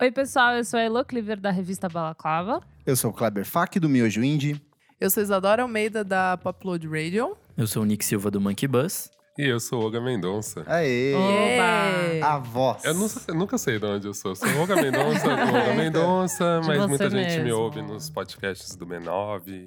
Oi, 0.00 0.10
pessoal, 0.10 0.54
eu 0.54 0.64
sou 0.64 0.78
a 0.78 0.82
Elo 0.82 1.04
Cleaver 1.04 1.38
da 1.38 1.50
revista 1.50 1.88
Balaclava. 1.88 2.62
Eu 2.86 2.96
sou 2.96 3.10
o 3.10 3.14
Kleber 3.14 3.44
Fak 3.44 3.78
do 3.78 3.88
Miojo 3.88 4.22
Indie. 4.24 4.60
Eu 4.98 5.10
sou 5.10 5.22
Isadora 5.22 5.62
Almeida 5.62 6.02
da 6.02 6.36
Popload 6.38 6.86
Radio. 6.88 7.36
Eu 7.56 7.66
sou 7.66 7.82
o 7.82 7.86
Nick 7.86 8.04
Silva 8.04 8.30
do 8.30 8.40
Monkey 8.40 8.66
Bus. 8.66 9.10
E 9.38 9.46
eu 9.46 9.60
sou 9.60 9.80
o 9.80 9.84
Olga 9.84 10.00
Mendonça. 10.00 10.64
Aê! 10.66 11.14
Oba! 11.14 12.26
A 12.26 12.38
voz. 12.38 12.84
Eu, 12.84 12.94
não- 12.94 13.08
eu 13.28 13.34
nunca 13.34 13.56
sei 13.58 13.78
de 13.78 13.86
onde 13.86 14.06
eu 14.06 14.14
sou. 14.14 14.34
Sou 14.34 14.48
o 14.48 14.58
Olga 14.60 14.76
Mendonça, 14.76 15.24
do 15.28 15.56
Olga 15.56 15.74
Mendonça, 15.74 16.60
mas 16.66 16.86
muita 16.86 17.08
gente 17.10 17.36
me 17.38 17.44
mesmo. 17.44 17.58
ouve 17.60 17.82
nos 17.82 18.10
podcasts 18.10 18.74
do 18.76 18.86
B9. 18.86 19.66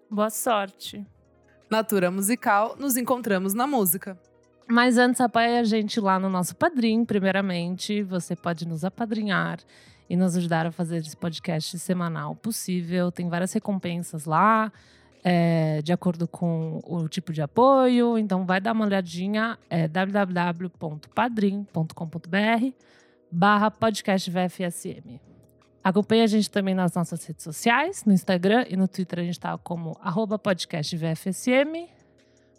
Boa 0.10 0.32
sorte. 0.32 1.06
Natura 1.70 2.10
Musical, 2.10 2.76
nos 2.80 2.98
encontramos 2.98 3.54
na 3.54 3.68
música. 3.68 4.18
Mas 4.68 4.98
antes, 4.98 5.22
apoie 5.22 5.60
a 5.60 5.64
gente 5.64 6.00
lá 6.00 6.18
no 6.18 6.28
nosso 6.28 6.56
Padrim, 6.56 7.06
primeiramente. 7.06 8.02
Você 8.02 8.36
pode 8.36 8.68
nos 8.68 8.84
apadrinhar 8.84 9.60
e 10.10 10.18
nos 10.18 10.36
ajudar 10.36 10.66
a 10.66 10.72
fazer 10.72 10.98
esse 10.98 11.16
podcast 11.16 11.78
semanal 11.78 12.36
possível. 12.36 13.12
Tem 13.12 13.30
várias 13.30 13.54
recompensas 13.54 14.26
lá, 14.26 14.74
é, 15.24 15.84
de 15.84 15.94
acordo 15.94 16.28
com 16.28 16.80
o 16.84 17.08
tipo 17.08 17.32
de 17.32 17.44
apoio. 17.44 18.18
Então, 18.18 18.44
vai 18.44 18.60
dar 18.60 18.72
uma 18.72 18.86
olhadinha, 18.86 19.60
é 19.70 19.88
www.padrim.com.br 19.88 22.74
barra 23.32 23.72
podcast 23.72 24.30
VFSM. 24.30 25.20
Acompanhe 25.84 26.22
a 26.22 26.28
gente 26.28 26.48
também 26.50 26.74
nas 26.76 26.94
nossas 26.94 27.26
redes 27.26 27.44
sociais, 27.44 28.06
no 28.06 28.14
Instagram 28.14 28.66
e 28.70 28.78
no 28.78 28.88
Twitter 28.88 29.18
a 29.20 29.24
gente 29.24 29.34
está 29.34 29.58
como 29.58 29.98
arroba 30.02 30.38
podcast 30.38 30.96
VFSM. 30.96 31.90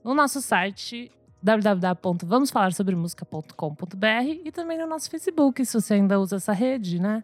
No 0.03 0.15
nosso 0.15 0.41
site 0.41 1.12
www.vamosfalarsobremusica.com.br 1.41 4.41
e 4.44 4.50
também 4.50 4.77
no 4.78 4.87
nosso 4.87 5.09
Facebook, 5.10 5.65
se 5.65 5.81
você 5.81 5.94
ainda 5.94 6.19
usa 6.19 6.34
essa 6.37 6.53
rede, 6.53 7.00
né? 7.00 7.22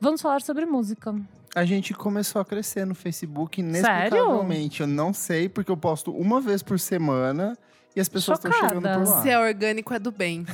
Vamos 0.00 0.22
falar 0.22 0.42
sobre 0.42 0.64
música. 0.66 1.14
A 1.54 1.64
gente 1.64 1.94
começou 1.94 2.40
a 2.40 2.44
crescer 2.44 2.84
no 2.84 2.94
Facebook 2.94 3.60
Sério? 3.60 3.70
inexplicavelmente. 3.70 4.80
Eu 4.80 4.86
não 4.86 5.12
sei, 5.12 5.48
porque 5.48 5.70
eu 5.70 5.76
posto 5.76 6.12
uma 6.12 6.40
vez 6.40 6.62
por 6.62 6.78
semana 6.78 7.56
e 7.94 8.00
as 8.00 8.08
pessoas 8.08 8.38
estão 8.38 8.52
chegando 8.52 8.82
por 8.82 9.08
lá. 9.08 9.22
Se 9.22 9.28
é 9.28 9.38
orgânico, 9.38 9.92
é 9.92 9.98
do 9.98 10.10
bem. 10.10 10.46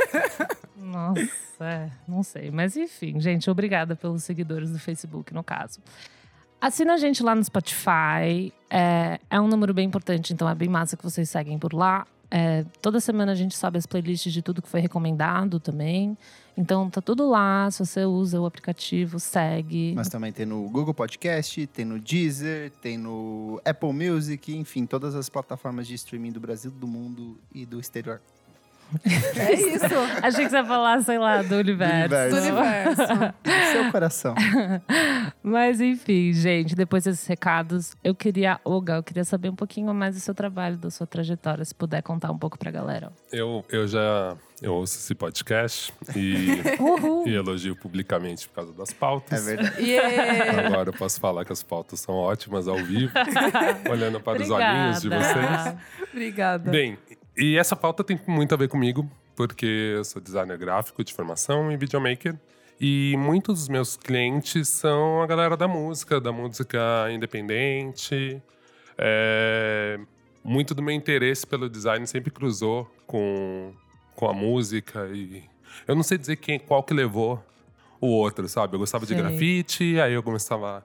Nossa, 0.76 1.28
é, 1.60 1.90
não 2.06 2.22
sei. 2.22 2.50
Mas 2.50 2.76
enfim, 2.76 3.20
gente, 3.20 3.50
obrigada 3.50 3.96
pelos 3.96 4.24
seguidores 4.24 4.70
do 4.70 4.78
Facebook, 4.78 5.32
no 5.34 5.42
caso. 5.42 5.80
Assina 6.60 6.94
a 6.94 6.96
gente 6.96 7.22
lá 7.22 7.34
no 7.34 7.44
Spotify. 7.44 8.52
É, 8.68 9.20
é 9.30 9.40
um 9.40 9.46
número 9.46 9.72
bem 9.72 9.86
importante, 9.86 10.32
então 10.32 10.48
é 10.48 10.54
bem 10.54 10.68
massa 10.68 10.96
que 10.96 11.04
vocês 11.04 11.28
seguem 11.30 11.58
por 11.58 11.72
lá. 11.72 12.06
É, 12.30 12.64
toda 12.82 13.00
semana 13.00 13.32
a 13.32 13.34
gente 13.34 13.56
sobe 13.56 13.78
as 13.78 13.86
playlists 13.86 14.32
de 14.32 14.42
tudo 14.42 14.60
que 14.60 14.68
foi 14.68 14.80
recomendado 14.80 15.58
também. 15.58 16.16
Então 16.56 16.90
tá 16.90 17.00
tudo 17.00 17.28
lá. 17.28 17.70
Se 17.70 17.84
você 17.84 18.04
usa 18.04 18.40
o 18.40 18.46
aplicativo, 18.46 19.18
segue. 19.18 19.94
Mas 19.94 20.08
também 20.08 20.32
tem 20.32 20.44
no 20.44 20.68
Google 20.68 20.92
Podcast, 20.92 21.66
tem 21.68 21.84
no 21.84 21.98
Deezer, 21.98 22.70
tem 22.82 22.98
no 22.98 23.60
Apple 23.64 23.92
Music, 23.92 24.54
enfim, 24.54 24.84
todas 24.84 25.14
as 25.14 25.28
plataformas 25.28 25.86
de 25.86 25.94
streaming 25.94 26.32
do 26.32 26.40
Brasil, 26.40 26.70
do 26.70 26.86
mundo 26.86 27.38
e 27.54 27.64
do 27.64 27.80
exterior. 27.80 28.20
É 29.36 29.52
isso. 29.54 29.84
Achei 30.22 30.44
que 30.44 30.50
você 30.50 30.56
ia 30.56 30.64
falar, 30.64 31.02
sei 31.02 31.18
lá, 31.18 31.42
do 31.42 31.56
universo. 31.56 32.08
Do 32.30 32.36
universo. 32.40 33.02
Do 33.42 33.72
seu 33.72 33.90
coração. 33.92 34.34
Mas 35.42 35.80
enfim, 35.80 36.32
gente, 36.32 36.74
depois 36.74 37.04
desses 37.04 37.26
recados, 37.26 37.94
eu 38.02 38.14
queria, 38.14 38.60
Olga, 38.64 38.94
eu 38.94 39.02
queria 39.02 39.24
saber 39.24 39.50
um 39.50 39.54
pouquinho 39.56 39.92
mais 39.94 40.14
do 40.14 40.20
seu 40.20 40.34
trabalho, 40.34 40.76
da 40.76 40.90
sua 40.90 41.06
trajetória, 41.06 41.64
se 41.64 41.74
puder 41.74 42.02
contar 42.02 42.30
um 42.30 42.38
pouco 42.38 42.58
pra 42.58 42.70
galera. 42.70 43.12
Eu, 43.32 43.64
eu 43.68 43.86
já 43.86 44.36
eu 44.60 44.74
ouço 44.74 44.98
esse 44.98 45.14
podcast 45.14 45.92
e, 46.16 46.48
e 47.30 47.34
elogio 47.34 47.76
publicamente 47.76 48.48
por 48.48 48.56
causa 48.56 48.72
das 48.72 48.90
É 48.90 48.94
pautas. 48.94 49.44
verdade. 49.46 49.80
Yeah. 49.82 50.66
Agora 50.66 50.88
eu 50.88 50.92
posso 50.92 51.20
falar 51.20 51.44
que 51.44 51.52
as 51.52 51.62
pautas 51.62 52.00
são 52.00 52.14
ótimas 52.16 52.66
ao 52.66 52.76
vivo, 52.76 53.12
olhando 53.88 54.20
para 54.20 54.42
os 54.42 54.50
Obrigada. 54.50 54.78
olhinhos 54.80 55.02
de 55.02 55.08
vocês. 55.08 55.76
Obrigada. 56.12 56.70
Bem, 56.70 56.98
e 57.38 57.56
essa 57.56 57.76
pauta 57.76 58.02
tem 58.02 58.20
muito 58.26 58.52
a 58.52 58.58
ver 58.58 58.68
comigo, 58.68 59.08
porque 59.36 59.94
eu 59.94 60.04
sou 60.04 60.20
designer 60.20 60.58
gráfico 60.58 61.04
de 61.04 61.14
formação 61.14 61.70
e 61.70 61.76
videomaker. 61.76 62.36
E 62.80 63.14
muitos 63.16 63.60
dos 63.60 63.68
meus 63.68 63.96
clientes 63.96 64.68
são 64.68 65.22
a 65.22 65.26
galera 65.26 65.56
da 65.56 65.68
música, 65.68 66.20
da 66.20 66.32
música 66.32 66.78
independente. 67.12 68.42
É, 68.96 70.00
muito 70.42 70.74
do 70.74 70.82
meu 70.82 70.94
interesse 70.94 71.46
pelo 71.46 71.68
design 71.68 72.04
sempre 72.08 72.30
cruzou 72.32 72.90
com, 73.06 73.72
com 74.16 74.28
a 74.28 74.32
música. 74.32 75.08
E 75.12 75.44
eu 75.86 75.94
não 75.94 76.02
sei 76.02 76.18
dizer 76.18 76.36
quem, 76.36 76.58
qual 76.58 76.82
que 76.82 76.92
levou 76.92 77.40
o 78.00 78.08
outro, 78.08 78.48
sabe? 78.48 78.74
Eu 78.74 78.80
gostava 78.80 79.06
de 79.06 79.14
grafite, 79.14 80.00
aí 80.00 80.12
eu 80.12 80.22
começava. 80.22 80.84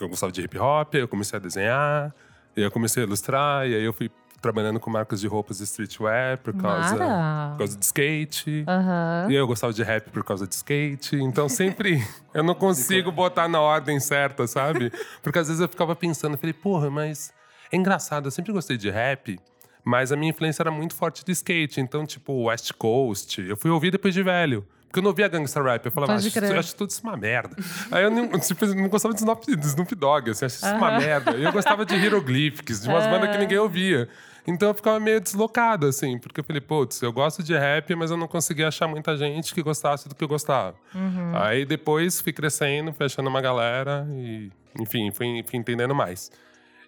Eu 0.00 0.08
gostava 0.08 0.32
de 0.32 0.40
hip 0.40 0.58
hop, 0.58 0.94
aí 0.94 1.00
eu 1.00 1.08
comecei 1.08 1.36
a 1.36 1.40
desenhar, 1.40 2.14
e 2.56 2.62
eu 2.62 2.70
comecei 2.70 3.02
a 3.02 3.06
ilustrar, 3.06 3.68
e 3.68 3.74
aí 3.74 3.84
eu 3.84 3.92
fui 3.92 4.10
trabalhando 4.40 4.80
com 4.80 4.90
marcas 4.90 5.20
de 5.20 5.26
roupas 5.26 5.58
de 5.58 5.64
streetwear 5.64 6.38
por 6.38 6.54
causa, 6.54 6.96
Mara! 6.96 7.50
por 7.52 7.58
causa 7.58 7.76
de 7.76 7.84
skate. 7.84 8.64
Aham. 8.66 9.26
E 9.30 9.34
eu 9.34 9.46
gostava 9.46 9.72
de 9.72 9.82
rap 9.82 10.10
por 10.10 10.24
causa 10.24 10.46
de 10.46 10.54
skate. 10.54 11.16
Então 11.16 11.48
sempre 11.48 12.02
eu 12.32 12.42
não 12.42 12.54
consigo 12.54 13.12
botar 13.12 13.48
na 13.48 13.60
ordem 13.60 14.00
certa, 14.00 14.46
sabe? 14.46 14.92
Porque 15.22 15.38
às 15.38 15.48
vezes 15.48 15.60
eu 15.60 15.68
ficava 15.68 15.94
pensando, 15.94 16.34
eu 16.34 16.38
falei, 16.38 16.54
porra, 16.54 16.90
mas 16.90 17.32
é 17.70 17.76
engraçado, 17.76 18.26
eu 18.26 18.30
sempre 18.30 18.52
gostei 18.52 18.76
de 18.76 18.90
rap, 18.90 19.38
mas 19.84 20.10
a 20.10 20.16
minha 20.16 20.30
influência 20.30 20.62
era 20.62 20.70
muito 20.70 20.94
forte 20.94 21.24
de 21.24 21.32
skate. 21.32 21.80
Então, 21.80 22.06
tipo, 22.06 22.44
West 22.44 22.72
Coast, 22.72 23.40
eu 23.40 23.56
fui 23.56 23.70
ouvir 23.70 23.90
depois 23.90 24.14
de 24.14 24.22
velho. 24.22 24.66
Porque 24.90 24.98
eu 24.98 25.02
não 25.04 25.10
ouvia 25.10 25.28
gangsta 25.28 25.62
rap. 25.62 25.86
Eu 25.86 25.92
falava, 25.92 26.14
acho, 26.14 26.32
crer. 26.32 26.50
eu 26.50 26.58
acho 26.58 26.74
tudo 26.74 26.90
isso 26.90 27.00
uma 27.04 27.16
merda. 27.16 27.54
Aí 27.92 28.02
eu 28.02 28.10
não, 28.10 28.28
tipo, 28.40 28.66
não 28.66 28.88
gostava 28.88 29.14
de 29.14 29.20
Snoop, 29.20 29.56
de 29.56 29.66
Snoop 29.66 29.94
Dogg, 29.94 30.30
assim, 30.30 30.46
acho 30.46 30.56
isso 30.56 30.74
uma 30.74 30.98
merda. 30.98 31.36
E 31.36 31.44
eu 31.44 31.52
gostava 31.52 31.86
de 31.86 31.94
Hieroglyphics, 31.96 32.82
de 32.82 32.88
umas 32.88 33.06
bandas 33.06 33.30
que 33.30 33.38
ninguém 33.38 33.58
ouvia. 33.58 34.08
Então 34.50 34.68
eu 34.68 34.74
ficava 34.74 34.98
meio 34.98 35.20
deslocado, 35.20 35.86
assim, 35.86 36.18
porque 36.18 36.40
eu 36.40 36.44
falei, 36.44 36.60
putz, 36.60 37.00
eu 37.02 37.12
gosto 37.12 37.42
de 37.42 37.56
rap, 37.56 37.94
mas 37.94 38.10
eu 38.10 38.16
não 38.16 38.26
conseguia 38.26 38.66
achar 38.68 38.88
muita 38.88 39.16
gente 39.16 39.54
que 39.54 39.62
gostasse 39.62 40.08
do 40.08 40.14
que 40.14 40.24
eu 40.24 40.28
gostava. 40.28 40.74
Aí 41.34 41.64
depois 41.64 42.20
fui 42.20 42.32
crescendo, 42.32 42.92
fui 42.92 43.06
achando 43.06 43.28
uma 43.28 43.40
galera 43.40 44.06
e, 44.12 44.50
enfim, 44.78 45.12
fui, 45.12 45.42
fui 45.44 45.58
entendendo 45.58 45.94
mais. 45.94 46.32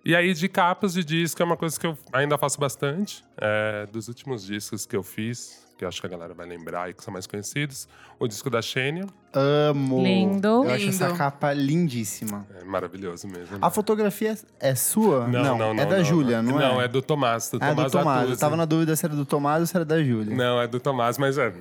E 0.05 0.17
aí, 0.17 0.35
de 0.35 0.49
capas 0.49 0.93
de 0.95 1.05
disco, 1.05 1.41
é 1.41 1.45
uma 1.45 1.57
coisa 1.57 1.79
que 1.79 1.87
eu 1.87 1.97
ainda 2.13 2.37
faço 2.37 2.59
bastante. 2.59 3.25
É, 3.41 3.87
dos 3.87 4.09
últimos 4.09 4.45
discos 4.45 4.85
que 4.85 4.97
eu 4.97 5.03
fiz, 5.05 5.62
que 5.83 5.85
eu 5.85 5.89
acho 5.89 6.01
que 6.01 6.07
a 6.07 6.11
galera 6.11 6.33
vai 6.33 6.47
lembrar 6.47 6.89
e 6.89 6.95
que 6.95 7.03
são 7.03 7.13
mais 7.13 7.27
conhecidos, 7.27 7.89
o 8.21 8.29
disco 8.29 8.49
da 8.49 8.63
Xenia, 8.63 9.05
Amo. 9.35 10.01
Lindo. 10.01 10.47
Eu 10.47 10.71
acho 10.71 10.77
Lindo. 10.85 10.89
essa 10.91 11.13
capa 11.13 11.53
lindíssima. 11.53 12.47
é 12.61 12.65
maravilhoso 12.65 13.27
mesmo. 13.27 13.59
A 13.61 13.69
fotografia 13.69 14.39
é 14.61 14.75
sua? 14.77 15.29
é 15.77 15.87
da 15.87 16.03
Júlia, 16.05 16.41
não, 16.41 16.61
é? 16.61 16.69
Não, 16.69 16.81
é 16.81 16.87
do 16.87 17.03
Tomás, 17.03 17.51
do 17.51 17.59
Ah, 17.61 17.69
é 17.69 17.71
do 17.71 17.77
Tomás 17.77 17.93
Tomás. 17.93 18.31
Eu 18.31 18.37
tava 18.37 18.57
na 18.57 18.65
dúvida 18.65 18.95
se 18.95 19.05
era 19.05 19.15
do 19.17 19.25
Tomás 19.25 19.61
ou 19.61 19.67
se 19.67 19.77
era 19.77 19.85
da 19.85 20.01
Júlia. 20.03 20.37
Não, 20.37 20.61
é 20.61 20.69
do 20.69 20.79
Tomás, 20.79 21.19
mas 21.19 21.37
é 21.37 21.53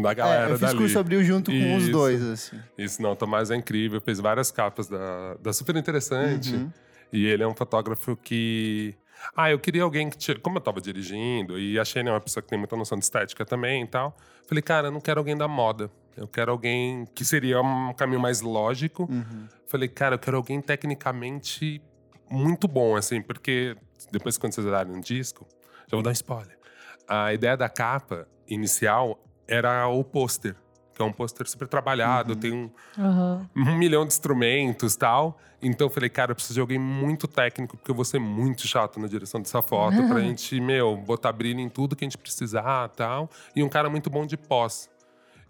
da 0.00 0.14
galera 0.14 0.42
É, 0.50 0.52
eu 0.52 0.58
fiz 0.58 0.68
dali. 0.68 0.78
curso 0.78 0.98
abril 1.00 1.24
junto 1.24 1.50
com 1.50 1.76
os 1.76 1.82
Isso. 1.82 1.92
dois, 1.92 2.22
assim. 2.22 2.56
Isso, 2.78 3.02
não, 3.02 3.12
o 3.12 3.16
Tomás 3.16 3.50
é 3.50 3.56
incrível, 3.56 4.00
fez 4.00 4.20
várias 4.20 4.52
capas 4.52 4.86
da, 4.88 5.34
da 5.42 5.52
super 5.52 5.74
interessante. 5.74 6.54
Uhum. 6.54 6.70
E 7.12 7.26
ele 7.26 7.42
é 7.42 7.48
um 7.48 7.54
fotógrafo 7.54 8.16
que. 8.16 8.94
Ah, 9.34 9.50
eu 9.50 9.58
queria 9.58 9.82
alguém 9.82 10.10
que. 10.10 10.16
Tinha... 10.16 10.38
Como 10.38 10.58
eu 10.58 10.60
tava 10.60 10.80
dirigindo, 10.80 11.58
e 11.58 11.78
a 11.78 11.84
Shane 11.84 12.08
é 12.08 12.12
uma 12.12 12.20
pessoa 12.20 12.42
que 12.42 12.48
tem 12.48 12.58
muita 12.58 12.76
noção 12.76 12.98
de 12.98 13.04
estética 13.04 13.44
também 13.44 13.82
e 13.82 13.86
tal. 13.86 14.16
Falei, 14.46 14.62
cara, 14.62 14.88
eu 14.88 14.92
não 14.92 15.00
quero 15.00 15.20
alguém 15.20 15.36
da 15.36 15.48
moda. 15.48 15.90
Eu 16.16 16.26
quero 16.26 16.50
alguém 16.50 17.04
que 17.14 17.24
seria 17.24 17.60
um 17.60 17.92
caminho 17.92 18.20
mais 18.20 18.40
lógico. 18.40 19.04
Uhum. 19.10 19.46
Falei, 19.66 19.88
cara, 19.88 20.14
eu 20.14 20.18
quero 20.18 20.36
alguém 20.36 20.60
tecnicamente 20.60 21.82
muito 22.30 22.66
bom, 22.66 22.96
assim, 22.96 23.20
porque 23.20 23.76
depois, 24.10 24.38
quando 24.38 24.54
vocês 24.54 24.66
olharem 24.66 24.94
um 24.94 25.00
disco, 25.00 25.46
já 25.86 25.96
vou 25.96 26.02
dar 26.02 26.10
um 26.10 26.12
spoiler. 26.12 26.58
A 27.06 27.32
ideia 27.32 27.56
da 27.56 27.68
capa 27.68 28.26
inicial 28.48 29.22
era 29.46 29.86
o 29.88 30.02
pôster, 30.02 30.56
que 30.96 31.02
é 31.02 31.04
um 31.04 31.12
pôster 31.12 31.46
super 31.46 31.68
trabalhado, 31.68 32.34
tem 32.34 32.50
um, 32.52 32.70
Aham. 32.98 33.46
um 33.54 33.76
milhão 33.76 34.02
de 34.06 34.14
instrumentos 34.14 34.96
tal. 34.96 35.38
Então 35.60 35.88
eu 35.88 35.90
falei, 35.90 36.08
cara, 36.08 36.30
eu 36.30 36.34
preciso 36.34 36.54
de 36.54 36.60
alguém 36.60 36.78
muito 36.78 37.28
técnico, 37.28 37.76
porque 37.76 37.90
eu 37.90 37.94
vou 37.94 38.04
ser 38.04 38.18
muito 38.18 38.66
chato 38.66 38.98
na 38.98 39.06
direção 39.06 39.40
dessa 39.40 39.60
foto, 39.60 40.02
pra 40.08 40.20
gente, 40.20 40.58
meu, 40.58 40.96
botar 40.96 41.32
brilho 41.32 41.60
em 41.60 41.68
tudo 41.68 41.94
que 41.94 42.02
a 42.04 42.06
gente 42.06 42.16
precisar 42.16 42.88
tal. 42.90 43.30
E 43.54 43.62
um 43.62 43.68
cara 43.68 43.90
muito 43.90 44.08
bom 44.08 44.24
de 44.24 44.38
pós. 44.38 44.88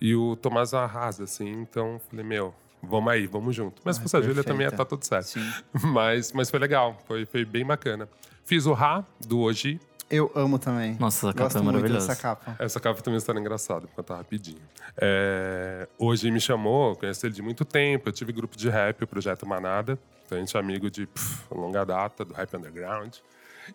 E 0.01 0.15
o 0.17 0.35
Tomás 0.35 0.75
arrasa, 0.75 1.25
assim. 1.25 1.49
Então 1.49 1.95
eu 1.95 2.01
falei, 2.11 2.25
meu, 2.25 2.53
vamos 2.83 3.13
aí, 3.13 3.27
vamos 3.29 3.55
junto. 3.55 3.81
Mas 3.85 3.99
Ah, 3.99 4.03
fosse 4.03 4.17
a 4.17 4.21
Júlia 4.21 4.43
também 4.43 4.65
ia 4.67 4.71
estar 4.71 4.85
tudo 4.85 5.05
certo. 5.05 5.27
Sim. 5.27 5.49
Mas, 5.85 6.33
mas 6.33 6.51
foi 6.51 6.59
legal, 6.59 6.99
foi, 7.07 7.25
foi 7.25 7.45
bem 7.45 7.65
bacana. 7.65 8.09
Fiz 8.45 8.67
o 8.67 8.73
Ra, 8.73 9.05
do 9.27 9.39
Oji. 9.41 9.81
Eu 10.09 10.31
amo 10.35 10.59
também. 10.59 10.97
Nossa, 11.01 11.27
essa 11.27 11.35
capa 11.35 11.45
Gosto 11.45 11.59
é 11.59 11.61
muito 11.63 11.75
maravilhosa. 11.75 12.07
dessa 12.09 12.21
capa. 12.21 12.57
Essa 12.59 12.81
capa 12.81 13.03
também 13.03 13.19
está 13.19 13.33
engraçada, 13.33 13.81
vou 13.81 13.91
contar 13.97 14.17
rapidinho. 14.17 14.61
É, 14.97 15.89
hoje 15.99 16.31
me 16.31 16.41
chamou, 16.41 16.91
eu 16.91 16.97
conheço 16.97 17.27
ele 17.27 17.35
de 17.35 17.43
muito 17.43 17.65
tempo. 17.65 18.09
Eu 18.09 18.13
tive 18.13 18.33
grupo 18.33 18.57
de 18.57 18.69
rap, 18.69 19.03
o 19.03 19.07
Projeto 19.07 19.45
Manada. 19.47 19.99
Então 20.25 20.39
a 20.39 20.41
gente 20.41 20.57
é 20.57 20.61
amigo 20.61 20.91
de 20.91 21.07
pff, 21.07 21.45
longa 21.53 21.85
data, 21.85 22.25
do 22.25 22.35
rap 22.35 22.57
underground. 22.57 23.17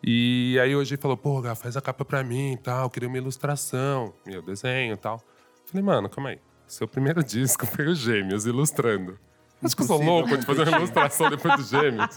E 0.01 0.57
aí 0.61 0.73
hoje 0.73 0.95
ele 0.95 1.01
falou, 1.01 1.17
pô, 1.17 1.41
Gá, 1.41 1.53
faz 1.53 1.75
a 1.75 1.81
capa 1.81 2.05
pra 2.05 2.23
mim 2.23 2.53
e 2.53 2.57
tal, 2.57 2.85
eu 2.85 2.89
queria 2.89 3.09
uma 3.09 3.17
ilustração, 3.17 4.13
meu 4.25 4.41
desenho 4.41 4.93
e 4.93 4.97
tal. 4.97 5.21
Falei, 5.65 5.83
mano, 5.83 6.09
calma 6.09 6.29
aí. 6.29 6.39
Seu 6.65 6.87
primeiro 6.87 7.21
disco 7.25 7.65
foi 7.65 7.87
o 7.87 7.95
Gêmeos, 7.95 8.45
ilustrando. 8.45 9.19
Acho 9.63 9.75
que 9.75 9.83
eu 9.83 9.87
sou 9.87 10.01
louco 10.01 10.35
de 10.35 10.45
fazer 10.45 10.67
uma 10.67 10.77
ilustração 10.77 11.29
depois 11.29 11.55
do 11.55 11.63
Gêmeos. 11.63 12.15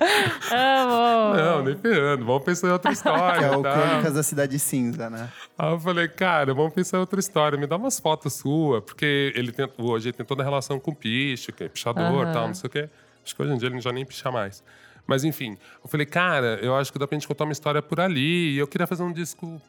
Amo! 0.50 1.34
Não, 1.36 1.62
nem 1.62 1.76
ferrando. 1.76 2.24
Vamos 2.24 2.42
pensar 2.42 2.68
em 2.68 2.70
outra 2.70 2.90
história. 2.90 3.38
Que 3.38 3.44
é 3.44 3.56
o 3.56 3.62
tá? 3.62 3.72
Crônicas 3.72 4.14
da 4.14 4.22
Cidade 4.22 4.58
Cinza, 4.58 5.10
né? 5.10 5.28
Aí 5.58 5.72
eu 5.72 5.78
falei, 5.78 6.08
cara, 6.08 6.54
vamos 6.54 6.72
pensar 6.72 6.96
em 6.96 7.00
outra 7.00 7.20
história. 7.20 7.58
Me 7.58 7.66
dá 7.66 7.76
umas 7.76 8.00
fotos 8.00 8.32
suas, 8.32 8.82
porque 8.82 9.32
ele 9.36 9.52
tem, 9.52 9.68
hoje 9.76 10.08
ele 10.08 10.14
tem 10.14 10.24
toda 10.24 10.42
a 10.42 10.44
relação 10.44 10.80
com 10.80 10.94
piche, 10.94 11.52
que 11.52 11.64
é 11.64 11.68
pichador 11.68 12.28
e 12.28 12.32
tal, 12.32 12.46
não 12.46 12.54
sei 12.54 12.68
o 12.68 12.70
quê. 12.70 12.88
Acho 13.22 13.36
que 13.36 13.42
hoje 13.42 13.52
em 13.52 13.58
dia 13.58 13.68
ele 13.68 13.80
já 13.80 13.92
nem 13.92 14.06
picha 14.06 14.30
mais. 14.30 14.62
Mas 15.06 15.22
enfim, 15.22 15.58
eu 15.82 15.88
falei, 15.88 16.06
cara, 16.06 16.58
eu 16.62 16.74
acho 16.74 16.90
que 16.90 16.98
dá 16.98 17.06
pra 17.06 17.14
gente 17.14 17.28
contar 17.28 17.44
uma 17.44 17.52
história 17.52 17.82
por 17.82 18.00
ali. 18.00 18.54
E 18.54 18.58
eu 18.58 18.66
queria 18.66 18.86
fazer 18.86 19.02
um 19.02 19.12
disco. 19.12 19.60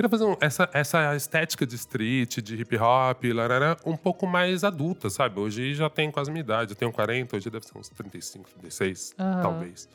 Queria 0.00 0.08
fazer 0.08 0.24
um- 0.24 0.36
essa, 0.40 0.70
essa 0.72 1.14
estética 1.14 1.66
de 1.66 1.74
street, 1.76 2.38
de 2.38 2.54
hip 2.54 2.74
hop, 2.78 3.22
larará, 3.34 3.76
um 3.84 3.94
pouco 3.94 4.26
mais 4.26 4.64
adulta, 4.64 5.10
sabe? 5.10 5.38
Hoje 5.38 5.74
já 5.74 5.90
tem 5.90 6.10
quase 6.10 6.30
minha 6.30 6.40
idade, 6.40 6.72
eu 6.72 6.74
tenho 6.76 6.90
40, 6.90 7.36
hoje 7.36 7.50
deve 7.50 7.66
ser 7.66 7.76
uns 7.76 7.90
35, 7.90 8.48
36, 8.48 9.14
Aham. 9.18 9.42
talvez. 9.42 9.86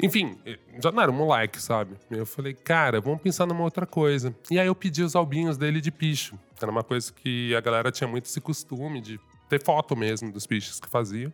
Enfim, 0.00 0.38
já 0.80 0.92
não 0.92 1.02
era 1.02 1.10
um 1.10 1.14
moleque, 1.16 1.60
sabe? 1.60 1.96
Eu 2.08 2.24
falei, 2.24 2.54
cara, 2.54 3.00
vamos 3.00 3.20
pensar 3.20 3.44
numa 3.44 3.64
outra 3.64 3.84
coisa. 3.84 4.32
E 4.48 4.60
aí 4.60 4.66
eu 4.68 4.76
pedi 4.76 5.02
os 5.02 5.16
albinhos 5.16 5.56
dele 5.56 5.80
de 5.80 5.90
picho. 5.90 6.38
Era 6.60 6.70
uma 6.70 6.84
coisa 6.84 7.12
que 7.12 7.52
a 7.56 7.60
galera 7.60 7.90
tinha 7.90 8.06
muito 8.06 8.26
esse 8.26 8.40
costume 8.40 9.00
de 9.00 9.18
ter 9.48 9.60
foto 9.60 9.96
mesmo 9.96 10.30
dos 10.30 10.46
pichos 10.46 10.78
que 10.78 10.88
faziam. 10.88 11.32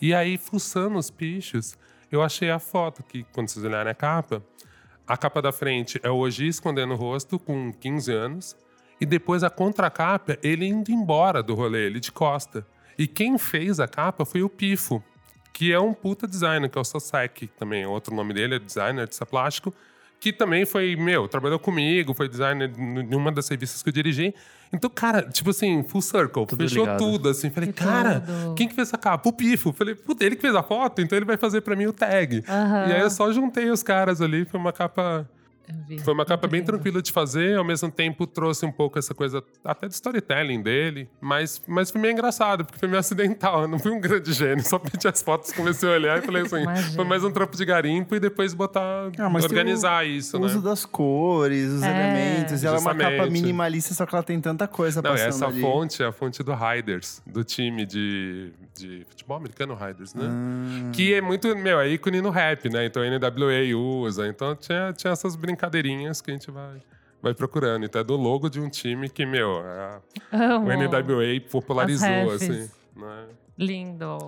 E 0.00 0.14
aí, 0.14 0.38
fuçando 0.38 0.96
os 0.96 1.10
pichos, 1.10 1.76
eu 2.10 2.22
achei 2.22 2.50
a 2.50 2.58
foto 2.58 3.02
que, 3.02 3.22
quando 3.34 3.48
vocês 3.50 3.62
olharem 3.62 3.90
a 3.92 3.94
capa, 3.94 4.42
a 5.06 5.16
capa 5.16 5.42
da 5.42 5.52
frente 5.52 6.00
é 6.02 6.10
o 6.10 6.16
Oji 6.16 6.48
escondendo 6.48 6.94
o 6.94 6.96
rosto 6.96 7.38
com 7.38 7.72
15 7.72 8.12
anos. 8.12 8.56
E 9.00 9.04
depois 9.04 9.42
a 9.42 9.50
contracapa, 9.50 10.38
ele 10.42 10.66
indo 10.66 10.90
embora 10.90 11.42
do 11.42 11.54
rolê, 11.54 11.86
ele 11.86 12.00
de 12.00 12.10
costa. 12.10 12.66
E 12.96 13.06
quem 13.06 13.36
fez 13.36 13.80
a 13.80 13.88
capa 13.88 14.24
foi 14.24 14.42
o 14.42 14.48
Pifo, 14.48 15.02
que 15.52 15.72
é 15.72 15.80
um 15.80 15.92
puta 15.92 16.26
designer, 16.26 16.70
que 16.70 16.78
é 16.78 16.80
o 16.80 16.84
Sosek 16.84 17.48
também. 17.48 17.84
Outro 17.84 18.14
nome 18.14 18.32
dele 18.32 18.54
é 18.54 18.58
designer 18.58 19.08
de 19.08 19.16
plástico, 19.26 19.74
que 20.20 20.32
também 20.32 20.64
foi, 20.64 20.96
meu, 20.96 21.28
trabalhou 21.28 21.58
comigo, 21.58 22.14
foi 22.14 22.28
designer 22.28 22.70
em 22.78 23.14
uma 23.14 23.30
das 23.30 23.48
revistas 23.48 23.82
que 23.82 23.88
eu 23.88 23.92
dirigi. 23.92 24.34
Então, 24.72 24.90
cara, 24.90 25.22
tipo 25.22 25.50
assim, 25.50 25.84
full 25.84 26.00
circle, 26.02 26.46
Tudo 26.46 26.56
fechou 26.62 26.82
ligado. 26.84 26.98
tudo, 26.98 27.28
assim. 27.28 27.48
Falei, 27.50 27.70
Que 27.72 27.84
cara, 27.84 28.20
tudo. 28.20 28.54
quem 28.54 28.66
que 28.66 28.74
fez 28.74 28.88
essa 28.88 28.98
capa? 28.98 29.28
O 29.28 29.32
Pifo. 29.32 29.72
Falei, 29.72 29.94
puta, 29.94 30.24
ele 30.24 30.34
que 30.34 30.42
fez 30.42 30.54
a 30.54 30.62
foto, 30.62 31.00
então 31.00 31.16
ele 31.16 31.24
vai 31.26 31.36
fazer 31.36 31.60
pra 31.60 31.76
mim 31.76 31.86
o 31.86 31.92
tag. 31.92 32.42
Aham. 32.48 32.86
E 32.88 32.92
aí 32.92 33.00
eu 33.02 33.10
só 33.10 33.30
juntei 33.32 33.70
os 33.70 33.82
caras 33.82 34.20
ali, 34.20 34.44
foi 34.44 34.58
uma 34.58 34.72
capa 34.72 35.28
Foi 36.04 36.12
uma 36.12 36.24
capa 36.24 36.46
bem 36.46 36.62
tranquila 36.62 37.00
de 37.00 37.10
fazer, 37.10 37.56
ao 37.56 37.64
mesmo 37.64 37.90
tempo 37.90 38.26
trouxe 38.26 38.66
um 38.66 38.72
pouco 38.72 38.98
essa 38.98 39.14
coisa 39.14 39.42
até 39.64 39.88
de 39.88 39.94
storytelling 39.94 40.62
dele, 40.62 41.08
mas, 41.20 41.62
mas 41.66 41.90
foi 41.90 42.00
meio 42.00 42.12
engraçado, 42.12 42.64
porque 42.64 42.78
foi 42.78 42.88
meio 42.88 43.00
acidental. 43.00 43.62
Eu 43.62 43.68
não 43.68 43.78
fui 43.78 43.90
um 43.92 44.00
grande 44.00 44.32
gênio, 44.32 44.62
só 44.64 44.78
pedi 44.78 45.06
as 45.08 45.22
fotos, 45.22 45.52
comecei 45.52 45.88
a 45.88 45.92
olhar 45.92 46.18
e 46.18 46.22
falei 46.22 46.42
assim: 46.42 46.62
Imagina. 46.62 46.94
foi 46.96 47.04
mais 47.04 47.24
um 47.24 47.30
trampo 47.30 47.56
de 47.56 47.64
garimpo 47.64 48.14
e 48.14 48.20
depois 48.20 48.52
botar, 48.54 49.10
Ah, 49.18 49.28
organizar 49.28 50.06
isso, 50.06 50.36
o 50.36 50.40
né? 50.40 50.46
uso 50.46 50.60
das 50.60 50.84
cores, 50.84 51.70
os 51.70 51.82
É. 51.82 51.90
elementos. 51.90 52.62
E 52.62 52.66
ela 52.66 52.76
é 52.76 52.80
uma 52.80 52.94
capa 52.94 53.26
minimalista, 53.30 53.94
só 53.94 54.04
que 54.06 54.14
ela 54.14 54.22
tem 54.24 54.40
tanta 54.40 54.68
coisa 54.68 55.00
Não, 55.00 55.10
passando 55.10 55.28
essa 55.28 55.46
ali. 55.46 55.60
fonte 55.60 56.02
é 56.02 56.06
a 56.06 56.12
fonte 56.12 56.42
do 56.42 56.52
Riders, 56.54 57.22
do 57.26 57.42
time 57.42 57.86
de, 57.86 58.52
de 58.76 59.04
futebol 59.08 59.36
americano 59.36 59.74
Riders, 59.74 60.14
né? 60.14 60.24
Ah. 60.28 60.90
Que 60.92 61.14
é 61.14 61.20
muito, 61.20 61.54
meu, 61.56 61.80
é 61.80 61.88
ícone 61.88 62.20
no 62.20 62.30
rap, 62.30 62.68
né? 62.68 62.86
Então 62.86 63.02
a 63.02 63.06
NWA 63.06 63.76
usa. 63.76 64.26
Então 64.28 64.54
tinha, 64.56 64.92
tinha 64.92 65.12
essas 65.12 65.36
brincadeirinhas 65.36 66.20
que 66.20 66.30
a 66.30 66.34
gente 66.34 66.50
vai, 66.50 66.82
vai 67.22 67.34
procurando. 67.34 67.84
Então 67.84 68.00
é 68.00 68.04
do 68.04 68.16
logo 68.16 68.48
de 68.48 68.60
um 68.60 68.68
time 68.68 69.08
que, 69.08 69.24
meu, 69.24 69.58
a- 69.58 70.00
o 70.58 70.72
NWA 70.72 71.40
popularizou, 71.50 72.30
assim. 72.32 72.68
Né? 72.96 73.26
Lindo. 73.56 74.18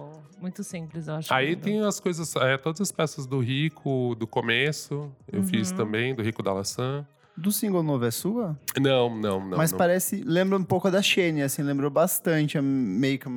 Muito 0.41 0.63
simples, 0.63 1.09
eu 1.09 1.15
acho. 1.15 1.33
Aí 1.33 1.51
lindo. 1.51 1.63
tem 1.63 1.81
as 1.83 1.99
coisas, 1.99 2.35
é, 2.37 2.57
todas 2.59 2.81
as 2.81 2.93
peças 2.93 3.27
do 3.27 3.41
Rico, 3.41 4.15
do 4.19 4.27
começo, 4.27 5.11
eu 5.33 5.43
fiz 5.43 5.71
Uhum. 5.71 5.77
também, 5.77 6.15
do 6.15 6.23
Rico 6.23 6.43
da 6.43 6.53
Laçã. 6.53 7.07
Do 7.37 7.51
single 7.53 7.83
novo 7.83 8.05
é 8.05 8.11
sua? 8.11 8.59
Não, 8.81 9.11
não, 9.15 9.41
não. 9.47 9.59
Mas 9.59 9.71
não 9.73 9.79
parece, 9.79 10.23
lembra 10.25 10.57
um 10.59 10.63
pouco 10.65 10.91
da 10.91 11.03
Shane, 11.03 11.43
assim, 11.43 11.63
lembrou 11.63 11.91
bastante, 11.91 12.57
a- 12.57 12.63
meio 12.63 13.19
que 13.19 13.29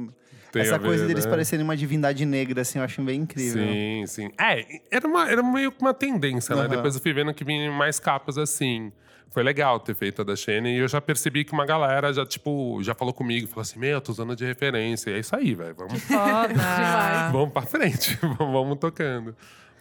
tem 0.51 0.61
essa 0.61 0.75
a 0.75 0.77
ver, 0.77 0.85
coisa 0.85 1.07
deles 1.07 1.25
né? 1.25 1.31
parecerem 1.31 1.63
uma 1.63 1.77
divindade 1.77 2.25
negra, 2.25 2.61
assim, 2.61 2.79
eu 2.79 2.85
acho 2.85 3.01
bem 3.01 3.21
incrível. 3.21 3.63
Sim, 3.63 4.03
sim. 4.07 4.31
É, 4.39 4.65
era, 4.89 5.07
uma, 5.07 5.29
era 5.29 5.43
meio 5.43 5.71
que 5.71 5.81
uma 5.81 5.93
tendência, 5.93 6.55
né? 6.55 6.61
Aham. 6.61 6.69
Depois 6.69 6.95
eu 6.95 7.01
fui 7.01 7.13
vendo 7.13 7.33
que 7.33 7.43
vinham 7.43 7.73
mais 7.73 7.99
capas 7.99 8.37
assim. 8.37 8.91
Foi 9.31 9.43
legal 9.43 9.79
ter 9.79 9.93
feito 9.93 10.23
a 10.23 10.25
da 10.25 10.35
Shane 10.35 10.69
e 10.75 10.77
eu 10.79 10.87
já 10.87 10.99
percebi 10.99 11.43
que 11.45 11.53
uma 11.53 11.65
galera 11.65 12.11
já, 12.11 12.25
tipo, 12.25 12.81
já 12.81 12.95
falou 12.95 13.13
comigo, 13.13 13.47
falou 13.47 13.61
assim: 13.61 13.77
Meu, 13.77 13.91
eu 13.91 14.01
tô 14.01 14.11
usando 14.11 14.35
de 14.35 14.43
referência. 14.43 15.11
E 15.11 15.13
é 15.13 15.19
isso 15.19 15.35
aí, 15.35 15.53
velho. 15.53 15.75
Vamos, 15.75 16.01
Foda. 16.01 16.53
Vamos 17.31 17.53
pra 17.53 17.61
frente, 17.61 18.17
vamos 18.39 18.79
tocando. 18.79 19.35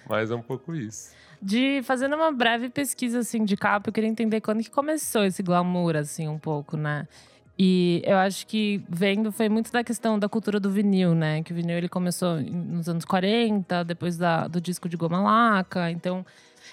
Mas 0.06 0.30
é 0.30 0.34
um 0.34 0.42
pouco 0.42 0.74
isso. 0.74 1.12
De 1.40 1.80
fazendo 1.82 2.16
uma 2.16 2.30
breve 2.30 2.68
pesquisa 2.68 3.20
assim 3.20 3.44
de 3.44 3.56
capa, 3.56 3.88
eu 3.88 3.92
queria 3.92 4.08
entender 4.08 4.40
quando 4.40 4.62
que 4.62 4.70
começou 4.70 5.24
esse 5.24 5.42
glamour 5.42 5.96
assim 5.96 6.28
um 6.28 6.38
pouco, 6.38 6.76
né? 6.76 7.06
E 7.58 8.00
eu 8.04 8.16
acho 8.16 8.46
que 8.46 8.80
vendo 8.88 9.32
foi 9.32 9.48
muito 9.48 9.72
da 9.72 9.82
questão 9.82 10.16
da 10.16 10.28
cultura 10.28 10.60
do 10.60 10.70
vinil, 10.70 11.12
né? 11.12 11.42
Que 11.42 11.52
o 11.52 11.56
vinil 11.56 11.76
ele 11.76 11.88
começou 11.88 12.40
nos 12.40 12.88
anos 12.88 13.04
40, 13.04 13.82
depois 13.82 14.16
da, 14.16 14.46
do 14.46 14.60
disco 14.60 14.88
de 14.88 14.96
goma 14.96 15.20
laca. 15.20 15.90
Então, 15.90 16.24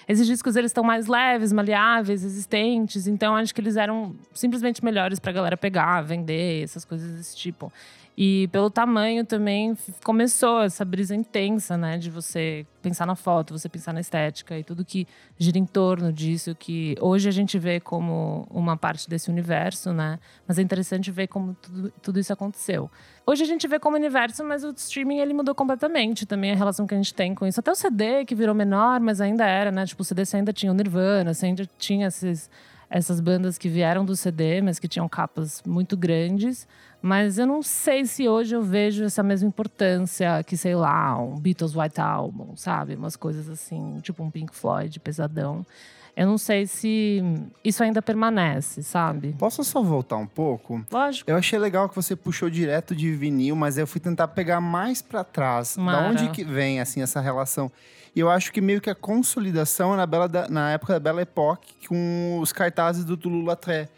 esses 0.06 0.24
discos 0.28 0.54
eles 0.54 0.70
estão 0.70 0.84
mais 0.84 1.08
leves, 1.08 1.52
maleáveis, 1.52 2.22
resistentes. 2.22 3.08
Então, 3.08 3.34
acho 3.34 3.52
que 3.52 3.60
eles 3.60 3.76
eram 3.76 4.14
simplesmente 4.32 4.84
melhores 4.84 5.18
pra 5.18 5.32
galera 5.32 5.56
pegar, 5.56 6.02
vender, 6.02 6.62
essas 6.62 6.84
coisas 6.84 7.16
desse 7.16 7.36
tipo. 7.36 7.72
E 8.16 8.48
pelo 8.48 8.70
tamanho 8.70 9.26
também 9.26 9.76
começou 10.02 10.62
essa 10.62 10.86
brisa 10.86 11.14
intensa, 11.14 11.76
né? 11.76 11.98
De 11.98 12.10
você 12.10 12.66
pensar 12.80 13.04
na 13.04 13.14
foto, 13.14 13.52
você 13.52 13.68
pensar 13.68 13.92
na 13.92 14.00
estética 14.00 14.58
e 14.58 14.64
tudo 14.64 14.86
que 14.86 15.06
gira 15.36 15.58
em 15.58 15.66
torno 15.66 16.10
disso, 16.10 16.54
que 16.54 16.96
hoje 16.98 17.28
a 17.28 17.32
gente 17.32 17.58
vê 17.58 17.78
como 17.78 18.46
uma 18.50 18.74
parte 18.74 19.10
desse 19.10 19.28
universo, 19.28 19.92
né? 19.92 20.18
Mas 20.48 20.58
é 20.58 20.62
interessante 20.62 21.10
ver 21.10 21.26
como 21.26 21.54
tudo, 21.60 21.92
tudo 22.00 22.18
isso 22.18 22.32
aconteceu. 22.32 22.90
Hoje 23.26 23.42
a 23.42 23.46
gente 23.46 23.68
vê 23.68 23.78
como 23.78 23.96
universo, 23.96 24.42
mas 24.42 24.64
o 24.64 24.70
streaming 24.70 25.18
ele 25.18 25.34
mudou 25.34 25.54
completamente 25.54 26.24
também 26.24 26.52
a 26.52 26.56
relação 26.56 26.86
que 26.86 26.94
a 26.94 26.96
gente 26.96 27.12
tem 27.12 27.34
com 27.34 27.46
isso. 27.46 27.60
Até 27.60 27.70
o 27.70 27.74
CD 27.74 28.24
que 28.24 28.34
virou 28.34 28.54
menor, 28.54 28.98
mas 28.98 29.20
ainda 29.20 29.44
era, 29.44 29.70
né? 29.70 29.84
Tipo, 29.84 30.00
o 30.00 30.04
CD 30.04 30.24
você 30.24 30.38
ainda 30.38 30.54
tinha 30.54 30.72
o 30.72 30.74
Nirvana, 30.74 31.34
você 31.34 31.44
ainda 31.44 31.68
tinha 31.76 32.06
esses, 32.06 32.48
essas 32.88 33.20
bandas 33.20 33.58
que 33.58 33.68
vieram 33.68 34.04
do 34.04 34.14
CD, 34.14 34.60
mas 34.60 34.78
que 34.78 34.88
tinham 34.88 35.08
capas 35.08 35.62
muito 35.66 35.96
grandes. 35.96 36.66
Mas 37.02 37.38
eu 37.38 37.46
não 37.46 37.62
sei 37.62 38.04
se 38.06 38.28
hoje 38.28 38.54
eu 38.54 38.62
vejo 38.62 39.04
essa 39.04 39.22
mesma 39.22 39.48
importância 39.48 40.42
que, 40.44 40.56
sei 40.56 40.74
lá, 40.74 41.18
um 41.18 41.38
Beatles 41.38 41.76
White 41.76 42.00
Album, 42.00 42.56
sabe? 42.56 42.94
Umas 42.94 43.16
coisas 43.16 43.48
assim, 43.48 44.00
tipo 44.02 44.22
um 44.22 44.30
Pink 44.30 44.54
Floyd 44.54 44.98
pesadão. 45.00 45.64
Eu 46.16 46.26
não 46.26 46.38
sei 46.38 46.66
se 46.66 47.22
isso 47.62 47.82
ainda 47.82 48.00
permanece, 48.00 48.82
sabe? 48.82 49.34
Posso 49.38 49.62
só 49.62 49.82
voltar 49.82 50.16
um 50.16 50.26
pouco? 50.26 50.82
Lógico. 50.90 51.30
Eu 51.30 51.36
achei 51.36 51.58
legal 51.58 51.88
que 51.90 51.94
você 51.94 52.16
puxou 52.16 52.48
direto 52.48 52.96
de 52.96 53.12
vinil, 53.12 53.54
mas 53.54 53.76
eu 53.76 53.86
fui 53.86 54.00
tentar 54.00 54.28
pegar 54.28 54.60
mais 54.60 55.02
pra 55.02 55.22
trás. 55.22 55.76
Mara. 55.76 56.00
Da 56.02 56.08
onde 56.08 56.28
que 56.30 56.42
vem, 56.42 56.80
assim, 56.80 57.02
essa 57.02 57.20
relação? 57.20 57.70
E 58.14 58.20
eu 58.20 58.30
acho 58.30 58.50
que 58.50 58.62
meio 58.62 58.80
que 58.80 58.88
a 58.88 58.94
consolidação 58.94 59.92
é 59.92 59.96
na, 59.98 60.06
Bela 60.06 60.26
da- 60.26 60.48
na 60.48 60.70
época 60.70 60.94
da 60.94 61.00
Belle 61.00 61.20
Époque, 61.20 61.74
com 61.86 62.38
os 62.40 62.50
cartazes 62.50 63.04
do 63.04 63.14
Toulouse 63.14 63.44
Lautrec. 63.46 63.90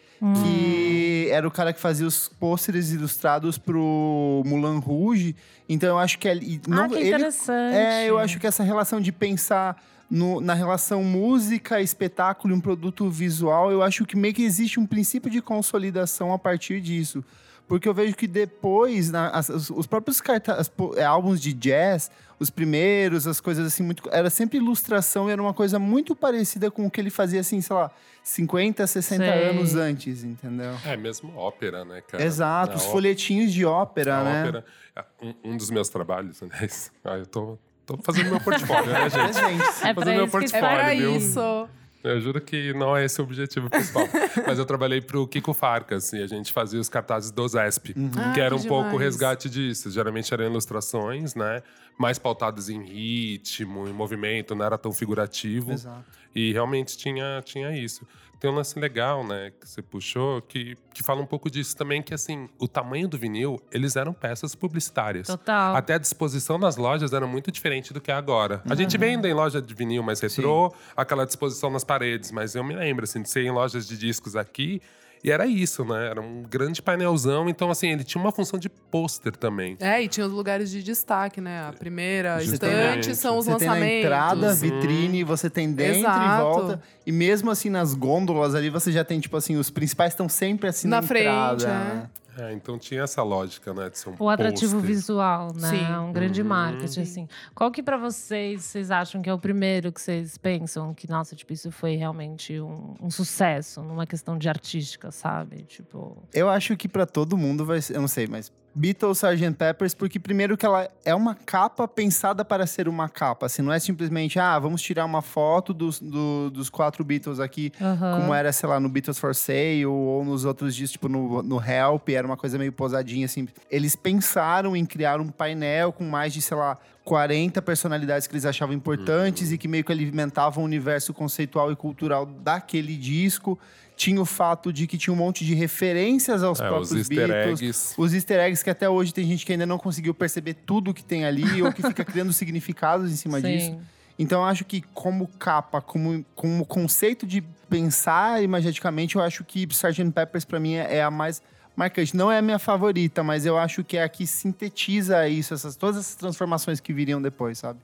Que 0.42 1.28
era 1.30 1.46
o 1.46 1.50
cara 1.50 1.72
que 1.72 1.78
fazia 1.80 2.04
os 2.04 2.26
pôsteres 2.28 2.90
ilustrados 2.92 3.56
pro 3.56 4.42
Moulin 4.44 4.80
Rouge. 4.80 5.36
Então 5.68 5.90
eu 5.90 5.98
acho 5.98 6.18
que 6.18 6.26
ele. 6.26 6.60
ah, 6.66 6.70
não, 6.74 6.88
que 6.88 6.96
ele 6.96 7.08
interessante. 7.08 7.76
é, 7.76 8.06
eu 8.10 8.18
acho 8.18 8.40
que 8.40 8.46
essa 8.46 8.64
relação 8.64 9.00
de 9.00 9.12
pensar 9.12 9.80
no- 10.10 10.40
na 10.40 10.54
relação 10.54 11.02
música, 11.04 11.80
espetáculo 11.80 12.54
e 12.54 12.56
um 12.56 12.60
produto 12.60 13.08
visual, 13.10 13.70
eu 13.70 13.82
acho 13.82 14.04
que 14.06 14.16
meio 14.16 14.34
que 14.34 14.42
existe 14.42 14.80
um 14.80 14.86
princípio 14.86 15.30
de 15.30 15.40
consolidação 15.42 16.32
a 16.32 16.38
partir 16.38 16.80
disso. 16.80 17.22
Porque 17.66 17.86
eu 17.86 17.92
vejo 17.92 18.16
que 18.16 18.26
depois, 18.26 19.10
na- 19.10 19.28
as- 19.28 19.50
os, 19.50 19.68
os 19.68 19.86
próprios 19.86 20.22
carta- 20.22 20.54
as 20.54 20.68
po- 20.70 20.94
é, 20.96 21.04
álbuns 21.04 21.38
de 21.38 21.52
jazz, 21.52 22.10
os 22.40 22.48
primeiros, 22.48 23.26
as 23.26 23.40
coisas 23.40 23.66
assim, 23.66 23.82
muito, 23.82 24.02
era 24.10 24.30
sempre 24.30 24.56
ilustração 24.56 25.28
e 25.28 25.32
era 25.32 25.42
uma 25.42 25.52
coisa 25.52 25.78
muito 25.78 26.16
parecida 26.16 26.70
com 26.70 26.86
o 26.86 26.90
que 26.90 26.98
ele 26.98 27.10
fazia, 27.10 27.40
assim, 27.40 27.60
sei 27.60 27.76
lá, 27.76 27.90
50, 28.22 28.86
60 28.86 29.22
Sei. 29.24 29.44
anos 29.50 29.74
antes, 29.74 30.24
entendeu? 30.24 30.72
É 30.86 30.96
mesmo 30.96 31.36
ópera, 31.36 31.84
né, 31.84 32.00
cara? 32.00 32.24
Exato, 32.24 32.70
Na 32.72 32.76
os 32.78 32.86
ó- 32.86 32.90
folhetinhos 32.90 33.52
de 33.52 33.66
ópera, 33.66 34.16
na 34.16 34.24
né? 34.24 34.42
ópera. 34.42 34.64
é, 34.96 35.04
Um, 35.22 35.34
um 35.52 35.56
dos 35.58 35.68
meus 35.70 35.90
trabalhos, 35.90 36.40
aliás. 36.42 36.90
Ah, 37.04 37.18
eu 37.18 37.26
tô, 37.26 37.58
tô 37.96 37.98
fazendo 38.02 38.30
meu 38.30 38.40
portfólio, 38.40 38.92
né, 38.92 39.08
gente? 39.10 39.32
Presente. 39.34 39.86
É 39.86 39.94
Fazer 39.94 40.14
meu 40.14 40.24
É 40.24 40.28
portfólio, 40.28 40.68
pra 40.78 40.94
viu? 40.94 41.16
isso. 41.16 41.68
Eu 42.04 42.20
juro 42.20 42.40
que 42.40 42.72
não 42.74 42.96
é 42.96 43.04
esse 43.04 43.20
o 43.20 43.24
objetivo 43.24 43.68
principal. 43.68 44.04
Mas 44.46 44.58
eu 44.58 44.64
trabalhei 44.64 45.00
pro 45.00 45.26
Kiko 45.26 45.52
Farcas 45.52 46.12
e 46.12 46.22
a 46.22 46.26
gente 46.28 46.52
fazia 46.52 46.78
os 46.80 46.88
cartazes 46.88 47.30
do 47.32 47.46
Zesp, 47.48 47.92
Ah, 48.16 48.32
que 48.32 48.40
era 48.40 48.54
um 48.54 48.60
que 48.60 48.68
pouco 48.68 48.94
o 48.94 48.96
resgate 48.96 49.50
disso. 49.50 49.90
Geralmente 49.90 50.32
eram 50.32 50.44
ilustrações, 50.44 51.34
né? 51.34 51.60
Mais 51.98 52.16
pautadas 52.18 52.68
em 52.68 52.84
ritmo, 52.84 53.88
em 53.88 53.92
movimento, 53.92 54.54
não 54.54 54.64
era 54.64 54.78
tão 54.78 54.92
figurativo. 54.92 55.72
Exato. 55.72 56.04
E 56.34 56.52
realmente 56.52 56.96
tinha, 56.96 57.42
tinha 57.44 57.76
isso. 57.76 58.06
Tem 58.40 58.50
um 58.50 58.54
lance 58.54 58.78
legal, 58.78 59.26
né, 59.26 59.52
que 59.58 59.68
você 59.68 59.82
puxou, 59.82 60.40
que, 60.42 60.76
que 60.94 61.02
fala 61.02 61.20
um 61.20 61.26
pouco 61.26 61.50
disso 61.50 61.76
também, 61.76 62.02
que 62.02 62.14
assim, 62.14 62.48
o 62.58 62.68
tamanho 62.68 63.08
do 63.08 63.18
vinil, 63.18 63.60
eles 63.72 63.96
eram 63.96 64.12
peças 64.12 64.54
publicitárias. 64.54 65.26
Total. 65.26 65.74
Até 65.74 65.94
a 65.94 65.98
disposição 65.98 66.56
nas 66.56 66.76
lojas 66.76 67.12
era 67.12 67.26
muito 67.26 67.50
diferente 67.50 67.92
do 67.92 68.00
que 68.00 68.10
é 68.10 68.14
agora. 68.14 68.62
A 68.68 68.74
gente 68.74 68.96
vê 68.96 69.06
ainda 69.06 69.28
em 69.28 69.34
loja 69.34 69.60
de 69.60 69.74
vinil 69.74 70.02
mais 70.02 70.20
retrô, 70.20 70.72
aquela 70.96 71.24
disposição 71.24 71.70
nas 71.70 71.82
paredes, 71.82 72.30
mas 72.30 72.54
eu 72.54 72.62
me 72.62 72.74
lembro, 72.74 73.04
assim, 73.04 73.22
de 73.22 73.28
ser 73.28 73.42
em 73.42 73.50
lojas 73.50 73.86
de 73.86 73.98
discos 73.98 74.36
aqui, 74.36 74.80
e 75.22 75.30
era 75.30 75.46
isso, 75.46 75.84
né? 75.84 76.08
Era 76.08 76.20
um 76.20 76.42
grande 76.48 76.80
painelzão, 76.82 77.48
então, 77.48 77.70
assim, 77.70 77.88
ele 77.90 78.04
tinha 78.04 78.20
uma 78.22 78.32
função 78.32 78.58
de 78.58 78.68
pôster 78.68 79.36
também. 79.36 79.76
É, 79.80 80.02
e 80.02 80.08
tinha 80.08 80.26
os 80.26 80.32
lugares 80.32 80.70
de 80.70 80.82
destaque, 80.82 81.40
né? 81.40 81.66
A 81.68 81.72
primeira 81.72 82.38
Justamente. 82.40 83.00
estante 83.00 83.14
são 83.16 83.38
os 83.38 83.46
Você 83.46 83.56
tem 83.58 83.68
lançamentos. 83.68 83.94
na 84.10 84.16
entrada, 84.16 84.54
vitrine, 84.54 85.24
você 85.24 85.50
tem 85.50 85.72
dentro 85.72 85.96
e 85.96 86.00
Exato. 86.00 86.42
volta. 86.42 86.82
E 87.06 87.12
mesmo 87.12 87.50
assim, 87.50 87.70
nas 87.70 87.94
gôndolas 87.94 88.54
ali, 88.54 88.70
você 88.70 88.92
já 88.92 89.04
tem, 89.04 89.18
tipo 89.20 89.36
assim, 89.36 89.56
os 89.56 89.70
principais 89.70 90.12
estão 90.12 90.28
sempre 90.28 90.68
assim 90.68 90.88
na, 90.88 91.00
Na 91.00 91.06
frente, 91.06 91.26
entrada. 91.26 91.64
é. 91.64 91.68
né? 91.68 92.10
É, 92.40 92.52
então 92.52 92.78
tinha 92.78 93.02
essa 93.02 93.22
lógica, 93.22 93.74
né? 93.74 93.90
De 93.90 93.98
ser 93.98 94.10
um 94.10 94.14
O 94.18 94.28
atrativo 94.28 94.74
pôster. 94.76 94.88
visual, 94.94 95.48
né? 95.56 95.70
Sim. 95.70 95.92
Um 96.08 96.12
grande 96.12 96.40
Uhum. 96.42 96.48
marketing, 96.48 97.00
assim. 97.00 97.28
Qual 97.54 97.70
que 97.70 97.82
pra 97.82 97.96
vocês, 97.96 98.62
vocês 98.64 98.90
acham 98.92 99.20
que 99.20 99.28
é 99.28 99.34
o 99.34 99.38
primeiro 99.38 99.90
que 99.90 100.00
vocês 100.00 100.38
pensam 100.38 100.94
que, 100.94 101.08
nossa, 101.10 101.34
tipo, 101.34 101.52
isso 101.52 101.72
foi 101.72 101.96
realmente 101.96 102.60
um, 102.60 102.94
um 103.02 103.10
sucesso 103.10 103.82
numa 103.82 104.06
questão 104.06 104.38
de 104.38 104.48
artística, 104.48 105.10
sabe? 105.10 105.62
Tipo, 105.64 106.16
Eu 106.32 106.48
acho 106.48 106.76
que 106.76 106.88
pra 106.88 107.06
todo 107.06 107.36
mundo 107.36 107.64
vai 107.64 107.80
ser, 107.82 107.96
eu 107.96 108.00
não 108.00 108.08
sei, 108.08 108.26
mas 108.28 108.52
Beatles 108.74 109.18
Sgt. 109.18 109.54
Peppers, 109.56 109.94
porque 109.94 110.18
primeiro 110.20 110.56
que 110.56 110.64
ela 110.64 110.88
é 111.04 111.14
uma 111.14 111.34
capa 111.34 111.88
pensada 111.88 112.44
para 112.44 112.66
ser 112.66 112.88
uma 112.88 113.08
capa, 113.08 113.46
assim, 113.46 113.60
não 113.62 113.72
é 113.72 113.78
simplesmente, 113.78 114.38
ah, 114.38 114.58
vamos 114.58 114.80
tirar 114.82 115.04
uma 115.04 115.20
foto 115.22 115.74
dos, 115.74 115.98
do- 116.00 116.50
dos 116.50 116.70
quatro 116.70 117.02
Beatles 117.04 117.40
aqui, 117.40 117.72
aham. 117.80 118.20
como 118.20 118.34
era, 118.34 118.52
sei 118.52 118.68
lá, 118.68 118.78
no 118.78 118.88
Beatles 118.88 119.18
for 119.18 119.34
Sale 119.34 119.84
ou 119.86 120.24
nos 120.24 120.44
outros 120.44 120.74
discos, 120.76 120.92
tipo 120.92 121.08
no, 121.08 121.42
no 121.42 121.60
Help, 121.62 122.08
era 122.10 122.26
uma 122.26 122.36
coisa 122.36 122.56
meio 122.58 122.72
posadinha, 122.72 123.26
assim. 123.26 123.48
Eles 123.70 123.96
pensaram 123.96 124.76
em 124.76 124.86
criar 124.86 125.20
um 125.20 125.28
painel 125.28 125.92
com 125.92 126.04
mais 126.04 126.32
de, 126.32 126.40
sei 126.40 126.56
lá, 126.56 126.78
40 127.08 127.62
personalidades 127.62 128.26
que 128.26 128.34
eles 128.34 128.44
achavam 128.44 128.74
importantes 128.74 129.50
e 129.50 129.56
que 129.56 129.66
meio 129.66 129.82
que 129.82 129.90
alimentavam 129.90 130.62
o 130.62 130.66
universo 130.66 131.14
conceitual 131.14 131.72
e 131.72 131.76
cultural 131.76 132.26
daquele 132.26 132.94
disco. 132.96 133.58
Tinha 133.96 134.20
o 134.20 134.26
fato 134.26 134.70
de 134.70 134.86
que 134.86 134.98
tinha 134.98 135.14
um 135.14 135.16
monte 135.16 135.42
de 135.42 135.54
referências 135.54 136.42
aos 136.42 136.60
É, 136.60 136.64
os 136.64 136.68
próprios 136.68 136.92
easter 136.92 137.28
Beatles. 137.28 137.62
eggs. 137.62 137.94
Os 137.96 138.12
easter 138.12 138.38
eggs 138.40 138.62
que 138.62 138.68
até 138.68 138.90
hoje 138.90 139.14
tem 139.14 139.26
gente 139.26 139.46
que 139.46 139.52
ainda 139.52 139.64
não 139.64 139.78
conseguiu 139.78 140.12
perceber 140.12 140.52
tudo 140.52 140.92
que 140.92 141.02
tem 141.02 141.24
ali 141.24 141.62
ou 141.62 141.72
que 141.72 141.80
fica 141.82 142.04
criando 142.04 142.30
significados 142.34 143.10
em 143.10 143.16
cima 143.16 143.40
disso. 143.40 143.68
Sim. 143.68 143.80
Então 144.18 144.40
eu 144.42 144.44
acho 144.46 144.66
que 144.66 144.82
como 144.92 145.26
capa, 145.38 145.80
como, 145.80 146.22
como 146.34 146.66
conceito 146.66 147.26
de 147.26 147.40
pensar 147.70 148.42
imageticamente, 148.42 149.16
eu 149.16 149.22
acho 149.22 149.42
que 149.44 149.66
Sgt. 149.66 150.10
Peppers 150.12 150.44
pra 150.44 150.60
mim 150.60 150.74
é 150.74 151.02
a 151.02 151.10
mais 151.10 151.40
marcante. 151.78 152.16
Não 152.16 152.30
é 152.30 152.38
a 152.38 152.42
minha 152.42 152.58
favorita, 152.58 153.22
mas 153.22 153.46
eu 153.46 153.56
acho 153.56 153.84
que 153.84 153.96
é 153.96 154.02
a 154.02 154.08
que 154.08 154.26
sintetiza 154.26 155.28
isso, 155.28 155.54
essas, 155.54 155.76
todas 155.76 155.96
essas 155.98 156.16
transformações 156.16 156.80
que 156.80 156.92
viriam 156.92 157.22
depois, 157.22 157.58
sabe? 157.58 157.78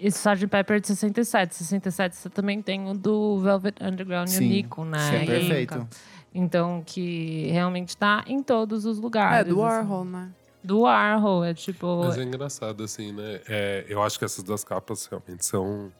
Esse 0.00 0.18
Sgt. 0.18 0.48
Pepper 0.48 0.80
de 0.80 0.88
67. 0.88 1.54
67 1.54 2.16
você 2.16 2.28
também 2.28 2.60
tem 2.60 2.90
o 2.90 2.94
do 2.94 3.38
Velvet 3.38 3.76
Underground 3.80 4.28
e 4.28 4.32
o 4.34 4.38
Sim, 4.38 4.48
Nico, 4.48 4.84
né? 4.84 4.98
sim, 4.98 5.22
E- 5.22 5.26
perfeito. 5.26 5.88
Então, 6.34 6.82
que 6.84 7.46
realmente 7.52 7.96
tá 7.96 8.22
em 8.26 8.42
todos 8.42 8.84
os 8.84 8.98
É, 8.98 9.00
lugares. 9.00 9.46
do 9.54 9.62
assim. 9.64 9.78
Warhol, 9.78 10.04
né? 10.04 10.30
Do 10.62 10.80
Warhol, 10.80 11.44
é 11.44 11.54
tipo... 11.54 12.02
Mas 12.04 12.18
é 12.18 12.22
engraçado, 12.24 12.82
assim, 12.82 13.12
né? 13.12 13.40
É, 13.48 13.86
eu 13.88 14.02
acho 14.02 14.18
que 14.18 14.24
essas 14.24 14.42
duas 14.42 14.64
capas 14.64 15.06
realmente 15.06 15.46
são, 15.46 15.90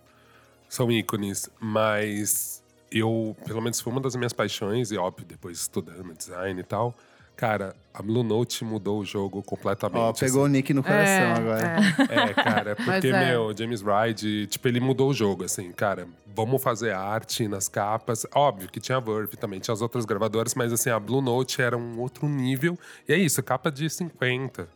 são 0.68 0.90
ícones, 0.90 1.48
mas 1.60 2.62
eu, 2.90 3.36
pelo 3.46 3.62
menos, 3.62 3.80
foi 3.80 3.92
uma 3.92 4.00
das 4.00 4.16
minhas 4.16 4.32
paixões, 4.32 4.90
e 4.90 4.96
óbvio, 4.98 5.24
depois 5.24 5.58
estudando 5.60 6.12
design 6.12 6.60
e 6.60 6.64
tal. 6.64 6.92
Cara, 7.36 7.76
a 7.92 8.00
Blue 8.00 8.22
Note 8.22 8.64
mudou 8.64 9.00
o 9.00 9.04
jogo 9.04 9.42
completamente. 9.42 9.98
Ó, 9.98 10.12
pegou 10.12 10.44
o 10.44 10.48
Nick 10.48 10.72
no 10.72 10.82
coração 10.82 11.04
É, 11.04 11.32
agora. 11.32 11.76
é. 12.08 12.30
É, 12.30 12.34
cara, 12.34 12.76
porque, 12.82 13.08
é. 13.08 13.26
meu, 13.28 13.54
James 13.56 13.82
Wright, 13.82 14.46
tipo, 14.46 14.66
ele 14.68 14.80
mudou 14.80 15.10
o 15.10 15.14
jogo, 15.14 15.44
assim, 15.44 15.70
cara, 15.72 16.08
vamos 16.34 16.62
fazer 16.62 16.92
arte 16.92 17.46
nas 17.46 17.68
capas. 17.68 18.24
Óbvio 18.34 18.68
que 18.70 18.80
tinha 18.80 18.96
a 18.96 19.00
Verve 19.00 19.36
também, 19.36 19.60
tinha 19.60 19.72
as 19.74 19.82
outras 19.82 20.06
gravadoras, 20.06 20.54
mas 20.54 20.72
assim, 20.72 20.88
a 20.88 20.98
Blue 20.98 21.20
Note 21.20 21.60
era 21.60 21.76
um 21.76 22.00
outro 22.00 22.26
nível. 22.26 22.78
E 23.06 23.12
é 23.12 23.18
isso, 23.18 23.42
capa 23.42 23.70
de 23.70 23.88
50. 23.90 24.68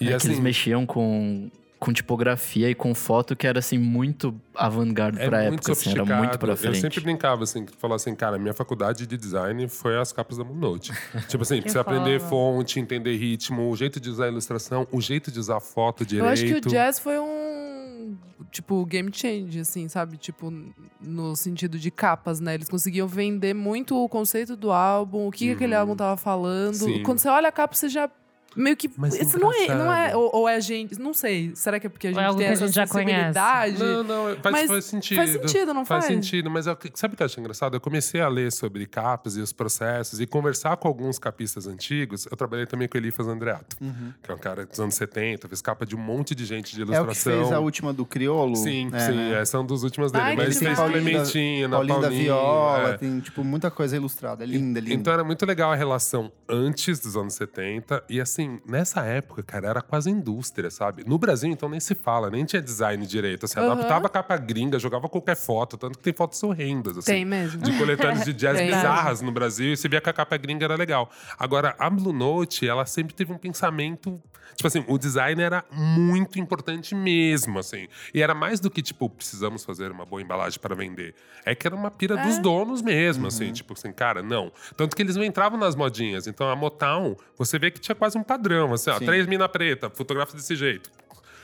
E 0.00 0.06
é 0.06 0.08
que 0.08 0.14
assim, 0.14 0.28
eles 0.28 0.40
mexiam 0.40 0.84
com, 0.84 1.48
com 1.82 1.92
tipografia 1.92 2.70
e 2.70 2.76
com 2.76 2.94
foto 2.94 3.34
que 3.34 3.44
era 3.44 3.58
assim 3.58 3.76
muito 3.76 4.40
avant-garde 4.54 5.20
é 5.20 5.28
pra 5.28 5.38
muito 5.40 5.54
época, 5.54 5.72
assim, 5.72 5.90
era 5.90 6.04
muito 6.04 6.38
pra 6.38 6.54
frente. 6.54 6.76
Eu 6.76 6.80
sempre 6.80 7.00
brincava 7.00 7.42
assim, 7.42 7.66
que 7.66 7.76
falava 7.76 7.96
assim, 7.96 8.14
cara, 8.14 8.38
minha 8.38 8.54
faculdade 8.54 9.04
de 9.04 9.16
design 9.16 9.66
foi 9.66 9.98
as 9.98 10.12
capas 10.12 10.38
da 10.38 10.44
Blue 10.44 10.56
Note. 10.56 10.92
tipo 11.26 11.42
assim, 11.42 11.60
pra 11.60 11.72
você 11.72 11.78
aprender 11.80 12.20
fonte, 12.20 12.78
entender 12.78 13.16
ritmo, 13.16 13.68
o 13.68 13.76
jeito 13.76 13.98
de 13.98 14.08
usar 14.08 14.26
a 14.26 14.28
ilustração, 14.28 14.86
o 14.92 15.00
jeito 15.00 15.32
de 15.32 15.40
usar 15.40 15.56
a 15.56 15.60
foto 15.60 16.06
direito. 16.06 16.24
Eu 16.24 16.32
acho 16.32 16.44
que 16.44 16.54
o 16.54 16.60
jazz 16.60 17.00
foi 17.00 17.18
um. 17.18 18.16
Tipo, 18.52 18.84
game 18.86 19.10
change, 19.12 19.58
assim, 19.58 19.88
sabe? 19.88 20.16
Tipo, 20.18 20.52
no 21.00 21.34
sentido 21.34 21.80
de 21.80 21.90
capas, 21.90 22.38
né? 22.38 22.54
Eles 22.54 22.68
conseguiam 22.68 23.08
vender 23.08 23.54
muito 23.54 23.96
o 23.96 24.08
conceito 24.08 24.54
do 24.54 24.70
álbum, 24.70 25.26
o 25.26 25.32
que, 25.32 25.46
que 25.46 25.50
aquele 25.52 25.74
álbum 25.74 25.96
tava 25.96 26.16
falando. 26.16 26.82
Uhum. 26.82 26.94
Sim. 26.96 27.02
Quando 27.02 27.18
você 27.18 27.28
olha 27.28 27.48
a 27.48 27.52
capa, 27.52 27.74
você 27.74 27.88
já. 27.88 28.08
Meio 28.56 28.76
que. 28.76 28.90
Mas 28.96 29.14
isso 29.18 29.38
não 29.38 29.52
é, 29.52 29.68
não 29.74 29.92
é. 29.92 30.16
Ou, 30.16 30.30
ou 30.34 30.48
é 30.48 30.56
a 30.56 30.60
gente. 30.60 30.98
Não 31.00 31.12
sei. 31.14 31.52
Será 31.54 31.78
que 31.80 31.86
é 31.86 31.90
porque 31.90 32.08
a 32.08 32.10
gente 32.10 32.20
é 32.20 32.24
algo 32.24 32.38
tem 32.38 32.46
que 32.48 32.50
a 32.50 32.54
essa 32.54 32.66
gente 32.66 32.74
já 32.74 32.86
conhece. 32.86 33.12
sensibilidade? 33.34 33.78
Não, 33.78 34.02
não, 34.04 34.36
faz, 34.36 34.52
Mas 34.56 34.66
faz 34.68 34.84
sentido. 34.84 35.16
faz 35.16 35.30
sentido, 35.32 35.74
não 35.74 35.84
faz? 35.84 36.04
Faz 36.04 36.14
sentido, 36.14 36.50
mas 36.50 36.66
eu- 36.66 36.76
sabe 36.94 37.14
o 37.14 37.16
que 37.16 37.22
eu 37.22 37.26
acho 37.26 37.40
engraçado? 37.40 37.74
Eu 37.76 37.80
comecei 37.80 38.20
a 38.20 38.28
ler 38.28 38.50
sobre 38.52 38.86
capas 38.86 39.36
e 39.36 39.40
os 39.40 39.52
processos 39.52 40.20
e 40.20 40.26
conversar 40.26 40.76
com 40.76 40.88
alguns 40.88 41.18
capistas 41.18 41.66
antigos. 41.66 42.26
Eu 42.30 42.36
trabalhei 42.36 42.66
também 42.66 42.88
com 42.88 42.96
o 42.96 43.00
Elifas 43.00 43.26
Andreato, 43.26 43.76
que 44.22 44.30
é 44.30 44.34
um 44.34 44.38
cara 44.38 44.66
dos 44.66 44.78
anos 44.80 44.94
70, 44.94 45.48
fez 45.48 45.62
capa 45.62 45.84
de 45.86 45.94
um 45.96 45.98
monte 46.00 46.34
de 46.34 46.44
gente 46.44 46.74
de 46.74 46.82
É 46.82 46.84
o 46.84 46.86
que 46.88 46.94
ilustração. 46.94 47.32
fez 47.40 47.52
a 47.52 47.58
última 47.60 47.92
do 47.92 48.04
Criolo? 48.04 48.56
Sim, 48.56 48.90
É, 48.92 48.98
sim, 49.00 49.16
né? 49.16 49.40
essa 49.40 49.56
é 49.56 49.60
uma 49.60 49.66
das 49.66 49.82
últimas 49.82 50.12
dele. 50.12 50.24
Ai, 50.24 50.36
mas 50.36 50.58
fez. 50.58 50.78
Clementina, 50.78 51.76
Paulinho 51.76 52.00
da 52.00 52.08
Viola, 52.08 52.88
é. 52.90 52.96
tem, 52.98 53.20
tipo, 53.20 53.42
muita 53.44 53.70
coisa 53.70 53.96
ilustrada. 53.96 54.44
É 54.44 54.46
linda, 54.46 54.80
linda. 54.80 54.94
Então 54.94 55.12
era 55.12 55.24
muito 55.24 55.44
legal 55.46 55.72
a 55.72 55.76
relação 55.76 56.30
antes 56.48 56.98
dos 57.00 57.16
anos 57.16 57.34
70. 57.34 58.02
E 58.08 58.20
assim, 58.20 58.41
nessa 58.66 59.02
época, 59.02 59.42
cara, 59.42 59.68
era 59.68 59.82
quase 59.82 60.10
indústria, 60.10 60.70
sabe? 60.70 61.04
No 61.06 61.18
Brasil, 61.18 61.50
então, 61.50 61.68
nem 61.68 61.80
se 61.80 61.94
fala, 61.94 62.30
nem 62.30 62.44
tinha 62.44 62.62
design 62.62 63.06
direito. 63.06 63.44
Assim, 63.44 63.58
Aham. 63.58 63.72
adaptava 63.72 64.06
a 64.06 64.10
capa 64.10 64.36
gringa, 64.36 64.78
jogava 64.78 65.08
qualquer 65.08 65.36
foto, 65.36 65.76
tanto 65.76 65.98
que 65.98 66.04
tem 66.04 66.12
fotos 66.12 66.42
horrendas, 66.42 66.98
assim. 66.98 67.12
Tem 67.12 67.24
mesmo. 67.24 67.62
De 67.62 67.76
coletâneas 67.76 68.24
de 68.24 68.32
jazz 68.32 68.60
bizarras 68.60 69.20
no 69.20 69.32
Brasil, 69.32 69.72
e 69.72 69.76
você 69.76 69.88
via 69.88 70.00
que 70.00 70.08
a 70.08 70.12
capa 70.12 70.36
gringa 70.36 70.64
era 70.64 70.76
legal. 70.76 71.10
Agora, 71.38 71.74
a 71.78 71.90
Blue 71.90 72.12
Note, 72.12 72.68
ela 72.68 72.86
sempre 72.86 73.14
teve 73.14 73.32
um 73.32 73.38
pensamento. 73.38 74.20
Tipo 74.54 74.66
assim, 74.66 74.84
o 74.86 74.98
design 74.98 75.42
era 75.42 75.64
muito 75.70 76.38
importante 76.38 76.94
mesmo, 76.94 77.58
assim. 77.58 77.88
E 78.14 78.22
era 78.22 78.34
mais 78.34 78.60
do 78.60 78.70
que, 78.70 78.82
tipo, 78.82 79.08
precisamos 79.08 79.64
fazer 79.64 79.90
uma 79.90 80.04
boa 80.04 80.22
embalagem 80.22 80.58
para 80.58 80.74
vender. 80.74 81.14
É 81.44 81.54
que 81.54 81.66
era 81.66 81.74
uma 81.74 81.90
pira 81.90 82.16
dos 82.16 82.38
donos 82.38 82.82
mesmo, 82.82 83.26
assim. 83.26 83.52
Tipo 83.52 83.72
assim, 83.72 83.92
cara, 83.92 84.22
não. 84.22 84.52
Tanto 84.76 84.94
que 84.94 85.02
eles 85.02 85.16
não 85.16 85.24
entravam 85.24 85.58
nas 85.58 85.74
modinhas. 85.74 86.26
Então, 86.26 86.48
a 86.48 86.56
Motown, 86.56 87.16
você 87.36 87.58
vê 87.58 87.70
que 87.70 87.80
tinha 87.80 87.94
quase 87.94 88.16
um 88.18 88.22
padrão, 88.22 88.72
assim, 88.72 88.90
ó. 88.90 88.98
Sim. 88.98 89.06
Três 89.06 89.26
mina 89.26 89.48
preta, 89.48 89.90
fotografa 89.90 90.36
desse 90.36 90.54
jeito. 90.54 90.90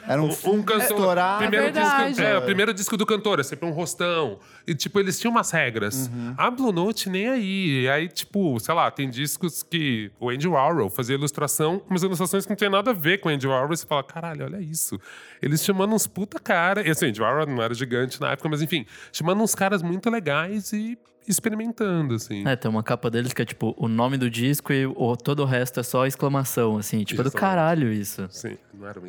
Era 0.07 0.23
um, 0.23 0.27
Um 0.29 0.63
cantor. 0.63 0.81
estourar. 0.83 1.39
Primeiro, 1.39 1.67
É 1.67 1.71
verdade. 1.71 2.09
disco, 2.11 2.23
é, 2.23 2.39
o 2.39 2.43
primeiro 2.43 2.73
disco 2.75 2.97
do 2.97 3.05
cantor, 3.05 3.41
é 3.41 3.43
sempre 3.43 3.67
um 3.69 3.73
rostão. 3.73 4.39
E, 4.67 4.75
tipo, 4.75 4.99
eles 4.99 5.19
tinham 5.21 5.31
umas 5.31 5.51
regras. 5.51 6.09
Uhum. 6.09 6.35
A 6.37 6.51
Blue 6.51 6.73
Note 6.73 7.11
nem 7.11 7.29
aí. 7.29 7.83
E 7.83 7.89
aí, 7.89 8.09
tipo, 8.09 8.59
sei 8.61 8.75
lá, 8.75 8.91
tem 8.91 9.09
discos 9.11 9.63
que 9.63 10.11
o 10.19 10.31
Andy 10.31 10.49
Warhol 10.49 10.89
fazia 10.89 11.15
ilustração, 11.15 11.83
umas 11.89 12.03
ilustrações 12.03 12.45
que 12.45 12.51
não 12.51 12.57
tem 12.57 12.71
nada 12.71 12.91
a 12.91 12.95
ver 12.95 13.19
com 13.19 13.29
o 13.29 13.33
Andy 13.33 13.47
Warhol. 13.47 13.73
E 13.73 13.77
você 13.77 13.87
fala, 13.87 14.03
caralho, 14.03 14.45
olha 14.45 14.61
isso. 14.61 14.99
Eles 15.43 15.65
chamando 15.65 15.95
uns 15.95 16.07
puta 16.07 16.39
cara. 16.39 16.87
E 16.87 16.91
assim, 16.91 17.07
Andy 17.07 17.21
Warhol 17.21 17.47
não 17.47 17.63
era 17.63 17.75
gigante 17.75 18.21
na 18.21 18.33
época, 18.33 18.49
mas 18.49 18.63
enfim, 18.63 18.87
chamando 19.13 19.43
uns 19.43 19.55
caras 19.55 19.83
muito 19.83 20.09
legais 20.09 20.73
e 20.73 20.99
experimentando, 21.31 22.15
assim. 22.15 22.47
É, 22.47 22.57
tem 22.57 22.71
uma 22.71 22.83
capa 22.83 23.11
deles 23.11 23.33
que 23.33 23.43
é 23.43 23.45
tipo 23.45 23.75
o 23.77 23.89
nome 23.89 24.17
do 24.17 24.31
disco 24.31 24.73
e 24.73 24.87
o, 24.87 25.17
todo 25.17 25.41
o 25.41 25.45
resto 25.45 25.81
é 25.81 25.83
só 25.83 26.07
exclamação, 26.07 26.77
assim. 26.77 27.05
Tipo, 27.05 27.21
é 27.21 27.25
do 27.25 27.33
caralho 27.33 27.93
isso. 27.93 28.27
Sim, 28.31 28.57
não 28.75 28.89
era 28.89 28.99
o. 28.99 29.05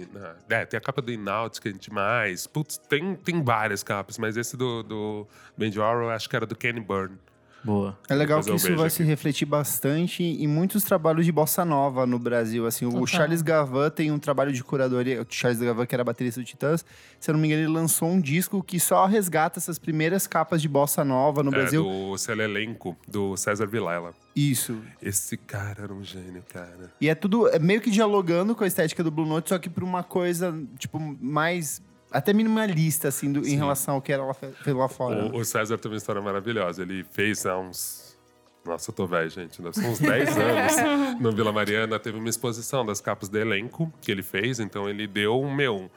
É, 0.49 0.65
tem 0.65 0.77
a 0.77 0.81
capa 0.81 1.01
do 1.01 1.11
Inautica 1.11 1.71
demais. 1.71 2.47
Putz, 2.47 2.77
tem, 2.77 3.15
tem 3.15 3.43
várias 3.43 3.83
capas, 3.83 4.17
mas 4.17 4.37
esse 4.37 4.57
do, 4.57 4.83
do, 4.83 5.27
Andy 5.59 5.79
Warhol, 5.79 6.03
eu 6.03 6.09
acho 6.11 6.29
que 6.29 6.35
era 6.35 6.45
do 6.45 6.55
Kenny 6.55 6.79
Byrne. 6.79 7.17
Boa. 7.63 7.97
É 8.07 8.15
legal 8.15 8.39
Depois 8.39 8.61
que 8.61 8.67
isso 8.69 8.77
vai 8.77 8.87
aqui. 8.87 8.95
se 8.95 9.03
refletir 9.03 9.45
bastante 9.45 10.23
em 10.23 10.47
muitos 10.47 10.83
trabalhos 10.83 11.25
de 11.25 11.31
bossa 11.31 11.65
nova 11.65 12.05
no 12.05 12.17
Brasil. 12.17 12.65
Assim, 12.65 12.85
o. 12.85 13.05
Charles 13.05 13.41
Gavan 13.41 13.89
tem 13.89 14.11
um 14.11 14.19
trabalho 14.19 14.51
de 14.51 14.63
curadoria. 14.63 15.21
O 15.21 15.25
Charles 15.29 15.59
Gavan, 15.59 15.85
que 15.85 15.95
era 15.95 16.03
baterista 16.03 16.39
do 16.39 16.45
Titãs, 16.45 16.85
se 17.19 17.29
eu 17.29 17.33
não 17.33 17.39
me 17.39 17.47
engano, 17.47 17.63
ele 17.63 17.71
lançou 17.71 18.09
um 18.09 18.19
disco 18.19 18.63
que 18.63 18.79
só 18.79 19.05
resgata 19.05 19.59
essas 19.59 19.77
primeiras 19.77 20.25
capas 20.25 20.61
de 20.61 20.69
bossa 20.69 21.03
nova 21.03 21.43
no 21.43 21.49
é, 21.49 21.55
Brasil. 21.55 21.83
do 21.83 22.17
seu 22.17 22.39
elenco, 22.39 22.95
do 23.07 23.35
César 23.35 23.67
Vilela. 23.67 24.13
Isso. 24.35 24.77
Esse 25.01 25.35
cara 25.35 25.83
era 25.83 25.93
um 25.93 26.03
gênio, 26.03 26.43
cara. 26.53 26.91
E 27.01 27.09
é 27.09 27.15
tudo 27.15 27.47
é 27.49 27.59
meio 27.59 27.81
que 27.81 27.91
dialogando 27.91 28.55
com 28.55 28.63
a 28.63 28.67
estética 28.67 29.03
do 29.03 29.11
Blue 29.11 29.25
Note, 29.25 29.49
só 29.49 29.59
que 29.59 29.69
por 29.69 29.83
uma 29.83 30.03
coisa, 30.03 30.57
tipo, 30.77 30.99
mais. 31.19 31.81
Até 32.11 32.33
minimalista, 32.33 33.07
assim, 33.07 33.31
do- 33.31 33.47
em 33.47 33.55
relação 33.55 33.95
ao 33.95 34.01
que 34.01 34.11
ela 34.11 34.33
fe- 34.33 34.51
fez 34.63 34.75
lá 34.75 34.87
fora. 34.87 35.25
O, 35.25 35.37
o 35.37 35.45
César 35.45 35.77
tem 35.77 35.91
uma 35.91 35.97
história 35.97 36.21
maravilhosa. 36.21 36.81
Ele 36.81 37.03
fez 37.03 37.45
há 37.45 37.57
uns. 37.57 38.17
Nossa, 38.65 38.89
eu 38.91 38.95
tô 38.95 39.07
velho, 39.07 39.29
gente. 39.29 39.61
Deve 39.61 39.75
ser 39.75 39.85
uns 39.87 39.99
10 39.99 40.29
anos. 40.37 41.21
No 41.21 41.31
Vila 41.31 41.51
Mariana 41.51 41.97
teve 41.99 42.17
uma 42.17 42.29
exposição 42.29 42.85
das 42.85 42.99
capas 42.99 43.29
do 43.29 43.37
elenco 43.37 43.91
que 44.01 44.11
ele 44.11 44.23
fez. 44.23 44.59
Então 44.59 44.89
ele 44.89 45.07
deu, 45.07 45.43
meu, 45.49 45.89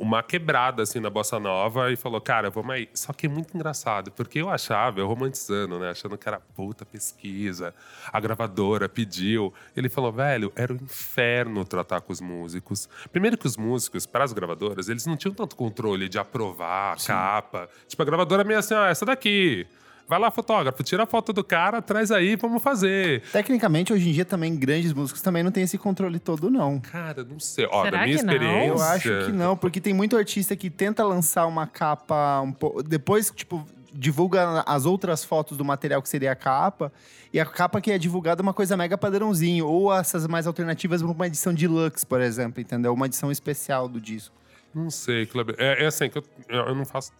uma 0.00 0.22
quebrada 0.22 0.82
assim 0.84 1.00
na 1.00 1.10
bossa 1.10 1.40
nova 1.40 1.90
e 1.90 1.96
falou: 1.96 2.20
Cara, 2.20 2.48
vamos 2.50 2.70
aí. 2.70 2.88
Só 2.94 3.12
que 3.12 3.26
é 3.26 3.28
muito 3.28 3.54
engraçado, 3.56 4.12
porque 4.12 4.40
eu 4.40 4.48
achava, 4.48 5.00
eu 5.00 5.08
romantizando, 5.08 5.78
né? 5.78 5.90
Achando 5.90 6.16
que 6.16 6.28
era 6.28 6.38
puta 6.54 6.86
pesquisa. 6.86 7.74
A 8.12 8.20
gravadora 8.20 8.88
pediu. 8.88 9.52
Ele 9.76 9.88
falou: 9.88 10.12
Velho, 10.12 10.52
era 10.54 10.72
o 10.72 10.76
inferno 10.76 11.64
tratar 11.64 12.00
com 12.00 12.12
os 12.12 12.20
músicos. 12.20 12.88
Primeiro 13.10 13.36
que 13.36 13.46
os 13.46 13.56
músicos, 13.56 14.06
para 14.06 14.22
as 14.22 14.32
gravadoras, 14.32 14.88
eles 14.88 15.04
não 15.04 15.16
tinham 15.16 15.34
tanto 15.34 15.56
controle 15.56 16.08
de 16.08 16.18
aprovar 16.18 16.94
a 16.94 16.96
capa. 17.04 17.68
Tipo, 17.88 18.02
a 18.02 18.06
gravadora 18.06 18.44
meio 18.44 18.60
assim: 18.60 18.74
Ah, 18.74 18.88
essa 18.88 19.04
daqui. 19.04 19.66
Vai 20.08 20.18
lá, 20.18 20.30
fotógrafo, 20.30 20.82
tira 20.82 21.02
a 21.02 21.06
foto 21.06 21.34
do 21.34 21.44
cara, 21.44 21.82
traz 21.82 22.10
aí, 22.10 22.34
vamos 22.34 22.62
fazer. 22.62 23.20
Tecnicamente, 23.30 23.92
hoje 23.92 24.08
em 24.08 24.12
dia, 24.12 24.24
também, 24.24 24.56
grandes 24.56 24.94
músicos 24.94 25.20
também 25.20 25.42
não 25.42 25.50
têm 25.50 25.64
esse 25.64 25.76
controle 25.76 26.18
todo, 26.18 26.50
não. 26.50 26.80
Cara, 26.80 27.22
não 27.22 27.38
sei. 27.38 27.68
Ó, 27.70 27.84
Será 27.84 27.98
da 27.98 28.06
minha 28.06 28.16
que 28.16 28.24
não? 28.24 28.32
experiência. 28.32 28.68
Eu 28.68 28.82
acho 28.82 29.26
que 29.26 29.32
não, 29.32 29.54
porque 29.54 29.82
tem 29.82 29.92
muito 29.92 30.16
artista 30.16 30.56
que 30.56 30.70
tenta 30.70 31.04
lançar 31.04 31.46
uma 31.46 31.66
capa 31.66 32.40
um 32.40 32.52
pouco. 32.52 32.82
Depois, 32.82 33.30
tipo, 33.30 33.66
divulga 33.92 34.62
as 34.66 34.86
outras 34.86 35.24
fotos 35.24 35.58
do 35.58 35.64
material 35.64 36.00
que 36.00 36.08
seria 36.08 36.32
a 36.32 36.36
capa. 36.36 36.90
E 37.30 37.38
a 37.38 37.44
capa 37.44 37.78
que 37.78 37.90
é 37.90 37.98
divulgada 37.98 38.40
é 38.40 38.42
uma 38.42 38.54
coisa 38.54 38.78
mega 38.78 38.96
padrãozinho. 38.96 39.66
Ou 39.66 39.92
essas 39.92 40.26
mais 40.26 40.46
alternativas 40.46 41.02
pra 41.02 41.10
uma 41.10 41.26
edição 41.26 41.52
deluxe, 41.52 42.06
por 42.06 42.22
exemplo, 42.22 42.62
entendeu? 42.62 42.94
Uma 42.94 43.04
edição 43.04 43.30
especial 43.30 43.86
do 43.86 44.00
disco. 44.00 44.34
Não 44.74 44.90
sei, 44.90 45.26
Kleber. 45.26 45.54
É, 45.58 45.84
é 45.84 45.86
assim, 45.86 46.08
que 46.08 46.16
eu, 46.16 46.24
eu 46.48 46.74
não 46.74 46.86
faço. 46.86 47.12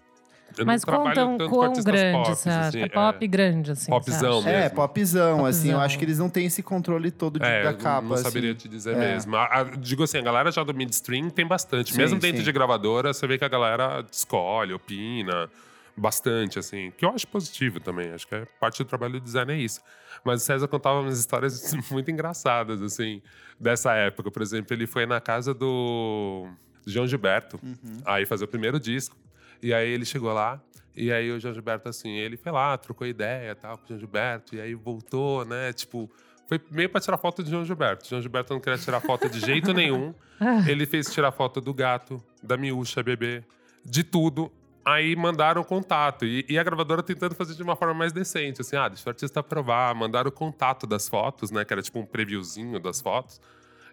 Eu 0.57 0.65
Mas 0.67 0.83
não 0.85 0.93
trabalho 0.93 1.15
quão, 1.49 1.73
grande 1.83 2.17
pop, 2.19 2.29
você 2.37 2.49
acha? 2.49 2.69
assim, 2.69 2.81
é 2.81 2.89
pop 2.89 3.27
grande, 3.29 3.71
assim. 3.73 3.91
Popzão 3.91 4.39
acha? 4.41 4.51
É, 4.51 4.61
mesmo. 4.63 4.75
popzão, 4.77 5.47
assim. 5.47 5.69
Eu 5.69 5.73
Popzão. 5.75 5.81
acho 5.81 5.99
que 5.99 6.05
eles 6.05 6.19
não 6.19 6.29
têm 6.31 6.47
esse 6.47 6.63
controle 6.63 7.11
todo 7.11 7.39
de- 7.39 7.45
É, 7.45 7.63
da 7.65 7.71
eu 7.73 7.77
capa. 7.77 8.01
não 8.07 8.15
assim. 8.15 8.25
saberia 8.25 8.55
te 8.55 8.69
dizer 8.69 8.97
É. 8.97 8.99
mesmo. 9.13 9.37
A- 9.37 9.45
a- 9.61 9.63
digo 9.65 10.03
assim, 10.03 10.19
a 10.19 10.23
galera 10.23 10.51
já 10.51 10.65
do 10.65 10.73
midstream 10.75 11.29
tem 11.31 11.47
bastante. 11.47 11.93
Sim, 11.93 11.99
Mesmo 11.99 12.19
dentro 12.19 12.39
sim. 12.39 12.45
de 12.45 12.51
gravadora, 12.53 13.13
você 13.13 13.27
vê 13.27 13.37
que 13.39 13.45
a 13.45 13.49
galera 13.49 14.05
escolhe, 14.11 14.73
opina 14.73 15.49
bastante, 15.97 16.59
assim. 16.59 16.93
Que 16.97 17.05
eu 17.05 17.11
acho 17.11 17.27
positivo 17.29 17.79
também. 17.81 18.11
Acho 18.13 18.27
que 18.27 18.35
é 18.35 18.47
parte 18.61 18.83
do 18.83 18.87
trabalho 18.89 19.15
do 19.15 19.21
design 19.21 19.53
é 19.53 19.57
isso. 19.57 19.81
Mas 20.25 20.43
o 20.43 20.45
César 20.45 20.67
contava 20.69 21.01
umas 21.01 21.19
histórias 21.19 21.73
muito 21.91 22.11
engraçadas, 22.11 22.81
assim, 22.83 23.21
dessa 23.61 23.93
época. 23.95 24.31
Por 24.31 24.43
exemplo, 24.43 24.75
ele 24.75 24.87
foi 24.87 25.07
na 25.07 25.21
casa 25.21 25.53
do 25.55 26.49
João 26.87 27.07
Gilberto, 27.07 27.59
Uhum. 27.63 28.01
aí 28.05 28.25
fazer 28.27 28.45
o 28.45 28.49
primeiro 28.49 28.81
disco. 28.81 29.17
E 29.63 29.75
aí 29.75 29.89
ele 29.89 30.05
chegou 30.05 30.33
lá, 30.33 30.61
e 30.97 31.13
aí 31.13 31.31
o 31.31 31.39
João 31.39 31.55
Gilberto, 31.55 31.89
assim, 31.89 32.11
ele 32.11 32.37
foi 32.37 32.51
lá, 32.51 32.77
trocou 32.77 33.07
ideia 33.07 33.55
tal 33.55 33.79
com 33.79 33.85
o 33.85 33.89
João 33.89 34.01
Gilberto, 34.01 34.57
e 34.57 34.61
aí 34.61 34.75
voltou, 34.75 35.45
né? 35.45 35.73
Tipo, 35.73 36.11
foi 36.49 36.61
meio 36.71 36.89
pra 36.89 37.01
tirar 37.01 37.19
foto 37.19 37.45
de 37.45 37.51
João 37.51 37.65
Gilberto. 37.65 38.09
João 38.09 38.23
Gilberto 38.23 38.55
não 38.55 38.61
queria 38.61 38.79
tirar 38.79 39.01
foto 39.01 39.29
de 39.29 39.39
jeito 39.39 39.75
nenhum. 39.75 40.15
Ele 40.67 40.87
fez 40.87 41.13
tirar 41.13 41.31
foto 41.31 41.61
do 41.61 41.75
gato, 41.75 42.23
da 42.43 42.57
miúcha 42.57 43.03
bebê, 43.03 43.45
de 43.85 44.03
tudo. 44.03 44.51
Aí 44.83 45.15
mandaram 45.15 45.61
o 45.61 45.65
contato. 45.65 46.25
E, 46.25 46.47
e 46.49 46.59
a 46.59 46.63
gravadora 46.65 47.03
tentando 47.03 47.35
fazer 47.35 47.55
de 47.55 47.63
uma 47.63 47.77
forma 47.77 47.93
mais 47.93 48.15
decente. 48.15 48.63
Assim, 48.63 48.77
ah, 48.77 48.89
deixa 48.89 49.07
o 49.07 49.11
artista 49.11 49.41
aprovar. 49.41 49.95
Mandaram 49.95 50.31
o 50.31 50.33
contato 50.33 50.87
das 50.87 51.07
fotos, 51.07 51.51
né? 51.51 51.67
Que 51.67 51.75
era 51.75 51.83
tipo 51.83 51.99
um 51.99 52.07
previewzinho 52.07 52.81
das 52.81 53.01
fotos. 53.01 53.39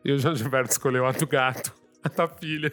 E 0.04 0.13
o 0.13 0.17
João 0.17 0.34
Gilberto 0.34 0.71
escolheu 0.71 1.06
a 1.06 1.12
do 1.12 1.28
gato, 1.28 1.73
a 2.01 2.08
da 2.08 2.25
filha. 2.25 2.71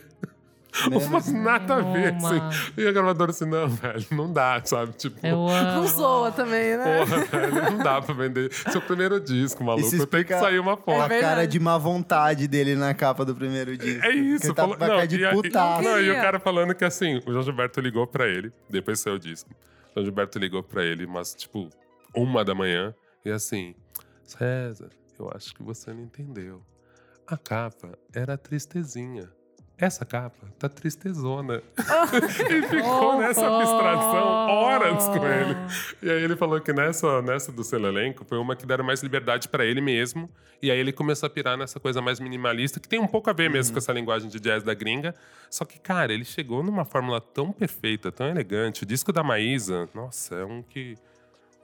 Umas 0.90 1.30
nada 1.32 1.74
a 1.76 1.80
ver, 1.80 2.12
Nenhuma. 2.12 2.48
assim. 2.48 2.72
E 2.78 2.86
a 2.86 2.92
gravadora 2.92 3.30
assim, 3.30 3.44
não, 3.44 3.68
velho, 3.68 4.06
não 4.10 4.32
dá, 4.32 4.60
sabe? 4.64 4.92
Tipo, 4.94 5.24
Eu 5.26 5.46
amo. 5.48 5.80
Não 5.82 5.86
zoa 5.86 6.32
também, 6.32 6.76
né? 6.78 6.98
porra, 7.04 7.24
velho, 7.24 7.54
não 7.70 7.78
dá 7.78 8.00
pra 8.00 8.14
vender. 8.14 8.52
Seu 8.52 8.80
primeiro 8.80 9.20
disco, 9.20 9.62
maluco. 9.62 9.86
Isso 9.86 10.06
Tem 10.06 10.24
que 10.24 10.32
sair 10.38 10.58
uma 10.58 10.72
a 10.74 10.76
foto. 10.76 10.96
verdade. 11.08 11.20
cara 11.20 11.46
de 11.46 11.60
má 11.60 11.76
vontade 11.76 12.48
dele 12.48 12.74
na 12.74 12.94
capa 12.94 13.24
do 13.24 13.34
primeiro 13.34 13.76
disco. 13.76 14.04
É 14.06 14.10
isso, 14.12 14.46
Ele 14.46 14.54
tá 14.54 14.62
falou- 14.62 14.76
com 14.78 14.84
a 14.84 14.88
cara 14.88 15.06
de 15.06 15.22
e 15.22 15.30
putaço. 15.30 15.82
não, 15.82 16.00
e 16.00 16.10
o 16.10 16.14
cara 16.14 16.40
falando 16.40 16.74
que 16.74 16.84
assim, 16.84 17.18
o 17.26 17.32
João 17.32 17.42
Gilberto 17.42 17.80
ligou 17.80 18.06
pra 18.06 18.26
ele, 18.26 18.50
depois 18.70 18.98
saiu 19.00 19.16
o 19.16 19.18
disco. 19.18 19.50
O 19.90 19.94
João 19.94 20.04
Gilberto 20.06 20.38
ligou 20.38 20.62
pra 20.62 20.82
ele, 20.84 21.06
mas 21.06 21.34
tipo, 21.34 21.68
uma 22.14 22.42
da 22.44 22.54
manhã, 22.54 22.94
e 23.24 23.30
assim, 23.30 23.74
César, 24.24 24.88
eu 25.18 25.30
acho 25.34 25.54
que 25.54 25.62
você 25.62 25.92
não 25.92 26.02
entendeu. 26.02 26.62
A 27.26 27.36
capa 27.36 27.90
era 28.14 28.36
tristezinha. 28.38 29.28
Essa 29.82 30.04
capa 30.04 30.46
tá 30.60 30.68
tristezona. 30.68 31.60
e 32.48 32.62
ficou 32.68 33.18
nessa 33.18 33.44
abstração 33.44 34.46
horas 34.48 35.08
com 35.08 35.26
ele. 35.26 35.56
E 36.00 36.08
aí 36.08 36.22
ele 36.22 36.36
falou 36.36 36.60
que 36.60 36.72
nessa, 36.72 37.20
nessa 37.20 37.50
do 37.50 37.64
selo 37.64 37.88
elenco 37.88 38.24
foi 38.24 38.38
uma 38.38 38.54
que 38.54 38.64
deram 38.64 38.84
mais 38.84 39.02
liberdade 39.02 39.48
pra 39.48 39.64
ele 39.64 39.80
mesmo. 39.80 40.30
E 40.62 40.70
aí 40.70 40.78
ele 40.78 40.92
começou 40.92 41.26
a 41.26 41.30
pirar 41.30 41.56
nessa 41.58 41.80
coisa 41.80 42.00
mais 42.00 42.20
minimalista, 42.20 42.78
que 42.78 42.88
tem 42.88 43.00
um 43.00 43.08
pouco 43.08 43.28
a 43.28 43.32
ver 43.32 43.50
mesmo 43.50 43.72
com 43.72 43.78
essa 43.78 43.92
linguagem 43.92 44.30
de 44.30 44.38
jazz 44.38 44.62
da 44.62 44.72
gringa. 44.72 45.16
Só 45.50 45.64
que, 45.64 45.80
cara, 45.80 46.12
ele 46.12 46.24
chegou 46.24 46.62
numa 46.62 46.84
fórmula 46.84 47.20
tão 47.20 47.50
perfeita, 47.50 48.12
tão 48.12 48.28
elegante. 48.28 48.84
O 48.84 48.86
disco 48.86 49.12
da 49.12 49.24
Maísa, 49.24 49.88
nossa, 49.92 50.36
é 50.36 50.44
um 50.44 50.62
que. 50.62 50.96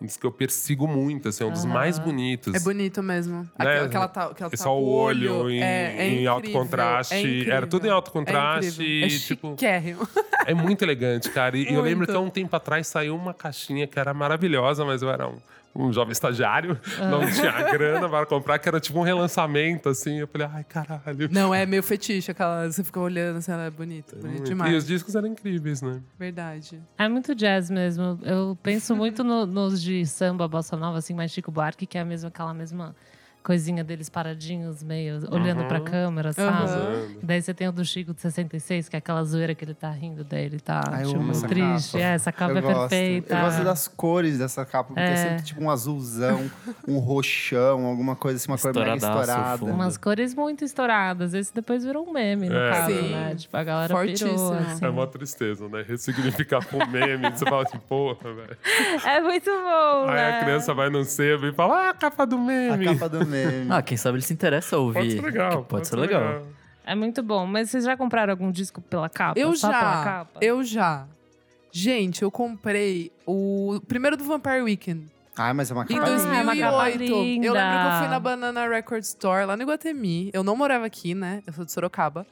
Um 0.00 0.06
disco 0.06 0.20
que 0.20 0.26
eu 0.26 0.32
persigo 0.32 0.87
muito, 0.87 1.28
assim, 1.28 1.42
é 1.42 1.46
um 1.46 1.50
dos 1.50 1.64
mais 1.64 1.98
bonitos. 1.98 2.54
É 2.54 2.61
bonito 2.61 3.02
mesmo. 3.02 3.40
Né? 3.58 3.80
Aquela, 3.82 4.06
aquela, 4.06 4.30
aquela 4.30 4.50
É 4.52 4.56
só 4.56 4.78
o 4.78 4.88
olho 4.88 5.50
em, 5.50 5.61
é, 5.61 5.96
é 5.98 6.08
em 6.08 6.26
alto 6.26 6.50
contraste. 6.52 7.50
é. 7.50 7.50
Era 7.50 7.66
tudo 7.66 7.87
em 7.87 7.90
alto 7.90 8.12
contraste. 8.12 8.80
É, 8.80 8.84
incrível. 8.84 8.87
e, 8.87 9.04
é 9.04 9.18
tipo, 9.18 9.50
chiquérrimo. 9.50 10.08
é 10.46 10.54
muito 10.54 10.82
elegante, 10.82 11.28
cara. 11.30 11.56
E 11.58 11.72
eu 11.72 11.82
lembro 11.82 11.98
Muito. 11.98 12.11
que 12.11 12.16
há 12.16 12.20
um 12.20 12.30
tempo 12.30 12.54
atrás 12.54 12.87
saiu 12.87 13.16
uma 13.16 13.34
caixinha 13.34 13.88
que 13.88 13.98
era 13.98 14.14
maravilhosa, 14.14 14.84
mas 14.84 15.02
eu 15.02 15.11
era 15.11 15.28
um, 15.28 15.38
um 15.74 15.92
jovem 15.92 16.12
estagiário, 16.12 16.78
não 16.98 17.20
tinha 17.31 17.52
grana 17.72 18.09
para 18.09 18.26
comprar, 18.26 18.59
que 18.59 18.68
era 18.68 18.81
tipo 18.81 18.98
um 18.98 19.02
relançamento, 19.02 19.88
assim. 19.88 20.18
Eu 20.18 20.26
falei, 20.26 20.48
ai, 20.52 20.64
caralho. 20.64 21.28
Não, 21.31 21.54
é 21.54 21.64
meio 21.66 21.83
fetiche. 21.83 22.31
Aquela, 22.31 22.70
você 22.70 22.83
fica 22.83 22.98
olhando 22.98 23.37
assim, 23.38 23.52
ela 23.52 23.64
é 23.64 23.70
bonita. 23.70 24.16
Bonito 24.16 24.28
Muito. 24.37 24.44
demais. 24.46 24.72
E 24.72 24.76
os 24.76 24.87
discos 24.87 25.14
eram 25.14 25.28
incríveis, 25.28 25.81
né? 25.83 26.00
Verdade. 26.18 26.83
É 26.98 27.09
muito 27.09 27.35
jazz 27.35 27.70
mesmo. 27.70 28.18
Eu 28.22 28.59
penso 28.62 28.96
muito 28.96 29.22
no- 29.22 29.46
nos 29.46 29.81
de 29.83 30.04
samba, 30.07 30.48
bossa 30.48 30.76
nova, 30.76 30.98
assim, 30.98 31.14
mais 31.14 31.31
Chico 31.31 31.50
Buarque, 31.52 31.87
que 31.87 31.96
é 31.96 32.00
a 32.00 32.04
mesma, 32.04 32.28
aquela 32.28 32.52
mesma 32.54 32.94
coisinha 33.48 33.82
deles 33.82 34.11
paradinhos, 34.11 34.82
meio 34.82 35.20
olhando 35.32 35.64
pra 35.64 35.80
câmera, 35.80 36.34
sabe? 36.34 36.68
Aham. 36.70 37.06
Daí 37.22 37.40
você 37.40 37.54
tem 37.54 37.66
o 37.66 37.72
do 37.72 37.82
Chico 37.82 38.12
de 38.12 38.20
66, 38.20 38.90
que 38.90 38.96
é 38.96 38.98
aquela 38.98 39.24
zoeira 39.24 39.54
que 39.54 39.64
ele 39.64 39.72
tá 39.72 39.90
rindo, 39.90 40.22
daí 40.22 40.44
ele 40.44 40.61
tá 40.61 40.82
Ah, 40.87 41.00
eu 41.00 41.08
tipo, 41.08 41.20
amo 41.20 41.30
essa 41.30 41.48
triste. 41.48 41.92
capa. 41.92 42.04
É, 42.04 42.12
essa 42.14 42.30
capa 42.30 42.52
eu 42.52 42.58
é 42.58 42.61
gosto. 42.61 42.78
perfeita. 42.90 43.34
Eu 43.34 43.40
gosto 43.40 43.64
das 43.64 43.88
cores 43.88 44.37
dessa 44.38 44.66
capa, 44.66 44.88
porque 44.88 45.00
é, 45.00 45.12
É. 45.12 45.16
sempre 45.16 45.42
tipo 45.44 45.64
um 45.64 45.70
azulzão, 45.70 46.50
um 46.87 46.98
roxão, 46.98 47.87
alguma 47.87 48.14
coisa 48.14 48.37
assim, 48.37 48.52
uma 48.52 48.58
cor 48.58 48.74
mega 48.74 48.96
estourada. 48.96 49.64
Umas 49.64 49.96
cores 49.96 50.34
muito 50.34 50.62
estouradas. 50.62 51.32
Esse 51.32 51.54
depois 51.54 51.82
virou 51.82 52.06
um 52.06 52.12
meme, 52.12 52.50
no 52.50 52.54
É. 52.54 52.70
caso, 52.70 52.94
Sim. 52.94 53.11
né? 53.12 53.34
Tipo, 53.34 53.56
a 53.56 53.64
galera 53.64 53.94
Fortíssimo. 53.94 54.30
pirou, 54.30 54.52
assim. 54.52 54.84
É 54.84 54.88
uma 54.90 55.06
tristeza, 55.06 55.68
né? 55.70 55.82
Ressignificar 55.88 56.62
com 56.66 56.84
meme. 56.87 57.30
Você 57.30 57.46
fala 57.46 57.62
assim, 57.62 57.78
porra, 57.88 58.30
velho. 58.34 58.58
É 59.08 59.20
muito 59.22 59.50
bom, 59.50 60.04
Aí 60.11 60.14
né? 60.16 60.38
a 60.38 60.44
criança 60.44 60.74
vai 60.74 60.90
no 60.90 61.02
sebo 61.02 61.46
e 61.46 61.52
fala, 61.54 61.87
ah, 61.87 61.90
a 61.90 61.94
capa 61.94 62.26
do 62.26 62.37
A 62.37 62.38
meme. 62.40 62.84
capa 62.84 63.08
do 63.08 63.24
meme. 63.24 63.38
Ah, 63.70 63.83
quem 63.83 63.96
sabe 63.96 64.16
ele 64.16 64.22
se 64.22 64.33
interessa 64.33 64.77
a 64.77 64.79
ouvir. 64.79 64.98
Pode 64.98 65.12
ser 65.12 65.22
legal. 65.22 65.62
que 65.62 65.68
Pode, 65.68 65.88
ser 65.88 65.96
legal. 65.96 66.42
É 66.85 66.94
muito 66.94 67.22
bom. 67.22 67.46
Mas 67.46 67.70
vocês 67.70 67.85
já 67.85 67.96
compraram 67.96 68.33
algum 68.33 68.51
disco 68.51 68.81
pela 68.81 69.09
capa? 69.09 69.38
Eu 69.38 69.55
Só 69.55 69.68
pela 69.68 69.81
já. 69.81 70.05
capa? 70.05 70.38
Eu 70.40 70.64
já. 70.64 71.07
Gente, 71.70 72.22
eu 72.22 72.31
comprei 72.31 73.12
o 73.27 73.81
primeiro 73.87 74.16
do 74.16 74.24
Vampire 74.24 74.62
Weekend. 74.62 75.07
Ai, 75.37 75.53
mas 75.53 75.70
é 75.70 75.74
uma 75.74 75.85
Em 75.85 75.87
capa 75.87 76.01
Ah, 76.01 76.11
é 76.11 76.61
capa 76.61 76.85
2008. 76.85 77.44
Eu 77.44 77.53
lembro 77.53 77.79
que 77.79 77.87
eu 77.87 77.98
fui 77.98 78.09
na 78.09 78.18
Banana 78.18 78.68
Record 78.68 79.03
Store, 79.03 79.46
lá 79.46 79.57
no 79.57 79.62
Iguatemi. 79.62 80.31
Eu 80.33 80.42
não 80.42 80.57
morava 80.57 80.87
aqui, 80.87 81.14
né? 81.14 81.42
Eu 81.46 81.53
sou 81.53 81.64
de 81.64 81.70
Sorocaba. 81.70 82.27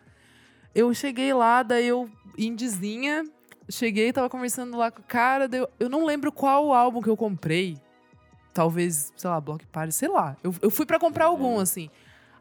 Eu 0.75 0.92
cheguei 0.92 1.33
lá, 1.33 1.62
daí 1.62 1.87
eu, 1.87 2.11
indizinha, 2.37 3.25
cheguei, 3.71 4.12
tava 4.12 4.29
conversando 4.29 4.77
lá 4.77 4.90
com 4.90 5.01
o 5.01 5.05
cara. 5.05 5.47
daí 5.47 5.61
eu, 5.61 5.69
eu 5.79 5.88
não 5.88 6.05
lembro 6.05 6.33
qual 6.33 6.73
álbum 6.73 7.01
que 7.01 7.09
eu 7.09 7.16
comprei. 7.16 7.79
Talvez, 8.57 9.12
sei 9.14 9.29
lá, 9.29 9.38
Block 9.38 9.66
Party, 9.66 9.92
sei 9.92 10.09
lá. 10.09 10.35
Eu, 10.42 10.55
eu 10.62 10.71
fui 10.71 10.87
pra 10.87 10.99
comprar 10.99 11.27
algum, 11.27 11.59
assim. 11.61 11.90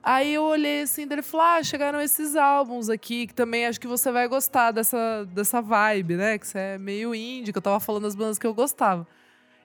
Aí 0.02 0.34
eu 0.34 0.44
olhei 0.44 0.84
assim, 0.84 1.06
daí 1.06 1.16
ele 1.16 1.22
falou: 1.22 1.46
Ah, 1.46 1.62
chegaram 1.62 2.00
esses 2.00 2.38
álbuns 2.38 2.90
aqui, 2.90 3.28
que 3.28 3.34
também 3.34 3.66
acho 3.66 3.82
que 3.82 3.88
você 3.88 4.12
vai 4.14 4.26
gostar 4.30 4.72
dessa, 4.72 5.26
dessa 5.34 5.62
vibe, 5.62 6.16
né? 6.16 6.38
Que 6.38 6.48
você 6.48 6.58
é 6.58 6.78
meio 6.78 7.14
indie, 7.14 7.52
que 7.52 7.58
eu 7.58 7.62
tava 7.62 7.82
falando 7.82 8.04
das 8.04 8.16
bandas 8.16 8.40
que 8.40 8.48
eu 8.48 8.54
gostava. 8.54 9.06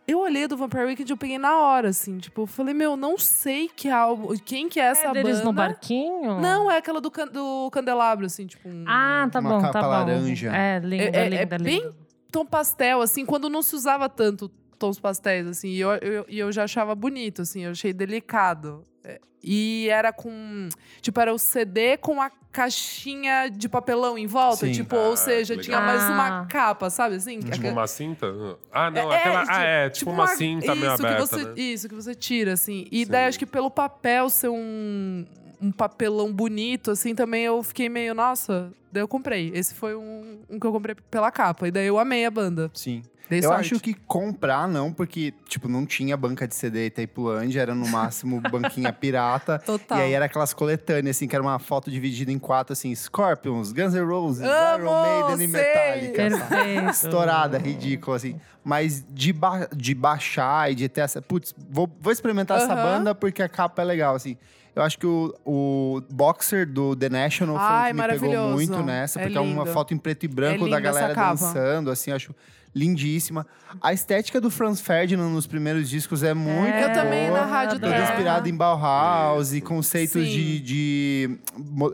Eu 0.08 0.18
olhei 0.18 0.48
do 0.48 0.56
Vampire 0.56 0.86
Weekend 0.86 1.12
e 1.12 1.12
eu 1.12 1.16
peguei 1.16 1.38
na 1.38 1.56
hora, 1.58 1.90
assim, 1.90 2.18
tipo, 2.18 2.40
eu 2.42 2.46
falei, 2.48 2.74
meu, 2.74 2.96
não 2.96 3.16
sei 3.16 3.68
que 3.68 3.88
álbum, 3.88 4.34
quem 4.44 4.68
que 4.68 4.80
é 4.80 4.84
essa 4.86 5.06
É 5.08 5.12
deles 5.12 5.34
banda. 5.36 5.44
no 5.44 5.52
barquinho? 5.52 6.40
Não, 6.40 6.68
é 6.68 6.78
aquela 6.78 7.00
do, 7.00 7.12
can- 7.12 7.28
do 7.28 7.70
Candelabro, 7.70 8.26
assim, 8.26 8.44
tipo. 8.46 8.68
Um 8.68 8.84
Ah, 8.88 9.28
tá 9.30 9.38
Uma 9.38 9.50
bom, 9.50 9.60
capa 9.60 9.72
tá 9.72 9.82
bom. 9.82 9.88
laranja. 9.88 10.50
É, 10.56 10.80
linda, 10.80 11.04
É- 11.04 11.06
é- 11.26 11.28
linda, 11.28 11.54
é 11.54 11.58
linda. 11.58 11.62
bem- 11.62 11.90
tom 12.32 12.44
pastel, 12.44 13.00
assim, 13.02 13.24
quando 13.24 13.48
não 13.48 13.62
se 13.62 13.76
usava 13.76 14.08
tanto 14.08 14.50
tons 14.80 14.98
pastéis, 14.98 15.46
assim, 15.46 15.68
e 15.68 15.78
eu, 15.80 15.90
eu, 15.90 16.24
eu 16.28 16.50
já 16.50 16.64
achava 16.64 16.94
bonito, 16.96 17.42
assim, 17.42 17.64
eu 17.64 17.70
achei 17.70 17.92
delicado. 17.92 18.84
É, 19.04 19.20
E 19.42 19.88
era 19.90 20.12
com. 20.12 20.68
Tipo, 21.00 21.20
era 21.20 21.32
o 21.32 21.38
CD 21.38 21.96
com 21.96 22.20
a 22.20 22.30
caixinha 22.52 23.48
de 23.48 23.68
papelão 23.68 24.18
em 24.18 24.26
volta. 24.26 24.66
Sim. 24.66 24.72
Tipo, 24.72 24.96
Ah, 24.96 25.08
ou 25.08 25.16
seja, 25.16 25.54
que 25.54 25.62
tinha 25.62 25.78
legal. 25.80 25.94
mais 25.96 26.10
Ah. 26.10 26.12
uma 26.12 26.46
capa, 26.46 26.90
sabe 26.90 27.14
assim? 27.16 27.38
Tipo 27.38 27.54
Aquela- 27.54 27.72
uma 27.72 27.86
cinta? 27.86 28.26
Ah, 28.72 28.90
não, 28.90 29.12
É, 29.12 29.16
aquela. 29.16 29.40
tipo- 29.42 29.52
ah, 29.54 29.62
é, 29.62 29.90
tipo, 29.90 30.10
uma 30.10 30.26
cinta 30.26 30.74
meio 30.74 30.92
isso 30.94 31.06
aberta. 31.06 31.14
Que 31.14 31.20
você, 31.36 31.44
né? 31.44 31.54
Isso, 31.56 31.88
que 31.88 31.94
você 31.94 32.14
tira, 32.14 32.52
assim. 32.54 32.86
E 32.90 33.04
Sim. 33.04 33.10
daí 33.10 33.26
acho 33.26 33.38
que 33.38 33.46
pelo 33.46 33.70
papel 33.70 34.28
ser 34.28 34.48
um, 34.48 35.24
um 35.60 35.70
papelão 35.70 36.32
bonito, 36.32 36.90
assim, 36.90 37.14
também 37.14 37.44
eu 37.44 37.62
fiquei 37.62 37.88
meio, 37.88 38.14
nossa, 38.14 38.72
daí 38.90 39.02
eu 39.02 39.08
comprei. 39.08 39.50
Esse 39.54 39.74
foi 39.74 39.94
um, 39.94 40.38
um 40.48 40.58
que 40.58 40.66
eu 40.66 40.72
comprei 40.72 40.96
pela 41.10 41.30
capa. 41.30 41.68
E 41.68 41.70
daí 41.70 41.86
eu 41.86 41.98
amei 41.98 42.24
a 42.24 42.30
banda. 42.30 42.70
Sim. 42.74 43.02
Dei 43.28 43.38
eu 43.38 43.44
sorte. 43.44 43.60
acho 43.74 43.80
que 43.80 43.94
comprar 43.94 44.66
não, 44.66 44.92
porque, 44.92 45.32
tipo, 45.46 45.68
não 45.68 45.86
tinha 45.86 46.16
banca 46.16 46.48
de 46.48 46.54
CD 46.54 46.86
e 46.86 46.90
Tapeulândia, 46.90 47.60
era 47.60 47.76
no 47.76 47.86
máximo 47.86 48.40
banquinha 48.50 48.92
pirata. 48.92 49.56
Total. 49.60 49.98
E 49.98 50.02
aí 50.02 50.12
era 50.12 50.24
aquelas 50.24 50.52
coletâneas, 50.52 51.16
assim, 51.16 51.28
que 51.28 51.36
era 51.36 51.42
uma 51.42 51.60
foto 51.60 51.92
dividida 51.92 52.32
em 52.32 52.40
quatro, 52.40 52.72
assim, 52.72 52.92
Scorpions, 52.92 53.70
Guns 53.70 53.94
N' 53.94 54.04
Roses, 54.04 54.42
Amo, 54.42 54.82
Iron 54.82 55.02
Maiden 55.02 55.46
e 55.46 55.48
sei. 55.48 55.60
Metallica. 55.62 56.30
sabe? 56.30 56.48
Perfeito. 56.48 56.90
Estourada, 56.90 57.56
ridícula, 57.58 58.16
assim. 58.16 58.34
Mas 58.64 59.04
de, 59.08 59.32
ba 59.32 59.68
de 59.72 59.94
baixar 59.94 60.72
e 60.72 60.74
de 60.74 60.88
ter 60.88 61.02
essa. 61.02 61.22
Putz, 61.22 61.54
vou, 61.70 61.88
vou 62.00 62.12
experimentar 62.12 62.60
essa 62.60 62.72
Aham. 62.72 62.82
banda 62.82 63.14
porque 63.14 63.44
a 63.44 63.48
capa 63.48 63.80
é 63.80 63.84
legal, 63.84 64.16
assim. 64.16 64.36
Eu 64.74 64.82
acho 64.82 64.98
que 64.98 65.06
o, 65.06 65.34
o 65.44 66.00
boxer 66.10 66.66
do 66.66 66.94
The 66.94 67.08
National 67.08 67.56
foi 67.56 67.64
o 67.64 67.68
Ai, 67.68 67.92
que 67.92 68.00
me 68.00 68.08
pegou 68.08 68.48
muito 68.50 68.82
nessa, 68.82 69.20
É 69.20 69.22
porque 69.24 69.36
é 69.36 69.40
uma 69.40 69.62
lindo. 69.64 69.72
foto 69.74 69.92
em 69.94 69.98
preto 69.98 70.24
e 70.24 70.28
branco 70.28 70.66
É 70.66 70.70
da 70.70 70.80
galera 70.80 71.14
dançando, 71.14 71.90
assim, 71.90 72.10
eu 72.10 72.16
acho 72.16 72.34
lindíssima. 72.72 73.44
A 73.82 73.92
estética 73.92 74.40
do 74.40 74.48
Franz 74.48 74.80
Ferdinand 74.80 75.28
nos 75.30 75.44
primeiros 75.44 75.90
discos 75.90 76.22
é 76.22 76.32
muito 76.32 76.72
Eu 76.76 76.92
também 76.92 77.28
boa. 77.28 77.40
na 77.40 77.46
rádio. 77.46 77.80
Toda 77.80 77.98
inspirada 78.00 78.48
em 78.48 78.54
Bauhaus 78.56 79.52
e 79.52 79.60
conceitos 79.60 80.24
de, 80.28 80.60
de, 80.60 81.38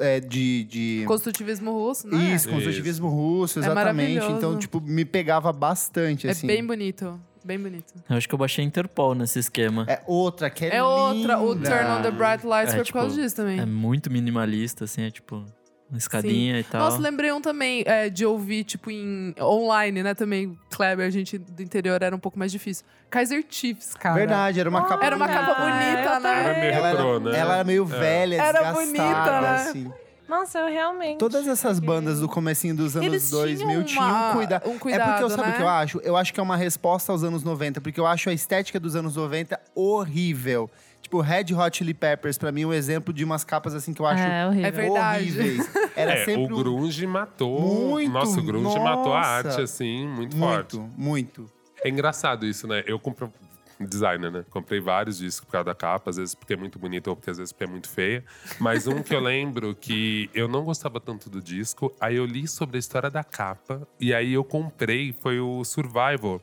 é, 0.01 0.21
de, 0.21 0.65
de 0.65 1.05
Construtivismo 1.07 1.73
russo, 1.73 2.07
né? 2.07 2.35
isso, 2.35 2.49
construtivismo 2.51 3.09
russo, 3.09 3.59
É 3.59 3.63
exatamente. 3.63 4.27
então, 4.27 4.59
tipo, 4.59 4.79
me 4.81 5.05
pegava 5.07 5.51
bastante, 5.51 6.29
É 6.29 6.33
assim. 6.33 6.47
bem 6.47 6.63
bonito. 6.65 7.19
Bem 7.47 7.61
bonito. 7.61 7.95
Eu 8.11 8.17
acho 8.17 8.29
que 8.29 8.35
eu 8.35 8.39
baixei 8.39 8.65
Interpol 8.65 9.15
nesse 9.15 9.39
esquema. 9.39 9.87
É 9.89 10.03
outra 10.05 10.51
que 10.51 10.65
é 10.67 10.77
É 10.77 10.83
outra. 10.83 11.39
O 11.39 11.55
linda. 11.55 11.71
Turn 11.71 11.91
on 11.93 12.03
the 12.03 12.11
Bright 12.11 12.45
Lights 12.45 12.73
É, 12.73 12.77
foi 12.77 12.85
tipo, 12.85 12.99
por 12.99 13.05
causa 13.05 13.23
disso 13.23 13.37
também. 13.37 13.61
É 13.61 13.65
muito 13.65 14.11
minimalista, 14.11 14.83
assim, 14.85 15.03
é 15.03 15.11
tipo 15.13 15.45
uma 15.89 15.97
escadinha 15.97 16.59
e 16.59 16.65
tal. 16.65 16.81
Nossa, 16.81 16.99
lembrei 16.99 17.31
um 17.31 17.41
também 17.41 17.85
é, 17.87 18.11
de 18.11 18.27
ouvir, 18.27 18.65
tipo, 18.65 18.91
em 18.91 19.33
online, 19.41 20.03
né? 20.03 20.13
Também, 20.15 20.59
Kleber, 20.75 21.07
a 21.07 21.11
gente 21.11 21.39
do 21.39 21.63
interior 21.63 22.03
era 22.03 22.17
um 22.17 22.19
pouco 22.19 22.37
mais 22.37 22.51
difícil. 22.51 22.85
Kaiser 23.09 23.45
Chiefs, 23.49 23.95
cara. 23.95 24.17
Verdade, 24.17 24.59
era 24.59 24.69
uma 24.69 24.85
capa 24.85 25.07
Era 25.07 25.15
uma 25.15 25.29
capa 25.29 25.55
bonita, 25.55 26.15
eu 26.15 26.21
né? 26.21 26.45
Era 26.45 26.59
meio 26.61 26.73
Ela 26.73 26.89
retrô, 26.91 27.11
era, 27.15 27.21
né? 27.21 27.39
ela 27.39 27.55
era 27.55 27.65
meio 27.65 27.85
velha, 27.87 28.35
Era 28.43 28.73
desgastada, 28.73 28.85
bonita, 28.85 29.41
né? 29.41 29.55
assim. 29.55 29.93
Nossa, 30.29 30.59
eu 30.59 30.67
realmente. 30.67 31.19
Todas 31.19 31.47
essas 31.47 31.79
bandas 31.79 32.21
do 32.21 32.29
comecinho 32.29 32.75
dos 32.75 32.97
anos 32.97 33.07
Eles 33.07 33.31
2000 33.31 33.67
tinham 33.69 33.85
tinham 33.85 34.05
uma- 34.09 34.33
cuida... 34.33 34.63
um 34.67 34.75
É 34.75 34.79
cuidado, 34.79 35.09
porque 35.11 35.25
eu 35.25 35.31
sabe 35.31 35.43
o 35.43 35.47
né? 35.53 35.57
que 35.57 35.63
eu 35.63 35.69
acho? 35.69 36.01
Eu 36.03 36.17
acho 36.17 36.35
que 36.35 36.41
é 36.41 36.43
uma 36.43 36.57
resposta 36.57 37.13
aos 37.13 37.23
anos 37.23 37.43
90, 37.45 37.81
porque 37.81 37.99
eu 38.01 38.07
acho 38.07 38.29
a 38.29 38.33
estética 38.33 38.81
dos 38.81 38.97
anos 38.97 39.17
90 39.17 39.59
horrível. 39.75 40.71
Tipo, 41.01 41.21
Red 41.21 41.55
Hot 41.55 41.77
Chili 41.79 41.95
Peppers, 41.95 42.37
pra 42.37 42.51
mim, 42.51 42.63
é 42.63 42.67
um 42.67 42.73
exemplo 42.73 43.15
de 43.15 43.23
umas 43.23 43.45
capas 43.45 43.75
assim 43.75 43.95
que 43.95 44.03
eu 44.03 44.07
acho 44.07 44.23
É 44.25 44.47
horrível. 44.49 44.67
É 44.67 44.71
verdade. 44.73 45.25
horríveis. 45.39 45.71
Era 45.95 46.13
é, 46.15 46.25
sempre 46.25 46.53
o 46.53 46.57
grunge 46.57 47.07
matou. 47.07 47.61
Muito, 47.61 48.11
nossa, 48.11 48.41
o 48.41 48.43
grunge 48.43 48.79
matou 48.81 49.13
a 49.15 49.19
nossa. 49.19 49.29
arte, 49.49 49.61
assim, 49.61 50.09
muito, 50.09 50.37
forte. 50.37 50.77
muito, 50.77 50.93
muito. 51.01 51.53
É 51.85 51.89
engraçado 51.89 52.45
isso, 52.47 52.67
né? 52.67 52.83
Eu 52.87 52.99
compro 52.99 53.33
designer, 53.81 54.31
né? 54.31 54.45
Comprei 54.51 54.81
vários 54.81 55.19
discos 55.19 55.45
por 55.45 55.53
causa 55.53 55.67
da 55.67 55.75
capa, 55.75 56.11
às 56.11 56.17
vezes 56.17 56.35
porque 56.35 56.55
é 56.55 56.57
muito 56.57 56.79
bonita 56.79 57.11
ou 57.11 57.17
porque 57.17 57.31
às 57.31 57.39
vezes 57.39 57.53
porque 57.53 57.65
é 57.65 57.67
muito 57.67 57.89
feia. 57.89 58.25
Mas 58.59 58.87
um 58.87 59.03
que 59.03 59.15
eu 59.15 59.21
lembro 59.21 59.75
que 59.75 60.31
eu 60.35 60.49
não 60.49 60.65
gostava 60.65 61.01
tanto 61.01 61.29
do 61.29 61.43
disco, 61.43 61.95
aí 62.01 62.17
eu 62.17 62.25
li 62.25 62.47
sobre 62.49 62.77
a 62.77 62.79
história 62.79 63.11
da 63.11 63.25
capa 63.25 63.87
e 64.01 64.15
aí 64.15 64.33
eu 64.33 64.45
comprei 64.45 65.15
foi 65.21 65.41
o 65.41 65.65
Survival, 65.65 66.41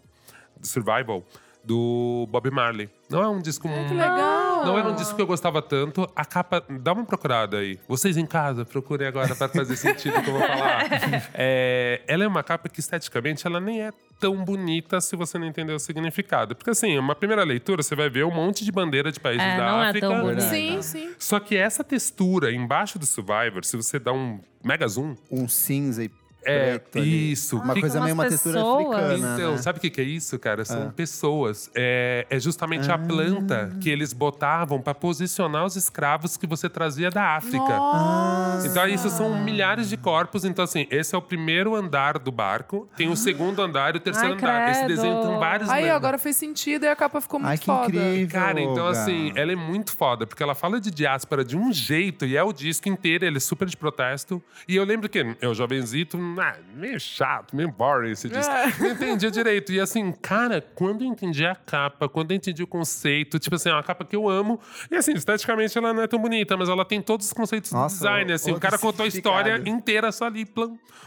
Survival 0.61 1.23
do 1.63 2.27
Bob 2.29 2.51
Marley. 2.51 2.89
Não 3.09 3.21
é 3.21 3.27
um 3.27 3.41
disco 3.41 3.67
que 3.67 3.93
legal. 3.93 4.32
Não 4.65 4.77
era 4.77 4.89
um 4.89 4.95
disco 4.95 5.15
que 5.15 5.21
eu 5.21 5.27
gostava 5.27 5.61
tanto. 5.61 6.09
A 6.15 6.25
capa. 6.25 6.63
Dá 6.81 6.93
uma 6.93 7.05
procurada 7.05 7.57
aí. 7.57 7.79
Vocês 7.87 8.17
em 8.17 8.25
casa, 8.25 8.65
procurem 8.65 9.07
agora 9.07 9.35
para 9.35 9.47
fazer 9.49 9.75
sentido 9.75 10.17
o 10.17 10.21
que 10.23 10.29
eu 10.29 10.33
vou 10.33 10.41
falar. 10.41 10.83
É, 11.33 12.01
ela 12.07 12.23
é 12.23 12.27
uma 12.27 12.43
capa 12.43 12.69
que, 12.69 12.79
esteticamente, 12.79 13.45
ela 13.47 13.59
nem 13.59 13.81
é 13.81 13.91
tão 14.19 14.43
bonita 14.43 15.01
se 15.01 15.15
você 15.15 15.37
não 15.37 15.45
entender 15.47 15.73
o 15.73 15.79
significado. 15.79 16.55
Porque, 16.55 16.69
assim, 16.69 16.97
uma 16.97 17.15
primeira 17.15 17.43
leitura, 17.43 17.81
você 17.83 17.95
vai 17.95 18.09
ver 18.09 18.23
um 18.25 18.31
monte 18.33 18.63
de 18.63 18.71
bandeira 18.71 19.11
de 19.11 19.19
países 19.19 19.45
É, 19.45 19.57
da 19.57 19.71
não 19.71 19.83
é 19.83 19.89
África. 19.89 20.07
tão 20.07 20.21
bonita. 20.21 20.41
Sim, 20.41 20.81
sim. 20.81 21.11
Só 21.17 21.39
que 21.39 21.55
essa 21.55 21.83
textura 21.83 22.51
embaixo 22.51 22.97
do 22.99 23.05
Survivor, 23.05 23.63
se 23.65 23.75
você 23.75 23.99
dá 23.99 24.11
um 24.13 24.39
mega 24.63 24.87
zoom, 24.87 25.15
Um 25.31 25.47
cinza 25.47 26.03
e 26.03 26.11
é 26.45 26.79
preto 26.79 26.97
ali. 26.99 27.31
isso. 27.31 27.57
Uma 27.57 27.73
coisa 27.79 28.01
meio 28.01 28.13
uma 28.13 28.27
textura 28.27 28.61
africana, 28.61 29.13
então, 29.15 29.51
né? 29.51 29.57
sabe 29.57 29.77
o 29.77 29.81
que, 29.81 29.89
que 29.89 30.01
é 30.01 30.03
isso, 30.03 30.37
cara? 30.39 30.65
São 30.65 30.91
pessoas. 30.91 31.69
É, 31.75 32.25
é 32.29 32.39
justamente 32.39 32.91
a 32.91 32.97
planta 32.97 33.71
que 33.79 33.89
eles 33.89 34.13
botavam 34.13 34.81
para 34.81 34.93
posicionar 34.93 35.65
os 35.65 35.75
escravos 35.75 36.37
que 36.37 36.47
você 36.47 36.69
trazia 36.69 37.09
da 37.09 37.35
África. 37.35 37.57
Nossa. 37.57 38.67
Então, 38.67 38.87
isso 38.87 39.09
são 39.09 39.43
milhares 39.43 39.89
de 39.89 39.97
corpos. 39.97 40.45
Então, 40.45 40.63
assim, 40.63 40.87
esse 40.89 41.15
é 41.15 41.17
o 41.17 41.21
primeiro 41.21 41.75
andar 41.75 42.19
do 42.19 42.31
barco. 42.31 42.87
Tem 42.95 43.09
o 43.09 43.15
segundo 43.15 43.61
andar 43.61 43.95
e 43.95 43.97
o 43.97 44.01
terceiro 44.01 44.35
Ai, 44.35 44.39
andar. 44.39 44.71
Esse 44.71 44.85
credo. 44.85 44.95
desenho 44.95 45.21
tem 45.21 45.39
vários 45.39 45.69
Aí 45.69 45.89
agora 45.89 46.17
fez 46.17 46.35
sentido 46.35 46.85
e 46.85 46.87
a 46.87 46.95
capa 46.95 47.21
ficou 47.21 47.39
muito 47.39 47.49
Ai, 47.49 47.57
que 47.57 47.65
foda. 47.65 47.87
incrível. 47.87 48.27
Cara, 48.29 48.61
então 48.61 48.87
assim, 48.87 49.31
ela 49.35 49.51
é 49.51 49.55
muito 49.55 49.95
foda, 49.95 50.25
porque 50.25 50.41
ela 50.41 50.55
fala 50.55 50.79
de 50.79 50.91
diáspora 50.91 51.43
de 51.43 51.57
um 51.57 51.71
jeito, 51.71 52.25
e 52.25 52.35
é 52.35 52.43
o 52.43 52.53
disco 52.53 52.87
inteiro, 52.89 53.25
ele 53.25 53.37
é 53.37 53.39
super 53.39 53.67
de 53.67 53.77
protesto. 53.77 54.41
E 54.67 54.75
eu 54.75 54.83
lembro 54.83 55.09
que 55.09 55.35
eu, 55.41 55.53
jovenzito, 55.53 56.17
ah, 56.39 56.57
meio 56.75 56.99
chato, 56.99 57.55
meio 57.55 57.69
boring 57.69 58.11
esse 58.11 58.29
disco. 58.29 58.51
É. 58.51 58.73
Não 58.79 58.91
entendia 58.91 59.31
direito. 59.31 59.71
E 59.71 59.79
assim, 59.79 60.11
cara, 60.11 60.61
quando 60.75 61.03
eu 61.03 61.07
entendi 61.07 61.45
a 61.45 61.55
capa, 61.55 62.07
quando 62.07 62.31
eu 62.31 62.37
entendi 62.37 62.63
o 62.63 62.67
conceito, 62.67 63.39
tipo 63.39 63.55
assim, 63.55 63.69
é 63.69 63.73
uma 63.73 63.83
capa 63.83 64.05
que 64.05 64.15
eu 64.15 64.29
amo. 64.29 64.59
E 64.89 64.95
assim, 64.95 65.13
esteticamente 65.13 65.77
ela 65.77 65.93
não 65.93 66.01
é 66.03 66.07
tão 66.07 66.19
bonita, 66.19 66.55
mas 66.57 66.69
ela 66.69 66.85
tem 66.85 67.01
todos 67.01 67.27
os 67.27 67.33
conceitos 67.33 67.71
do 67.71 67.77
Nossa, 67.77 67.95
design. 67.95 68.31
Assim, 68.31 68.51
o 68.51 68.59
cara 68.59 68.77
contou 68.77 69.05
a 69.05 69.07
história 69.07 69.61
inteira 69.65 70.11
só 70.11 70.25
ali, 70.25 70.47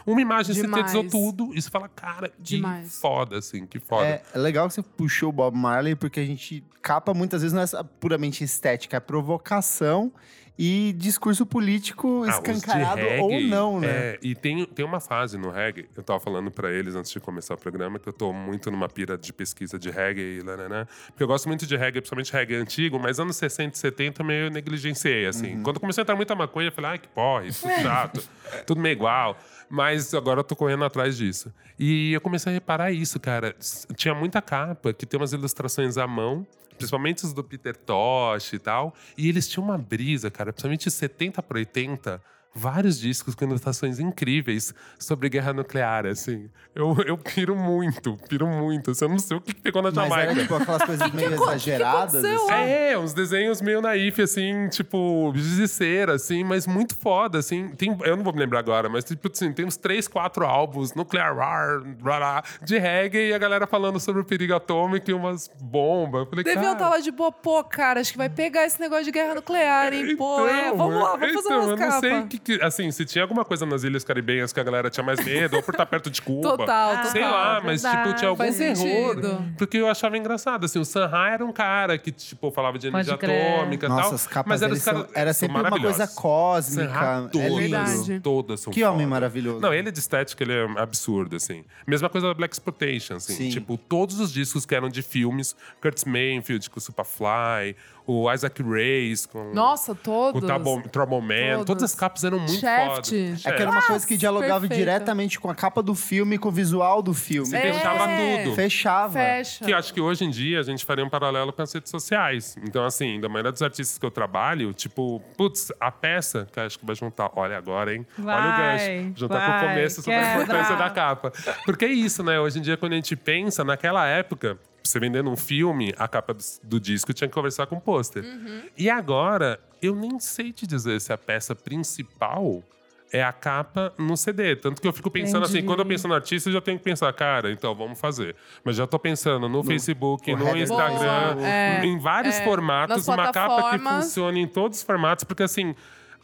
uma 0.05 0.21
imagem 0.21 0.53
Demais. 0.55 0.91
sintetizou 0.91 1.03
tudo. 1.09 1.55
E 1.55 1.61
você 1.61 1.69
fala, 1.69 1.89
cara, 1.89 2.29
que 2.29 2.55
Demais. 2.57 2.99
foda, 2.99 3.37
assim, 3.37 3.65
que 3.65 3.79
foda. 3.79 4.05
É, 4.05 4.23
é 4.33 4.37
legal 4.37 4.67
que 4.67 4.73
você 4.73 4.81
puxou 4.83 5.29
o 5.29 5.31
Bob 5.31 5.57
Marley, 5.57 5.95
porque 5.95 6.19
a 6.19 6.25
gente 6.25 6.63
capa 6.81 7.13
muitas 7.13 7.41
vezes 7.41 7.53
não 7.53 7.61
é 7.61 7.83
puramente 7.99 8.43
estética, 8.43 8.97
é 8.97 8.99
provocação 8.99 10.11
e 10.57 10.93
discurso 10.97 11.45
político 11.45 12.23
Ah, 12.25 12.29
escancarado 12.31 13.01
reggae, 13.01 13.21
ou 13.21 13.41
não, 13.41 13.79
né? 13.79 13.87
é, 13.87 14.19
e 14.21 14.33
tem, 14.33 14.65
tem 14.65 14.83
uma 14.85 14.99
fase 14.99 15.37
no 15.37 15.51
reggae, 15.51 15.87
eu 15.95 16.03
tava 16.03 16.19
falando 16.19 16.49
pra 16.49 16.71
eles 16.71 16.95
antes 16.95 17.11
de 17.11 17.19
começar 17.19 17.53
o 17.53 17.57
programa, 17.57 17.99
que 17.99 18.09
eu 18.09 18.13
tô 18.13 18.33
muito 18.33 18.71
numa 18.71 18.89
pira 18.89 19.17
de 19.17 19.31
pesquisa 19.31 19.77
de 19.77 19.89
reggae, 19.89 20.41
né, 20.43 20.67
né, 20.67 20.87
porque 21.07 21.21
eu 21.23 21.27
gosto 21.27 21.47
muito 21.47 21.65
de 21.67 21.75
reggae, 21.77 21.99
principalmente 22.01 22.33
reggae 22.33 22.55
antigo, 22.55 22.99
mas 22.99 23.19
anos 23.19 23.35
60 23.37 23.75
e 23.75 23.77
70 23.79 24.21
eu 24.21 24.25
meio 24.25 24.49
negligenciei, 24.49 25.25
assim. 25.27 25.61
Quando 25.61 25.79
começou 25.79 26.01
a 26.01 26.03
entrar 26.03 26.15
muita 26.15 26.33
maconha, 26.35 26.69
eu 26.69 26.71
falei, 26.71 26.91
ai, 26.91 26.99
que 26.99 27.07
porra, 27.07 27.45
isso 27.45 27.67
é 27.67 27.81
chato, 27.81 28.27
tudo 28.65 28.81
meio 28.81 28.93
igual. 28.93 29.37
Mas 29.69 30.13
agora 30.13 30.39
eu 30.39 30.43
tô 30.45 30.55
correndo 30.55 30.85
atrás 30.85 31.17
disso. 31.17 31.53
E 31.77 32.13
eu 32.13 32.21
comecei 32.21 32.51
a 32.51 32.53
reparar 32.53 32.91
isso, 32.91 33.19
cara. 33.19 33.53
Tinha 33.95 34.15
muita 34.15 34.41
capa 34.41 34.93
que 34.93 35.05
tem 35.05 35.19
umas 35.19 35.33
ilustrações 35.33 35.97
à 35.97 36.07
mão, 36.07 36.47
principalmente 36.77 37.25
os 37.25 37.33
do 37.33 37.43
Peter 37.43 37.75
Tosh 37.75 38.53
e 38.53 38.59
tal. 38.59 38.93
E 39.17 39.27
eles 39.27 39.47
tinham 39.47 39.65
uma 39.65 39.77
brisa, 39.77 40.31
cara, 40.31 40.53
principalmente 40.53 40.89
70 40.89 41.41
para 41.43 41.57
80. 41.57 42.21
Vários 42.59 42.99
discos 42.99 43.35
com 43.35 43.45
ilustrações 43.45 43.99
incríveis 43.99 44.73
sobre 44.97 45.29
guerra 45.29 45.53
nuclear, 45.53 46.07
assim. 46.07 46.49
Eu, 46.73 46.95
eu 47.05 47.17
piro 47.17 47.55
muito, 47.55 48.17
piro 48.27 48.47
muito. 48.47 48.91
Assim, 48.91 49.05
eu 49.05 49.09
não 49.09 49.19
sei 49.19 49.37
o 49.37 49.41
que 49.41 49.53
que 49.53 49.61
pegou 49.61 49.81
na 49.81 49.91
Mas 49.91 50.09
Jamaica. 50.09 50.31
era 50.31 50.41
tipo 50.41 50.55
aquelas 50.55 50.83
coisas 50.83 51.09
meio 51.13 51.33
exageradas. 51.33 52.25
assim. 52.25 52.51
É, 52.51 52.97
uns 52.97 53.13
desenhos 53.13 53.61
meio 53.61 53.79
naif, 53.81 54.19
assim, 54.21 54.67
tipo, 54.69 55.31
de 55.35 55.67
cera, 55.67 56.15
assim, 56.15 56.43
mas 56.43 56.65
muito 56.65 56.95
foda, 56.95 57.37
assim. 57.39 57.69
Tem, 57.69 57.95
eu 58.03 58.15
não 58.17 58.23
vou 58.23 58.33
me 58.33 58.39
lembrar 58.39 58.59
agora, 58.59 58.89
mas 58.89 59.03
tipo, 59.03 59.29
assim, 59.31 59.51
tem 59.53 59.65
uns 59.65 59.77
três, 59.77 60.07
quatro 60.07 60.45
álbuns, 60.45 60.93
Nuclear 60.95 61.35
War, 61.37 61.81
blá, 61.83 62.17
blá, 62.17 62.43
de 62.63 62.77
reggae, 62.79 63.29
e 63.29 63.33
a 63.33 63.37
galera 63.37 63.67
falando 63.67 63.99
sobre 63.99 64.21
o 64.21 64.25
perigo 64.25 64.55
atômico 64.55 65.09
e 65.09 65.13
umas 65.13 65.47
bombas. 65.61 66.21
Eu 66.21 66.25
falei, 66.27 66.43
Deviam 66.43 66.63
cara, 66.63 66.73
estar 66.73 66.89
lá 66.89 66.99
de 66.99 67.11
boa, 67.11 67.31
pô, 67.31 67.63
cara, 67.63 68.01
acho 68.01 68.11
que 68.11 68.17
vai 68.17 68.29
pegar 68.29 68.65
esse 68.65 68.79
negócio 68.79 69.05
de 69.05 69.11
guerra 69.11 69.35
nuclear, 69.35 69.93
hein? 69.93 70.15
Pô, 70.15 70.47
é, 70.47 70.71
vamos 70.73 70.95
lá, 70.95 71.15
vamos 71.17 71.33
fazer 71.33 71.39
então, 71.39 71.57
umas 71.59 71.69
eu 71.69 71.77
não 71.77 71.99
sei 71.99 72.09
capas. 72.11 72.29
que, 72.29 72.39
que- 72.47 72.63
assim, 72.63 72.89
se 72.91 73.03
tinha 73.05 73.23
alguma 73.23 73.43
coisa 73.43 73.65
nas 73.65 73.83
Ilhas 73.83 74.03
Caribenhas 74.03 74.53
que 74.53 74.59
a 74.59 74.63
galera 74.63 74.89
tinha 74.89 75.03
mais 75.03 75.23
medo, 75.23 75.57
ou 75.57 75.63
por 75.63 75.73
estar 75.73 75.85
perto 75.85 76.09
de 76.09 76.21
Cuba. 76.21 76.41
Total, 76.57 76.95
total. 76.95 77.11
Sei 77.11 77.21
lá, 77.21 77.61
mas 77.63 77.81
tipo, 77.81 77.93
verdade. 77.93 78.17
tinha 78.17 78.29
algum 78.29 78.37
Faz 78.43 78.57
terror. 78.57 78.75
sentido. 78.77 79.45
Porque 79.57 79.77
eu 79.77 79.89
achava 79.89 80.17
engraçado, 80.17 80.65
assim, 80.65 80.79
o 80.79 80.85
Sanha 80.85 81.09
era 81.31 81.45
um 81.45 81.51
cara 81.51 81.97
que, 81.97 82.11
tipo, 82.11 82.49
falava 82.51 82.77
de 82.79 82.87
energia 82.87 83.13
atômica 83.15 83.85
e 83.85 83.89
Nossa, 83.89 84.01
tal. 84.03 84.13
as 84.15 84.27
capas 84.27 84.49
mas 84.49 84.61
era, 84.61 84.75
são- 84.75 85.07
era 85.13 85.33
sempre 85.33 85.59
uma 85.59 85.69
coisa 85.79 86.07
cósmica. 86.07 86.89
Sanha, 86.93 87.29
É 87.45 87.49
lindo. 87.49 87.59
Verdade. 87.59 88.19
todas 88.21 88.59
são 88.61 88.71
Que 88.73 88.83
homem 88.83 88.97
fodas. 88.99 89.09
maravilhoso. 89.09 89.59
Não, 89.59 89.73
ele 89.73 89.89
é 89.89 89.91
de 89.91 89.99
estética, 89.99 90.43
ele 90.43 90.53
é 90.53 90.63
absurdo, 90.79 91.35
assim. 91.35 91.63
Mesma 91.85 92.09
coisa 92.09 92.27
da 92.27 92.33
Black 92.33 92.53
Exploitation, 92.53 93.15
assim. 93.15 93.33
Sim. 93.35 93.49
Tipo, 93.49 93.77
todos 93.77 94.19
os 94.19 94.31
discos 94.31 94.65
que 94.65 94.73
eram 94.73 94.89
de 94.89 95.01
filmes, 95.01 95.55
Curtis 95.81 96.05
Mayfield 96.05 96.69
com 96.69 96.79
Superfly, 96.79 97.75
o 98.07 98.31
Isaac 98.33 98.63
Reyes 98.63 99.25
com... 99.25 99.53
Nossa, 99.53 99.91
o 99.91 99.95
todos. 99.95 100.41
Trouble, 100.43 100.89
Trouble 100.89 101.21
Man, 101.21 101.51
Todos. 101.57 101.65
todas 101.65 101.83
as 101.83 101.93
capas 101.93 102.23
eram 102.23 102.39
muito 102.39 102.53
Shaft. 102.59 103.09
fodas. 103.11 103.45
É 103.45 103.51
que 103.51 103.61
era 103.61 103.69
uma 103.69 103.81
coisa 103.81 104.07
que 104.07 104.15
dialogava 104.15 104.61
perfeito. 104.61 104.79
diretamente 104.79 105.39
com 105.39 105.49
a 105.49 105.55
capa 105.55 105.83
do 105.83 105.93
filme, 105.93 106.37
com 106.37 106.47
o 106.47 106.51
visual 106.51 107.01
do 107.01 107.13
filme. 107.13 107.49
Você 107.49 107.59
fechava 107.59 108.09
É. 108.09 108.43
tudo. 108.43 108.55
Fechava. 108.55 109.13
Fecha. 109.13 109.65
Que 109.65 109.73
acho 109.73 109.93
que 109.93 109.99
hoje 109.99 110.23
em 110.23 110.29
dia 110.29 110.59
a 110.61 110.63
gente 110.63 110.85
faria 110.85 111.03
um 111.03 111.09
paralelo 111.09 111.51
com 111.51 111.61
as 111.61 111.71
redes 111.73 111.91
sociais. 111.91 112.55
Então, 112.63 112.85
assim, 112.85 113.19
da 113.19 113.27
maioria 113.27 113.51
dos 113.51 113.61
artistas 113.61 113.97
que 113.97 114.05
eu 114.05 114.11
trabalho, 114.11 114.73
tipo, 114.73 115.21
putz, 115.35 115.71
a 115.79 115.91
peça 115.91 116.47
que 116.51 116.59
acho 116.59 116.79
que 116.79 116.85
vai 116.85 116.95
juntar. 116.95 117.29
Olha 117.35 117.57
agora, 117.57 117.93
hein? 117.93 118.07
Olha 118.17 118.23
o 118.23 118.25
Vai, 118.25 118.77
gancho. 118.97 119.19
Juntar 119.19 119.39
com 119.45 119.51
o 119.51 119.59
vai, 119.59 119.67
começo 119.67 119.95
sobre 120.01 120.15
a 120.15 120.33
importância 120.33 120.75
da 120.77 120.89
capa. 120.89 121.31
Porque 121.65 121.83
é 121.85 121.89
isso, 121.89 122.23
né? 122.23 122.39
Hoje 122.39 122.59
em 122.59 122.61
dia, 122.61 122.77
quando 122.77 122.93
a 122.93 122.95
gente 122.95 123.15
pensa, 123.17 123.63
naquela 123.65 124.07
época, 124.07 124.57
você 124.87 124.99
vendendo 124.99 125.29
um 125.29 125.37
filme, 125.37 125.93
a 125.97 126.07
capa 126.07 126.33
do, 126.33 126.43
do 126.63 126.79
disco 126.79 127.13
tinha 127.13 127.27
que 127.27 127.33
conversar 127.33 127.67
com 127.67 127.75
o 127.75 127.81
pôster. 127.81 128.23
Uhum. 128.23 128.63
E 128.77 128.89
agora, 128.89 129.59
eu 129.81 129.95
nem 129.95 130.19
sei 130.19 130.51
te 130.51 130.65
dizer 130.65 130.99
se 131.01 131.13
a 131.13 131.17
peça 131.17 131.55
principal 131.55 132.63
é 133.11 133.23
a 133.23 133.31
capa 133.31 133.93
no 133.97 134.17
CD. 134.17 134.55
Tanto 134.55 134.81
que 134.81 134.87
eu 134.87 134.93
fico 134.93 135.09
pensando 135.09 135.43
assim, 135.43 135.59
Entendi. 135.59 135.67
quando 135.67 135.79
eu 135.79 135.85
penso 135.85 136.07
no 136.07 136.13
artista, 136.13 136.49
eu 136.49 136.53
já 136.53 136.61
tenho 136.61 136.77
que 136.77 136.83
pensar, 136.83 137.11
cara, 137.13 137.51
então 137.51 137.73
vamos 137.73 137.99
fazer. 137.99 138.35
Mas 138.63 138.75
já 138.75 138.85
tô 138.85 138.99
pensando 138.99 139.47
no, 139.47 139.63
Facebook, 139.63 140.31
no 140.31 140.39
header 140.39 140.53
do 140.53 140.59
Instagram, 140.59 141.35
Facebook. 141.35 141.45
É, 141.45 141.85
em 141.85 141.99
vários 141.99 142.35
é, 142.35 142.43
formatos, 142.43 143.07
uma 143.07 143.31
capa 143.31 143.71
que 143.71 143.83
funcione 143.83 144.41
em 144.41 144.47
todos 144.47 144.79
os 144.79 144.83
formatos, 144.83 145.23
porque 145.23 145.43
assim, 145.43 145.75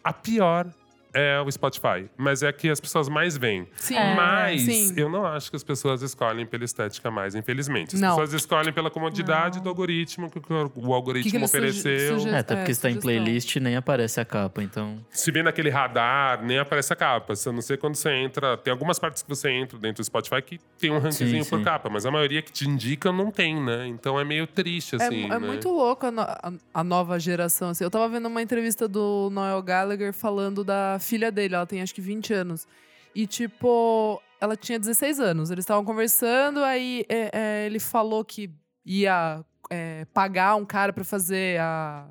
a 0.03 0.11
pior 0.11 0.67
é 1.13 1.39
o 1.45 1.51
Spotify, 1.51 2.09
mas 2.17 2.41
é 2.43 2.47
a 2.47 2.53
que 2.53 2.69
as 2.69 2.79
pessoas 2.79 3.07
mais 3.07 3.37
veem. 3.37 3.67
Sim. 3.75 3.95
Mas 4.15 4.61
Sim. 4.63 4.93
eu 4.97 5.09
não 5.09 5.25
acho 5.25 5.49
que 5.49 5.55
as 5.55 5.63
pessoas 5.63 6.01
escolhem 6.01 6.45
pela 6.45 6.63
estética 6.63 7.11
mais, 7.11 7.35
infelizmente. 7.35 7.95
As 7.95 8.01
Não. 8.01 8.09
pessoas 8.09 8.33
escolhem 8.33 8.73
pela 8.73 8.89
comodidade 8.89 9.61
do 9.61 9.69
algoritmo, 9.69 10.29
que 10.29 10.39
o 10.75 10.93
algoritmo 10.93 11.31
Que 11.31 11.37
que 11.39 11.43
ofereceu. 11.45 12.19
suge- 12.19 12.29
É, 12.29 12.39
até 12.39 12.55
porque 12.55 12.71
É, 12.71 12.73
se 12.73 12.81
tá 12.81 12.89
em 12.89 12.99
playlist 12.99 13.55
nem 13.57 13.75
aparece 13.75 14.19
a 14.19 14.25
capa, 14.25 14.63
então. 14.63 14.97
Se 15.11 15.31
vê 15.31 15.43
naquele 15.43 15.69
radar, 15.69 16.43
nem 16.43 16.57
aparece 16.59 16.91
a 16.91 16.95
capa. 16.95 17.35
Se 17.35 17.47
eu 17.47 17.53
não 17.53 17.61
sei 17.61 17.77
quando 17.77 17.95
você 17.95 18.09
entra. 18.11 18.57
Tem 18.57 18.71
algumas 18.71 18.97
partes 18.99 19.21
que 19.21 19.29
você 19.29 19.49
entra 19.51 19.77
dentro 19.77 20.01
do 20.01 20.05
Spotify 20.05 20.41
que 20.41 20.59
tem 20.79 20.89
um 20.91 20.99
rankzinho 20.99 21.43
Sim, 21.43 21.49
por 21.49 21.59
sim. 21.59 21.63
capa, 21.65 21.89
mas 21.89 22.05
a 22.05 22.11
maioria 22.11 22.41
que 22.41 22.51
te 22.51 22.67
indica 22.67 23.11
não 23.11 23.29
tem, 23.31 23.55
né? 23.61 23.87
Então 23.87 24.19
é 24.19 24.23
meio 24.23 24.47
triste, 24.47 24.95
É, 24.95 25.03
assim. 25.05 25.25
é 25.25 25.27
né? 25.29 25.39
muito 25.39 25.69
louco 25.69 26.05
a, 26.07 26.11
no- 26.11 26.21
a- 26.21 26.53
a 26.73 26.83
nova 26.83 27.19
geração. 27.19 27.69
Assim. 27.69 27.83
Eu 27.83 27.91
tava 27.91 28.07
vendo 28.09 28.27
uma 28.27 28.41
entrevista 28.41 28.87
do 28.87 29.29
Noel 29.31 29.61
Gallagher 29.61 30.13
falando 30.13 30.63
da 30.63 30.97
filha 31.03 31.31
dele. 31.31 31.53
Ela 31.55 31.65
tem 31.65 31.81
acho 31.81 31.93
que 31.93 32.01
20 32.01 32.33
anos. 32.33 32.67
E, 33.13 33.27
tipo, 33.27 34.19
ela 34.41 34.55
tinha 34.57 34.79
16 34.79 35.19
anos. 35.19 35.51
Eles 35.51 35.63
estavam 35.63 35.85
conversando, 35.85 36.63
aí 36.63 37.05
é, 37.07 37.29
é, 37.31 37.65
ele 37.67 37.79
falou 37.79 38.25
que 38.25 38.49
ia 38.85 39.43
é, 39.69 40.05
pagar 40.13 40.55
um 40.55 40.65
cara 40.65 40.91
pra 40.91 41.03
fazer 41.03 41.59
a, 41.59 42.07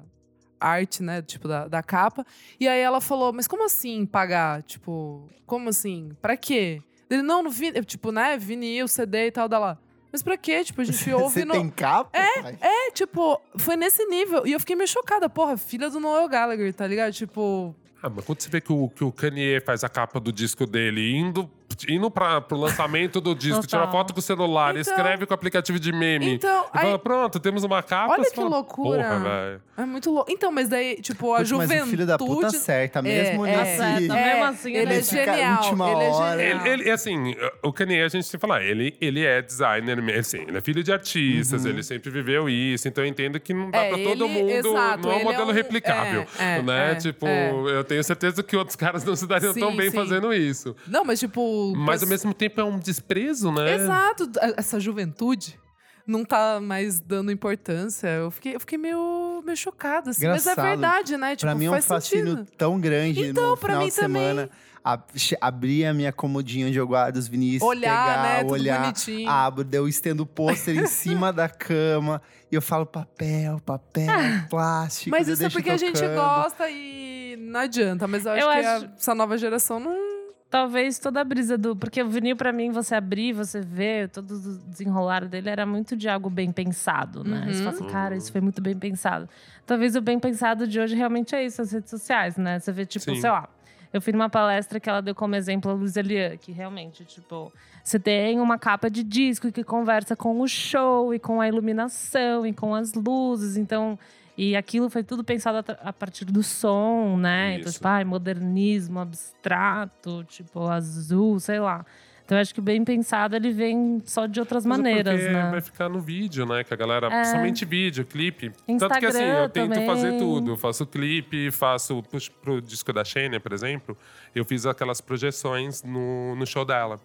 arte, 0.61 1.03
né? 1.03 1.21
Tipo, 1.23 1.49
da, 1.49 1.67
da 1.67 1.83
capa. 1.83 2.25
E 2.59 2.69
aí 2.69 2.81
ela 2.81 3.01
falou, 3.01 3.33
mas 3.33 3.49
como 3.49 3.65
assim 3.65 4.07
pagar? 4.07 4.63
Tipo, 4.63 5.29
como 5.45 5.69
assim? 5.69 6.11
Pra 6.23 6.37
quê? 6.37 6.81
Ele, 7.11 7.23
não, 7.23 7.43
no 7.43 7.51
vinil, 7.51 7.85
tipo, 7.85 8.13
né? 8.13 8.39
Vinil, 8.39 8.89
CD 8.89 9.27
e 9.27 9.33
tal, 9.33 9.49
da 9.49 9.59
lá. 9.59 9.79
Mas 10.11 10.23
pra 10.23 10.37
quê? 10.37 10.63
Tipo, 10.65 10.81
a 10.83 10.85
gente 10.85 11.11
ouve 11.13 11.41
Você 11.41 11.45
no. 11.45 11.55
tem 11.55 11.69
capa? 11.69 12.17
É, 12.17 12.57
É, 12.61 12.91
tipo, 12.93 13.41
foi 13.57 13.77
nesse 13.77 14.05
nível. 14.07 14.47
E 14.47 14.53
eu 14.53 14.61
fiquei 14.61 14.77
meio 14.77 14.89
chocada. 14.89 15.29
Porra, 15.29 15.57
filha 15.57 15.91
do 15.91 15.99
Noel 15.99 16.29
Gallagher, 16.29 16.73
tá 16.73 16.87
ligado? 16.87 17.13
Tipo, 17.13 17.75
Ah, 18.03 18.11
mas 18.11 18.25
quando 18.25 18.41
você 18.41 18.51
vê 18.51 18.61
que 18.61 18.73
o, 18.73 18.89
que 18.89 19.05
o 19.05 19.13
Kanye 19.13 19.61
faz 19.61 19.85
a 19.85 19.89
capa 19.89 20.19
do 20.19 20.33
disco 20.33 20.67
dele 20.67 21.15
indo, 21.15 21.49
indo 21.89 22.11
pra, 22.11 22.41
pro 22.41 22.57
lançamento 22.57 23.21
do 23.21 23.35
disco, 23.35 23.63
Total. 23.63 23.81
tira 23.81 23.93
foto 23.93 24.13
com 24.13 24.21
o 24.21 24.23
celular, 24.23 24.77
Então- 24.77 24.81
escreve 24.95 25.27
com 25.27 25.33
o 25.33 25.35
aplicativo 25.35 25.79
de 25.79 25.93
meme. 25.93 26.35
Então, 26.35 26.67
e 26.75 26.79
fala, 26.79 26.93
aí- 26.93 26.99
pronto, 26.99 27.39
temos 27.41 27.65
uma 27.65 27.83
capa. 27.83 28.13
Olha 28.13 28.25
que 28.29 28.35
fala, 28.37 28.49
loucura. 28.49 29.03
Porra, 29.03 29.19
velho. 29.21 29.61
é 29.77 29.85
muito 29.85 30.11
louco. 30.11 30.31
Então, 30.31 30.51
mas 30.53 30.69
daí, 30.69 30.97
tipo, 31.01 31.35
a 31.35 31.43
juventude. 31.45 31.79
Mas 31.79 31.87
o 31.89 31.91
filho 31.91 32.07
da 32.07 32.19
puta 32.19 32.47
acerta, 32.49 33.03
mesmo 33.03 33.45
é, 33.47 33.57
nesse... 33.57 33.81
É, 33.83 34.01
mesmo 34.01 34.45
assim, 34.45 34.73
ele 34.73 34.81
ele 34.93 34.95
é 34.95 35.03
fica 35.03 35.33
a 35.33 35.37
genial. 35.37 35.63
última 35.63 35.91
ele 35.91 36.03
é 36.03 36.13
genial. 36.13 36.39
Ele, 36.39 36.69
ele, 36.83 36.91
assim, 36.91 37.35
o 37.63 37.73
Kanye, 37.73 38.03
a 38.03 38.09
gente 38.09 38.25
tem 38.31 38.33
que 38.33 38.39
falar, 38.39 38.63
ele, 38.63 38.97
ele 39.01 39.25
é 39.25 39.41
designer, 39.43 39.99
assim, 40.19 40.43
ele 40.49 40.59
é 40.59 40.61
filho 40.61 40.83
de 40.83 40.93
artistas, 40.93 41.65
ele 41.65 41.83
sempre 41.83 42.11
viveu 42.11 42.49
isso, 42.49 42.87
então 42.89 43.03
eu 43.05 43.09
entendo 43.09 43.39
que 43.41 43.53
não 43.55 43.71
dá 43.71 43.79
Uhum. 43.79 43.85
É, 43.85 43.89
pra 43.89 43.99
todo 43.99 44.25
ele- 44.25 44.33
mundo, 44.35 44.51
exato, 44.51 45.03
não 45.03 45.11
é 45.11 45.15
um 45.15 45.19
ele 45.19 45.21
é 45.21 45.25
modelo 45.25 45.51
um- 45.51 45.53
replicável, 45.55 46.27
é, 46.39 46.59
é, 46.59 46.63
né? 46.63 46.93
é, 46.93 46.95
tipo, 46.97 47.27
é. 47.27 47.51
eu 47.51 47.85
tenho 47.85 48.03
certeza 48.05 48.43
que 48.43 48.57
outros 48.57 48.77
caras 48.77 49.05
não 49.05 49.17
se 49.17 49.27
dariam 49.27 49.53
tão 49.55 49.71
Sim, 49.71 49.77
bem 49.77 49.91
sim. 49.91 49.97
fazendo 49.97 50.33
isso. 50.33 50.77
Não, 50.87 51.05
mas 51.05 51.19
tipo. 51.21 51.41
Mas 51.77 52.03
ao 52.03 52.09
mesmo 52.09 52.35
tempo 52.35 52.61
é 52.61 52.65
um 52.65 52.79
desprezo, 52.79 53.53
né? 53.53 53.75
Exato. 53.75 54.31
Essa 54.57 54.81
juventude 54.81 55.59
não 56.07 56.25
tá 56.25 56.61
mais 56.61 56.99
dando 57.01 57.31
importância. 57.31 58.09
Eu 58.09 58.31
fiquei, 58.31 58.55
eu 58.57 58.61
fiquei 58.61 58.77
meio, 58.79 59.43
meio 59.45 59.57
chocada, 59.57 60.11
assim. 60.11 60.27
Mas 60.27 60.47
é 60.47 60.55
verdade, 60.55 61.17
né? 61.17 61.37
Tipo, 61.37 61.47
pra 61.51 61.55
mim 61.55 61.67
é 61.67 61.71
um 61.71 61.83
fascínio 61.83 62.37
sentido. 62.39 62.57
tão 62.59 62.81
grande 62.81 63.29
Então, 63.29 63.51
no 63.51 63.57
pra 63.57 63.69
final 63.75 63.83
mim 63.83 63.89
de 63.89 63.95
semana. 63.95 64.51
A, 64.85 64.99
abrir 65.41 65.87
a 65.87 65.95
minha 65.95 66.13
comodinha 66.13 66.67
onde 66.67 66.77
eu 66.77 66.85
guardo 66.89 67.17
os 67.17 67.29
vinis, 67.29 67.63
Olhar, 67.63 68.05
pegar, 68.05 68.23
né? 68.45 68.51
Olhar, 68.51 68.93
abro, 69.29 69.65
eu 69.71 69.87
estendo 69.87 70.25
o 70.25 70.27
pôster 70.27 70.77
em 70.77 70.89
cima 70.89 71.33
da 71.33 71.49
cama 71.49 72.21
e 72.51 72.57
eu 72.57 72.61
falo 72.61 72.85
papel, 72.85 73.61
papel, 73.65 74.09
plástico. 74.51 75.11
Mas 75.11 75.29
isso 75.29 75.45
é 75.45 75.49
porque 75.51 75.71
a 75.71 75.77
gente 75.77 76.01
tocando. 76.01 76.17
gosta 76.17 76.69
e 76.69 77.37
não 77.39 77.61
adianta. 77.61 78.09
Mas 78.09 78.27
eu 78.27 78.33
acho 78.33 78.43
Eu 78.43 78.51
que 78.51 78.59
acho- 78.59 78.85
a- 78.87 78.89
essa 78.99 79.15
nova 79.15 79.39
geração 79.39 79.79
não. 79.79 80.12
Talvez 80.53 80.99
toda 80.99 81.19
a 81.19 81.25
brisa 81.25 81.57
do. 81.57 81.75
Porque 81.75 82.03
o 82.03 82.09
vinil, 82.11 82.37
pra 82.37 82.53
mim, 82.53 82.71
você 82.71 82.95
abrir, 82.95 83.33
você 83.33 83.63
ver, 83.63 84.11
todo 84.11 84.33
o 84.33 84.59
desenrolar 84.69 85.25
dele 85.25 85.49
era 85.49 85.65
muito 85.65 85.97
de 85.97 86.11
algo 86.11 86.29
bem 86.29 86.53
pensado, 86.53 87.25
né? 87.25 87.47
Você 87.47 87.65
fala 87.65 87.71
assim, 87.71 87.87
cara, 87.87 88.15
isso 88.15 88.31
foi 88.31 88.43
muito 88.43 88.61
bem 88.61 88.77
pensado. 88.77 89.27
Talvez 89.65 89.97
o 89.97 90.03
bem 90.03 90.21
pensado 90.21 90.69
de 90.69 90.79
hoje 90.79 90.95
realmente 90.95 91.35
é 91.35 91.43
isso, 91.43 91.63
as 91.63 91.73
redes 91.73 91.89
sociais, 91.89 92.37
né? 92.37 92.59
Você 92.59 92.71
vê, 92.71 92.85
tipo, 92.85 93.03
Sim. 93.03 93.19
sei 93.19 93.31
lá. 93.31 93.49
Eu 93.95 94.03
fui 94.03 94.13
numa 94.13 94.29
palestra 94.29 94.79
que 94.79 94.91
ela 94.91 95.01
deu 95.01 95.15
como 95.15 95.35
exemplo 95.35 95.71
a 95.71 95.75
Luiz 95.75 95.97
Elian, 95.97 96.37
que 96.37 96.53
realmente, 96.53 97.03
tipo, 97.07 97.51
você 97.83 97.99
tem 97.99 98.39
uma 98.39 98.59
capa 98.59 98.91
de 98.91 99.03
disco 99.03 99.51
que 99.51 99.65
conversa 99.65 100.15
com 100.15 100.39
o 100.39 100.47
show 100.47 101.15
e 101.15 101.19
com 101.19 101.41
a 101.41 101.49
iluminação 101.49 102.47
e 102.47 102.53
com 102.53 102.75
as 102.75 102.93
luzes, 102.93 103.57
então. 103.57 103.99
E 104.37 104.57
aquilo 104.57 104.89
foi 104.89 105.03
tudo 105.05 105.23
pensado 105.23 105.63
a 105.83 105.93
partir 105.93 106.25
do 106.25 106.43
som, 106.43 107.17
né? 107.19 107.57
Então, 107.57 107.69
Isso. 107.69 107.75
tipo, 107.79 107.89
ai, 107.89 108.05
modernismo 108.05 108.99
abstrato, 108.99 110.25
tipo, 110.25 110.67
azul, 110.69 111.39
sei 111.39 111.61
lá. 111.61 111.85
Então, 112.25 112.39
eu 112.39 112.43
acho 112.43 112.55
que 112.55 112.61
bem 112.61 112.83
pensado 112.85 113.37
ele 113.37 113.51
vem 113.51 114.01
só 114.07 114.27
de 114.27 114.41
outras 114.41 114.65
Mas 114.65 114.79
é 114.79 114.83
maneiras, 114.83 115.21
né? 115.23 115.51
vai 115.51 115.61
ficar 115.61 115.89
no 115.89 116.01
vídeo, 116.01 116.47
né? 116.47 116.65
Que 116.65 116.73
a 116.73 116.77
galera, 116.77 117.09
É. 117.09 117.11
principalmente 117.11 117.65
vídeo, 117.65 118.07
clipe. 118.07 118.51
Tanto 118.51 118.65
que 118.67 118.73
assim, 119.07 119.19
Instagram 119.19 119.43
eu 119.43 119.49
tento 119.51 119.71
também. 119.73 119.87
fazer 119.87 120.19
tudo. 120.19 120.53
Eu 120.53 120.57
faço 120.57 120.87
clipe, 120.87 121.51
faço 121.51 122.03
puxa, 122.05 122.31
pro 122.41 122.63
disco 122.63 122.91
da 122.93 123.05
Shania, 123.05 123.41
por 123.41 123.53
exemplo. 123.53 123.99
Eu 124.35 124.45
fiz 124.45 124.65
aquelas 124.65 125.01
projeções 125.01 125.83
no, 125.83 126.35
no 126.37 126.47
show 126.47 126.65
dela. 126.65 126.99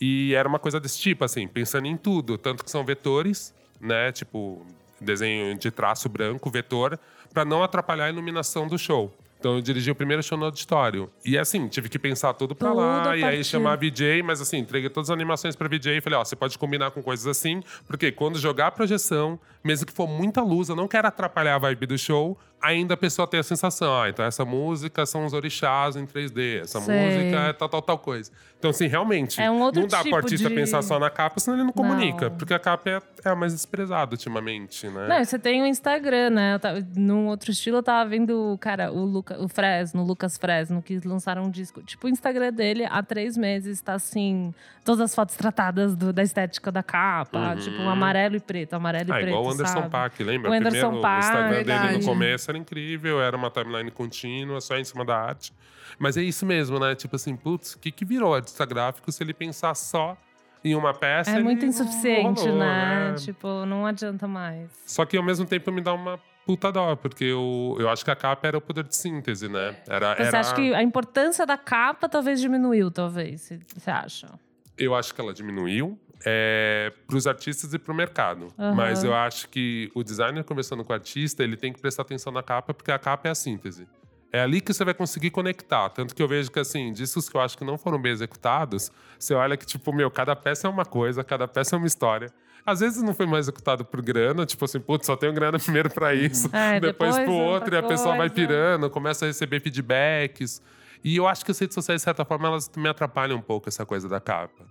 E 0.00 0.34
era 0.34 0.48
uma 0.48 0.58
coisa 0.58 0.78
desse 0.80 0.98
tipo, 0.98 1.24
assim, 1.24 1.46
pensando 1.46 1.86
em 1.86 1.96
tudo. 1.96 2.36
Tanto 2.36 2.62
que 2.64 2.70
são 2.70 2.84
vetores, 2.84 3.54
né? 3.80 4.10
Tipo, 4.12 4.66
desenho 5.00 5.56
de 5.58 5.70
traço 5.70 6.08
branco, 6.08 6.50
vetor, 6.50 6.98
para 7.32 7.44
não 7.44 7.62
atrapalhar 7.62 8.06
a 8.06 8.10
iluminação 8.10 8.66
do 8.66 8.78
show. 8.78 9.12
Então 9.40 9.54
eu 9.54 9.62
dirigi 9.62 9.90
o 9.90 9.94
primeiro 9.94 10.22
show 10.22 10.36
no 10.36 10.44
auditório. 10.44 11.10
E 11.24 11.38
assim, 11.38 11.66
tive 11.66 11.88
que 11.88 11.98
pensar 11.98 12.34
tudo 12.34 12.54
pra 12.54 12.68
Tudo 12.68 12.80
lá. 12.80 13.16
E 13.16 13.24
aí 13.24 13.42
chamar 13.42 13.72
a 13.72 13.76
VJ, 13.76 14.22
mas 14.22 14.38
assim, 14.38 14.58
entreguei 14.58 14.90
todas 14.90 15.08
as 15.08 15.14
animações 15.14 15.56
pra 15.56 15.66
VJ 15.66 15.96
e 15.96 16.00
falei, 16.02 16.18
ó, 16.18 16.24
você 16.24 16.36
pode 16.36 16.58
combinar 16.58 16.90
com 16.90 17.02
coisas 17.02 17.26
assim, 17.26 17.62
porque 17.86 18.12
quando 18.12 18.38
jogar 18.38 18.66
a 18.66 18.70
projeção, 18.70 19.40
mesmo 19.64 19.86
que 19.86 19.94
for 19.94 20.06
muita 20.06 20.42
luz, 20.42 20.68
eu 20.68 20.76
não 20.76 20.86
quero 20.86 21.08
atrapalhar 21.08 21.54
a 21.54 21.58
vibe 21.58 21.86
do 21.86 21.96
show, 21.96 22.38
ainda 22.62 22.94
a 22.94 22.96
pessoa 22.96 23.26
tem 23.26 23.40
a 23.40 23.42
sensação, 23.42 24.00
ah, 24.02 24.08
então 24.08 24.24
essa 24.24 24.44
música 24.44 25.04
são 25.06 25.24
os 25.24 25.32
orixás 25.32 25.96
em 25.96 26.06
3D, 26.06 26.60
essa 26.62 26.80
Sei. 26.80 26.94
música 26.94 27.38
é 27.48 27.52
tal, 27.52 27.68
tal, 27.68 27.82
tal 27.82 27.98
coisa. 27.98 28.30
Então, 28.58 28.70
assim, 28.70 28.86
realmente, 28.86 29.40
É 29.40 29.50
um 29.50 29.58
não 29.58 29.86
dá 29.86 29.98
tipo 29.98 30.10
pro 30.10 30.16
artista 30.18 30.48
de- 30.50 30.54
pensar 30.54 30.82
só 30.82 30.98
na 30.98 31.08
capa, 31.08 31.40
senão 31.40 31.56
ele 31.56 31.64
não 31.64 31.72
comunica, 31.72 32.28
Não. 32.28 32.36
porque 32.36 32.52
a 32.52 32.58
capa 32.58 32.90
é, 32.90 33.02
é 33.24 33.30
a 33.30 33.34
mais 33.34 33.54
desprezada 33.54 34.12
ultimamente, 34.12 34.86
né? 34.86 35.06
Não, 35.08 35.24
você 35.24 35.38
tem 35.38 35.62
o 35.62 35.66
Instagram, 35.66 36.28
né? 36.28 36.54
Eu 36.54 36.58
tava, 36.60 36.86
num 36.94 37.28
outro 37.28 37.50
estilo, 37.50 37.78
eu 37.78 37.82
tava 37.82 38.10
vendo, 38.10 38.58
cara, 38.60 38.92
o, 38.92 39.02
Luca, 39.02 39.42
o 39.42 39.48
Fresno, 39.48 40.02
o 40.02 40.06
Lucas 40.06 40.36
Fresno, 40.36 40.82
que 40.82 41.00
lançaram 41.06 41.44
um 41.44 41.50
disco. 41.50 41.82
Tipo, 41.82 42.06
o 42.06 42.10
Instagram 42.10 42.52
dele, 42.52 42.84
há 42.84 43.02
três 43.02 43.34
meses, 43.38 43.80
tá 43.80 43.94
assim... 43.94 44.52
Todas 44.82 45.02
as 45.02 45.14
fotos 45.14 45.36
tratadas 45.36 45.94
do- 45.94 46.10
da 46.12 46.22
estética 46.22 46.72
da 46.72 46.82
capa. 46.82 47.38
Uhum. 47.38 47.56
Tipo, 47.56 47.82
amarelo 47.82 48.36
e 48.36 48.40
preto, 48.40 48.74
amarelo 48.74 49.10
e 49.10 49.12
Ah, 49.12 49.14
preto, 49.16 49.28
igual 49.28 49.44
o 49.44 49.50
Anderson 49.50 49.72
sabe? 49.74 49.90
Paak, 49.90 50.24
lembra? 50.24 50.50
O 50.50 50.54
Anderson 50.54 50.78
Primeiro, 50.78 51.00
Paak, 51.02 51.16
o 51.16 51.20
Instagram 51.28 51.48
dele 51.50 51.64
verdade. 51.64 51.98
no 51.98 52.04
começo 52.04 52.49
era 52.50 52.58
incrível, 52.58 53.20
era 53.20 53.36
uma 53.36 53.50
timeline 53.50 53.90
contínua, 53.90 54.60
só 54.60 54.76
em 54.76 54.84
cima 54.84 55.04
da 55.04 55.16
arte. 55.16 55.52
Mas 55.98 56.16
é 56.16 56.22
isso 56.22 56.44
mesmo, 56.46 56.78
né? 56.78 56.94
Tipo 56.94 57.16
assim, 57.16 57.36
putz, 57.36 57.74
o 57.74 57.78
que, 57.78 57.90
que 57.90 58.04
virou 58.04 58.34
artista 58.34 58.64
gráfico 58.64 59.10
se 59.10 59.22
ele 59.22 59.32
pensar 59.34 59.74
só 59.74 60.16
em 60.64 60.74
uma 60.74 60.92
peça? 60.92 61.30
É 61.30 61.40
muito 61.40 61.64
insuficiente, 61.64 62.42
rolou, 62.42 62.58
né? 62.58 63.14
Tipo, 63.18 63.64
não 63.66 63.86
adianta 63.86 64.28
mais. 64.28 64.70
Só 64.86 65.04
que 65.04 65.16
ao 65.16 65.22
mesmo 65.22 65.46
tempo 65.46 65.72
me 65.72 65.80
dá 65.80 65.92
uma 65.92 66.18
puta 66.46 66.72
dó, 66.72 66.96
porque 66.96 67.24
eu, 67.24 67.76
eu 67.78 67.88
acho 67.88 68.04
que 68.04 68.10
a 68.10 68.16
capa 68.16 68.48
era 68.48 68.58
o 68.58 68.60
poder 68.60 68.84
de 68.84 68.96
síntese, 68.96 69.48
né? 69.48 69.76
Era, 69.86 70.14
Você 70.14 70.22
era... 70.22 70.40
acha 70.40 70.54
que 70.54 70.74
a 70.74 70.82
importância 70.82 71.46
da 71.46 71.56
capa 71.56 72.08
talvez 72.08 72.40
diminuiu, 72.40 72.90
talvez? 72.90 73.52
Você 73.66 73.90
acha? 73.90 74.28
Eu 74.76 74.94
acho 74.94 75.14
que 75.14 75.20
ela 75.20 75.32
diminuiu 75.32 75.98
é, 76.24 76.92
para 77.06 77.16
os 77.16 77.26
artistas 77.26 77.72
e 77.72 77.78
para 77.78 77.92
o 77.92 77.94
mercado. 77.94 78.48
Aham. 78.58 78.74
Mas 78.74 79.02
eu 79.04 79.14
acho 79.14 79.48
que 79.48 79.90
o 79.94 80.02
designer 80.02 80.44
conversando 80.44 80.84
com 80.84 80.92
o 80.92 80.94
artista, 80.94 81.42
ele 81.42 81.56
tem 81.56 81.72
que 81.72 81.80
prestar 81.80 82.02
atenção 82.02 82.32
na 82.32 82.42
capa, 82.42 82.74
porque 82.74 82.90
a 82.92 82.98
capa 82.98 83.28
é 83.28 83.30
a 83.30 83.34
síntese. 83.34 83.86
É 84.32 84.40
ali 84.42 84.60
que 84.60 84.72
você 84.72 84.84
vai 84.84 84.94
conseguir 84.94 85.30
conectar. 85.30 85.88
Tanto 85.88 86.14
que 86.14 86.22
eu 86.22 86.28
vejo 86.28 86.50
que, 86.52 86.60
assim, 86.60 86.92
discos 86.92 87.28
que 87.28 87.36
eu 87.36 87.40
acho 87.40 87.58
que 87.58 87.64
não 87.64 87.76
foram 87.76 88.00
bem 88.00 88.12
executados, 88.12 88.92
você 89.18 89.34
olha 89.34 89.56
que, 89.56 89.66
tipo, 89.66 89.92
meu, 89.92 90.08
cada 90.10 90.36
peça 90.36 90.68
é 90.68 90.70
uma 90.70 90.84
coisa, 90.84 91.24
cada 91.24 91.48
peça 91.48 91.74
é 91.74 91.78
uma 91.78 91.86
história. 91.86 92.30
Às 92.64 92.78
vezes 92.78 93.02
não 93.02 93.12
foi 93.14 93.26
mais 93.26 93.46
executado 93.46 93.84
por 93.84 94.00
grana, 94.02 94.46
tipo 94.46 94.64
assim, 94.64 94.78
putz, 94.78 95.06
só 95.06 95.16
tenho 95.16 95.32
grana 95.32 95.58
primeiro 95.58 95.90
para 95.90 96.14
isso, 96.14 96.48
É, 96.54 96.78
depois, 96.78 97.16
depois 97.16 97.16
pro 97.24 97.32
outra 97.34 97.54
outro, 97.54 97.74
e 97.74 97.78
a 97.78 97.82
pessoa 97.82 98.16
vai 98.16 98.28
coisa. 98.28 98.34
pirando, 98.34 98.90
começa 98.90 99.24
a 99.24 99.28
receber 99.28 99.60
feedbacks. 99.60 100.62
E 101.02 101.16
eu 101.16 101.26
acho 101.26 101.44
que 101.44 101.50
as 101.50 101.58
redes 101.58 101.74
sociais, 101.74 102.02
de 102.02 102.04
certa 102.04 102.24
forma, 102.24 102.46
elas 102.46 102.70
me 102.76 102.88
atrapalham 102.88 103.38
um 103.38 103.42
pouco 103.42 103.68
essa 103.68 103.84
coisa 103.86 104.08
da 104.08 104.20
capa. 104.20 104.64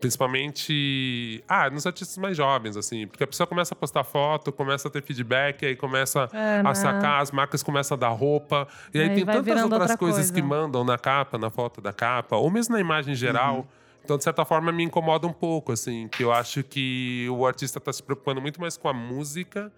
Principalmente, 0.00 1.44
ah, 1.46 1.68
nos 1.70 1.86
artistas 1.86 2.16
mais 2.18 2.36
jovens, 2.36 2.76
assim, 2.76 3.06
porque 3.06 3.22
a 3.24 3.26
pessoa 3.26 3.46
começa 3.46 3.74
a 3.74 3.76
postar 3.76 4.02
foto, 4.04 4.50
começa 4.50 4.88
a 4.88 4.90
ter 4.90 5.02
feedback, 5.02 5.64
aí 5.66 5.76
começa 5.76 6.28
É, 6.32 6.62
né? 6.62 6.70
a 6.70 6.74
sacar, 6.74 7.20
as 7.20 7.30
marcas 7.30 7.62
começam 7.62 7.96
a 7.96 7.98
dar 8.00 8.08
roupa, 8.08 8.66
e 8.94 8.98
aí, 9.00 9.08
Aí 9.10 9.14
tem 9.16 9.24
tantas 9.26 9.62
outras 9.62 9.80
outra 9.82 9.96
coisas 9.98 10.30
coisa. 10.30 10.32
que 10.32 10.42
mandam 10.42 10.84
na 10.84 10.96
capa, 10.96 11.36
na 11.36 11.50
foto 11.50 11.80
da 11.80 11.92
capa, 11.92 12.36
ou 12.36 12.50
mesmo 12.50 12.74
na 12.74 12.80
imagem 12.80 13.14
geral. 13.14 13.66
Então, 14.02 14.16
de 14.16 14.24
certa 14.24 14.44
forma, 14.44 14.72
me 14.72 14.82
incomoda 14.82 15.26
um 15.26 15.32
pouco, 15.32 15.72
assim, 15.72 16.08
que 16.08 16.22
eu 16.24 16.32
acho 16.32 16.62
que 16.64 17.26
o 17.30 17.46
artista 17.46 17.78
está 17.78 17.92
se 17.92 18.02
preocupando 18.02 18.40
muito 18.40 18.60
mais 18.60 18.76
com 18.76 18.88
a 18.88 18.92
música 18.94 19.70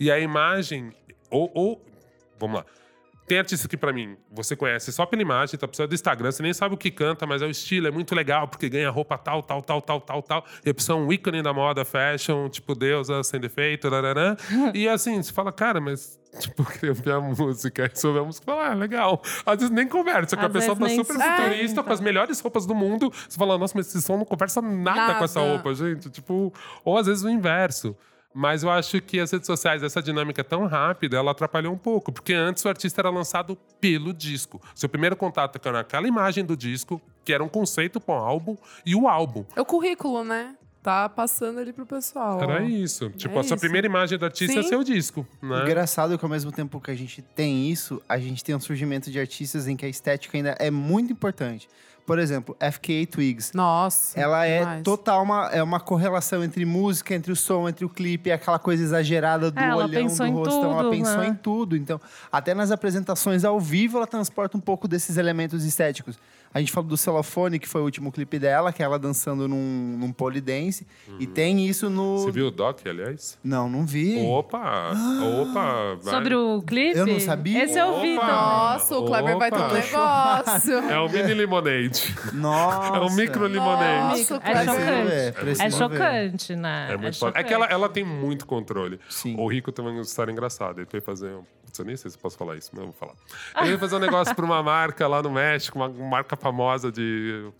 e 0.00 0.10
a 0.10 0.18
imagem, 0.18 0.92
ou, 1.30 1.50
ou 1.54 1.84
vamos 2.38 2.56
lá. 2.58 2.66
Tem 3.28 3.38
artista 3.38 3.68
que, 3.68 3.76
pra 3.76 3.92
mim, 3.92 4.16
você 4.32 4.56
conhece 4.56 4.90
só 4.90 5.04
pela 5.04 5.20
imagem, 5.20 5.58
tá 5.58 5.68
precisando 5.68 5.90
do 5.90 5.94
Instagram, 5.94 6.32
você 6.32 6.42
nem 6.42 6.54
sabe 6.54 6.74
o 6.74 6.78
que 6.78 6.90
canta, 6.90 7.26
mas 7.26 7.42
é 7.42 7.46
o 7.46 7.50
estilo, 7.50 7.86
é 7.86 7.90
muito 7.90 8.14
legal, 8.14 8.48
porque 8.48 8.68
ganha 8.68 8.88
roupa 8.90 9.18
tal, 9.18 9.42
tal, 9.42 9.60
tal, 9.62 9.82
tal, 9.82 10.00
tal, 10.00 10.22
tal. 10.22 10.44
E 10.64 10.70
a 10.70 10.74
pessoa 10.74 10.98
é 10.98 11.02
um 11.02 11.12
ícone 11.12 11.42
da 11.42 11.52
moda, 11.52 11.84
fashion, 11.84 12.48
tipo, 12.48 12.74
deusa, 12.74 13.22
sem 13.22 13.38
defeito, 13.38 13.88
lararã. 13.88 14.34
E 14.72 14.88
assim, 14.88 15.22
você 15.22 15.32
fala, 15.32 15.52
cara, 15.52 15.78
mas, 15.80 16.18
tipo, 16.40 16.64
queria 16.72 16.90
ouvir 16.90 17.12
a 17.12 17.20
música. 17.20 17.90
Você 17.92 18.06
ouve 18.06 18.20
a 18.20 18.24
música 18.24 18.44
e 18.44 18.46
fala, 18.46 18.70
ah, 18.70 18.74
legal. 18.74 19.20
Às 19.44 19.56
vezes 19.56 19.70
nem 19.70 19.86
conversa, 19.86 20.36
que 20.36 20.44
a 20.44 20.48
pessoa 20.48 20.74
tá 20.74 20.88
super 20.88 21.16
se 21.16 21.22
futurista, 21.22 21.68
senta. 21.68 21.82
com 21.82 21.92
as 21.92 22.00
melhores 22.00 22.40
roupas 22.40 22.64
do 22.64 22.74
mundo. 22.74 23.12
Você 23.28 23.36
fala, 23.36 23.58
nossa, 23.58 23.74
mas 23.76 23.88
esse 23.88 24.00
som 24.00 24.16
não 24.16 24.24
conversa 24.24 24.62
nada, 24.62 25.16
com 25.16 25.24
essa 25.24 25.40
Nada. 25.40 25.52
roupa, 25.52 25.74
gente. 25.74 26.08
Tipo, 26.08 26.52
ou 26.84 26.96
às 26.96 27.06
vezes 27.06 27.24
o 27.24 27.28
inverso. 27.28 27.94
Mas 28.38 28.62
eu 28.62 28.70
acho 28.70 29.00
que 29.00 29.18
as 29.18 29.32
redes 29.32 29.48
sociais, 29.48 29.82
essa 29.82 30.00
dinâmica 30.00 30.44
tão 30.44 30.64
rápida, 30.66 31.16
ela 31.16 31.32
atrapalhou 31.32 31.74
um 31.74 31.76
pouco. 31.76 32.12
Porque 32.12 32.32
antes 32.32 32.64
o 32.64 32.68
artista 32.68 33.00
era 33.00 33.10
lançado 33.10 33.58
pelo 33.80 34.12
disco. 34.14 34.62
Seu 34.76 34.88
primeiro 34.88 35.16
contato 35.16 35.58
era 35.68 35.80
aquela 35.80 36.06
imagem 36.06 36.44
do 36.44 36.56
disco, 36.56 37.02
que 37.24 37.32
era 37.32 37.42
um 37.42 37.48
conceito 37.48 37.98
para 38.00 38.14
um 38.14 38.18
álbum, 38.18 38.56
e 38.86 38.94
o 38.94 39.08
álbum. 39.08 39.44
É 39.56 39.60
o 39.60 39.64
currículo, 39.64 40.22
né? 40.22 40.54
tá 40.80 41.08
passando 41.08 41.58
ali 41.58 41.72
pro 41.72 41.84
pessoal. 41.84 42.40
Era 42.40 42.62
isso. 42.62 43.10
Tipo, 43.10 43.34
É 43.34 43.40
a 43.40 43.42
sua 43.42 43.56
isso. 43.56 43.60
primeira 43.60 43.86
imagem 43.86 44.16
do 44.16 44.24
artista 44.24 44.60
é 44.60 44.62
Sim. 44.62 44.68
seu 44.68 44.84
disco, 44.84 45.26
né? 45.42 45.62
Engraçado 45.64 46.16
que 46.16 46.24
ao 46.24 46.30
mesmo 46.30 46.52
tempo 46.52 46.80
que 46.80 46.90
a 46.90 46.94
gente 46.94 47.20
tem 47.20 47.68
isso, 47.70 48.00
a 48.08 48.16
gente 48.18 48.42
tem 48.44 48.54
um 48.54 48.60
surgimento 48.60 49.10
de 49.10 49.18
artistas 49.18 49.66
em 49.66 49.76
que 49.76 49.84
a 49.84 49.88
estética 49.88 50.38
ainda 50.38 50.56
é 50.60 50.70
muito 50.70 51.12
importante. 51.12 51.68
Por 52.08 52.18
exemplo, 52.18 52.56
FKA 52.58 53.06
Twigs. 53.06 53.52
Nossa. 53.52 54.18
Ela 54.18 54.46
é 54.46 54.60
demais. 54.60 54.82
total 54.82 55.22
uma, 55.22 55.50
é 55.52 55.62
uma 55.62 55.78
correlação 55.78 56.42
entre 56.42 56.64
música, 56.64 57.14
entre 57.14 57.30
o 57.30 57.36
som, 57.36 57.68
entre 57.68 57.84
o 57.84 57.88
clipe, 57.88 58.30
é 58.30 58.32
aquela 58.32 58.58
coisa 58.58 58.82
exagerada 58.82 59.50
do 59.50 59.60
É, 59.60 59.74
olhão, 59.74 60.06
do 60.06 60.24
em 60.26 60.32
rostão. 60.32 60.80
ela 60.80 60.90
pensou 60.90 61.18
né? 61.18 61.26
em 61.26 61.34
tudo. 61.34 61.76
Então, 61.76 62.00
até 62.32 62.54
nas 62.54 62.70
apresentações 62.70 63.44
ao 63.44 63.60
vivo, 63.60 63.98
ela 63.98 64.06
transporta 64.06 64.56
um 64.56 64.60
pouco 64.60 64.88
desses 64.88 65.18
elementos 65.18 65.64
estéticos. 65.66 66.18
A 66.52 66.60
gente 66.60 66.72
falou 66.72 66.88
do 66.88 66.96
Celofone, 66.96 67.58
que 67.58 67.68
foi 67.68 67.82
o 67.82 67.84
último 67.84 68.10
clipe 68.10 68.38
dela, 68.38 68.72
que 68.72 68.82
é 68.82 68.84
ela 68.86 68.98
dançando 68.98 69.46
num, 69.46 69.96
num 69.98 70.12
polidense. 70.12 70.86
E 71.20 71.26
tem 71.26 71.66
isso 71.66 71.90
no. 71.90 72.18
Você 72.18 72.30
viu 72.32 72.46
o 72.46 72.50
Doc, 72.50 72.80
aliás? 72.86 73.38
Não, 73.44 73.68
não 73.68 73.84
vi. 73.84 74.18
Opa! 74.26 74.92
Opa! 75.42 75.96
vai. 76.02 76.14
Sobre 76.14 76.34
o 76.34 76.62
clipe? 76.62 76.98
Eu 76.98 77.06
não 77.06 77.20
sabia. 77.20 77.64
Esse 77.64 77.78
eu 77.78 78.00
vi 78.00 78.16
Opa! 78.16 78.26
também. 78.26 78.36
Nossa, 78.42 78.98
o 78.98 79.04
Kleber 79.04 79.38
vai 79.38 79.50
ter 79.50 79.58
um 79.58 79.66
Opa. 79.66 79.74
negócio. 79.74 80.78
É 80.88 80.98
o 80.98 81.08
mini 81.08 81.34
lemonade. 81.34 82.14
Nossa. 82.32 82.96
É 82.96 83.00
um 83.00 83.14
micro 83.14 83.46
limonade. 83.46 84.18
Nossa, 84.20 84.40
É 84.42 84.64
chocante. 84.64 85.60
É 85.62 85.64
ver. 85.68 85.72
chocante, 85.72 86.56
né? 86.56 86.88
É 86.92 86.96
muito 86.96 87.18
foda. 87.18 87.38
É 87.38 87.44
que 87.44 87.52
ela, 87.52 87.66
ela 87.66 87.88
tem 87.88 88.04
muito 88.04 88.46
controle. 88.46 88.98
Sim. 89.10 89.36
O 89.38 89.46
Rico 89.48 89.70
tem 89.70 89.84
uma 89.84 90.00
história 90.00 90.32
engraçada. 90.32 90.80
Ele 90.80 90.88
foi 90.90 91.00
fazer. 91.00 91.28
um- 91.34 91.42
Eu 91.78 91.84
nem 91.84 91.96
sei 91.96 92.10
se 92.10 92.16
eu 92.16 92.20
posso 92.20 92.36
falar 92.36 92.56
isso, 92.56 92.70
mas 92.72 92.80
eu 92.80 92.86
vou 92.86 92.94
falar. 92.94 93.14
Ele 93.60 93.70
foi 93.70 93.78
fazer 93.78 93.96
um 93.96 94.00
negócio 94.00 94.34
pra 94.34 94.44
uma 94.44 94.62
marca 94.62 95.06
lá 95.06 95.22
no 95.22 95.30
México, 95.30 95.78
uma 95.78 95.88
marca 95.88 96.36
famosa 96.36 96.92
de 96.92 97.50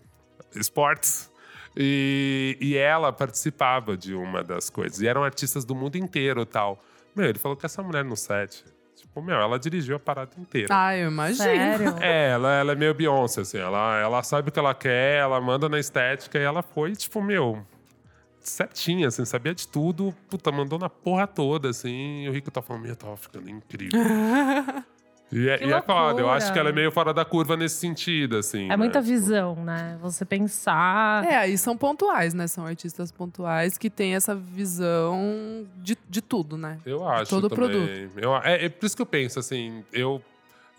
esportes. 0.55 1.29
E, 1.77 2.57
e 2.59 2.75
ela 2.75 3.13
participava 3.13 3.95
de 3.95 4.13
uma 4.13 4.43
das 4.43 4.69
coisas. 4.69 5.01
E 5.01 5.07
eram 5.07 5.23
artistas 5.23 5.63
do 5.63 5.75
mundo 5.75 5.95
inteiro 5.97 6.41
e 6.41 6.45
tal. 6.45 6.79
Meu, 7.15 7.27
ele 7.27 7.39
falou 7.39 7.55
que 7.55 7.65
essa 7.65 7.81
mulher 7.81 8.03
no 8.03 8.15
set. 8.15 8.65
Tipo, 8.95 9.21
meu, 9.21 9.35
ela 9.37 9.57
dirigiu 9.57 9.95
a 9.95 9.99
parada 9.99 10.31
inteira. 10.37 10.67
Ah, 10.71 10.95
eu 10.95 11.09
imagino. 11.09 11.43
Sério? 11.43 11.95
É, 12.01 12.31
ela, 12.31 12.53
ela 12.53 12.71
é 12.73 12.75
meio 12.75 12.93
Beyoncé, 12.93 13.41
assim. 13.41 13.57
Ela, 13.57 13.99
ela 13.99 14.21
sabe 14.23 14.49
o 14.49 14.51
que 14.51 14.59
ela 14.59 14.73
quer, 14.73 15.19
ela 15.19 15.39
manda 15.39 15.69
na 15.69 15.79
estética 15.79 16.37
e 16.37 16.41
ela 16.41 16.61
foi, 16.61 16.93
tipo, 16.95 17.21
meu, 17.21 17.65
certinha, 18.49 19.07
assim, 19.07 19.25
sabia 19.25 19.53
de 19.53 19.67
tudo. 19.67 20.13
Puta, 20.29 20.51
mandou 20.51 20.77
na 20.79 20.89
porra 20.89 21.27
toda, 21.27 21.69
assim. 21.69 22.23
E 22.23 22.29
o 22.29 22.31
Rico 22.31 22.51
tá 22.51 22.61
falando, 22.61 22.83
meu, 22.83 22.95
tava 22.95 23.17
ficando 23.17 23.49
incrível. 23.49 23.99
e 25.31 25.47
é, 25.47 25.65
e 25.65 25.71
é 25.71 25.81
foda, 25.81 26.21
eu 26.21 26.29
acho 26.29 26.51
que 26.51 26.57
ela 26.57 26.69
é 26.69 26.71
meio 26.71 26.91
fora 26.91 27.13
da 27.13 27.23
curva 27.23 27.55
nesse 27.55 27.75
sentido, 27.75 28.37
assim. 28.37 28.65
É 28.65 28.69
né? 28.69 28.77
muita 28.77 29.01
visão, 29.01 29.55
né? 29.63 29.97
Você 30.01 30.25
pensar. 30.25 31.23
É, 31.25 31.37
aí 31.37 31.57
são 31.57 31.77
pontuais, 31.77 32.33
né? 32.33 32.47
São 32.47 32.65
artistas 32.65 33.11
pontuais 33.11 33.77
que 33.77 33.89
têm 33.89 34.15
essa 34.15 34.35
visão 34.35 35.67
de, 35.77 35.97
de 36.09 36.21
tudo, 36.21 36.57
né? 36.57 36.79
Eu 36.85 37.07
acho 37.07 37.29
todo 37.29 37.49
também. 37.49 38.09
Eu, 38.17 38.35
é, 38.37 38.65
é 38.65 38.69
por 38.69 38.85
isso 38.85 38.95
que 38.95 39.01
eu 39.01 39.07
penso, 39.07 39.39
assim, 39.39 39.83
eu... 39.93 40.21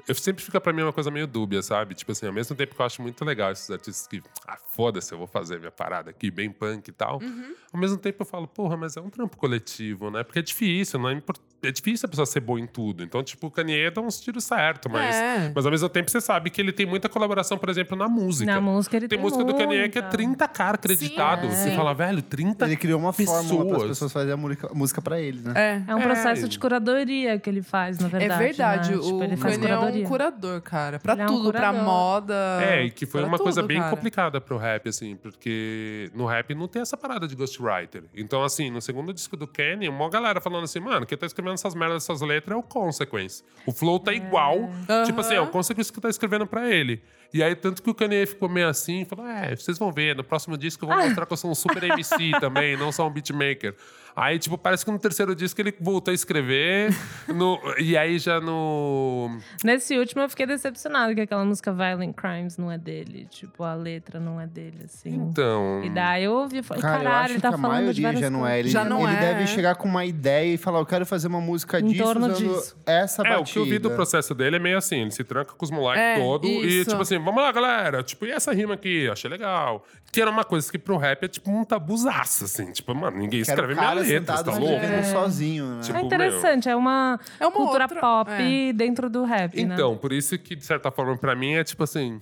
Eu 0.06 0.14
sempre 0.14 0.42
fica 0.44 0.60
pra 0.60 0.72
mim 0.72 0.82
uma 0.82 0.92
coisa 0.92 1.10
meio 1.10 1.26
dúbia, 1.26 1.62
sabe? 1.62 1.94
Tipo 1.94 2.12
assim, 2.12 2.26
ao 2.26 2.32
mesmo 2.32 2.54
tempo 2.56 2.74
que 2.74 2.80
eu 2.80 2.86
acho 2.86 3.02
muito 3.02 3.24
legal 3.24 3.50
esses 3.52 3.70
artistas 3.70 4.06
que, 4.06 4.22
ah, 4.46 4.58
foda-se, 4.72 5.12
eu 5.12 5.18
vou 5.18 5.26
fazer 5.26 5.58
minha 5.58 5.70
parada 5.70 6.10
aqui, 6.10 6.30
bem 6.30 6.50
punk 6.50 6.88
e 6.88 6.92
tal. 6.92 7.20
Uhum. 7.22 7.54
Ao 7.72 7.80
mesmo 7.80 7.98
tempo 7.98 8.22
eu 8.22 8.26
falo, 8.26 8.46
porra, 8.48 8.76
mas 8.76 8.96
é 8.96 9.00
um 9.00 9.10
trampo 9.10 9.36
coletivo, 9.36 10.10
né? 10.10 10.22
Porque 10.24 10.38
é 10.38 10.42
difícil, 10.42 10.98
não 10.98 11.08
é, 11.08 11.12
impor- 11.14 11.36
é 11.62 11.70
difícil 11.70 12.06
a 12.06 12.10
pessoa 12.10 12.26
ser 12.26 12.40
boa 12.40 12.58
em 12.60 12.66
tudo. 12.66 13.02
Então, 13.02 13.22
tipo, 13.22 13.46
o 13.46 13.50
Kanye 13.50 13.90
dá 13.90 14.00
uns 14.00 14.20
tiros 14.20 14.44
certos, 14.44 14.90
mas, 14.90 15.14
É. 15.14 15.52
mas 15.54 15.64
ao 15.64 15.70
mesmo 15.70 15.88
tempo 15.88 16.10
você 16.10 16.20
sabe 16.20 16.50
que 16.50 16.60
ele 16.60 16.72
tem 16.72 16.86
muita 16.86 17.08
colaboração, 17.08 17.58
por 17.58 17.68
exemplo, 17.68 17.96
na 17.96 18.08
música. 18.08 18.50
Na 18.52 18.60
música 18.60 18.96
ele 18.96 19.08
tem 19.08 19.18
tem 19.18 19.24
música 19.24 19.44
do 19.44 19.54
Kanye 19.54 19.88
que 19.88 19.98
é 19.98 20.02
muita. 20.02 20.16
30 20.16 20.48
cara 20.48 20.74
acreditado. 20.76 21.42
Sim, 21.42 21.54
Você 21.56 21.68
é. 21.70 21.76
fala, 21.76 21.92
velho, 21.94 22.22
30 22.22 22.64
Ele 22.66 22.76
criou 22.76 22.98
uma 23.00 23.12
fórmula 23.12 23.36
para 23.42 23.48
as 23.48 23.72
pessoas. 23.72 23.88
pessoas 23.88 24.12
fazerem 24.12 24.34
a 24.34 24.36
música, 24.36 24.70
música 24.74 25.02
pra 25.02 25.20
ele, 25.20 25.40
né? 25.40 25.52
É. 25.86 25.90
É 25.90 25.94
um 25.94 26.00
processo 26.00 26.44
É. 26.44 26.48
de 26.48 26.58
curadoria 26.58 27.38
que 27.38 27.50
ele 27.50 27.62
faz, 27.62 27.98
na 27.98 28.06
É 28.06 28.10
verdade. 28.10 28.42
verdade, 28.44 28.90
né? 28.92 28.96
o 28.96 29.00
Tipo, 29.02 29.22
ele 29.24 29.36
faz 29.36 29.56
Kanye 29.56 29.68
é 29.70 29.74
um 29.74 29.78
curadoria. 29.80 30.06
curador, 30.06 30.60
cara. 30.62 30.98
Pra 30.98 31.12
Ele 31.14 31.22
é 31.22 31.24
um 31.24 31.28
tudo, 31.28 31.50
pra 31.52 31.60
curador. 31.68 31.82
moda. 31.84 32.34
É, 32.62 32.84
e 32.84 32.90
que 32.90 33.06
foi 33.06 33.22
uma 33.24 33.38
coisa 33.38 33.60
tudo, 33.60 33.68
bem 33.68 33.78
cara. 33.78 33.90
complicada 33.94 34.40
pro 34.40 34.56
rap, 34.56 34.88
assim, 34.88 35.16
porque 35.16 36.10
no 36.14 36.26
rap 36.26 36.54
não 36.54 36.66
tem 36.68 36.82
essa 36.82 36.96
parada 36.96 37.26
de 37.28 37.34
ghostwriter. 37.34 38.04
Então, 38.14 38.42
assim, 38.42 38.70
no 38.70 38.80
segundo 38.80 39.12
disco 39.12 39.36
do 39.36 39.46
Kenny, 39.46 39.88
uma 39.88 40.08
galera 40.08 40.40
falando 40.40 40.64
assim, 40.64 40.80
mano, 40.80 41.04
quem 41.06 41.16
tá 41.18 41.26
escrevendo 41.26 41.49
essas 41.54 41.74
merdas, 41.74 42.04
essas 42.04 42.20
letras 42.20 42.56
é 42.56 42.58
o 42.58 42.62
Consequence. 42.62 43.42
O 43.66 43.72
flow 43.72 43.98
tá 43.98 44.12
igual. 44.12 44.70
Tipo 45.06 45.20
assim, 45.20 45.34
é 45.34 45.40
o 45.40 45.48
Consequence 45.48 45.92
que 45.92 46.00
tá 46.00 46.08
escrevendo 46.08 46.46
pra 46.46 46.68
ele. 46.70 47.02
E 47.32 47.42
aí, 47.42 47.54
tanto 47.54 47.82
que 47.82 47.88
o 47.90 47.94
Kanye 47.94 48.26
ficou 48.26 48.48
meio 48.48 48.68
assim, 48.68 49.04
falou: 49.04 49.26
é, 49.26 49.54
vocês 49.54 49.78
vão 49.78 49.92
ver, 49.92 50.16
no 50.16 50.24
próximo 50.24 50.56
disco 50.58 50.84
eu 50.84 50.88
vou 50.88 50.96
mostrar 50.98 51.26
que 51.26 51.32
eu 51.32 51.36
sou 51.36 51.50
um 51.50 51.54
super 51.54 51.82
MC 51.84 52.32
também, 52.40 52.76
não 52.76 52.90
só 52.90 53.06
um 53.06 53.10
beatmaker. 53.10 53.74
Aí, 54.16 54.40
tipo, 54.40 54.58
parece 54.58 54.84
que 54.84 54.90
no 54.90 54.98
terceiro 54.98 55.36
disco 55.36 55.60
ele 55.60 55.72
voltou 55.80 56.10
a 56.10 56.14
escrever. 56.14 56.92
no- 57.28 57.60
e 57.78 57.96
aí 57.96 58.18
já 58.18 58.40
no. 58.40 59.38
Nesse 59.64 59.96
último 59.96 60.22
eu 60.22 60.28
fiquei 60.28 60.46
decepcionada 60.46 61.14
que 61.14 61.20
aquela 61.20 61.44
música 61.44 61.72
Violent 61.72 62.14
Crimes 62.16 62.58
não 62.58 62.70
é 62.72 62.76
dele. 62.76 63.26
Tipo, 63.30 63.62
a 63.62 63.74
letra 63.74 64.18
não 64.18 64.40
é 64.40 64.48
dele, 64.48 64.78
assim. 64.84 65.10
Então. 65.14 65.82
E 65.84 65.90
daí 65.90 66.24
eu 66.24 66.32
ouvi 66.32 66.58
e 66.58 66.62
falei, 66.62 66.82
Cara, 66.82 66.96
eu 66.98 67.02
caralho, 67.04 67.18
acho 67.24 67.32
ele 67.32 67.34
que 67.36 67.42
tá 67.42 67.48
a 67.48 67.52
falando 67.52 67.94
de 67.94 68.02
maioria 68.02 68.02
várias 68.02 68.20
já 68.20 68.30
não 68.30 68.46
é. 68.46 68.58
Ele, 68.58 68.68
Já 68.68 68.84
não 68.84 69.08
ele 69.08 69.16
é. 69.16 69.20
deve 69.20 69.46
chegar 69.46 69.76
com 69.76 69.86
uma 69.88 70.04
ideia 70.04 70.54
e 70.54 70.58
falar, 70.58 70.80
eu 70.80 70.86
quero 70.86 71.06
fazer 71.06 71.28
uma 71.28 71.40
música 71.40 71.78
Em 71.78 71.86
disso 71.86 72.02
torno 72.02 72.32
disso. 72.32 72.76
essa 72.84 73.22
É, 73.22 73.24
batida. 73.30 73.40
o 73.42 73.44
que 73.44 73.58
eu 73.60 73.64
vi 73.64 73.78
do 73.78 73.92
processo 73.92 74.34
dele 74.34 74.56
é 74.56 74.58
meio 74.58 74.76
assim, 74.76 75.02
ele 75.02 75.12
se 75.12 75.22
tranca 75.22 75.52
com 75.54 75.64
os 75.64 75.70
moleques 75.70 76.02
É, 76.02 76.18
todos 76.18 76.50
e, 76.50 76.84
tipo 76.84 77.00
assim, 77.00 77.19
vamos 77.24 77.42
lá, 77.42 77.52
galera. 77.52 78.02
Tipo, 78.02 78.26
e 78.26 78.30
essa 78.30 78.52
rima 78.52 78.74
aqui? 78.74 79.08
Achei 79.10 79.30
legal. 79.30 79.84
Que 80.12 80.20
era 80.20 80.30
uma 80.30 80.44
coisa 80.44 80.70
que 80.70 80.78
pro 80.78 80.96
rap 80.96 81.22
é 81.24 81.28
tipo 81.28 81.50
um 81.50 81.64
tabuzaço, 81.64 82.44
assim. 82.44 82.72
Tipo, 82.72 82.94
mano, 82.94 83.16
ninguém 83.18 83.42
Quero 83.44 83.60
escreve 83.62 83.74
minha 83.80 83.92
letra, 83.92 84.42
tá 84.42 84.50
louco? 84.56 84.84
sozinho, 85.12 85.76
né? 85.76 85.80
Tipo, 85.82 85.98
É 85.98 86.02
interessante, 86.02 86.68
é 86.68 86.74
uma, 86.76 87.18
É 87.38 87.46
uma 87.46 87.52
cultura 87.52 87.84
outra- 87.84 88.00
pop 88.00 88.30
é. 88.30 88.72
dentro 88.72 89.08
do 89.08 89.24
rap, 89.24 89.54
né? 89.64 89.74
Então, 89.74 89.96
por 89.96 90.12
isso 90.12 90.36
que, 90.38 90.56
de 90.56 90.64
certa 90.64 90.90
forma, 90.90 91.16
pra 91.16 91.34
mim 91.34 91.54
é 91.54 91.64
tipo 91.64 91.82
assim. 91.84 92.20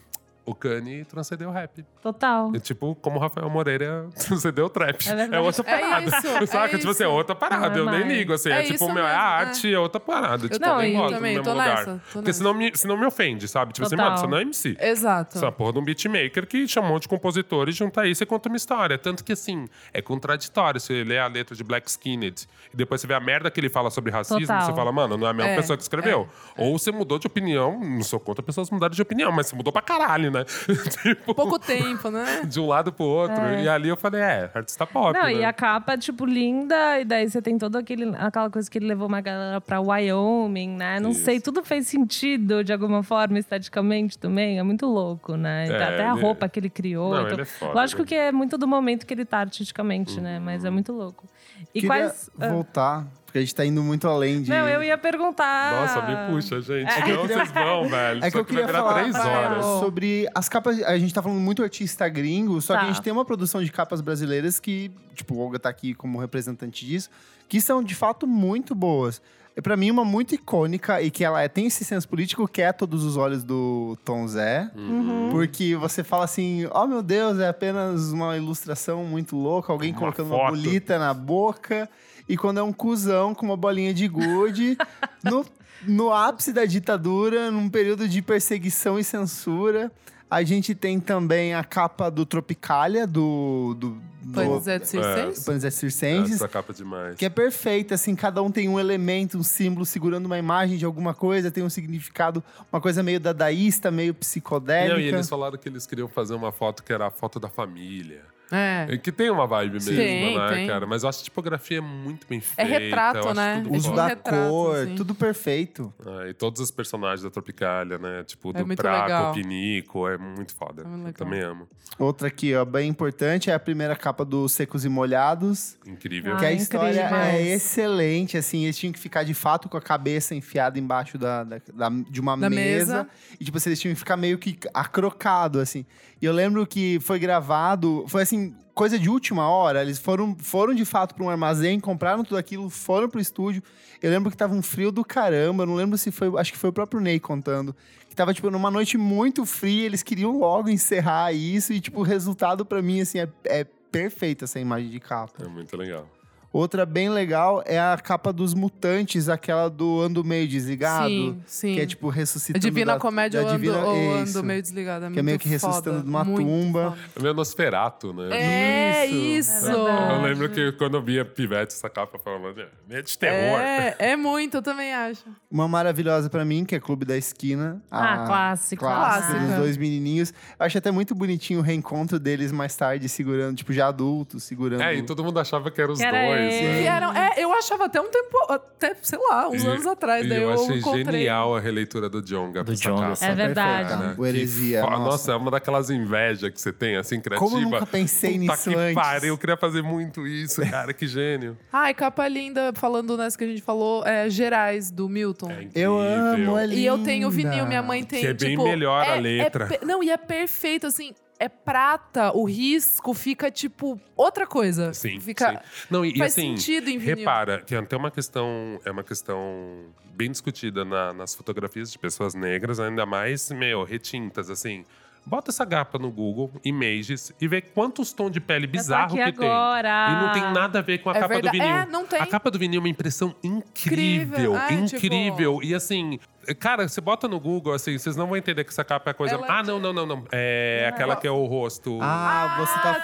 O 0.49 0.55
Kanye 0.55 1.05
transcendeu 1.05 1.51
o 1.51 1.53
rap. 1.53 1.85
Total. 2.01 2.51
É 2.55 2.59
tipo 2.59 2.95
como 2.97 3.17
o 3.19 3.21
Rafael 3.21 3.51
Moreira 3.51 4.09
transcendeu 4.17 4.67
o 4.67 4.71
trap. 4.71 5.07
É 5.09 5.15
verdade. 5.15 5.35
É 5.35 5.41
outra 5.41 5.65
É 5.71 5.79
parada. 5.81 6.07
isso, 6.07 6.47
Saca? 6.47 6.75
é 6.77 6.79
tipo 6.79 6.91
assim, 6.91 7.05
é 7.05 7.09
outra 7.09 7.35
parada. 7.35 7.69
Não 7.85 7.93
é 7.93 8.01
eu 8.01 8.07
nem 8.07 8.17
ligo, 8.19 8.33
assim. 8.33 8.51
É 8.51 8.61
É, 8.61 8.63
tipo, 8.63 8.87
meu, 8.93 9.05
é 9.05 9.09
mesmo, 9.13 9.19
arte, 9.19 9.75
é 9.75 9.79
outra 9.79 10.01
parada. 10.01 10.49
Tipo, 10.49 10.65
Não, 10.65 10.75
eu 10.77 10.79
nem 10.81 10.93
e 10.93 10.97
gosto 10.97 11.15
também, 11.15 11.35
tô 11.37 11.41
mesmo 11.43 11.53
lugar. 11.53 11.77
nessa, 11.77 12.03
tô 12.13 12.13
Porque 12.19 12.33
senão 12.33 12.55
me, 12.55 12.71
senão 12.75 12.97
me 12.97 13.05
ofende, 13.07 13.47
sabe? 13.47 13.73
Tipo 13.75 13.87
assim, 13.87 13.97
Total. 13.97 14.11
mano, 14.11 14.21
você 14.23 14.27
não 14.27 14.39
é 14.39 14.43
MC. 14.43 14.77
Exato. 14.81 15.37
Essa 15.37 15.53
porra 15.53 15.73
de 15.75 15.79
um 15.81 15.85
beatmaker 15.85 16.47
que 16.47 16.67
chamou 16.67 16.99
de 16.99 17.07
compositor 17.09 17.69
e 17.69 17.73
junta 17.73 18.07
isso 18.07 18.23
e 18.23 18.27
conta 18.27 18.49
uma 18.49 18.57
história. 18.57 18.97
Tanto 18.97 19.23
que, 19.23 19.33
assim, 19.35 19.67
é 19.93 20.01
contraditório. 20.01 20.81
Você 20.81 21.05
lê 21.05 21.19
a 21.19 21.27
letra 21.27 21.55
de 21.55 21.63
Black 21.63 21.91
Skinned 21.91 22.47
e 22.73 22.77
depois 22.77 23.01
você 23.01 23.07
vê 23.07 23.15
a 23.15 23.21
merda 23.21 23.51
que 23.51 23.61
ele 23.61 23.69
fala 23.69 23.91
sobre 23.91 24.11
racismo, 24.11 24.41
Total. 24.41 24.63
você 24.63 24.73
fala, 24.73 24.91
mano, 24.93 25.17
não 25.19 25.27
é 25.27 25.31
a 25.31 25.35
mesma 25.35 25.53
É, 25.53 25.57
pessoa 25.57 25.77
que 25.77 25.83
escreveu. 25.83 26.27
Ou 26.57 26.79
você 26.79 26.91
mudou 26.91 27.19
de 27.19 27.27
opinião, 27.27 27.79
não 27.79 28.03
sou 28.03 28.19
contra 28.19 28.43
pessoas 28.43 28.71
mudarem 28.71 28.97
de 28.97 29.03
opinião, 29.03 29.31
mas 29.31 29.47
você 29.49 29.57
mudou 29.57 29.73
pra 29.73 29.83
caralho, 29.83 30.31
né? 30.31 30.38
tipo, 31.03 31.35
Pouco 31.35 31.59
tempo, 31.59 32.11
né? 32.11 32.43
de 32.49 32.61
um 32.61 32.67
lado 32.67 32.93
pro 32.93 33.05
outro. 33.05 33.43
E 33.63 33.69
ali 33.69 33.89
eu 33.89 33.97
falei, 33.97 34.21
é, 34.21 34.51
artista 34.55 34.87
pop. 34.87 35.13
Não, 35.17 35.25
né? 35.25 35.35
e 35.35 35.45
a 35.45 35.53
capa, 35.53 35.97
tipo, 35.97 36.25
linda, 36.27 37.01
e 37.01 37.05
daí 37.05 37.29
você 37.29 37.41
tem 37.43 37.57
toda 37.59 37.79
aquele, 37.79 38.15
aquela 38.17 38.51
coisa 38.51 38.71
que 38.71 38.79
ele 38.79 38.87
levou 38.87 39.09
uma 39.09 39.21
galera 39.21 39.61
pra 39.61 39.81
Wyoming, 39.81 40.71
né? 40.77 41.01
Não 41.01 41.11
Isso. 41.11 41.25
sei, 41.25 41.41
tudo 41.41 41.63
fez 41.65 41.87
sentido 41.87 42.63
de 42.65 42.73
alguma 42.73 43.03
forma, 43.03 43.39
esteticamente 43.39 44.19
também. 44.19 44.59
É 44.59 44.63
muito 44.63 44.87
louco, 44.87 45.37
né? 45.37 45.67
E 45.69 45.73
É, 45.73 45.83
Até 45.83 46.05
a 46.07 46.13
ele- 46.13 46.21
roupa 46.23 46.49
que 46.49 46.59
ele 46.61 46.71
criou. 46.71 47.11
Não, 47.15 47.21
então- 47.23 47.33
ele 47.35 47.43
é 47.43 47.45
foda, 47.45 47.73
Lógico 47.73 48.03
né? 48.03 48.09
que 48.09 48.15
é 48.15 48.33
muito 48.33 48.59
do 48.59 48.67
momento 48.67 49.07
que 49.07 49.15
ele 49.15 49.25
tá 49.25 49.39
artisticamente, 49.39 50.21
né? 50.21 50.39
Mas 50.39 50.65
é 50.65 50.71
muito 50.71 50.93
louco. 50.93 51.27
E 51.75 51.81
Queria 51.81 51.89
quais. 51.89 52.31
ah. 52.41 52.49
voltar, 52.49 53.07
porque 53.29 53.37
a 53.39 53.41
gente 53.43 53.55
tá 53.55 53.63
indo 53.63 53.83
muito 53.83 54.09
além 54.09 54.41
de... 54.41 54.49
Não, 54.49 54.67
eu 54.67 54.83
ia 54.83 54.97
perguntar. 54.97 55.83
Nossa, 55.83 56.01
me 56.01 56.33
puxa, 56.33 56.63
gente. 56.63 56.91
que 57.03 57.11
eu 57.11 57.17
Não, 57.17 57.23
queria- 57.27 57.37
vocês 57.45 57.53
vão, 57.53 57.87
velho. 57.87 58.25
É 58.25 58.31
que 58.31 58.39
eu 58.39 58.45
que 58.45 58.55
vai 58.55 58.63
queria 58.63 58.67
virar 58.67 58.79
falar 58.79 59.01
três 59.03 59.15
horas. 59.17 59.65
sobre 59.81 60.27
as 60.35 60.49
capas. 60.49 60.83
A 60.83 60.99
gente 60.99 61.13
tá 61.13 61.23
falando 61.23 61.39
muito 61.39 61.63
artista 61.63 62.09
gringo, 62.09 62.59
só 62.63 62.73
que 62.75 62.81
Tá. 62.81 62.85
a 62.87 62.89
gente 62.89 63.03
tem 63.03 63.13
uma 63.13 63.27
produção 63.27 63.63
de 63.63 63.71
capas 63.71 64.01
brasileiras 64.01 64.59
que, 64.59 64.91
tipo, 65.15 65.35
o 65.35 65.39
Olga 65.41 65.59
tá 65.59 65.69
aqui 65.69 65.93
como 65.93 66.19
representante 66.19 66.87
disso, 66.87 67.11
que 67.47 67.61
são 67.61 67.83
de 67.83 67.95
fato 67.95 68.27
muito 68.27 68.75
boas. 68.75 69.21
É 69.55 69.61
para 69.61 69.77
mim 69.77 69.91
uma 69.91 70.05
muito 70.05 70.35
icônica 70.35 71.03
e 71.03 71.11
que 71.11 71.23
ela 71.25 71.43
é- 71.43 71.49
tem 71.49 71.67
esse 71.67 71.85
senso 71.85 72.09
político 72.09 72.47
que 72.49 72.63
é 72.63 72.73
Todos 72.73 73.05
os 73.05 73.17
Olhos 73.17 73.43
do 73.45 73.99
Tom 74.05 74.27
Zé. 74.29 74.71
Uhum. 74.75 75.29
Porque 75.33 75.75
você 75.75 76.03
fala 76.05 76.25
assim, 76.25 76.67
oh 76.73 76.87
meu 76.87 77.03
Deus, 77.03 77.39
é 77.41 77.49
apenas 77.49 78.13
uma 78.13 78.37
ilustração 78.37 79.05
muito 79.05 79.37
louca, 79.37 79.73
alguém 79.73 79.91
Uma 79.91 79.99
colocando 79.99 80.29
uma 80.29 80.37
foto. 80.39 80.51
bolita 80.51 80.99
na 80.99 81.13
boca. 81.13 81.91
E 82.29 82.37
quando 82.37 82.59
é 82.59 82.63
um 82.63 82.73
cuzão 82.73 83.35
com 83.35 83.47
uma 83.47 83.57
bolinha 83.57 83.95
de 83.95 84.07
gude, 84.07 84.77
no, 85.25 85.47
no 85.87 86.13
ápice 86.13 86.53
da 86.53 86.65
ditadura, 86.65 87.51
num 87.51 87.69
período 87.69 88.07
de 88.07 88.21
perseguição 88.21 88.99
e 88.99 89.05
censura, 89.05 89.91
a 90.31 90.43
gente 90.43 90.75
tem 90.75 91.01
também 91.01 91.55
a 91.55 91.65
capa 91.65 92.11
do 92.11 92.27
Tropicália, 92.27 93.07
do... 93.07 93.75
do, 93.79 93.99
do 94.23 94.35
Panizete 94.35 94.87
Circense? 94.87 95.45
Panizete 95.47 95.75
Circenses, 95.77 96.35
Essa 96.35 96.49
capa 96.49 96.73
é 96.73 96.77
demais. 96.77 97.17
que 97.17 97.25
é 97.25 97.31
perfeita, 97.31 97.95
assim, 97.95 98.15
cada 98.15 98.43
um 98.43 98.51
tem 98.51 98.69
um 98.69 98.79
elemento, 98.79 99.39
um 99.39 99.43
símbolo 99.43 99.87
segurando 99.87 100.27
uma 100.27 100.39
imagem 100.39 100.77
de 100.77 100.85
alguma 100.85 101.15
coisa, 101.15 101.51
tem 101.51 101.65
um 101.65 101.71
significado, 101.71 102.45
uma 102.71 102.79
coisa 102.79 103.03
meio 103.03 103.19
dadaísta, 103.19 103.91
meio 103.91 104.13
psicodélica. 104.13 104.95
Não, 104.97 105.01
e 105.01 105.09
eles 105.09 105.29
falaram 105.31 105.57
que 105.57 105.67
eles 105.67 105.87
queriam 105.87 106.09
fazer 106.09 106.35
uma 106.35 106.53
foto 106.53 106.85
que 106.85 106.93
era 106.93 107.07
a 107.07 107.11
foto 107.11 107.41
da 107.41 107.49
família. 107.49 108.23
É. 108.51 108.87
É 108.91 108.97
Que 108.97 109.13
tem 109.13 109.31
uma 109.31 109.47
vibe 109.47 109.75
mesmo, 109.75 109.95
Tem, 109.95 110.37
né, 110.39 110.49
tem. 110.49 110.67
cara? 110.67 110.87
Mas 110.87 111.03
eu 111.03 111.09
acho 111.09 111.21
a 111.21 111.25
tipografia 111.25 111.83
muito 111.83 112.27
bem 112.27 112.39
É 112.57 112.65
feita. 112.65 112.79
retrato, 112.79 113.35
né? 113.35 113.57
É 113.57 113.61
Uso 113.61 113.71
tipo 113.71 113.83
foda. 113.83 113.97
da 113.97 114.07
retrato, 114.09 114.49
cor, 114.51 114.77
assim. 114.77 114.95
tudo 114.95 115.15
perfeito. 115.15 115.93
Ah, 116.07 116.29
e 116.29 116.35
todos 116.35 116.61
os 116.61 116.71
personagens 116.71 117.23
da 117.23 117.31
Tropicália, 117.31 117.99
né? 117.99 118.25
Tipo, 118.25 118.51
É 118.57 118.63
do 118.65 118.77
Praco, 118.77 119.03
legal. 119.03 119.33
Pinico, 119.35 120.09
é 120.09 120.17
muito 120.17 120.55
foda. 120.55 120.85
É 121.07 121.13
também 121.13 121.41
amo. 121.43 121.69
Outra 121.99 122.29
aqui, 122.29 122.55
ó, 122.55 122.65
bem 122.65 122.89
importante, 122.89 123.51
é 123.51 123.55
a 123.55 123.59
primeira 123.59 123.95
capa 123.97 124.25
do 124.25 124.49
Secos 124.49 124.85
e 124.85 124.89
Molhados. 124.89 125.77
Incrível. 125.87 126.35
Ah, 126.35 126.39
que 126.39 126.45
a 126.47 126.53
incrível 126.53 126.63
história 126.89 127.05
demais. 127.05 127.35
é 127.35 127.55
excelente, 127.55 128.37
assim, 128.37 128.65
eles 128.65 128.79
tinham 128.79 128.93
que 128.93 128.99
ficar 128.99 129.25
de 129.25 129.35
fato 129.35 129.69
com 129.69 129.77
a 129.77 129.81
cabeça 129.83 130.35
enfiada 130.35 130.79
embaixo 130.79 131.19
da, 131.19 131.45
da- 131.45 131.61
da- 131.75 131.91
de 132.09 132.21
uma 132.21 132.37
Da 132.37 132.49
mesa. 132.49 132.59
mesa. 133.05 133.09
E, 133.41 133.45
tipo, 133.45 133.57
assim, 133.57 133.71
eles 133.71 133.81
tinham 133.81 133.95
que 133.95 133.99
ficar 133.99 134.17
meio 134.17 134.39
que 134.39 134.59
acrocado, 134.73 135.61
assim. 135.61 135.85
E 136.21 136.25
eu 136.25 136.33
lembro 136.33 136.67
que 136.67 136.99
foi 137.01 137.19
gravado, 137.19 138.05
foi 138.09 138.23
assim, 138.23 138.38
coisa 138.79 138.97
de 138.97 139.11
última 139.11 139.49
hora. 139.49 139.83
Eles 139.83 139.99
foram, 139.99 140.37
foram 140.39 140.73
de 140.73 140.85
fato 140.85 141.13
para 141.13 141.25
um 141.25 141.29
armazém, 141.29 141.81
compraram 141.81 142.23
tudo 142.23 142.37
aquilo, 142.37 142.71
foram 142.71 143.09
pro 143.09 143.21
estúdio. 143.21 143.61
Eu 144.01 144.09
lembro 144.09 144.31
que 144.31 144.37
tava 144.37 144.55
um 144.55 144.63
frio 144.63 144.93
do 144.93 145.05
caramba, 145.05 145.67
não 145.67 145.75
lembro 145.75 145.99
se 145.99 146.13
foi, 146.13 146.31
acho 146.39 146.53
que 146.53 146.59
foi 146.59 146.71
o 146.71 146.73
próprio 146.73 147.01
Ney 147.01 147.19
contando. 147.19 147.75
Que 148.09 148.15
tava, 148.15 148.33
tipo, 148.33 148.49
numa 148.51 148.71
noite 148.71 148.97
muito 148.97 149.45
fria, 149.45 149.85
eles 149.85 150.05
queriam 150.05 150.39
logo 150.39 150.69
encerrar 150.69 151.33
isso. 151.33 151.73
E, 151.73 151.81
tipo, 151.81 151.99
o 151.99 152.05
resultado 152.05 152.65
pra 152.65 152.81
mim, 152.81 153.01
assim, 153.01 153.19
é, 153.19 153.29
é 153.47 153.65
perfeito 153.65 154.45
essa 154.45 154.61
imagem 154.61 154.91
de 154.91 155.01
capa. 155.01 155.45
É 155.45 155.49
muito 155.49 155.77
legal. 155.77 156.09
Outra 156.51 156.87
bem 156.87 157.11
legal 157.11 157.63
é 157.67 157.79
a 157.79 157.97
capa 158.03 158.33
dos 158.33 158.55
mutantes, 158.55 159.29
aquela 159.29 159.69
do 159.69 160.01
ando 160.01 160.25
meio 160.25 160.49
desligado. 160.49 161.09
Sim, 161.09 161.43
sim. 161.47 161.75
Que 161.75 161.81
é 161.83 161.87
tipo 161.87 162.09
A 162.09 162.13
ressuscitando. 162.13 162.63
Divina 162.63 162.95
da- 162.95 162.99
Comédia 162.99 163.43
da 163.43 163.49
ando, 163.51 163.59
Divina- 163.59 163.79
isso. 164.23 164.39
ando 164.39 164.47
meio 164.47 164.63
desligada. 164.63 165.07
É 165.09 165.11
Que 165.11 165.19
é 165.19 165.23
meio 165.23 165.39
que 165.39 165.49
ressuscitando 165.49 165.99
foda, 165.99 166.03
de 166.05 166.09
uma 166.09 166.25
tumba. 166.25 166.91
foda. 166.93 166.99
É 167.17 167.23
meio 167.23 167.35
Nosferato, 167.35 168.13
né? 168.15 168.29
É 168.33 169.07
Isso. 169.07 169.51
isso. 169.53 169.67
É. 169.69 170.17
Eu 170.17 170.23
lembro 170.23 170.49
que 170.49 170.73
quando 170.73 170.97
eu 170.97 171.03
via 171.03 171.23
Pivete 171.25 171.75
essa 171.75 171.89
capa, 171.91 172.17
eu 172.17 172.21
falava, 172.21 172.49
"É, 172.61 172.67
meio 172.89 173.03
de 173.03 173.19
terror. 173.19 173.61
É, 173.61 173.95
é 173.99 174.17
muito, 174.17 174.57
eu 174.57 174.63
também 174.63 174.93
acho. 174.95 175.25
Uma 175.51 175.69
maravilhosa 175.69 176.31
pra 176.31 176.45
mim, 176.47 176.65
que 176.65 176.75
é 176.75 176.81
Clube 176.81 177.05
da 177.05 177.17
Esquina. 177.17 177.81
Ah, 177.91 178.25
A 178.25 178.27
clássico. 178.27 178.85
Clássica. 178.85 179.39
dos 179.39 179.55
dois 179.57 179.77
menininhos. 179.77 180.31
Eu 180.59 180.65
acho 180.67 180.79
até 180.79 180.91
muito 180.91 181.15
bonitinho 181.15 181.61
o 181.61 181.63
reencontro 181.63 182.19
deles 182.19 182.51
mais 182.53 182.75
tarde, 182.75 183.07
segurando, 183.09 183.55
tipo, 183.57 183.73
já 183.73 183.89
adultos, 183.89 184.45
segurando. 184.45 184.83
É, 184.83 184.95
e 184.95 185.03
todo 185.03 185.23
mundo 185.23 185.39
achava 185.39 185.71
que 185.71 185.81
eram 185.81 185.93
os 185.93 185.99
Que 185.99 186.07
era 186.07 186.38
né? 186.39 187.33
É, 187.37 187.43
eu 187.45 187.53
achava 187.53 187.87
até 187.87 188.01
um 188.01 188.11
tempo, 188.11 188.37
até, 188.49 188.95
sei 189.03 189.19
lá, 189.19 189.49
uns 189.49 189.63
E- 189.63 189.67
anos 189.67 189.87
atrás. 189.87 190.25
e 190.25 190.29
Daí 190.29 190.39
eu, 190.43 190.51
eu 190.51 190.55
achei 190.65 190.79
encontrei. 190.79 191.05
genial 191.05 191.57
a 191.57 191.61
releitura 191.61 192.09
do 192.09 192.23
Jonga. 192.23 192.65
Do 192.65 192.77
sim. 192.77 192.89
É 193.21 193.35
verdade. 193.35 193.89
Perfeita. 193.89 194.15
Que 194.15 194.21
O 194.21 194.27
Heresia. 194.27 194.83
nossa. 194.83 194.99
Nossa, 194.99 195.33
é 195.33 195.37
uma 195.37 195.51
daquelas 195.51 195.91
invejas 195.91 196.51
que 196.53 196.61
você 196.61 196.73
tem, 196.73 196.97
assim, 196.97 197.21
criativa. 197.21 197.49
Como 197.51 197.61
eu 197.63 197.71
nunca 197.71 197.87
pensei 197.87 198.39
Puta 198.39 198.53
nisso 198.53 198.71
que 198.71 198.77
antes. 198.77 198.95
pariu, 198.95 199.29
eu 199.29 199.39
queria 199.39 199.57
fazer 199.57 199.83
muito 199.83 200.27
isso, 200.27 200.61
cara, 200.71 200.93
que 200.93 201.07
gênio. 201.07 201.57
Ai, 201.73 201.95
capa 201.95 202.27
linda, 202.29 202.73
falando 202.75 203.17
nessa 203.17 203.37
que 203.37 203.45
a 203.45 203.47
gente 203.49 203.63
falou, 203.63 204.05
é 204.07 204.29
Gerais, 204.31 204.91
do 204.91 205.09
Milton. 205.09 205.51
É 205.51 205.69
Eu 205.75 205.99
amo, 205.99 206.59
é 206.59 206.67
E 206.67 206.85
eu 206.87 206.99
tenho 207.03 207.29
linda. 207.31 207.51
vinil, 207.51 207.67
minha 207.67 207.83
mãe 207.83 208.05
tem, 208.05 208.21
Que 208.21 208.27
é 208.29 208.35
bem 208.35 208.51
tipo, 208.51 208.65
melhor 208.65 209.03
a 209.07 209.17
é- 209.17 209.21
letra. 209.21 209.65
é 209.65 209.79
pe- 209.79 209.85
não, 209.85 210.03
e 210.03 210.11
é 210.11 210.17
perfeito, 210.17 210.87
assim, 210.87 211.13
é 211.39 211.49
prata, 211.49 212.33
o 212.37 212.45
risco 212.45 213.15
fica, 213.15 213.51
tipo, 213.51 214.01
outra 214.17 214.47
coisa. 214.47 214.93
Sim, 214.93 215.21
Fica, 215.21 215.51
sim. 215.53 215.59
Não, 215.91 216.05
e, 216.05 216.13
e 216.13 216.19
faz 216.19 216.33
assim, 216.33 216.57
sentido 216.57 216.89
em 216.91 216.99
vinil. 216.99 217.17
repara 217.17 217.61
que 217.63 217.75
até 217.75 217.97
uma 217.97 218.11
questão, 218.11 218.81
é 218.85 218.91
uma 218.91 219.05
questão 219.05 219.85
bem 220.15 220.31
discutida 220.31 220.85
na- 220.85 221.13
nas 221.13 221.35
fotografias 221.35 221.93
de 221.93 221.99
pessoas 221.99 222.35
negras, 222.35 222.81
ainda 222.81 223.07
mais, 223.07 223.51
meu, 223.53 223.85
retintas, 223.85 224.51
assim. 224.51 224.85
Bota 225.25 225.51
essa 225.51 225.65
gapa 225.65 225.99
no 225.99 226.11
Google, 226.11 226.51
Images, 226.65 227.33
e 227.39 227.47
vê 227.47 227.61
quantos 227.61 228.13
tons 228.15 228.31
de 228.33 228.41
pele 228.41 228.67
bizarro 228.67 229.11
que 229.15 229.33
tem. 229.33 229.47
agora. 229.47 230.07
E 230.11 230.25
não 230.25 230.33
tem 230.33 230.43
nada 230.55 230.79
a 230.79 230.83
ver 230.83 230.99
com 230.99 231.11
a 231.11 231.13
É 231.13 231.21
capa 231.21 231.35
verdade. 231.35 231.59
do 231.59 231.63
vinil. 231.63 231.77
É, 231.77 231.87
não 231.87 232.07
tem. 232.07 232.19
A 232.21 232.27
capa 232.27 232.51
do 232.51 232.59
vinil 232.59 232.79
é 232.79 232.83
uma 232.83 232.89
impressão 232.89 233.35
incrível, 233.45 234.55
Incrível. 234.55 234.57
É, 234.57 234.73
incrível. 234.73 235.61
E 235.63 235.75
assim, 235.75 236.19
cara, 236.55 236.89
você 236.89 237.01
bota 237.01 237.27
no 237.29 237.39
Google, 237.41 237.73
assim, 237.75 237.99
vocês 237.99 238.17
não 238.17 238.27
vão 238.27 238.37
entender 238.37 238.65
que 238.65 238.71
essa 238.71 238.85
capa 238.85 239.11
é 239.11 239.13
coisa. 239.13 239.35
Ela- 239.35 239.47
Ah, 239.49 239.63
não, 239.63 239.79
não, 239.79 239.93
não, 239.93 240.07
não. 240.07 240.25
É 240.33 240.87
aquela 240.89 241.17
que 241.17 241.27
é 241.27 241.31
o 241.31 241.45
rosto. 241.47 241.99
Ah, 242.03 242.57
você 242.59 242.73
tá 242.81 242.91
Ah, 242.91 242.95
tá, 242.95 243.01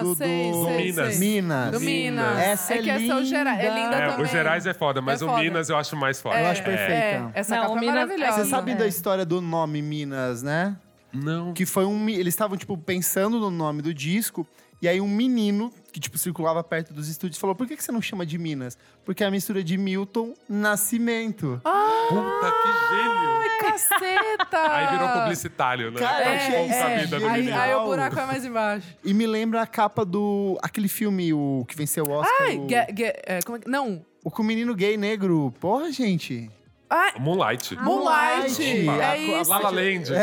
falando 0.00 0.14
sei, 0.16 0.50
do... 0.52 0.64
sei, 0.64 0.76
Minas. 0.84 1.14
sei. 1.16 1.18
Minas. 1.40 1.70
Do 1.72 1.80
Minas. 1.80 2.38
Essa 2.38 2.74
é 2.74 2.78
que 2.78 2.90
essa 2.90 3.12
é 3.12 3.14
o 3.16 3.24
Gerais. 3.24 3.58
É 3.60 3.68
linda. 3.68 3.80
linda 3.80 3.96
É, 3.96 4.08
também. 4.10 4.24
o 4.24 4.28
Gerais 4.28 4.66
é 4.66 4.74
foda, 4.74 5.00
mas 5.00 5.20
É 5.20 5.24
o 5.24 5.28
foda. 5.28 5.42
Minas 5.42 5.68
eu 5.70 5.76
acho 5.76 5.96
mais 5.96 6.20
foda. 6.20 6.38
Eu 6.40 6.46
acho 6.46 6.60
É, 6.60 6.64
perfeita. 6.64 6.92
é, 6.94 7.30
essa 7.34 7.54
Não, 7.56 7.62
capa 7.62 7.74
o 7.74 7.76
é 7.76 7.80
Minas- 7.80 7.94
maravilhosa. 7.94 8.44
Você 8.44 8.50
sabe 8.50 8.72
É. 8.72 8.74
da 8.74 8.86
história 8.86 9.24
do 9.24 9.40
nome 9.40 9.80
Minas, 9.82 10.42
né? 10.42 10.76
Não. 11.12 11.52
Que 11.54 11.64
foi 11.64 11.84
um. 11.86 12.08
Eles 12.08 12.34
estavam, 12.34 12.56
tipo, 12.56 12.76
pensando 12.76 13.38
no 13.40 13.50
nome 13.50 13.80
do 13.82 13.94
disco. 13.94 14.46
E 14.80 14.86
aí 14.86 15.00
um 15.00 15.08
menino 15.08 15.72
que, 15.92 15.98
tipo, 16.00 16.18
circulava 16.18 16.62
perto 16.62 16.92
dos 16.92 17.08
estúdios 17.08 17.38
falou: 17.40 17.56
por 17.56 17.66
que, 17.66 17.76
que 17.76 17.82
você 17.82 17.90
não 17.92 18.02
chama 18.02 18.24
de 18.26 18.36
Minas? 18.38 18.76
Porque 19.04 19.24
é 19.24 19.26
a 19.26 19.30
mistura 19.30 19.62
de 19.64 19.76
Milton 19.78 20.34
Nascimento. 20.48 21.60
Puta, 21.62 22.52
que 22.52 22.96
gênio. 22.96 23.38
Caceta! 23.60 24.72
Aí 24.72 24.86
virou 24.96 25.08
publicitário, 25.08 25.90
né? 25.90 26.00
Cara, 26.00 26.24
eu 26.24 26.28
É, 26.30 26.36
achei 26.36 26.66
isso 26.66 26.74
Puta 26.74 26.88
é. 26.90 26.98
vida 26.98 27.20
do 27.20 27.26
Aí, 27.26 27.40
menino. 27.42 27.58
aí 27.60 27.74
o 27.74 27.84
buraco 27.84 28.18
é 28.18 28.26
mais 28.26 28.44
embaixo. 28.44 28.86
E 29.04 29.12
me 29.14 29.26
lembra 29.26 29.62
a 29.62 29.66
capa 29.66 30.04
do. 30.04 30.58
aquele 30.62 30.88
filme, 30.88 31.32
o 31.32 31.64
que 31.68 31.76
venceu 31.76 32.04
o 32.04 32.10
Oscar. 32.10 32.36
Ai, 32.42 32.56
o, 32.58 32.68
ge- 32.68 32.86
ge- 32.96 33.12
é, 33.26 33.40
como 33.44 33.56
é 33.56 33.60
que- 33.60 33.68
não. 33.68 34.04
o 34.24 34.30
com 34.30 34.42
o 34.42 34.44
menino 34.44 34.74
gay 34.74 34.96
negro. 34.96 35.52
Porra, 35.60 35.90
gente. 35.90 36.50
Ai, 36.90 37.12
Moonlight. 37.18 37.76
Moonlight. 37.76 38.84
Moonlight. 38.84 39.00
É 39.00 39.04
A- 39.04 39.16
isso. 39.40 39.50
La 39.50 39.58
La 39.58 39.70
Land. 39.70 40.04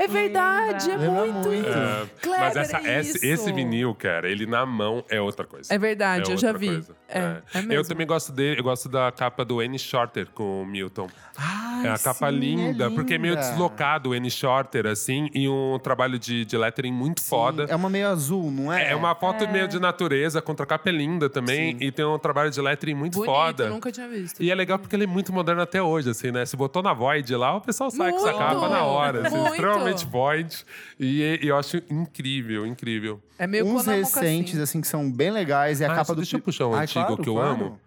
É 0.00 0.06
verdade, 0.06 0.92
é 0.92 0.96
Lembra 0.96 1.10
muito. 1.26 1.48
muito. 1.48 1.68
É, 1.68 2.06
Kleber, 2.22 2.40
mas 2.40 2.56
essa, 2.56 2.76
é 2.88 3.00
esse, 3.00 3.16
isso. 3.16 3.26
esse 3.26 3.52
vinil, 3.52 3.92
cara, 3.96 4.30
ele 4.30 4.46
na 4.46 4.64
mão 4.64 5.04
é 5.08 5.20
outra 5.20 5.44
coisa. 5.44 5.74
É 5.74 5.76
verdade, 5.78 6.30
É 6.30 6.34
eu 6.34 6.38
já 6.38 6.52
vi. 6.52 6.68
coisa. 6.68 6.94
É, 7.08 7.18
é 7.54 7.64
Eu 7.76 7.82
também 7.84 8.06
gosto 8.06 8.30
dele, 8.30 8.60
eu 8.60 8.64
gosto 8.64 8.88
da 8.88 9.10
capa 9.10 9.44
do 9.44 9.60
N. 9.60 9.76
Shorter 9.76 10.28
com 10.32 10.62
o 10.62 10.66
Milton. 10.66 11.08
Ai, 11.36 11.86
É 11.88 11.90
a 11.90 11.98
capa 11.98 12.30
sim, 12.30 12.36
linda, 12.38 12.84
é 12.86 12.90
porque 12.90 13.14
é 13.14 13.18
meio 13.18 13.34
linda. 13.34 13.48
deslocado 13.48 14.10
o 14.10 14.14
N. 14.14 14.30
Shorter, 14.30 14.86
assim, 14.86 15.28
e 15.34 15.48
um 15.48 15.80
trabalho 15.82 16.16
de, 16.16 16.44
de 16.44 16.56
lettering 16.56 16.92
muito 16.92 17.20
Sim, 17.20 17.28
foda. 17.30 17.66
É 17.68 17.74
uma 17.74 17.90
meio 17.90 18.06
azul, 18.08 18.52
não 18.52 18.72
é? 18.72 18.92
É 18.92 18.94
uma 18.94 19.16
foto 19.16 19.48
meio 19.48 19.66
de 19.66 19.80
natureza, 19.80 20.40
contra 20.40 20.64
capa 20.64 20.90
é 20.90 20.92
linda 20.92 21.28
também, 21.28 21.72
Sim. 21.76 21.84
e 21.84 21.90
tem 21.90 22.04
um 22.04 22.18
trabalho 22.20 22.50
de 22.52 22.60
lettering 22.60 22.94
muito 22.94 23.14
Bonito, 23.14 23.27
foda. 23.32 23.68
nunca 23.68 23.90
tinha 23.92 24.08
visto. 24.08 24.42
E 24.42 24.50
é 24.50 24.54
legal 24.54 24.78
porque 24.78 24.94
ele 24.96 25.04
é 25.04 25.06
muito 25.06 25.32
moderno 25.32 25.60
até 25.62 25.82
hoje, 25.82 26.10
assim, 26.10 26.30
né? 26.30 26.44
Se 26.46 26.56
botou 26.56 26.82
na 26.82 26.92
Void 26.92 27.34
lá, 27.36 27.56
o 27.56 27.60
pessoal 27.60 27.90
sai 27.90 28.10
com 28.12 28.18
essa 28.18 28.32
capa 28.32 28.68
na 28.68 28.82
hora. 28.84 29.26
Assim, 29.26 29.36
Muito! 29.36 29.54
extremamente 29.54 30.06
Void. 30.06 30.64
E, 30.98 31.40
e 31.42 31.48
eu 31.48 31.56
acho 31.56 31.76
incrível, 31.90 32.66
incrível. 32.66 33.20
É 33.38 33.46
meio 33.46 33.66
Uns 33.66 33.86
recentes, 33.86 34.52
Cassim. 34.52 34.62
assim, 34.62 34.80
que 34.80 34.88
são 34.88 35.10
bem 35.10 35.30
legais. 35.30 35.80
É 35.80 35.86
a 35.86 35.92
Ah, 35.92 35.96
capa 35.96 36.14
do. 36.14 36.16
deixa 36.22 36.36
eu 36.36 36.40
puxar 36.40 36.66
um 36.66 36.74
Ai, 36.74 36.84
antigo 36.84 37.04
claro, 37.06 37.22
que 37.22 37.28
eu 37.28 37.34
claro. 37.34 37.50
amo. 37.50 37.80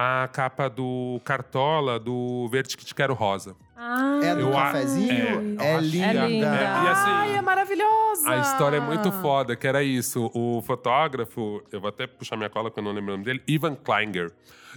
A 0.00 0.28
capa 0.28 0.70
do 0.70 1.20
Cartola, 1.24 1.98
do 1.98 2.46
Verde 2.52 2.76
que 2.76 2.84
te 2.84 2.94
quero 2.94 3.14
rosa. 3.14 3.56
Ah, 3.76 4.20
É 4.22 4.32
do 4.32 4.52
cafezinho? 4.52 5.56
é, 5.58 5.72
É, 5.72 5.74
acho 5.74 5.88
linda. 5.88 6.06
É 6.06 6.28
linda. 6.28 6.46
É, 6.46 6.62
e 6.62 6.88
assim, 6.88 7.10
Ai, 7.10 7.34
é 7.34 7.42
maravilhosa! 7.42 8.30
A 8.30 8.36
história 8.38 8.76
é 8.76 8.80
muito 8.80 9.10
foda, 9.10 9.56
que 9.56 9.66
era 9.66 9.82
isso. 9.82 10.30
O 10.32 10.62
fotógrafo, 10.62 11.64
eu 11.72 11.80
vou 11.80 11.88
até 11.88 12.06
puxar 12.06 12.36
minha 12.36 12.48
cola 12.48 12.70
que 12.70 12.78
eu 12.78 12.84
não 12.84 12.92
lembro 12.92 13.08
o 13.12 13.16
nome 13.16 13.24
dele, 13.24 13.42
Ivan 13.48 13.74
Kleinger. 13.74 14.30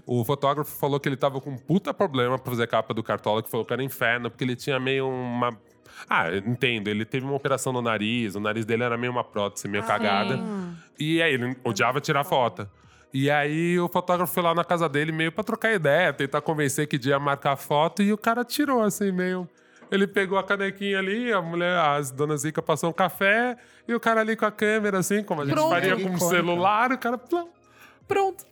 O 0.07 0.25
fotógrafo 0.25 0.71
falou 0.79 0.99
que 0.99 1.07
ele 1.07 1.17
tava 1.17 1.39
com 1.39 1.51
um 1.51 1.57
puta 1.57 1.93
problema 1.93 2.39
pra 2.39 2.49
fazer 2.49 2.63
a 2.63 2.67
capa 2.67 2.91
do 2.91 3.03
Cartola, 3.03 3.43
que 3.43 3.49
falou 3.51 3.63
que 3.63 3.73
era 3.73 3.83
inferno, 3.83 4.27
porque 4.31 4.43
ele 4.43 4.55
tinha 4.55 4.79
meio 4.79 5.07
uma. 5.07 5.55
Ah, 6.09 6.35
entendo, 6.35 6.87
ele 6.87 7.05
teve 7.05 7.27
uma 7.27 7.35
operação 7.35 7.71
no 7.71 7.79
nariz, 7.79 8.33
o 8.33 8.39
nariz 8.39 8.65
dele 8.65 8.81
era 8.81 8.97
meio 8.97 9.11
uma 9.11 9.23
prótese, 9.23 9.67
meio 9.67 9.83
cagada. 9.83 10.39
E 10.97 11.21
aí 11.21 11.31
ele 11.35 11.55
odiava 11.63 12.01
tirar 12.01 12.23
foto. 12.23 12.67
E 13.13 13.29
aí 13.29 13.77
o 13.79 13.89
fotógrafo 13.89 14.33
foi 14.33 14.41
lá 14.41 14.55
na 14.55 14.63
casa 14.63 14.87
dele 14.87 15.11
meio 15.11 15.31
pra 15.31 15.43
trocar 15.43 15.73
ideia, 15.73 16.13
tentar 16.13 16.41
convencer 16.41 16.87
que 16.87 16.97
dia 16.97 17.19
marcar 17.19 17.57
foto, 17.57 18.01
e 18.01 18.13
o 18.13 18.17
cara 18.17 18.45
tirou 18.45 18.81
assim, 18.81 19.11
meio. 19.11 19.47
Ele 19.91 20.07
pegou 20.07 20.37
a 20.37 20.43
canequinha 20.43 20.99
ali, 20.99 21.33
a 21.33 21.41
mulher, 21.41 21.77
as 21.77 22.11
dona 22.11 22.37
Zica 22.37 22.61
passou 22.61 22.89
um 22.89 22.93
café, 22.93 23.57
e 23.85 23.93
o 23.93 23.99
cara 23.99 24.21
ali 24.21 24.37
com 24.37 24.45
a 24.45 24.51
câmera, 24.51 24.99
assim, 24.99 25.21
como 25.21 25.41
a 25.41 25.45
gente 25.45 25.53
Pronto. 25.53 25.69
faria 25.71 25.95
com 25.97 26.09
um 26.09 26.17
celular, 26.17 26.91
o 26.93 26.97
cara. 26.97 27.17
plum. 27.17 27.49
Pronto. 28.07 28.45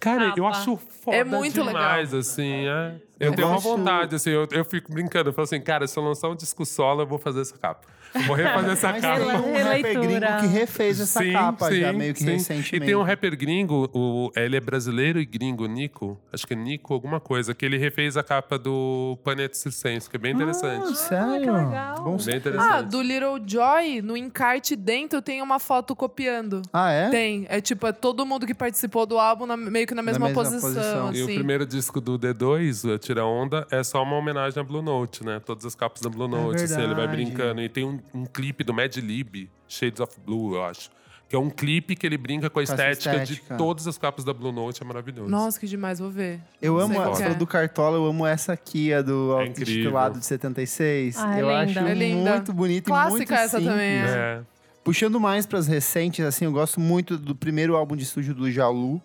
Cara, 0.00 0.32
eu 0.36 0.44
Capa. 0.44 0.48
acho 0.48 0.76
foda 0.76 1.16
É 1.16 1.24
muito 1.24 1.62
demais, 1.62 2.14
assim, 2.14 2.66
é. 2.66 2.94
Eu, 3.18 3.30
Eu 3.30 3.34
tenho 3.34 3.48
uma 3.48 3.58
vontade, 3.58 4.14
assim, 4.14 4.30
eu, 4.30 4.46
eu 4.50 4.64
fico 4.64 4.92
brincando, 4.92 5.30
eu 5.30 5.32
falo 5.32 5.44
assim, 5.44 5.60
cara, 5.60 5.86
se 5.86 5.98
eu 5.98 6.02
lançar 6.02 6.28
um 6.28 6.34
disco 6.36 6.66
solo, 6.66 7.02
eu 7.02 7.06
vou 7.06 7.18
fazer 7.18 7.40
essa 7.40 7.56
capa. 7.56 7.86
Vou 8.26 8.34
refazer 8.36 8.70
essa 8.70 8.88
Mas 8.92 9.00
capa. 9.02 9.18
tem 9.18 9.26
um 9.26 9.64
rapper 9.64 10.00
gringo 10.00 10.40
que 10.40 10.46
refez 10.46 11.00
essa 11.00 11.20
Sim, 11.22 11.32
capa 11.32 11.74
já, 11.74 11.90
sim, 11.92 11.98
meio 11.98 12.14
que 12.14 12.20
sim. 12.20 12.26
recentemente. 12.32 12.76
E 12.76 12.80
tem 12.80 12.94
um 12.94 13.02
rapper 13.02 13.36
gringo, 13.36 13.90
o, 13.92 14.30
ele 14.36 14.56
é 14.56 14.60
brasileiro 14.60 15.18
e 15.18 15.24
gringo, 15.26 15.66
Nico. 15.66 16.18
Acho 16.32 16.46
que 16.46 16.54
é 16.54 16.56
Nico 16.56 16.94
alguma 16.94 17.18
coisa, 17.20 17.54
que 17.54 17.64
ele 17.64 17.76
refez 17.78 18.16
a 18.16 18.22
capa 18.22 18.58
do 18.58 19.18
Planeta 19.24 19.54
Circense, 19.54 20.08
que 20.08 20.16
é 20.16 20.18
bem 20.18 20.32
Ah, 20.32 20.34
interessante. 20.34 20.96
sério? 20.96 21.40
que 21.40 21.50
legal. 21.50 22.04
Bom 22.04 22.16
bem 22.16 22.36
interessante. 22.36 22.72
Ah, 22.72 22.80
do 22.82 23.02
Little 23.02 23.42
Joy, 23.46 24.00
no 24.02 24.16
encarte 24.16 24.76
dentro 24.76 25.20
tem 25.20 25.42
uma 25.42 25.58
foto 25.58 25.94
copiando. 25.96 26.62
Ah, 26.72 26.90
é? 26.90 27.08
Tem. 27.10 27.46
É 27.48 27.60
tipo, 27.60 27.86
é 27.86 27.92
todo 27.92 28.24
mundo 28.24 28.46
que 28.46 28.54
participou 28.54 29.04
do 29.04 29.18
álbum 29.18 29.44
na- 29.46 29.56
meio 29.56 29.86
que 29.86 29.94
na 29.94 30.02
mesma, 30.02 30.26
mesma 30.28 30.42
posição, 30.42 30.60
posição. 30.72 31.12
E 31.14 31.20
o 31.22 31.24
assim. 31.24 31.34
primeiro 31.34 31.66
disco 31.66 32.00
do 32.00 32.18
D2, 32.18 32.98
Tira 33.06 33.24
Onda 33.24 33.66
é 33.70 33.84
só 33.84 34.02
uma 34.02 34.16
homenagem 34.16 34.60
à 34.60 34.64
Blue 34.64 34.82
Note, 34.82 35.24
né? 35.24 35.40
Todas 35.44 35.64
as 35.64 35.76
capas 35.76 36.02
da 36.02 36.10
Blue 36.10 36.26
Note, 36.26 36.64
assim, 36.64 36.82
ele 36.82 36.94
vai 36.94 37.06
brincando. 37.06 37.60
E 37.62 37.68
tem 37.68 37.84
um, 37.84 38.00
um 38.12 38.24
clipe 38.26 38.64
do 38.64 38.74
Mad 38.74 38.94
Lib, 38.96 39.48
Shades 39.68 40.00
of 40.00 40.12
Blue, 40.26 40.56
eu 40.56 40.64
acho. 40.64 40.90
Que 41.28 41.36
é 41.36 41.38
um 41.38 41.48
clipe 41.50 41.94
que 41.94 42.04
ele 42.04 42.16
brinca 42.16 42.50
com 42.50 42.58
a 42.58 42.62
estética, 42.64 42.92
estética. 43.22 43.54
de 43.54 43.58
todas 43.58 43.86
as 43.86 43.96
capas 43.96 44.24
da 44.24 44.32
Blue 44.32 44.50
Note, 44.50 44.82
é 44.82 44.84
maravilhoso. 44.86 45.30
Nossa, 45.30 45.58
que 45.58 45.68
demais, 45.68 46.00
vou 46.00 46.10
ver. 46.10 46.40
Eu 46.60 46.74
Não 46.74 46.80
amo, 46.82 47.00
a, 47.00 47.22
é. 47.22 47.34
do 47.34 47.46
Cartola, 47.46 47.96
eu 47.96 48.06
amo 48.06 48.26
essa 48.26 48.52
aqui, 48.52 48.92
a 48.92 49.02
do 49.02 49.40
É 49.40 49.48
de 49.48 50.24
76. 50.24 51.16
Ah, 51.18 51.36
é 51.38 51.42
eu 51.42 51.48
linda. 51.48 51.60
acho 51.60 51.78
É 51.78 51.94
linda. 51.94 52.30
muito 52.32 52.52
bonito 52.52 52.88
e 52.88 52.92
muito 52.92 53.08
Clássica 53.08 53.34
essa 53.36 53.58
simples. 53.58 53.66
também, 53.72 53.88
é. 53.98 54.04
É. 54.04 54.40
Puxando 54.82 55.18
mais 55.18 55.46
pras 55.46 55.66
recentes, 55.66 56.24
assim, 56.24 56.44
eu 56.44 56.52
gosto 56.52 56.80
muito 56.80 57.16
do 57.18 57.34
primeiro 57.34 57.74
álbum 57.76 57.96
de 57.96 58.04
estúdio 58.04 58.32
do 58.34 58.48
Jalu, 58.50 59.02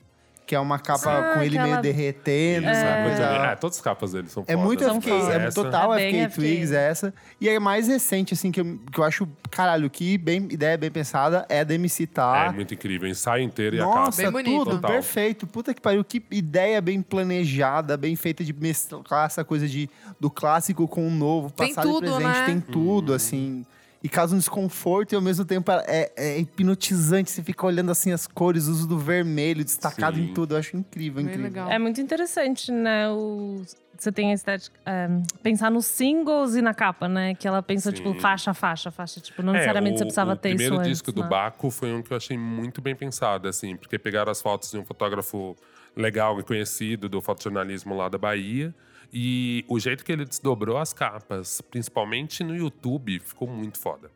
que 0.52 0.56
é 0.56 0.60
uma 0.60 0.78
capa 0.78 1.10
Ah, 1.10 1.34
com 1.34 1.41
ele 1.41 1.52
meio 1.52 1.62
aquela- 1.64 1.82
derretendo, 1.82 2.64
Isso, 2.68 2.72
essa 2.72 2.86
é, 2.86 3.04
muito 3.06 3.16
coisa... 3.18 3.24
é, 3.24 3.56
todas 3.56 3.78
as 3.78 3.82
capas 3.82 4.12
dele 4.12 4.28
são 4.28 4.43
É 4.45 4.52
fodas. 4.52 4.66
muito 4.66 4.84
São 4.84 4.99
FK, 5.02 5.10
é 5.10 5.45
Essa- 5.47 5.64
total 5.64 5.93
É 5.93 6.10
FK 6.10 6.18
FK. 6.28 6.36
Twigs 6.36 6.72
essa. 6.74 7.14
E 7.39 7.49
a 7.49 7.58
mais 7.58 7.88
recente, 7.88 8.34
assim, 8.34 8.52
que 8.52 8.60
eu, 8.60 8.78
que 8.91 8.99
eu 8.99 9.04
acho, 9.06 9.26
caralho, 9.49 9.89
que 9.89 10.18
bem, 10.18 10.49
ideia 10.52 10.78
bem 10.78 10.91
pensada 10.91 11.45
é 11.47 11.64
da 11.64 11.74
MC 11.74 12.04
É 12.04 12.08
Tá. 12.08 12.52
muito 12.54 12.74
incrível. 12.74 13.08
Ensaio 13.08 13.41
inteiro 13.45 13.78
e 13.78 13.80
a 13.80 13.86
Nossa, 13.86 14.24
capa. 14.24 14.34
Bem 14.41 14.43
bonito. 14.43 14.66
tudo 14.66 14.76
Total. 14.76 14.91
perfeito. 14.91 15.47
Puta 15.47 15.74
que 15.74 15.80
pariu, 15.80 16.04
que 16.04 16.22
ideia 16.30 16.82
bem 16.82 17.02
planejada, 17.02 17.95
bem 17.95 18.18
feita 18.18 18.43
de 18.43 18.52
mesclar 18.52 19.28
essa 19.28 19.45
coisa 19.45 19.66
de, 19.70 19.89
do 20.20 20.30
clássico 20.30 20.86
com 20.86 21.08
o 21.08 21.10
novo, 21.10 21.49
Tem 21.49 21.70
passado 21.70 21.88
tudo, 21.88 22.08
e 22.08 22.10
presente, 22.10 22.24
né? 22.39 22.45
tem 22.45 22.60
tudo, 22.60 23.14
assim. 23.14 23.66
E 24.04 24.10
causa 24.10 24.34
um 24.36 24.39
desconforto 24.39 25.14
e 25.14 25.16
ao 25.16 25.22
mesmo 25.22 25.45
tempo 25.45 25.72
é, 25.72 26.12
é 26.18 26.39
hipnotizante. 26.39 27.30
Você 27.30 27.43
fica 27.43 27.66
olhando 27.66 27.91
assim 27.91 28.12
as 28.12 28.26
cores, 28.26 28.68
o 28.68 28.72
uso 28.72 28.88
do 28.88 28.97
vermelho 28.97 29.64
destacado 29.64 30.16
Sim. 30.18 30.24
em 30.24 30.34
tudo. 30.34 30.56
Eu 30.56 30.60
acho 30.60 30.76
incrível, 30.76 31.18
Bem 31.24 31.26
incrível. 31.26 31.43
legal. 31.52 31.70
É 31.72 31.78
muito 31.78 32.02
interessante, 32.02 32.72
né? 32.72 33.10
O... 33.10 33.62
Você 33.97 34.12
tem 34.12 34.32
a 34.32 34.34
estética. 34.34 34.76
é, 34.84 35.08
pensar 35.43 35.70
nos 35.70 35.86
singles 35.86 36.56
e 36.56 36.62
na 36.64 36.74
capa, 36.74 37.08
né? 37.08 37.36
Que 37.36 37.47
ela 37.47 37.62
pensa, 37.62 37.91
Sim. 37.91 37.97
tipo, 37.97 38.16
faixa, 38.16 38.52
faixa, 38.52 38.89
faixa. 38.89 39.20
Tipo, 39.20 39.43
não 39.43 39.52
É, 39.54 39.58
necessariamente 39.58 39.95
o, 39.95 39.97
você 39.99 40.04
precisava 40.06 40.34
o 40.34 40.36
ter 40.36 40.49
isso 40.49 40.56
primeiro 40.58 40.76
antes. 40.80 40.89
disco 40.93 41.12
do 41.12 41.22
né? 41.22 41.28
Baco 41.28 41.70
foi 41.70 41.93
um 41.93 42.02
que 42.02 42.12
eu 42.12 42.18
achei 42.18 42.36
muito 42.36 42.82
bem 42.82 42.95
pensado, 42.95 43.47
assim, 43.47 43.76
porque 43.76 43.99
pegaram 43.99 44.32
as 44.32 44.41
fotos 44.41 44.72
de 44.72 44.80
um 44.80 44.84
fotógrafo 44.84 45.56
legal 45.95 46.39
e 46.39 46.43
conhecido 46.43 47.08
do 47.08 47.22
fotojornalismo 47.22 47.95
lá 47.95 48.10
da 48.10 48.18
Bahia. 48.18 48.74
E 49.14 49.66
o 49.68 49.78
jeito 49.80 50.05
que 50.05 50.12
ele 50.12 50.24
desdobrou 50.24 50.78
as 50.78 50.93
capas, 50.93 51.62
principalmente 51.62 52.43
no 52.43 52.55
YouTube, 52.55 53.20
ficou 53.20 53.47
muito 53.47 53.78
foda. 53.80 54.09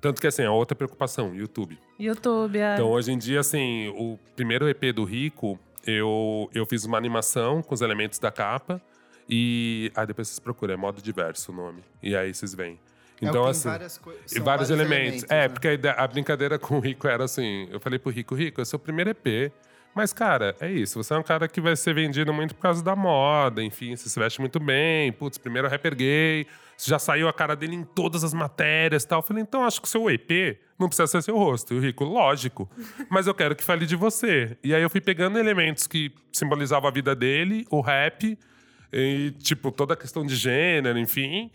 Tanto 0.00 0.20
que, 0.20 0.26
assim, 0.26 0.44
a 0.44 0.52
outra 0.52 0.74
preocupação, 0.74 1.34
YouTube. 1.34 1.78
YouTube, 1.98 2.58
é. 2.58 2.74
Então, 2.74 2.88
hoje 2.88 3.12
em 3.12 3.18
dia, 3.18 3.40
assim, 3.40 3.88
o 3.88 4.18
primeiro 4.36 4.68
EP 4.68 4.92
do 4.94 5.04
Rico, 5.04 5.58
eu, 5.84 6.48
eu 6.54 6.64
fiz 6.66 6.84
uma 6.84 6.96
animação 6.96 7.62
com 7.62 7.74
os 7.74 7.80
elementos 7.80 8.18
da 8.18 8.30
capa. 8.30 8.80
E. 9.28 9.90
Ah, 9.94 10.04
depois 10.04 10.28
vocês 10.28 10.38
procuram, 10.38 10.74
é 10.74 10.76
modo 10.76 11.02
diverso 11.02 11.52
o 11.52 11.54
nome. 11.54 11.82
E 12.02 12.16
aí 12.16 12.32
vocês 12.32 12.54
veem. 12.54 12.78
É 13.20 13.26
Então, 13.26 13.42
tem 13.42 13.50
assim. 13.50 13.68
várias 13.68 14.00
E 14.26 14.28
são 14.28 14.44
vários, 14.44 14.70
elementos. 14.70 15.24
É, 15.24 15.42
né? 15.42 15.48
porque 15.48 15.68
a, 15.68 16.04
a 16.04 16.06
brincadeira 16.06 16.58
com 16.58 16.76
o 16.76 16.80
Rico 16.80 17.06
era 17.08 17.24
assim: 17.24 17.68
eu 17.70 17.80
falei 17.80 17.98
pro 17.98 18.10
Rico, 18.10 18.34
Rico, 18.34 18.62
esse 18.62 18.74
é 18.74 18.76
o 18.76 18.78
primeiro 18.78 19.10
EP. 19.10 19.52
Mas, 19.98 20.12
cara, 20.12 20.54
é 20.60 20.70
isso. 20.70 21.02
Você 21.02 21.12
é 21.12 21.18
um 21.18 21.24
cara 21.24 21.48
que 21.48 21.60
vai 21.60 21.74
ser 21.74 21.92
vendido 21.92 22.32
muito 22.32 22.54
por 22.54 22.62
causa 22.62 22.84
da 22.84 22.94
moda, 22.94 23.64
enfim, 23.64 23.96
você 23.96 24.08
se 24.08 24.16
veste 24.16 24.38
muito 24.38 24.60
bem. 24.60 25.10
Putz, 25.10 25.38
primeiro 25.38 25.66
rapper 25.66 25.96
gay. 25.96 26.46
Já 26.78 27.00
saiu 27.00 27.26
a 27.26 27.32
cara 27.32 27.56
dele 27.56 27.74
em 27.74 27.82
todas 27.82 28.22
as 28.22 28.32
matérias 28.32 29.02
e 29.02 29.08
tal. 29.08 29.18
Eu 29.18 29.22
falei, 29.24 29.42
então 29.42 29.64
acho 29.64 29.82
que 29.82 29.88
o 29.88 29.90
seu 29.90 30.08
EP 30.08 30.56
não 30.78 30.86
precisa 30.86 31.08
ser 31.08 31.20
seu 31.20 31.36
rosto. 31.36 31.74
E 31.74 31.78
o 31.78 31.80
Rico, 31.80 32.04
lógico. 32.04 32.70
Mas 33.10 33.26
eu 33.26 33.34
quero 33.34 33.56
que 33.56 33.64
fale 33.64 33.86
de 33.86 33.96
você. 33.96 34.56
E 34.62 34.72
aí 34.72 34.80
eu 34.80 34.88
fui 34.88 35.00
pegando 35.00 35.36
elementos 35.36 35.88
que 35.88 36.12
simbolizavam 36.30 36.88
a 36.88 36.92
vida 36.92 37.12
dele, 37.16 37.66
o 37.68 37.80
rap, 37.80 38.38
e, 38.92 39.32
tipo, 39.42 39.72
toda 39.72 39.94
a 39.94 39.96
questão 39.96 40.24
de 40.24 40.36
gênero, 40.36 40.96
enfim. 40.96 41.50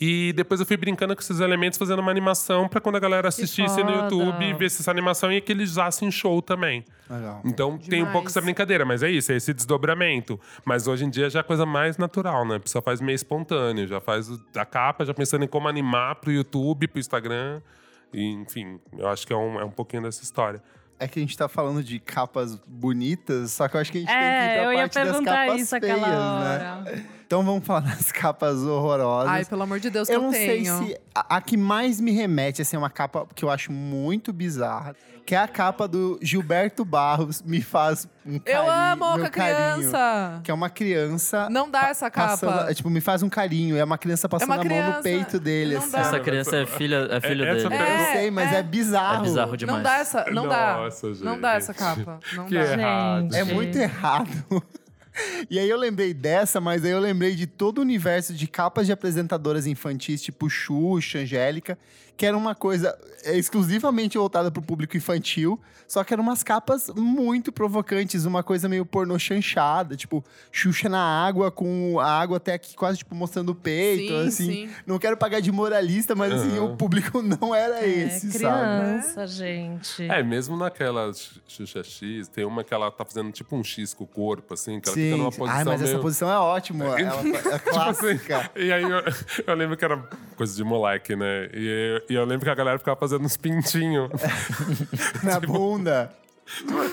E 0.00 0.32
depois 0.32 0.58
eu 0.60 0.66
fui 0.66 0.76
brincando 0.76 1.14
com 1.14 1.22
esses 1.22 1.40
elementos, 1.40 1.78
fazendo 1.78 2.00
uma 2.00 2.10
animação 2.10 2.68
pra 2.68 2.80
quando 2.80 2.96
a 2.96 3.00
galera 3.00 3.28
assistisse 3.28 3.82
no. 3.82 3.90
YouTube, 3.90 4.54
visse 4.54 4.82
essa 4.82 4.90
animação 4.90 5.32
e 5.32 5.40
que 5.40 5.52
eles 5.52 5.70
usassem 5.72 6.10
show 6.10 6.42
também. 6.42 6.84
Legal. 7.08 7.40
Então 7.44 7.78
tem 7.78 8.02
um 8.02 8.06
pouco 8.06 8.18
Demais. 8.18 8.36
essa 8.36 8.40
brincadeira, 8.40 8.84
mas 8.84 9.02
é 9.02 9.10
isso, 9.10 9.30
é 9.30 9.36
esse 9.36 9.54
desdobramento. 9.54 10.38
Mas 10.64 10.86
hoje 10.88 11.04
em 11.04 11.10
dia 11.10 11.30
já 11.30 11.38
é 11.38 11.42
a 11.42 11.44
coisa 11.44 11.64
mais 11.64 11.96
natural, 11.96 12.46
né? 12.46 12.56
A 12.56 12.60
pessoa 12.60 12.82
faz 12.82 13.00
meio 13.00 13.14
espontâneo, 13.14 13.86
já 13.86 14.00
faz 14.00 14.28
a 14.56 14.64
capa, 14.64 15.04
já 15.04 15.14
pensando 15.14 15.44
em 15.44 15.48
como 15.48 15.68
animar 15.68 16.16
pro 16.16 16.32
YouTube, 16.32 16.88
pro 16.88 16.98
Instagram. 16.98 17.60
E, 18.12 18.32
enfim, 18.32 18.80
eu 18.98 19.08
acho 19.08 19.26
que 19.26 19.32
é 19.32 19.36
um, 19.36 19.60
é 19.60 19.64
um 19.64 19.70
pouquinho 19.70 20.02
dessa 20.02 20.22
história. 20.22 20.62
É 20.98 21.08
que 21.08 21.18
a 21.18 21.22
gente 21.22 21.36
tá 21.36 21.48
falando 21.48 21.82
de 21.82 21.98
capas 21.98 22.56
bonitas, 22.66 23.50
só 23.52 23.66
que 23.68 23.76
eu 23.76 23.80
acho 23.80 23.90
que 23.90 23.98
a 23.98 24.00
gente 24.00 24.08
tem 24.08 24.16
que 24.16 24.24
ir 24.24 24.28
É, 24.28 24.54
pra 24.54 24.64
eu 24.64 24.72
ia 24.72 24.78
parte 24.78 24.94
das 24.94 25.04
perguntar 25.04 25.46
capas 25.46 25.60
isso 25.60 25.80
feias, 25.80 26.02
aquela 26.02 26.82
né? 26.84 27.04
Então 27.34 27.44
vamos 27.44 27.66
falar 27.66 27.80
das 27.96 28.12
capas 28.12 28.58
horrorosas. 28.62 29.28
Ai, 29.28 29.44
pelo 29.44 29.62
amor 29.64 29.80
de 29.80 29.90
Deus, 29.90 30.06
que 30.08 30.14
eu 30.14 30.18
eu, 30.18 30.22
não 30.22 30.30
tenho. 30.30 30.78
sei 30.78 30.86
se 30.88 30.98
a, 31.14 31.36
a 31.36 31.40
que 31.40 31.56
mais 31.56 32.00
me 32.00 32.12
remete 32.12 32.62
assim, 32.62 32.76
é 32.76 32.78
uma 32.78 32.90
capa 32.90 33.26
que 33.34 33.44
eu 33.44 33.50
acho 33.50 33.72
muito 33.72 34.32
bizarra, 34.32 34.94
que 35.26 35.34
é 35.34 35.38
a 35.38 35.48
capa 35.48 35.88
do 35.88 36.16
Gilberto 36.22 36.84
Barros 36.84 37.42
me 37.42 37.60
faz 37.60 38.06
um 38.24 38.38
carinho, 38.38 38.62
Eu 38.64 38.70
amo 38.70 39.04
a 39.04 39.28
carinho, 39.30 39.90
criança. 39.90 40.40
que 40.44 40.50
é 40.50 40.54
uma 40.54 40.70
criança 40.70 41.48
Não 41.50 41.68
dá 41.68 41.88
essa 41.88 42.08
capa. 42.10 42.28
passando, 42.36 42.70
é, 42.70 42.74
tipo, 42.74 42.88
me 42.88 43.00
faz 43.00 43.22
um 43.22 43.28
carinho, 43.28 43.76
é 43.76 43.82
uma 43.82 43.98
criança 43.98 44.28
passando 44.28 44.50
uma 44.50 44.54
a 44.54 44.58
mão 44.58 44.64
no 44.64 44.70
criança, 44.70 45.02
peito 45.02 45.40
dele, 45.40 45.76
assim. 45.76 45.96
Essa 45.96 46.20
criança 46.20 46.56
é 46.56 46.66
filha, 46.66 47.08
é 47.10 47.20
filho 47.20 47.44
essa 47.44 47.68
dele. 47.68 47.68
pessoa- 47.68 47.74
Eu 47.74 47.96
É, 47.96 48.12
sei, 48.12 48.30
mas 48.30 48.52
é, 48.52 48.56
é. 48.58 48.62
bizarro. 48.62 49.16
É 49.24 49.28
bizarro 49.28 49.56
demais. 49.56 49.76
Não 49.78 49.82
dá 49.82 49.96
essa. 49.98 50.24
Não 50.30 50.48
dá. 50.48 50.76
Nossa, 50.76 51.08
Não 51.24 51.40
dá 51.40 51.52
gente. 51.54 51.62
essa 51.62 51.74
capa. 51.74 52.20
Não 52.34 52.46
Que 52.46 52.54
dá. 52.54 52.60
errado. 52.64 53.22
Gente. 53.22 53.36
É 53.36 53.44
muito 53.44 53.76
errado. 53.76 54.28
E 55.50 55.58
aí 55.58 55.68
eu 55.68 55.76
lembrei 55.76 56.12
dessa, 56.12 56.60
mas 56.60 56.84
aí 56.84 56.90
eu 56.90 57.00
lembrei 57.00 57.34
de 57.34 57.46
todo 57.46 57.78
o 57.78 57.82
universo 57.82 58.32
de 58.32 58.46
capas 58.46 58.86
de 58.86 58.92
apresentadoras 58.92 59.66
infantis, 59.66 60.22
tipo 60.22 60.48
Xuxa, 60.48 61.18
Angélica, 61.20 61.78
que 62.16 62.24
era 62.26 62.36
uma 62.36 62.54
coisa 62.54 62.96
é, 63.24 63.36
exclusivamente 63.36 64.16
voltada 64.18 64.50
pro 64.50 64.62
público 64.62 64.96
infantil, 64.96 65.60
só 65.86 66.02
que 66.02 66.14
eram 66.14 66.22
umas 66.22 66.42
capas 66.42 66.88
muito 66.96 67.52
provocantes, 67.52 68.24
uma 68.24 68.42
coisa 68.42 68.68
meio 68.68 68.86
pornô 68.86 69.18
chanchada, 69.18 69.94
tipo 69.96 70.24
Xuxa 70.50 70.88
na 70.88 70.98
água, 71.26 71.50
com 71.50 71.98
a 72.00 72.06
água 72.20 72.38
até 72.38 72.54
aqui 72.54 72.74
quase 72.74 72.98
tipo 72.98 73.14
mostrando 73.14 73.50
o 73.50 73.54
peito, 73.54 74.12
Sim, 74.12 74.26
assim. 74.28 74.46
sim. 74.52 74.70
Não 74.86 74.98
quero 74.98 75.16
pagar 75.16 75.40
de 75.40 75.52
moralista, 75.52 76.14
mas 76.14 76.32
assim, 76.32 76.56
Aham. 76.56 76.72
o 76.72 76.76
público 76.76 77.20
não 77.40 77.54
era 77.54 77.84
É, 77.84 77.88
esse, 77.88 78.30
sabe? 78.32 78.38
criança, 78.38 79.26
gente. 79.26 80.02
É, 80.08 80.22
mesmo 80.22 80.56
naquela 80.56 81.10
Xuxa 81.46 81.82
X, 81.84 82.28
tem 82.28 82.44
uma 82.44 82.64
que 82.64 82.72
ela 82.72 82.90
tá 82.90 83.04
fazendo 83.04 83.30
tipo 83.32 83.54
um 83.56 83.62
X 83.62 83.92
com 83.92 84.04
o 84.04 84.06
corpo, 84.06 84.54
assim, 84.54 84.80
que 84.80 84.88
ela 84.88 84.96
fica 84.96 85.10
Sim. 85.16 85.18
numa 85.18 85.30
posição 85.30 85.58
Ai, 85.58 85.64
mas 85.64 85.82
essa 85.82 85.90
meio... 85.92 86.02
posição 86.02 86.30
é 86.30 86.38
ótima. 86.38 86.84
Ela 86.98 87.20
é 87.28 87.58
Tipo 87.58 87.78
assim, 87.78 88.18
clássica. 88.18 88.50
e 88.56 88.72
aí 88.72 88.82
eu, 88.82 89.02
eu 89.46 89.54
lembro 89.54 89.76
que 89.76 89.84
era 89.84 89.96
coisa 90.36 90.54
de 90.56 90.64
moleque, 90.64 91.14
né? 91.14 91.48
E, 91.52 91.66
eu- 92.00 92.03
e 92.08 92.14
eu 92.14 92.24
lembro 92.24 92.44
que 92.44 92.50
a 92.50 92.54
galera 92.54 92.78
ficava 92.78 92.98
fazendo 92.98 93.24
uns 93.24 93.36
pintinhos. 93.36 94.10
na 95.22 95.40
bunda. 95.40 96.12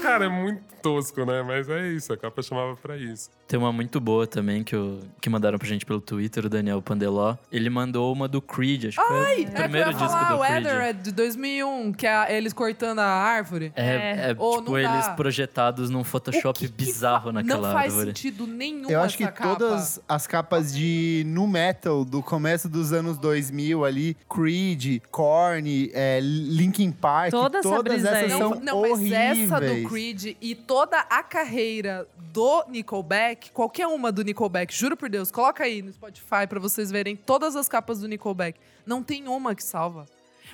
Cara, 0.01 0.25
é 0.25 0.29
muito 0.29 0.80
tosco, 0.81 1.25
né? 1.25 1.41
Mas 1.43 1.69
é 1.69 1.87
isso, 1.89 2.11
a 2.13 2.17
capa 2.17 2.41
chamava 2.41 2.75
pra 2.75 2.97
isso. 2.97 3.29
Tem 3.47 3.59
uma 3.59 3.71
muito 3.71 3.99
boa 3.99 4.25
também 4.25 4.63
que, 4.63 4.73
eu, 4.75 4.99
que 5.19 5.29
mandaram 5.29 5.57
pra 5.59 5.67
gente 5.67 5.85
pelo 5.85 5.99
Twitter, 5.99 6.45
o 6.45 6.49
Daniel 6.49 6.81
Pandeló. 6.81 7.35
Ele 7.51 7.69
mandou 7.69 8.11
uma 8.13 8.27
do 8.27 8.41
Creed, 8.41 8.85
acho 8.85 8.97
que 9.01 9.07
foi 9.07 9.17
o 9.19 9.23
É 9.23 9.35
que 9.45 9.51
primeiro 9.51 9.89
ia 9.89 9.93
disco 9.97 10.09
falar, 10.09 10.29
do 10.29 10.35
o 10.35 10.45
Creed. 10.45 10.65
Ether 10.65 10.81
é 10.81 10.93
de 10.93 11.11
2001, 11.11 11.93
que 11.93 12.07
é 12.07 12.37
eles 12.37 12.53
cortando 12.53 12.99
a 12.99 13.05
árvore. 13.05 13.73
É, 13.75 14.29
é, 14.31 14.35
Ou 14.37 14.57
tipo 14.59 14.71
não 14.71 14.77
eles 14.79 15.05
dá. 15.07 15.13
projetados 15.13 15.89
num 15.89 16.03
Photoshop 16.03 16.57
O 16.57 16.61
que 16.61 16.67
que 16.67 16.73
bizarro 16.85 17.25
fa- 17.25 17.31
naquela 17.33 17.67
Não 17.67 17.73
faz 17.73 17.91
árvore. 17.93 18.07
sentido 18.09 18.47
nenhum 18.47 18.89
Eu 18.89 19.01
acho 19.01 19.17
que 19.17 19.25
capa. 19.25 19.55
todas 19.55 19.99
as 20.07 20.25
capas 20.27 20.73
de 20.73 21.23
nu 21.27 21.45
metal 21.47 22.05
do 22.05 22.21
começo 22.23 22.69
dos 22.69 22.93
anos 22.93 23.17
2000 23.17 23.83
ali, 23.83 24.15
Creed, 24.29 25.01
Korn, 25.11 25.91
é, 25.93 26.19
Linkin 26.21 26.91
Park, 26.91 27.31
todas 27.31 27.65
brisa 27.83 28.09
essas 28.09 28.31
aí. 28.31 28.37
são 28.37 28.49
Não, 28.51 28.59
não 28.61 28.77
horríveis. 28.91 29.49
mas 29.49 29.51
essa 29.51 29.59
do 29.59 29.89
Creed 29.89 30.35
e 30.41 30.55
toda 30.71 30.99
a 31.09 31.21
carreira 31.21 32.07
do 32.31 32.63
Nickelback, 32.69 33.51
qualquer 33.51 33.87
uma 33.87 34.09
do 34.09 34.23
Nickelback, 34.23 34.73
juro 34.73 34.95
por 34.95 35.09
Deus, 35.09 35.29
coloca 35.29 35.65
aí 35.65 35.81
no 35.81 35.91
Spotify 35.91 36.47
pra 36.47 36.61
vocês 36.61 36.89
verem 36.89 37.13
todas 37.13 37.57
as 37.57 37.67
capas 37.67 37.99
do 37.99 38.07
Nickelback. 38.07 38.57
Não 38.85 39.03
tem 39.03 39.27
uma 39.27 39.53
que 39.53 39.65
salva. 39.65 40.05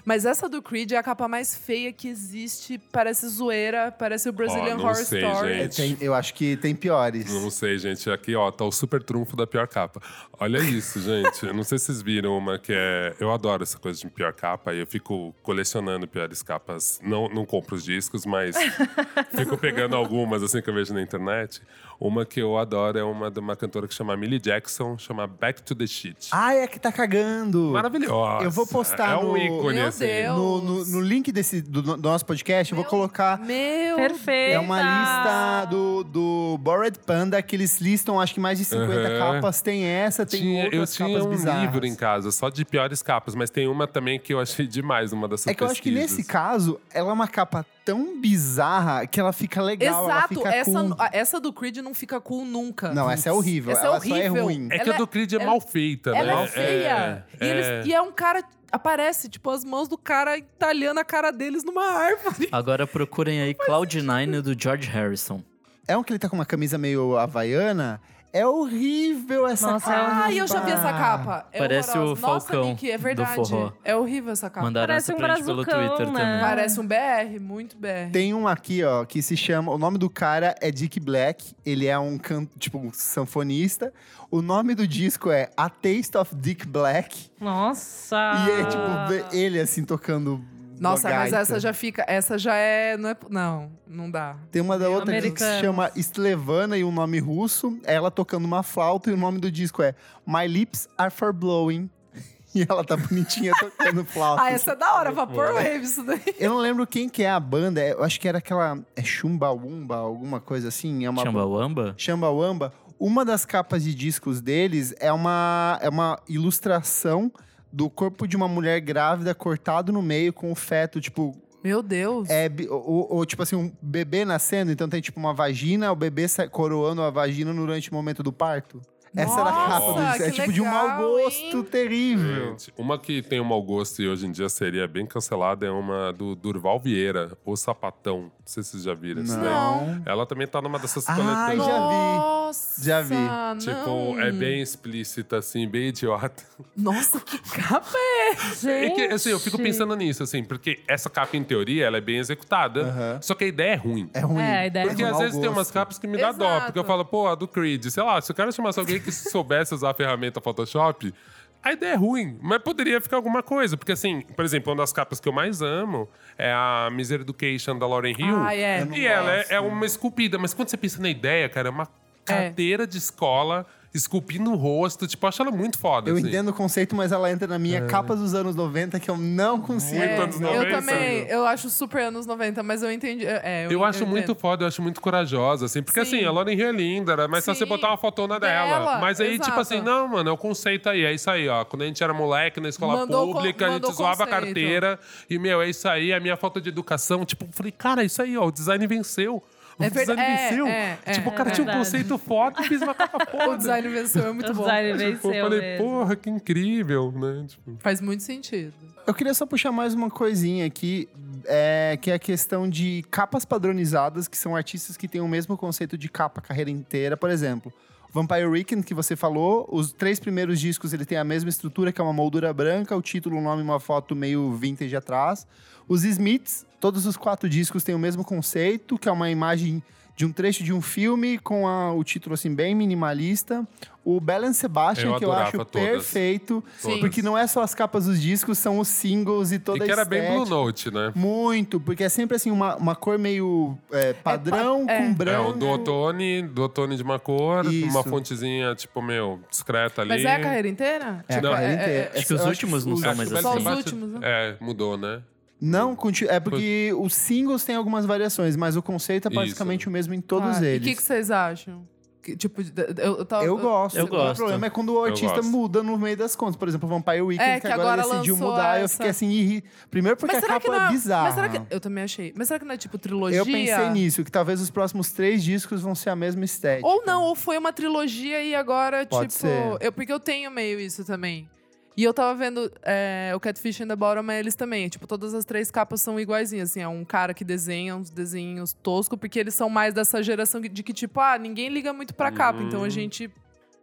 Mas 0.08 0.24
essa 0.24 0.48
do 0.48 0.62
Creed 0.62 0.94
é 0.94 0.96
a 0.98 1.04
capa 1.04 1.28
mais 1.28 1.54
feia 1.54 1.92
que 1.92 2.08
existe. 2.08 2.78
Parece 2.94 3.28
zoeira, 3.28 3.92
parece 3.92 4.30
o 4.30 4.32
Brazilian 4.32 4.76
não 4.78 4.86
Horror 4.86 4.96
sei, 4.96 5.22
Story. 5.22 5.54
gente. 5.54 5.76
Tem- 5.76 5.98
eu 6.00 6.14
acho 6.14 6.34
que 6.34 6.56
tem 6.56 6.74
piores. 6.74 7.30
Não 7.30 7.50
sei, 7.50 7.78
gente. 7.78 8.10
Aqui, 8.10 8.34
ó, 8.34 8.50
tá 8.50 8.64
o 8.64 8.72
super 8.72 9.04
trunfo 9.04 9.36
da 9.36 9.46
pior 9.46 9.68
capa. 9.68 10.02
Olha 10.40 10.60
isso, 10.60 11.02
gente. 11.02 11.46
Eu 11.46 11.54
não 11.54 11.62
sei 11.66 11.78
se 11.78 11.88
vocês 11.88 12.02
viram 12.02 12.38
uma 12.38 12.58
que 12.58 12.72
é. 12.74 13.16
Eu 13.20 13.34
adoro 13.34 13.64
essa 13.64 13.78
coisa 13.78 14.00
de 14.00 14.08
pior 14.10 14.32
capa 14.32 14.74
e 14.74 14.80
eu 14.80 14.88
fico 14.88 15.36
colecionando 15.44 16.08
piores 16.08 16.42
capas. 16.42 17.02
Não, 17.04 17.28
não 17.28 17.46
compro 17.46 17.76
os 17.76 17.84
discos, 17.84 18.26
mas 18.26 18.56
fico 19.36 19.58
pegando 19.58 19.94
algumas 19.94 20.42
assim 20.42 20.62
que 20.62 20.70
eu 20.70 20.74
vejo 20.74 20.94
na 20.94 21.02
internet. 21.02 21.62
Uma 22.00 22.26
que 22.28 22.40
eu 22.40 22.58
adoro 22.60 22.98
é 23.00 23.04
uma 23.04 23.32
de 23.32 23.40
uma 23.40 23.56
cantora 23.56 23.88
que 23.88 23.94
chama 23.94 24.16
Millie 24.16 24.40
Jackson, 24.40 24.98
chama 25.00 25.26
Back 25.26 25.64
to 25.64 25.74
the 25.74 25.88
Shit. 25.88 26.28
Ah, 26.32 26.54
é 26.54 26.68
que 26.68 26.80
tá 26.80 26.92
cagando. 26.92 27.72
Maravilhosa. 27.72 28.44
Eu 28.46 28.52
vou 28.52 28.68
postar 28.68 29.14
É 29.14 29.18
um 29.18 29.30
no- 29.32 29.38
ícone, 29.38 29.64
Meu 29.64 29.74
Meu 29.74 29.88
assim. 29.88 30.06
Deus. 30.06 30.36
No, 30.38 30.62
no, 30.62 30.86
no 30.86 31.02
link 31.02 31.32
desse, 31.32 31.60
do, 31.60 31.82
do 31.82 31.98
nosso 31.98 32.24
podcast, 32.24 32.72
eu 32.72 32.76
vou 32.76 32.84
Meu 32.84 32.90
colocar. 32.92 33.40
Meu 33.40 33.96
Perfeita. 33.96 34.54
É 34.56 34.60
uma 34.60 34.78
lista 34.80 35.66
do, 35.72 36.04
do 36.04 36.58
Bored 36.60 37.00
Panda, 37.00 37.42
que 37.42 37.56
eles 37.56 37.82
listam, 37.82 38.20
acho 38.22 38.32
que 38.34 38.40
mais 38.40 38.60
de 38.60 38.66
50 38.66 38.94
Aham. 38.94 39.18
capas. 39.34 39.62
Tem 39.62 39.84
essa, 39.84 40.24
tem 40.24 40.40
Tinha- 40.42 40.60
eu 40.66 40.66
outras 40.66 40.94
tinha 40.96 41.08
capas 41.10 41.26
um 41.26 41.30
bizarras. 41.30 41.62
livro 41.64 41.86
em 41.86 41.96
casa, 41.96 42.32
só 42.32 42.50
de 42.50 42.64
piores 42.64 43.02
capas, 43.02 43.34
mas 43.34 43.50
tem 43.50 43.68
uma 43.68 43.88
também 43.88 44.20
que 44.20 44.32
eu 44.34 44.40
achei 44.40 44.68
demais, 44.68 45.12
uma 45.14 45.28
dessas 45.28 45.48
É 45.48 45.54
que 45.56 45.64
eu 45.64 45.68
acho 45.68 45.82
que 45.82 45.90
pesquisas. 45.92 46.18
nesse 46.18 46.30
caso, 46.30 46.80
ela 46.94 47.10
é 47.10 47.14
uma 47.14 47.28
capa 47.28 47.66
tão 47.84 48.20
bizarra 48.20 49.08
que 49.08 49.18
ela 49.20 49.32
fica 49.32 49.62
legal. 49.64 50.04
ela 50.04 50.18
Exato, 50.18 50.36
fica 50.36 50.50
essa, 50.54 50.72
cool. 50.84 50.96
essa 51.12 51.40
do 51.40 51.54
Creed 51.54 51.78
não 51.88 51.96
fica 51.96 52.20
cool 52.22 52.46
nunca. 52.46 52.94
Não, 52.94 53.10
essa 53.10 53.30
é 53.30 53.32
horrível. 53.32 53.72
Essa 53.72 53.82
é 53.84 53.86
ela 53.86 54.00
só 54.00 54.06
é 54.16 54.30
horrível. 54.30 54.44
ruim. 54.44 54.68
É 54.72 54.80
que 54.80 54.90
Ela 54.90 54.96
a 54.96 54.98
do 54.98 55.08
Creed 55.08 55.34
é 55.34 55.36
ela- 55.38 55.46
mal 55.46 55.62
feita, 55.62 56.12
né? 56.12 56.20
Ela 56.20 56.44
é 56.44 56.48
feia. 56.48 57.26
É, 57.40 57.46
E, 57.46 57.50
eles- 57.50 57.66
é. 57.66 57.84
e 57.86 57.94
é 57.94 58.02
um 58.02 58.12
cara. 58.12 58.44
Aparece, 58.70 59.30
tipo, 59.30 59.50
as 59.50 59.64
mãos 59.64 59.88
do 59.88 59.98
cara 59.98 60.38
entalhando 60.38 61.00
a 61.00 61.06
cara 61.06 61.32
deles 61.32 61.64
numa 61.64 61.86
árvore. 61.86 62.50
Agora 62.52 62.86
procurem 62.86 63.42
aí 63.42 63.54
Cloud9 63.54 64.42
do 64.42 64.62
George 64.62 64.90
Harrison. 64.90 65.42
É 65.88 65.96
um 65.98 66.04
que 66.04 66.12
ele 66.12 66.20
tá 66.20 66.28
com 66.28 66.36
uma 66.36 66.46
camisa 66.46 66.78
meio 66.78 67.18
havaiana. 67.18 68.02
É 68.38 68.46
horrível 68.46 69.48
essa 69.48 69.72
Nossa, 69.72 69.92
é 69.92 69.96
capa. 69.96 70.24
Ah, 70.26 70.32
e 70.32 70.38
eu 70.38 70.48
já 70.48 70.60
vi 70.60 70.72
essa 70.72 70.94
capa. 70.94 71.48
É 71.52 71.58
Parece 71.58 71.98
o 71.98 72.02
horrorosa. 72.02 72.22
Nossa, 72.22 72.48
Falcão 72.48 72.70
Nick, 72.70 72.92
é 72.92 72.98
do 72.98 73.04
verdade. 73.04 73.36
forró. 73.36 73.72
É 73.84 73.96
horrível 73.96 74.32
essa 74.32 74.48
capa. 74.48 74.64
Mandaram 74.64 74.88
Parece 74.88 75.12
essa 75.12 75.18
um 75.18 75.18
pra 75.18 75.36
gente 75.36 75.46
pelo 75.46 75.66
Twitter 75.66 76.12
né? 76.12 76.20
também. 76.20 76.40
Parece 76.40 76.80
um 76.80 76.88
BR, 76.88 77.40
muito 77.42 77.76
BR. 77.78 78.12
Tem 78.14 78.36
um 78.36 78.48
aqui, 78.48 78.84
ó, 78.84 79.06
que 79.06 79.24
se 79.24 79.36
chama. 79.36 79.72
O 79.72 79.78
nome 79.80 79.98
do 79.98 80.08
cara 80.08 80.54
é 80.62 80.70
Dick 80.70 81.00
Black. 81.00 81.56
Ele 81.66 81.88
é 81.88 81.98
um 81.98 82.20
can, 82.20 82.46
tipo 82.60 82.78
um 82.78 82.94
sanfonista. 82.94 83.92
O 84.30 84.40
nome 84.40 84.76
do 84.76 84.88
disco 84.88 85.32
é 85.32 85.50
A 85.58 85.68
Taste 85.68 86.16
of 86.16 86.36
Dick 86.36 86.68
Black. 86.68 87.32
Nossa. 87.42 88.34
E 88.46 88.62
é 88.62 88.66
tipo 88.66 89.36
ele 89.36 89.60
assim 89.60 89.84
tocando. 89.84 90.44
Nossa, 90.80 91.10
mas 91.10 91.32
gaita. 91.32 91.38
essa 91.38 91.60
já 91.60 91.74
fica. 91.74 92.04
Essa 92.08 92.38
já 92.38 92.56
é. 92.56 92.96
Não, 92.98 93.10
é, 93.10 93.18
não, 93.30 93.72
não 93.88 94.12
dá. 94.12 94.36
Tem 94.52 94.62
uma 94.62 94.78
da 94.78 94.90
outra 94.90 95.20
que 95.22 95.38
se 95.40 95.60
chama 95.60 95.92
Stlevana 95.96 96.78
e 96.78 96.84
um 96.84 96.92
nome 96.92 97.20
russo. 97.20 97.80
Ela 97.84 98.10
tocando 98.12 98.46
uma 98.46 98.64
flauta 98.64 99.10
e 99.10 99.14
o 99.14 99.18
nome 99.18 99.40
do 99.40 99.52
disco 99.52 99.82
é 99.82 99.94
My 100.26 100.48
Lips 100.48 100.88
Are 100.98 101.12
For 101.12 101.32
Blowing. 101.34 101.90
E 102.56 102.66
ela 102.68 102.84
tá 102.84 102.96
bonitinha 102.98 103.52
tocando 103.60 104.04
flauta. 104.08 104.42
Ah, 104.42 104.50
essa 104.52 104.72
é 104.72 104.76
da 104.76 104.96
hora, 104.96 105.12
Vaporwave, 105.12 105.84
isso 105.84 106.02
daí. 106.04 106.22
Eu 106.40 106.52
não 106.52 106.58
lembro 106.58 106.88
quem 106.88 107.08
que 107.10 107.22
é 107.22 107.30
a 107.30 107.40
banda. 107.40 107.80
é- 107.82 107.92
Eu 107.92 108.04
acho 108.04 108.20
que 108.20 108.28
era 108.28 108.38
aquela. 108.40 108.80
É 108.96 109.04
Chumbawumba, 109.04 109.98
alguma 109.98 110.40
coisa 110.40 110.70
assim. 110.70 111.06
É 111.06 111.10
uma 111.10 111.22
Chambawamba? 111.24 111.94
Chambawamba. 111.98 112.74
Uma 112.98 113.24
das 113.24 113.46
capas 113.46 113.84
de 113.84 113.94
discos 113.94 114.42
deles 114.42 114.96
é 115.00 115.12
uma, 115.12 115.78
é 115.84 115.90
uma 115.90 116.18
ilustração 116.28 117.32
do 117.72 117.90
corpo 117.90 118.28
de 118.28 118.36
uma 118.36 118.48
mulher 118.48 118.80
grávida 118.80 119.34
cortado 119.36 119.92
no 119.92 120.02
meio 120.02 120.32
com 120.34 120.52
o 120.52 120.56
feto, 120.56 121.00
tipo, 121.02 121.36
Meu 121.64 121.82
Deus. 121.84 122.30
é, 122.30 122.50
ou, 122.70 123.16
ou, 123.16 123.26
tipo 123.26 123.44
assim, 123.44 123.56
um 123.56 123.72
bebê 123.82 124.24
nascendo, 124.26 124.72
então 124.72 124.88
tem 124.88 125.02
tipo 125.02 125.20
uma 125.20 125.34
vagina, 125.34 125.92
o 125.92 125.96
bebê 125.96 126.26
coroando 126.52 127.02
a 127.02 127.10
vagina 127.10 127.54
durante 127.54 127.92
o 127.92 127.94
momento 127.94 128.24
do 128.24 128.32
parto. 128.32 128.82
Essa 129.16 129.40
era 129.40 129.50
a 129.50 129.54
capa 129.54 129.94
do 129.94 130.02
Nossa. 130.02 130.24
É 130.26 130.32
tipo 130.32 130.52
de 130.54 130.62
um 130.62 130.66
mau 130.66 130.84
legal, 130.84 131.12
gosto 131.24 131.58
hein? 131.58 131.64
terrível. 131.64 132.52
Gente, 132.52 132.74
uma 132.78 133.00
que 133.00 133.22
tem 133.24 133.40
um 133.40 133.44
mau 133.46 133.62
gosto 133.64 134.02
e 134.02 134.08
hoje 134.08 134.28
em 134.28 134.32
dia 134.32 134.48
seria 134.48 134.88
bem 134.88 135.08
cancelada 135.08 135.66
é 135.66 135.72
uma 135.72 136.14
do 136.14 136.36
Durval 136.36 136.80
Vieira, 136.80 137.32
O 137.44 137.56
Sapatão. 137.56 138.24
Não 138.24 138.32
sei 138.46 138.62
se 138.62 138.72
vocês 138.72 138.84
já 138.84 138.94
viram 138.94 139.24
isso 139.24 139.36
daí. 139.36 139.46
Não. 139.46 140.02
Ela 140.06 140.26
também 140.26 140.46
tá 140.46 140.62
numa 140.62 140.78
dessas 140.78 141.08
Ai, 141.10 141.16
coletâneas. 141.16 141.66
já 141.66 141.88
vi. 141.90 142.47
Nossa, 142.48 142.82
Já 142.84 143.02
vi. 143.02 143.16
Tipo, 143.60 144.16
não. 144.16 144.22
é 144.22 144.32
bem 144.32 144.62
explícita, 144.62 145.38
assim, 145.38 145.68
bem 145.68 145.90
idiota. 145.90 146.44
Nossa, 146.76 147.20
que 147.20 147.38
capa 147.40 147.98
é? 147.98 148.86
É 148.86 148.90
que, 148.92 149.02
assim, 149.14 149.32
eu 149.32 149.40
fico 149.40 149.58
Gente. 149.58 149.66
pensando 149.68 149.96
nisso, 149.96 150.24
assim, 150.24 150.44
porque 150.44 150.80
essa 150.88 151.10
capa, 151.10 151.36
em 151.36 151.44
teoria, 151.44 151.86
ela 151.86 151.98
é 151.98 152.02
bem 152.02 152.18
executada. 152.18 152.84
Aham. 152.84 153.20
Só 153.22 153.36
que 153.36 153.44
a 153.44 153.48
ideia 153.48 153.74
é 153.74 153.76
ruim. 153.76 154.10
É 154.14 154.20
ruim. 154.22 154.42
É, 154.42 154.58
a 154.60 154.68
ideia 154.68 154.84
é 154.84 154.88
Porque 154.88 155.04
um 155.04 155.08
às 155.08 155.12
mau 155.12 155.22
vezes 155.22 155.40
tem 155.40 155.50
umas 155.50 155.70
capas 155.72 156.00
que 156.00 156.08
me 156.08 156.18
dá 156.18 156.32
dó. 156.32 156.46
Exato. 156.46 156.66
Porque 156.68 156.80
eu 156.80 156.86
falo, 156.86 157.04
pô, 157.04 157.28
a 157.28 157.36
do 157.36 157.48
Creed, 157.50 157.84
sei 157.86 158.04
lá, 158.04 158.22
se 158.22 158.32
o 158.32 158.34
cara 158.34 158.50
chamasse 158.52 158.80
alguém 158.80 159.02
que 159.02 159.12
soubesse 159.12 159.74
usar 159.74 159.90
a 159.90 159.94
ferramenta 159.94 160.40
Photoshop, 160.40 161.14
a 161.62 161.74
ideia 161.74 161.94
é 161.94 161.96
ruim. 161.96 162.38
Mas 162.42 162.60
poderia 162.62 163.02
ficar 163.02 163.18
alguma 163.18 163.44
coisa. 163.44 163.76
Porque, 163.76 163.92
assim, 163.92 164.22
por 164.22 164.46
exemplo, 164.46 164.72
uma 164.72 164.78
das 164.82 164.94
capas 164.94 165.20
que 165.20 165.28
eu 165.28 165.34
mais 165.34 165.62
amo 165.62 166.08
é 166.38 166.52
a 166.54 166.90
Miser 166.92 167.22
Education 167.22 167.78
da 167.78 167.86
Lauren 167.86 168.16
Hill. 168.18 168.38
Ah, 168.38 168.56
é. 168.56 168.84
Eu 168.84 168.94
E 168.94 169.06
ela 169.06 169.34
é, 169.34 169.46
é 169.50 169.60
uma 169.60 169.86
esculpida. 169.86 170.38
Mas 170.38 170.54
quando 170.54 170.70
você 170.70 170.78
pensa 170.78 171.02
na 171.02 171.10
ideia, 171.10 171.50
cara, 171.50 171.68
é 171.68 171.72
uma 171.72 171.88
carteira 172.28 172.86
de 172.86 172.98
escola 172.98 173.66
esculpindo 173.98 174.52
o 174.52 174.56
rosto. 174.56 175.08
Tipo, 175.08 175.26
eu 175.26 175.30
acho 175.30 175.42
ela 175.42 175.52
muito 175.52 175.78
foda. 175.78 176.10
Eu 176.10 176.16
assim. 176.16 176.28
entendo 176.28 176.50
o 176.50 176.54
conceito, 176.54 176.96
mas 176.96 177.12
ela 177.12 177.32
entra 177.32 177.48
na 177.48 177.60
minha 177.60 177.86
capa 177.86 178.16
dos 178.16 178.34
anos 178.34 178.56
90 178.56 179.00
que 179.00 179.10
eu 179.10 179.18
não 179.18 179.60
consigo. 179.60 179.98
Muito 179.98 180.22
anos 180.22 180.36
eu 180.36 180.42
90, 180.42 180.70
também, 180.72 181.24
né? 181.24 181.28
eu 181.30 181.46
acho 181.46 181.70
super 181.70 182.04
anos 182.04 182.26
90, 182.26 182.64
mas 182.64 182.84
eu 182.84 182.92
entendi. 182.92 183.26
É, 183.26 183.66
eu, 183.66 183.72
Eu 183.72 183.84
acho 183.84 184.04
eu 184.04 184.08
muito 184.08 184.36
foda, 184.36 184.64
eu 184.64 184.68
acho 184.68 184.82
muito 184.82 185.02
corajosa, 185.02 185.66
assim. 185.66 185.82
Porque, 185.82 186.06
Sim. 186.06 186.18
assim, 186.18 186.26
a 186.26 186.32
Lauren 186.32 186.56
Hill 186.56 186.68
é 186.68 186.72
linda, 186.72 187.14
era 187.14 187.28
mais 187.28 187.44
só 187.44 187.54
você 187.54 187.64
Sim. 187.64 187.70
botar 187.70 187.90
uma 187.90 187.98
fotona 187.98 188.40
dela. 188.40 188.80
Dela, 188.80 189.00
Mas 189.00 189.20
aí, 189.20 189.34
tipo 189.34 189.46
exato. 189.46 189.60
assim, 189.60 189.82
não, 189.82 190.08
mano, 190.08 190.30
é 190.30 190.34
o 190.34 190.38
conceito 190.38 190.90
aí. 190.90 191.04
É 191.04 191.14
isso 191.14 191.30
aí, 191.30 191.50
ó. 191.50 191.66
Quando 191.66 191.82
a 191.82 191.86
gente 191.86 192.04
era 192.04 192.14
moleque 192.14 192.60
na 192.60 192.70
escola 192.70 192.94
Mandou 192.94 193.34
pública, 193.34 193.68
a 193.68 193.72
gente 193.72 193.86
o 193.86 193.92
zoava 193.92 194.24
a 194.24 194.28
carteira. 194.28 195.00
E, 195.30 195.40
meu, 195.40 195.62
é 195.62 195.70
isso 195.70 195.88
aí, 195.88 196.14
a 196.14 196.20
minha 196.20 196.38
falta 196.38 196.62
de 196.62 196.70
educação. 196.70 197.26
Tipo, 197.26 197.46
eu 197.46 197.50
falei, 197.52 197.72
cara, 197.72 198.04
é 198.04 198.06
isso 198.06 198.22
aí, 198.22 198.38
ó. 198.38 198.46
O 198.46 198.52
design 198.52 198.86
venceu. 198.86 199.44
O 199.80 199.84
É 199.84 199.90
design 199.90 200.22
é, 200.22 200.50
venceu. 200.50 200.68
é, 200.68 200.98
é, 201.06 201.12
tipo, 201.14 201.30
o 201.30 201.34
é 201.34 201.36
cara 201.36 201.52
tinha 201.52 201.68
um 201.68 201.72
conceito 201.72 202.18
foda 202.18 202.62
e 202.62 202.68
fez 202.68 202.82
uma 202.82 202.96
capa 202.96 203.26
foda. 203.30 203.50
O 203.52 203.58
design 203.58 203.88
venceu, 203.90 204.26
é 204.28 204.32
muito 204.34 204.52
O 204.52 204.56
bom. 204.56 204.64
design 204.64 204.92
Tipo, 204.98 205.12
venceu 205.12 205.34
eu 205.34 205.44
falei, 205.44 205.60
mesmo. 205.62 205.86
porra, 205.86 206.16
que 206.16 206.30
incrível, 206.30 207.12
né? 207.12 207.46
Tipo, 207.48 207.78
Faz 207.80 208.02
muito 208.02 208.24
sentido. 208.24 208.74
Eu 209.06 209.14
queria 209.14 209.34
só 209.34 209.46
puxar 209.46 209.72
mais 209.72 209.94
uma 209.94 210.10
coisinha 210.10 210.66
aqui, 210.66 211.08
é, 211.46 211.98
que 212.02 212.12
é 212.12 212.16
a 212.16 212.20
questão 212.20 212.68
de 212.70 213.06
capas 213.12 213.46
padronizadas, 213.46 214.28
que 214.28 214.38
são 214.38 214.56
artistas 214.56 214.98
que 214.98 215.08
têm 215.08 215.22
o 215.22 215.28
mesmo 215.28 215.56
conceito 215.56 215.98
de 215.98 216.10
capa 216.10 216.40
a 216.40 216.44
carreira 216.44 216.70
inteira. 216.72 217.16
Por 217.16 217.30
exemplo, 217.30 217.72
Vampire 218.12 218.46
Weekend, 218.48 218.84
que 218.84 218.94
você 218.94 219.16
falou, 219.16 219.68
os 219.72 219.94
três 219.94 220.20
primeiros 220.20 220.60
discos 220.60 220.92
ele 220.92 221.06
tem 221.06 221.18
a 221.18 221.24
mesma 221.24 221.50
estrutura, 221.50 221.92
que 221.92 222.02
é 222.02 222.04
uma 222.04 222.12
moldura 222.14 222.52
branca, 222.52 222.96
o 222.98 223.02
título, 223.02 223.38
o 223.38 223.42
nome 223.42 223.62
e 223.62 223.64
uma 223.64 223.80
foto 223.80 224.16
meio 224.16 224.52
vintage 224.54 224.96
atrás. 224.96 225.46
Os 225.88 226.04
Smiths, 226.04 226.66
todos 226.80 227.06
os 227.06 227.16
quatro 227.18 227.48
discos 227.50 227.84
têm 227.84 227.96
o 227.96 228.00
mesmo 228.00 228.24
conceito, 228.24 228.98
que 228.98 229.08
é 229.08 229.12
uma 229.12 229.30
imagem 229.30 229.82
de 230.16 230.26
um 230.26 230.32
trecho 230.32 230.64
de 230.64 230.74
um 230.74 230.82
filme 230.82 231.38
com 231.38 231.68
a- 231.68 231.94
o 231.94 232.04
título 232.04 232.34
assim 232.34 232.54
bem 232.54 232.74
minimalista. 232.74 233.64
O 234.04 234.20
Bell 234.20 234.46
and 234.46 234.54
Sebastian, 234.54 235.10
Eu 235.12 235.16
que 235.20 235.26
eu 235.26 235.32
acho 235.32 235.52
todas. 235.58 235.70
perfeito, 235.70 236.64
Sim. 236.80 237.00
porque 237.00 237.22
não 237.22 237.38
é 237.38 237.46
só 237.46 237.62
as 237.62 237.76
capas 237.76 238.06
dos 238.06 238.20
discos, 238.20 238.58
são 238.58 238.80
os 238.80 238.88
singles 238.88 239.52
e 239.52 239.60
toda 239.60 239.78
e 239.78 239.82
que 239.86 239.92
a 239.92 239.94
era 239.94 240.06
bem 240.06 240.22
Blue 240.22 240.44
estética. 240.44 240.56
Note, 240.56 240.92
né? 240.92 241.12
Muito, 241.14 241.80
porque 241.80 242.04
é 242.06 242.10
sempre 242.10 242.36
assim, 242.38 242.50
uma, 242.50 242.76
uma 242.78 242.96
cor 242.96 243.20
meio 243.20 243.78
é, 243.92 244.14
padrão, 244.14 244.86
é. 244.90 244.98
com 244.98 245.04
É, 245.04 245.14
branco. 245.14 245.50
o 245.52 245.54
do 245.54 245.68
Otone, 245.68 246.42
do 246.42 246.64
Otone 246.64 246.96
de 246.96 247.04
uma 247.04 247.20
cor, 247.20 247.66
Isso. 247.72 247.88
uma 247.90 248.02
fontezinha, 248.04 248.74
tipo, 248.76 249.00
meu, 249.04 249.40
discreta 249.52 250.02
ali. 250.02 250.10
Mas 250.10 250.24
é 250.26 250.36
a 250.36 250.40
carreira 250.42 250.68
inteira? 250.68 251.26
É 251.28 251.36
a 251.36 251.42
Não, 251.42 251.52
carreira 251.52 251.74
é- 251.74 251.76
inteira. 251.84 252.12
é- 252.16 252.18
Acho 252.18 252.28
que 252.28 252.34
os 252.34 252.46
últimos 252.46 252.86
não 252.86 252.98
são 252.98 253.14
mais 253.14 253.32
o 253.32 253.38
Só 253.42 253.56
os 253.56 253.68
assim. 253.68 253.78
Últimos, 253.78 254.10
né? 254.14 254.20
É, 254.24 254.56
mudou, 254.60 254.98
né? 254.98 255.22
Não, 255.60 255.96
continu- 255.96 256.30
é 256.30 256.40
porque 256.40 256.94
os 257.00 257.14
singles 257.16 257.64
têm 257.64 257.76
algumas 257.76 258.06
variações, 258.06 258.56
mas 258.56 258.76
o 258.76 258.82
conceito 258.82 259.28
é 259.28 259.32
Isso. 259.32 259.36
basicamente 259.40 259.88
o 259.88 259.92
mesmo 259.92 260.14
em 260.14 260.22
todos 260.22 260.58
Ah, 260.58 260.66
eles. 260.66 260.82
E 260.82 260.86
o 260.86 260.90
que, 260.90 260.96
que 260.96 261.02
vocês 261.04 261.32
acham? 261.32 261.88
Que, 262.22 262.36
tipo, 262.36 262.62
de- 262.62 262.74
eu, 262.98 263.20
eu, 263.20 263.26
tava- 263.26 263.46
Eu 263.46 263.58
gosto. 263.58 263.98
Eu 263.98 264.04
O 264.04 264.08
gosto. 264.10 264.36
problema 264.36 264.66
é 264.66 264.70
quando 264.70 264.90
o 264.94 265.02
artista 265.02 265.38
gosto. 265.38 265.50
muda 265.50 265.82
no 265.82 265.98
meio 265.98 266.18
das 266.18 266.36
contas. 266.36 266.58
Por 266.58 266.68
exemplo, 266.68 266.86
o 266.86 266.90
Vampire 266.90 267.22
Weekend, 267.22 267.50
É, 267.52 267.56
que, 267.56 267.68
que 267.68 267.72
agora, 267.74 268.02
agora 268.02 268.16
decidiu 268.18 268.36
mudar. 268.36 268.80
Eu 268.80 268.84
essa. 268.86 268.96
fiquei 268.96 269.10
assim, 269.10 269.30
irri... 269.30 269.64
primeiro 269.90 270.18
porque 270.18 270.36
Mas 270.36 270.44
a 270.44 270.48
capa 270.48 270.68
não 270.68 270.76
é 270.76 270.88
é, 270.88 270.90
bizarra. 270.92 271.24
Mas 271.24 271.34
será 271.36 271.50
que, 271.50 271.62
eu 271.74 271.80
também 271.80 272.04
achei. 272.04 272.34
Mas 272.36 272.50
será 272.50 272.60
que 272.60 272.66
não 272.66 272.74
é 272.74 272.78
tipo 272.78 272.98
trilogia? 272.98 273.38
Eu 273.40 273.46
pensei 273.46 273.90
nisso, 273.92 274.26
que 274.26 274.32
talvez 274.32 274.60
os 274.60 274.70
próximos 274.70 275.10
três 275.12 275.42
discos 275.42 275.82
vão 275.82 275.96
ser 275.96 276.10
a 276.10 276.16
mesma 276.18 276.44
estética. 276.44 276.86
Ou 276.86 277.04
não, 277.06 277.24
ou 277.24 277.34
foi 277.34 277.58
uma 277.58 277.72
trilogia 277.72 278.44
e 278.44 278.54
agora, 278.54 279.06
Pode 279.06 279.30
tipo. 279.30 279.48
ser. 279.48 279.78
Eu, 279.80 279.92
porque 279.94 280.12
eu 280.12 280.20
tenho 280.20 280.52
meio 280.52 280.82
isso 280.82 281.06
também. 281.06 281.50
E 281.98 282.04
eu 282.04 282.14
tava 282.14 282.38
vendo 282.38 282.72
é, 282.84 283.32
o 283.36 283.40
Catfish 283.40 283.82
and 283.82 283.88
the 283.88 283.96
Bottom, 283.96 284.30
é 284.30 284.40
eles 284.40 284.54
também. 284.54 284.88
Tipo, 284.88 285.08
todas 285.08 285.34
as 285.34 285.44
três 285.44 285.72
capas 285.72 286.00
são 286.00 286.20
iguaizinhas. 286.20 286.70
Assim, 286.70 286.80
é 286.80 286.88
um 286.88 287.04
cara 287.04 287.34
que 287.34 287.44
desenha 287.44 287.96
uns 287.96 288.12
desenhos 288.12 288.72
toscos, 288.72 289.18
porque 289.18 289.40
eles 289.40 289.56
são 289.56 289.68
mais 289.68 289.96
dessa 289.96 290.22
geração 290.22 290.62
de 290.62 290.84
que, 290.84 290.94
tipo, 290.94 291.20
ah, 291.20 291.40
ninguém 291.40 291.70
liga 291.70 291.92
muito 291.92 292.14
pra 292.14 292.32
capa. 292.32 292.62
Então 292.62 292.84
a 292.84 292.90
gente, 292.90 293.32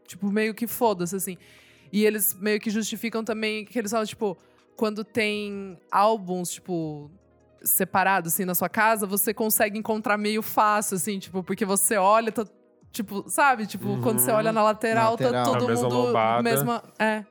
tipo, 0.06 0.30
meio 0.30 0.54
que 0.54 0.68
foda-se, 0.68 1.16
assim. 1.16 1.36
E 1.92 2.06
eles 2.06 2.34
meio 2.34 2.60
que 2.60 2.70
justificam 2.70 3.24
também 3.24 3.64
que 3.64 3.76
eles 3.76 3.90
falam, 3.90 4.06
tipo, 4.06 4.38
quando 4.76 5.02
tem 5.02 5.76
álbuns, 5.90 6.50
tipo, 6.50 7.10
separados, 7.64 8.32
assim, 8.32 8.44
na 8.44 8.54
sua 8.54 8.68
casa, 8.68 9.08
você 9.08 9.34
consegue 9.34 9.76
encontrar 9.76 10.16
meio 10.16 10.40
fácil, 10.40 10.96
assim, 10.96 11.18
tipo, 11.18 11.42
porque 11.42 11.64
você 11.64 11.96
olha, 11.96 12.30
tá, 12.30 12.46
tipo, 12.92 13.28
sabe? 13.28 13.66
Tipo, 13.66 14.00
quando 14.02 14.20
você 14.20 14.30
olha 14.30 14.52
na 14.52 14.62
lateral, 14.62 15.12
Lateral. 15.12 15.32
tá 15.32 15.58
todo 15.58 15.64
A 15.64 15.68
mesma 15.68 15.88
mundo 15.88 16.42
mesma. 16.42 16.82
É. 16.96 17.24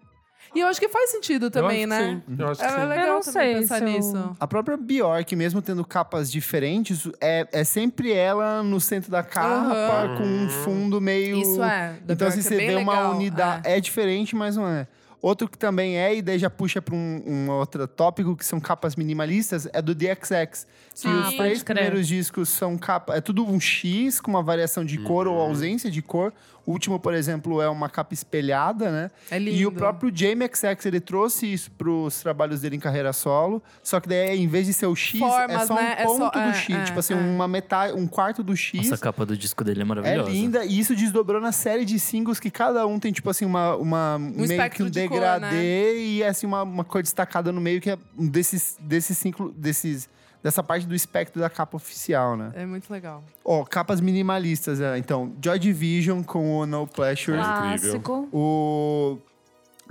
E 0.56 0.60
eu 0.60 0.68
acho 0.68 0.80
que 0.80 0.88
faz 0.89 1.10
sentido 1.12 1.50
também, 1.50 1.84
eu 1.84 1.91
acho 1.94 2.04
né? 2.04 2.22
Sim. 2.28 2.36
Eu 2.39 2.48
acho 2.50 2.60
que 2.60 2.66
É 2.66 2.70
sim. 2.70 2.76
legal 2.86 3.06
Eu 3.08 3.14
não 3.14 3.22
também 3.22 3.32
sei 3.44 3.54
pensar 3.56 3.78
se 3.78 3.84
eu- 3.84 3.89
nisso. 3.89 4.36
A 4.39 4.48
própria 4.48 4.78
Bjork, 4.78 5.36
mesmo 5.36 5.62
tendo 5.62 5.84
capas 5.84 6.32
diferentes, 6.32 7.08
é, 7.20 7.48
é 7.52 7.64
sempre 7.64 8.12
ela 8.14 8.62
no 8.64 8.80
centro 8.80 9.10
da 9.12 9.24
capa, 9.24 9.48
Aham. 9.74 10.18
com 10.18 10.24
um 10.24 10.50
fundo 10.50 11.02
meio. 11.02 11.38
Isso 11.38 11.64
é. 11.64 11.96
da 12.06 12.14
Então, 12.14 12.28
assim, 12.28 12.39
é 12.39 12.44
você 12.44 12.56
bem 12.58 12.68
vê 12.68 12.76
uma 12.76 12.94
legal, 12.94 13.12
unidade. 13.16 13.68
é. 13.68 13.78
É. 13.78 13.80
diferente, 13.80 14.36
mas 14.36 14.56
não 14.56 14.68
é. 14.68 14.88
Outro 15.22 15.48
que 15.48 15.58
também 15.58 15.98
é, 15.98 16.16
e 16.16 16.22
daí 16.22 16.38
já 16.38 16.50
puxa 16.50 16.82
para 16.82 16.94
um, 16.94 17.24
um 17.26 17.50
outro 17.50 17.88
tópico, 17.88 18.36
que 18.36 18.46
são 18.46 18.60
capas 18.60 18.96
minimalistas, 18.98 19.66
é 19.72 19.82
do 19.82 19.96
DXX. 19.96 20.68
E 21.04 21.08
Ah, 21.08 21.28
os 21.30 21.36
três 21.36 21.64
primeiros 21.64 22.08
discos 22.08 22.50
são 22.50 22.78
capa. 22.78 23.16
É 23.16 23.22
tudo 23.22 23.46
um 23.50 23.58
X 23.60 24.20
com 24.20 24.30
uma 24.30 24.44
variação 24.44 24.84
de 24.84 24.98
cor 24.98 25.26
ou 25.26 25.39
ausência 25.39 25.89
de 25.89 26.02
cor. 26.02 26.34
O 26.66 26.72
último, 26.72 26.97
por 26.97 27.14
exemplo, 27.14 27.61
é 27.61 27.68
uma 27.68 27.89
capa 27.89 28.14
espelhada, 28.14 28.89
né? 28.89 29.11
É 29.30 29.38
lindo. 29.38 29.57
E 29.57 29.66
o 29.66 29.72
próprio 29.72 30.09
Jamie 30.16 30.47
XX, 30.47 30.86
ele 30.86 31.01
trouxe 31.01 31.51
isso 31.51 31.70
pros 31.72 32.22
trabalhos 32.22 32.61
dele 32.61 32.78
em 32.78 32.80
carreira 32.80 33.11
solo. 33.11 33.61
Só 33.84 33.99
que 33.99 34.07
daí, 34.07 34.39
em 34.41 34.47
vez 34.47 34.66
de 34.68 34.74
ser 34.74 34.86
o 34.86 34.95
X, 34.95 35.16
é 35.22 35.28
Formas, 35.28 35.68
só 35.68 35.74
um 35.74 35.78
né? 35.78 35.95
É 35.99 36.03
ponto 36.05 36.18
só- 36.20 36.30
do 36.30 36.39
é, 36.39 36.53
X. 36.53 36.76
é, 36.76 36.84
tipo 36.86 36.99
assim, 36.99 37.14
é. 37.14 37.18
uma 37.18 37.47
metade, 37.49 37.93
um 37.93 38.07
quarto 38.07 38.41
do 38.41 38.55
X. 38.55 38.80
Essa 38.86 38.97
capa 38.97 39.26
do 39.26 39.36
disco 39.36 39.61
dele 39.64 39.82
é 39.82 39.84
É 39.84 39.86
maravilhosa. 39.86 40.30
linda, 40.30 40.64
e 40.66 40.80
isso 40.80 40.95
desdobrou 40.95 41.41
na 41.41 41.51
série 41.51 41.84
de 41.84 41.99
singles 41.99 42.39
que 42.39 42.49
cada 42.49 42.88
um 42.88 42.97
tem, 42.97 43.11
tipo 43.11 43.30
assim, 43.30 43.43
uma, 43.43 43.76
uma 43.76 44.18
meio 44.18 44.70
que 44.70 44.84
um 44.84 44.89
de 44.89 45.07
cor, 45.07 45.20
degradê 45.20 45.97
e 46.05 46.24
assim, 46.24 46.45
uma, 46.45 46.64
uma 46.64 46.84
cor 46.86 47.01
destacada 47.01 47.51
no 47.51 47.59
meio, 47.59 47.82
que 47.82 47.89
é 47.89 47.97
um 48.18 48.28
desses, 48.28 48.78
desses 48.80 49.18
ciclo, 49.18 49.51
desses, 49.51 50.07
dessa 50.44 50.62
parte 50.62 50.86
do 50.86 50.94
espectro 50.94 51.39
da 51.41 51.50
capa 51.50 51.78
oficial, 51.78 52.36
né? 52.36 52.52
É 52.54 52.66
muito 52.66 52.91
legal. 52.91 53.24
Ó, 53.46 53.64
capas 53.64 54.02
minimalistas, 54.02 54.82
é. 54.82 54.98
então, 54.98 55.34
Joy 55.44 55.58
Division 55.58 56.22
com 56.22 56.60
o 56.60 56.66
No 56.66 56.86
Pleasure, 56.86 57.38
Clássico. 57.38 58.28
o 58.32 59.18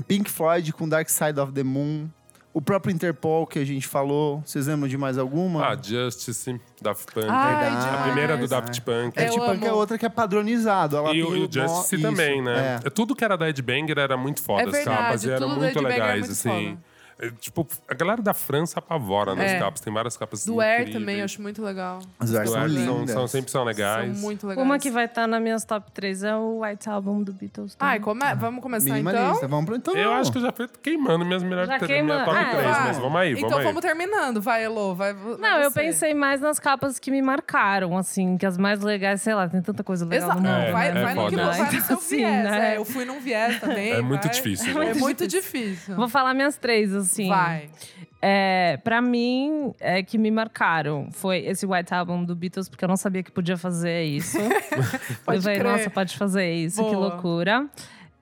Pink 0.06 0.30
Floyd 0.30 0.72
com 0.72 0.88
Dark 0.88 1.08
Side 1.08 1.40
of 1.40 1.52
the 1.52 1.62
Moon, 1.62 2.08
o 2.54 2.60
próprio 2.60 2.92
Interpol 2.92 3.46
que 3.46 3.58
a 3.58 3.64
gente 3.64 3.88
falou, 3.88 4.42
vocês 4.44 4.66
lembram 4.66 4.86
de 4.86 4.98
mais 4.98 5.16
alguma? 5.16 5.66
Ah, 5.66 5.74
Justice, 5.80 6.60
Daft 6.82 7.10
Punk. 7.14 7.26
Ai, 7.30 7.64
Verdade. 7.70 7.86
a 7.88 8.02
primeira 8.02 8.36
do. 8.36 8.46
Daft 8.46 8.78
Punk. 8.82 9.18
É, 9.18 9.28
Eu 9.28 9.30
tipo, 9.30 9.44
amo. 9.44 9.64
é 9.64 9.72
outra 9.72 9.96
que 9.96 10.04
é 10.04 10.08
padronizado. 10.10 10.98
Ela 10.98 11.10
E 11.10 11.12
tem 11.12 11.22
o, 11.24 11.34
e 11.36 11.44
o 11.46 11.50
Justice 11.50 11.94
isso, 11.94 12.02
também, 12.02 12.42
né? 12.42 12.78
é. 12.84 12.90
Tudo 12.90 13.16
que 13.16 13.24
era 13.24 13.38
da 13.38 13.48
Ed 13.48 13.62
Banger 13.62 13.98
era 13.98 14.18
muito 14.18 14.42
foda. 14.42 14.64
É 14.64 14.80
as 14.80 14.84
capas 14.84 15.24
e 15.24 15.30
eram 15.30 15.48
muito 15.48 15.74
Banger 15.76 15.78
é 15.78 15.94
legais, 15.94 16.20
muito 16.20 16.32
assim. 16.32 16.66
foda. 16.76 16.91
É, 17.22 17.30
tipo, 17.40 17.66
a 17.88 17.94
galera 17.94 18.20
da 18.20 18.34
França 18.34 18.80
apavora 18.80 19.34
nas 19.36 19.52
É. 19.52 19.58
capas. 19.58 19.80
Tem 19.80 19.92
várias 19.92 20.16
capas 20.16 20.44
Do 20.44 20.60
Air 20.60 20.80
incríveis. 20.80 20.94
também, 21.00 21.18
eu 21.20 21.24
acho 21.24 21.40
muito 21.40 21.62
legal. 21.62 22.00
As 22.18 22.34
artes 22.34 22.50
Do 22.50 22.54
são 22.54 22.62
Air 22.62 22.70
são, 22.70 22.98
lindas. 22.98 23.10
são, 23.14 23.28
sempre 23.28 23.50
são 23.50 23.64
legais. 23.64 24.12
São 24.16 24.20
muito 24.22 24.46
legais. 24.46 24.66
Uma 24.66 24.78
que 24.78 24.90
vai 24.90 25.04
estar 25.04 25.26
nas 25.28 25.40
minhas 25.40 25.64
top 25.64 25.90
3 25.92 26.24
é 26.24 26.34
o 26.34 26.62
White 26.64 26.88
Album 26.88 27.22
do 27.22 27.32
Beatles. 27.32 27.76
Ai, 27.78 28.00
também. 28.00 28.20
come... 28.20 28.34
vamos 28.34 28.60
começar 28.62 28.90
Minimalista. 28.90 29.36
então? 29.36 29.48
Vamos 29.48 29.66
pro 29.66 29.76
então. 29.76 29.96
Eu 29.96 30.12
acho 30.14 30.32
que 30.32 30.38
eu 30.38 30.42
já 30.42 30.50
fui 30.52 30.68
queimando 30.82 31.24
minhas 31.24 31.42
melhores 31.44 31.68
Já 31.68 31.76
minha 31.78 31.86
queima- 31.86 32.24
top 32.24 32.36
Ah, 32.36 32.50
3, 32.50 32.62
vai. 32.64 32.80
mas 32.88 32.98
vamos 32.98 33.20
aí, 33.20 33.34
vamos 33.34 33.46
então 33.46 33.58
aí. 33.58 33.64
vamos 33.64 33.80
terminando. 33.82 34.40
Vai, 34.42 34.64
Elo. 34.64 34.94
Vai, 34.94 35.14
vai 35.14 35.36
Não, 35.38 35.58
eu 35.62 35.70
você. 35.70 35.80
pensei 35.80 36.14
mais 36.14 36.40
nas 36.40 36.58
capas 36.58 36.98
que 36.98 37.10
me 37.12 37.22
marcaram, 37.22 37.96
assim, 37.96 38.36
que 38.36 38.44
as 38.44 38.58
mais 38.58 38.80
legais, 38.80 39.22
sei 39.22 39.34
lá, 39.34 39.48
tem 39.48 39.62
tanta 39.62 39.84
coisa 39.84 40.04
legal 40.04 40.30
Exato. 40.30 40.42
no 40.42 40.48
mundo. 40.48 40.58
É, 40.60 40.72
vai, 40.72 40.88
é 40.88 40.92
vai 40.92 41.14
no 41.14 41.28
que 41.28 41.36
foda. 41.36 41.50
vai 41.52 41.72
no 41.72 41.80
seu 41.82 41.96
assim, 41.98 42.16
viés. 42.16 42.44
né? 42.50 42.74
é, 42.74 42.76
eu 42.78 42.84
fui 42.84 43.04
num 43.04 43.20
viés 43.20 43.60
também. 43.60 43.92
É 43.92 44.00
muito 44.02 44.24
vai. 44.24 44.32
difícil, 44.32 44.80
É 44.82 44.86
gente. 44.86 44.98
muito 44.98 45.28
difícil. 45.28 45.94
Vou 45.94 46.08
falar 46.08 46.34
minhas 46.34 46.56
três, 46.56 46.92
assim. 47.12 47.28
Vai. 47.28 47.68
É, 48.20 48.78
pra 48.84 49.02
mim, 49.02 49.74
é, 49.80 50.02
que 50.02 50.16
me 50.16 50.30
marcaram 50.30 51.08
foi 51.10 51.38
esse 51.38 51.66
White 51.66 51.92
Album 51.92 52.24
do 52.24 52.36
Beatles, 52.36 52.68
porque 52.68 52.84
eu 52.84 52.88
não 52.88 52.96
sabia 52.96 53.22
que 53.22 53.32
podia 53.32 53.56
fazer 53.56 54.04
isso. 54.04 54.38
Pode 55.26 55.38
eu 55.38 55.42
falei, 55.42 55.58
nossa, 55.62 55.90
pode 55.90 56.16
fazer 56.16 56.52
isso, 56.52 56.84
que 56.84 56.94
Boa. 56.94 57.08
loucura. 57.08 57.68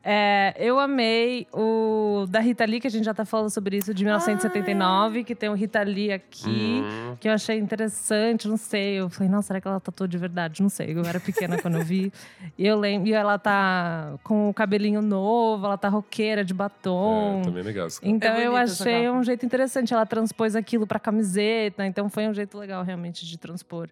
É, 0.02 0.54
eu 0.58 0.78
amei 0.78 1.46
o 1.52 2.24
da 2.28 2.40
Rita 2.40 2.64
Lee, 2.64 2.80
que 2.80 2.86
a 2.86 2.90
gente 2.90 3.04
já 3.04 3.12
tá 3.12 3.24
falando 3.26 3.50
sobre 3.50 3.76
isso, 3.76 3.92
de 3.92 4.02
1979, 4.02 5.24
que 5.24 5.34
tem 5.34 5.50
o 5.50 5.52
Rita 5.54 5.82
Lee 5.82 6.10
aqui, 6.10 6.48
Uhum. 6.82 7.16
que 7.20 7.28
eu 7.28 7.32
achei 7.32 7.58
interessante, 7.58 8.48
não 8.48 8.56
sei. 8.56 8.94
Eu 8.94 9.10
falei, 9.10 9.28
nossa, 9.30 9.48
será 9.48 9.60
que 9.60 9.68
ela 9.68 9.78
tatuou 9.78 10.08
de 10.08 10.16
verdade? 10.16 10.62
Não 10.62 10.70
sei, 10.70 10.94
eu 10.96 11.04
era 11.04 11.20
pequena 11.20 11.58
quando 11.60 11.76
eu 11.76 11.84
vi. 11.84 12.10
E 12.56 12.66
eu 12.66 12.78
lembro, 12.78 13.08
e 13.08 13.12
ela 13.12 13.38
tá 13.38 14.14
com 14.24 14.48
o 14.48 14.54
cabelinho 14.54 15.02
novo, 15.02 15.66
ela 15.66 15.76
tá 15.76 15.88
roqueira 15.90 16.42
de 16.44 16.54
batom. 16.54 17.40
É, 17.40 17.44
também 17.44 17.62
legal. 17.62 17.86
esse 17.86 18.00
cara. 18.00 18.10
Então 18.12 18.32
É 18.36 18.46
eu 18.46 18.56
achei 18.56 19.10
um 19.10 19.22
jeito 19.22 19.44
interessante. 19.44 19.92
Ela 19.92 20.06
transpôs 20.06 20.56
aquilo 20.56 20.86
pra 20.86 20.98
camiseta, 20.98 21.84
então 21.86 22.08
foi 22.08 22.26
um 22.26 22.32
jeito 22.32 22.56
legal 22.58 22.82
realmente 22.82 23.26
de 23.26 23.36
transpor 23.38 23.88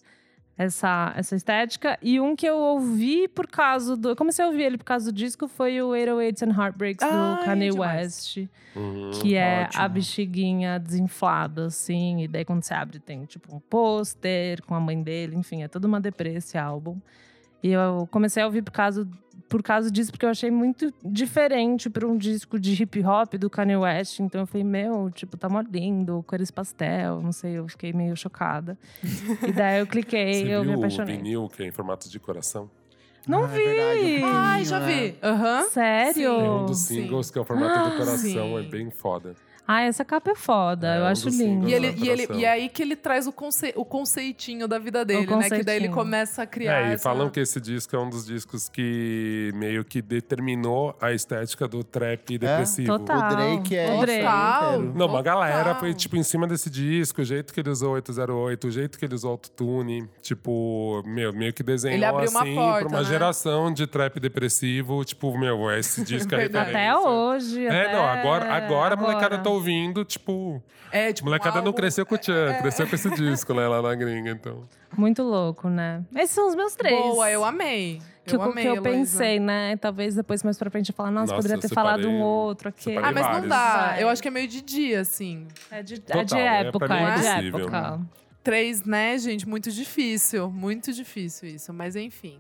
essa, 0.59 1.15
essa 1.17 1.37
estética. 1.37 1.97
E 2.03 2.19
um 2.21 2.35
que 2.35 2.45
eu 2.45 2.57
ouvi 2.57 3.29
por 3.29 3.47
causa 3.47 3.97
do. 3.97 4.11
Eu 4.11 4.17
comecei 4.17 4.45
a 4.45 4.49
ouvir 4.49 4.65
ele 4.65 4.77
por 4.77 4.85
causa 4.85 5.13
do 5.13 5.15
disco 5.15 5.47
foi 5.47 5.81
o 5.81 5.91
808s 5.91 6.43
and 6.43 6.61
Heartbreaks 6.61 7.03
Ai, 7.03 7.11
do 7.11 7.45
Kanye 7.45 7.71
demais. 7.71 8.05
West. 8.05 8.49
Uhum. 8.75 9.11
Que 9.13 9.37
é 9.37 9.63
ótimo. 9.63 9.83
a 9.83 9.89
bexiguinha 9.89 10.79
desinflada, 10.81 11.67
assim. 11.67 12.25
E 12.25 12.29
daí 12.29 12.45
quando 12.45 12.65
você 12.65 12.75
abre, 12.75 12.99
tem 12.99 13.25
tipo 13.25 13.55
um 13.55 13.61
pôster 13.61 14.61
com 14.65 14.75
a 14.75 14.81
mãe 14.81 15.01
dele, 15.01 15.37
enfim, 15.37 15.63
é 15.63 15.69
toda 15.69 15.87
uma 15.87 16.01
deprê 16.01 16.35
esse 16.35 16.59
álbum. 16.59 16.99
E 17.63 17.71
eu 17.71 18.09
comecei 18.11 18.43
a 18.43 18.47
ouvir 18.47 18.63
por 18.63 18.73
causa, 18.73 19.09
por 19.49 19.63
causa 19.63 19.91
disso, 19.91 20.11
porque 20.11 20.27
eu 20.27 20.31
achei 20.31 20.51
muito 20.51 20.93
diferente 21.05 21.89
para 21.89 22.07
um 22.07 22.17
disco 22.17 22.59
de 22.61 22.81
hip 22.83 23.03
hop 23.05 23.35
do 23.35 23.49
Kanye 23.49 23.77
West. 23.77 24.21
Então 24.21 24.43
eu 24.43 24.47
falei, 24.47 24.65
meu, 24.65 25.11
tipo, 25.11 25.37
tá 25.37 25.49
mó 25.49 25.61
lindo, 25.63 26.23
cores 26.27 26.51
pastel, 26.51 27.21
não 27.23 27.33
sei, 27.33 27.53
eu 27.59 27.67
fiquei 27.69 27.93
meio 27.93 28.17
chocada. 28.17 28.77
e 29.47 29.53
daí 29.53 29.81
eu 29.81 29.87
cliquei, 29.87 30.45
Você 30.45 30.49
eu 30.55 30.65
me 30.65 30.75
apaixonei. 30.75 31.17
vinil 31.17 31.49
que 31.49 31.63
é 31.63 31.67
em 31.67 31.73
formato 31.73 32.09
de 32.09 32.19
coração? 32.21 32.71
Não 33.27 33.45
Ah, 33.45 33.49
é 33.53 33.57
vi! 33.59 33.65
verdade, 33.65 34.23
o 34.23 34.27
Ai, 34.27 34.65
já 34.65 34.79
vi. 34.79 35.17
Aham. 35.23 35.65
Sério? 35.71 36.37
Tem 36.39 36.51
um 36.51 36.67
dos 36.67 36.79
sim. 36.79 36.95
singles 37.03 37.31
que 37.31 37.39
é 37.39 37.41
o 37.43 37.45
formato 37.45 37.79
do 37.91 37.97
coração, 37.97 38.17
Sim. 38.19 38.59
é 38.59 38.63
bem 38.63 38.91
foda. 38.91 39.35
Ah, 39.71 39.83
essa 39.83 40.03
capa 40.03 40.31
é 40.31 40.35
foda, 40.35 40.95
É, 40.95 40.99
eu 40.99 41.03
um 41.03 41.07
acho 41.09 41.31
singles 41.31 41.71
E, 41.71 41.75
ele, 41.75 41.95
e, 41.99 42.09
ele, 42.09 42.27
e 42.39 42.45
é 42.47 42.51
aí 42.51 42.69
que 42.71 42.81
ele 42.83 42.97
traz 42.97 43.27
o, 43.27 43.33
conce, 43.33 43.71
o 43.77 43.85
conceitinho 43.85 44.67
da 44.67 44.79
vida 44.79 45.05
dele, 45.05 45.27
né? 45.27 45.51
Que 45.51 45.63
daí 45.63 45.77
ele 45.77 45.91
começa 45.91 46.43
a 46.43 46.47
criar. 46.47 46.81
É, 46.87 46.91
e 46.91 46.93
essa- 46.95 47.03
falam 47.05 47.29
que 47.29 47.39
esse 47.39 47.61
disco 47.61 47.95
é 47.95 47.99
um 47.99 48.09
dos 48.09 48.25
discos 48.25 48.67
que 48.71 49.53
meio 49.55 49.85
que 49.85 50.01
determinou 50.01 50.97
a 51.01 51.13
estética 51.13 51.69
do 51.69 51.85
trap 51.85 52.39
depressivo. 52.39 52.95
É? 52.95 52.99
Total. 52.99 53.19
O 53.19 53.29
Drake 53.37 53.77
é. 53.77 53.93
O 53.95 54.01
Drake. 54.01 54.21
Total. 54.23 54.81
Não, 54.81 55.07
uma 55.07 55.21
galera 55.23 55.75
foi, 55.75 55.93
tipo, 55.93 56.17
em 56.17 56.23
cima 56.23 56.47
desse 56.47 56.71
disco, 56.71 57.21
o 57.21 57.25
jeito 57.25 57.53
que 57.53 57.61
ele 57.61 57.69
usou 57.69 57.93
808, 57.93 58.69
o 58.69 58.71
jeito 58.71 58.99
que 58.99 59.05
ele 59.05 59.15
usou 59.15 59.33
autotune, 59.33 60.09
tipo, 60.23 61.03
meu, 61.05 61.31
meio 61.35 61.53
que 61.53 61.63
desenhou 61.63 61.95
Ele 61.97 62.05
abriu 62.07 62.31
uma 62.31 62.41
assim 62.41 62.55
porta, 62.55 62.79
pra 62.81 62.89
uma 62.89 63.03
né? 63.03 63.09
geração 63.09 63.71
de 63.71 63.87
trap 63.87 64.19
depressivo, 64.19 65.05
tipo, 65.05 65.37
meu, 65.39 65.71
esse 65.73 66.03
disco 66.03 66.35
é 66.35 66.39
referência. 66.49 66.71
Até 66.71 66.97
hoje. 66.97 67.67
É, 67.67 67.83
até 67.83 67.93
não, 67.93 68.05
agora, 68.07 68.51
agora 68.55 68.95
a 68.95 68.97
molecada 68.97 69.35
agora. 69.35 69.43
tá 69.43 69.58
ouvindo, 69.59 70.05
tipo. 70.05 70.63
É, 70.91 71.09
A 71.09 71.13
tipo, 71.13 71.27
molecada 71.27 71.61
um 71.61 71.65
não 71.65 71.73
cresceu 71.73 72.07
com 72.07 72.15
o 72.15 72.19
Tchan, 72.19 72.55
cresceu 72.61 72.87
com 72.87 72.95
esse 72.95 73.11
disco 73.15 73.53
né, 73.53 73.69
lá 73.69 73.83
na 73.83 73.95
gringa, 73.95 74.31
então. 74.31 74.63
Muito 74.97 75.23
louco, 75.23 75.69
né? 75.69 76.03
Esses 76.15 76.31
são 76.31 76.49
os 76.49 76.55
meus 76.55 76.75
três. 76.75 76.99
Boa, 76.99 77.31
eu 77.31 77.45
amei. 77.45 78.01
Que 78.25 78.37
eu, 78.37 78.43
amei, 78.43 78.65
que 78.65 78.79
eu 78.79 78.83
pensei, 78.83 79.39
né? 79.41 79.77
Talvez 79.77 80.15
depois 80.15 80.43
mais 80.43 80.59
pra 80.59 80.71
frente 80.71 80.91
eu 80.91 80.95
falar, 80.95 81.11
nossa, 81.11 81.33
Nossa, 81.33 81.43
poderia 81.43 81.61
ter 81.61 81.75
falado 81.75 82.09
um 82.09 82.21
outro 82.21 82.69
aqui. 82.69 82.97
Ah, 82.97 83.13
mas 83.13 83.15
não 83.15 83.23
vários. 83.23 83.49
dá. 83.49 83.87
Vai. 83.87 84.03
Eu 84.03 84.09
acho 84.09 84.21
que 84.21 84.29
é 84.29 84.31
meio 84.31 84.49
de 84.49 84.61
dia, 84.61 85.01
assim. 85.01 85.47
É 85.71 85.83
de, 85.83 85.95
é 85.95 85.99
Total, 85.99 86.25
de 86.25 86.37
é, 86.37 86.61
época, 86.61 86.87
pra 86.87 86.97
mim 86.97 87.03
é, 87.03 87.27
é 87.27 87.41
de 87.41 87.49
época. 87.49 88.01
Três, 88.43 88.83
né, 88.85 89.17
gente? 89.19 89.49
Muito 89.49 89.71
difícil. 89.71 90.51
Muito 90.51 90.93
difícil 90.93 91.49
isso. 91.49 91.73
Mas 91.73 91.97
enfim. 91.97 92.39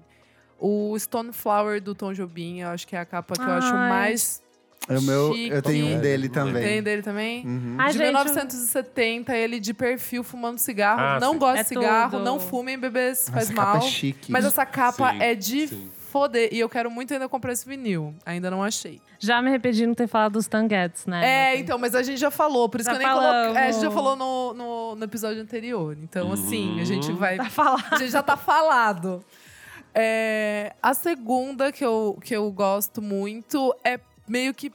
O 0.59 0.99
Stone 0.99 1.33
Flower 1.33 1.81
do 1.81 1.95
Tom 1.95 2.13
Jobim, 2.13 2.61
eu 2.61 2.69
acho 2.69 2.87
que 2.87 2.97
é 2.97 2.99
a 2.99 3.05
capa 3.05 3.35
que 3.35 3.41
eu 3.41 3.53
acho 3.53 3.73
Ai. 3.73 3.89
mais. 3.89 4.43
É 4.89 4.99
o 4.99 5.03
meu, 5.03 5.35
Chique. 5.35 5.51
eu 5.55 5.63
tenho 5.63 5.87
um 5.97 6.01
dele 6.01 6.29
também. 6.29 6.63
Tem 6.63 6.83
dele 6.83 7.03
também? 7.03 7.45
Uhum. 7.47 7.75
Ai, 7.79 7.93
de 7.93 7.99
gente, 7.99 8.05
1970, 8.07 9.37
ele 9.37 9.61
de 9.61 9.75
perfil 9.75 10.25
fumando 10.25 10.59
cigarro. 10.59 11.01
Ah, 11.01 11.19
não 11.21 11.33
sim. 11.35 11.39
gosta 11.39 11.61
É 11.61 11.63
de 11.63 11.69
cigarro, 11.69 12.11
tudo. 12.13 12.25
não 12.25 12.41
fumem, 12.41 12.79
bebês, 12.79 13.29
faz 13.29 13.45
Essa 13.47 13.53
mal. 13.55 13.75
capa 13.75 13.85
é 13.87 13.89
chique. 13.89 14.33
Mas 14.33 14.45
essa 14.45 14.65
capa 14.65 15.13
Sim, 15.13 15.23
é 15.23 15.35
de 15.35 15.69
sim. 15.69 15.91
foder. 16.11 16.49
E 16.53 16.59
eu 16.59 16.69
quero 16.69 16.91
muito 16.91 17.13
ainda 17.13 17.29
comprar 17.29 17.53
esse 17.53 17.69
vinil. 17.69 18.15
Ainda 18.25 18.51
não 18.51 18.63
achei. 18.65 19.01
Já 19.19 19.43
me 19.43 19.49
arrependi 19.49 19.79
de 19.79 19.87
não 19.87 19.95
ter 19.95 20.07
falado 20.07 20.35
dos 20.35 20.47
Tanguettes, 20.47 21.05
né? 21.05 21.27
É, 21.55 21.59
então, 21.59 21.77
mas 21.77 21.95
a 21.95 22.03
gente 22.03 22.19
já 22.19 22.31
falou. 22.31 22.69
Por 22.69 22.81
isso 22.81 22.89
Já 22.91 22.97
que 22.97 23.03
eu 23.03 23.07
nem 23.09 23.17
coloquei. 23.17 23.63
É, 23.63 23.67
a 23.67 23.73
gente 23.73 23.83
já 23.83 23.91
falou 23.91 24.17
no, 24.17 24.55
no, 24.55 24.95
no 24.97 25.05
episódio 25.05 25.43
anterior. 25.43 25.97
Então, 26.03 26.33
assim, 26.33 26.81
a 26.81 26.85
gente 26.85 27.11
vai. 27.13 27.37
Tá 27.37 27.51
falado. 27.51 27.85
A 27.91 27.97
gente 27.99 28.11
já 28.11 28.23
tá 28.23 28.37
falado. 28.37 29.23
É, 29.95 30.73
a 30.83 30.95
segunda 30.95 31.73
que 31.73 31.85
eu, 31.85 32.17
que 32.23 32.35
eu 32.37 32.51
gosto 32.53 33.03
muito 33.03 33.75
é 33.85 33.99
meio 34.29 34.55
que. 34.55 34.71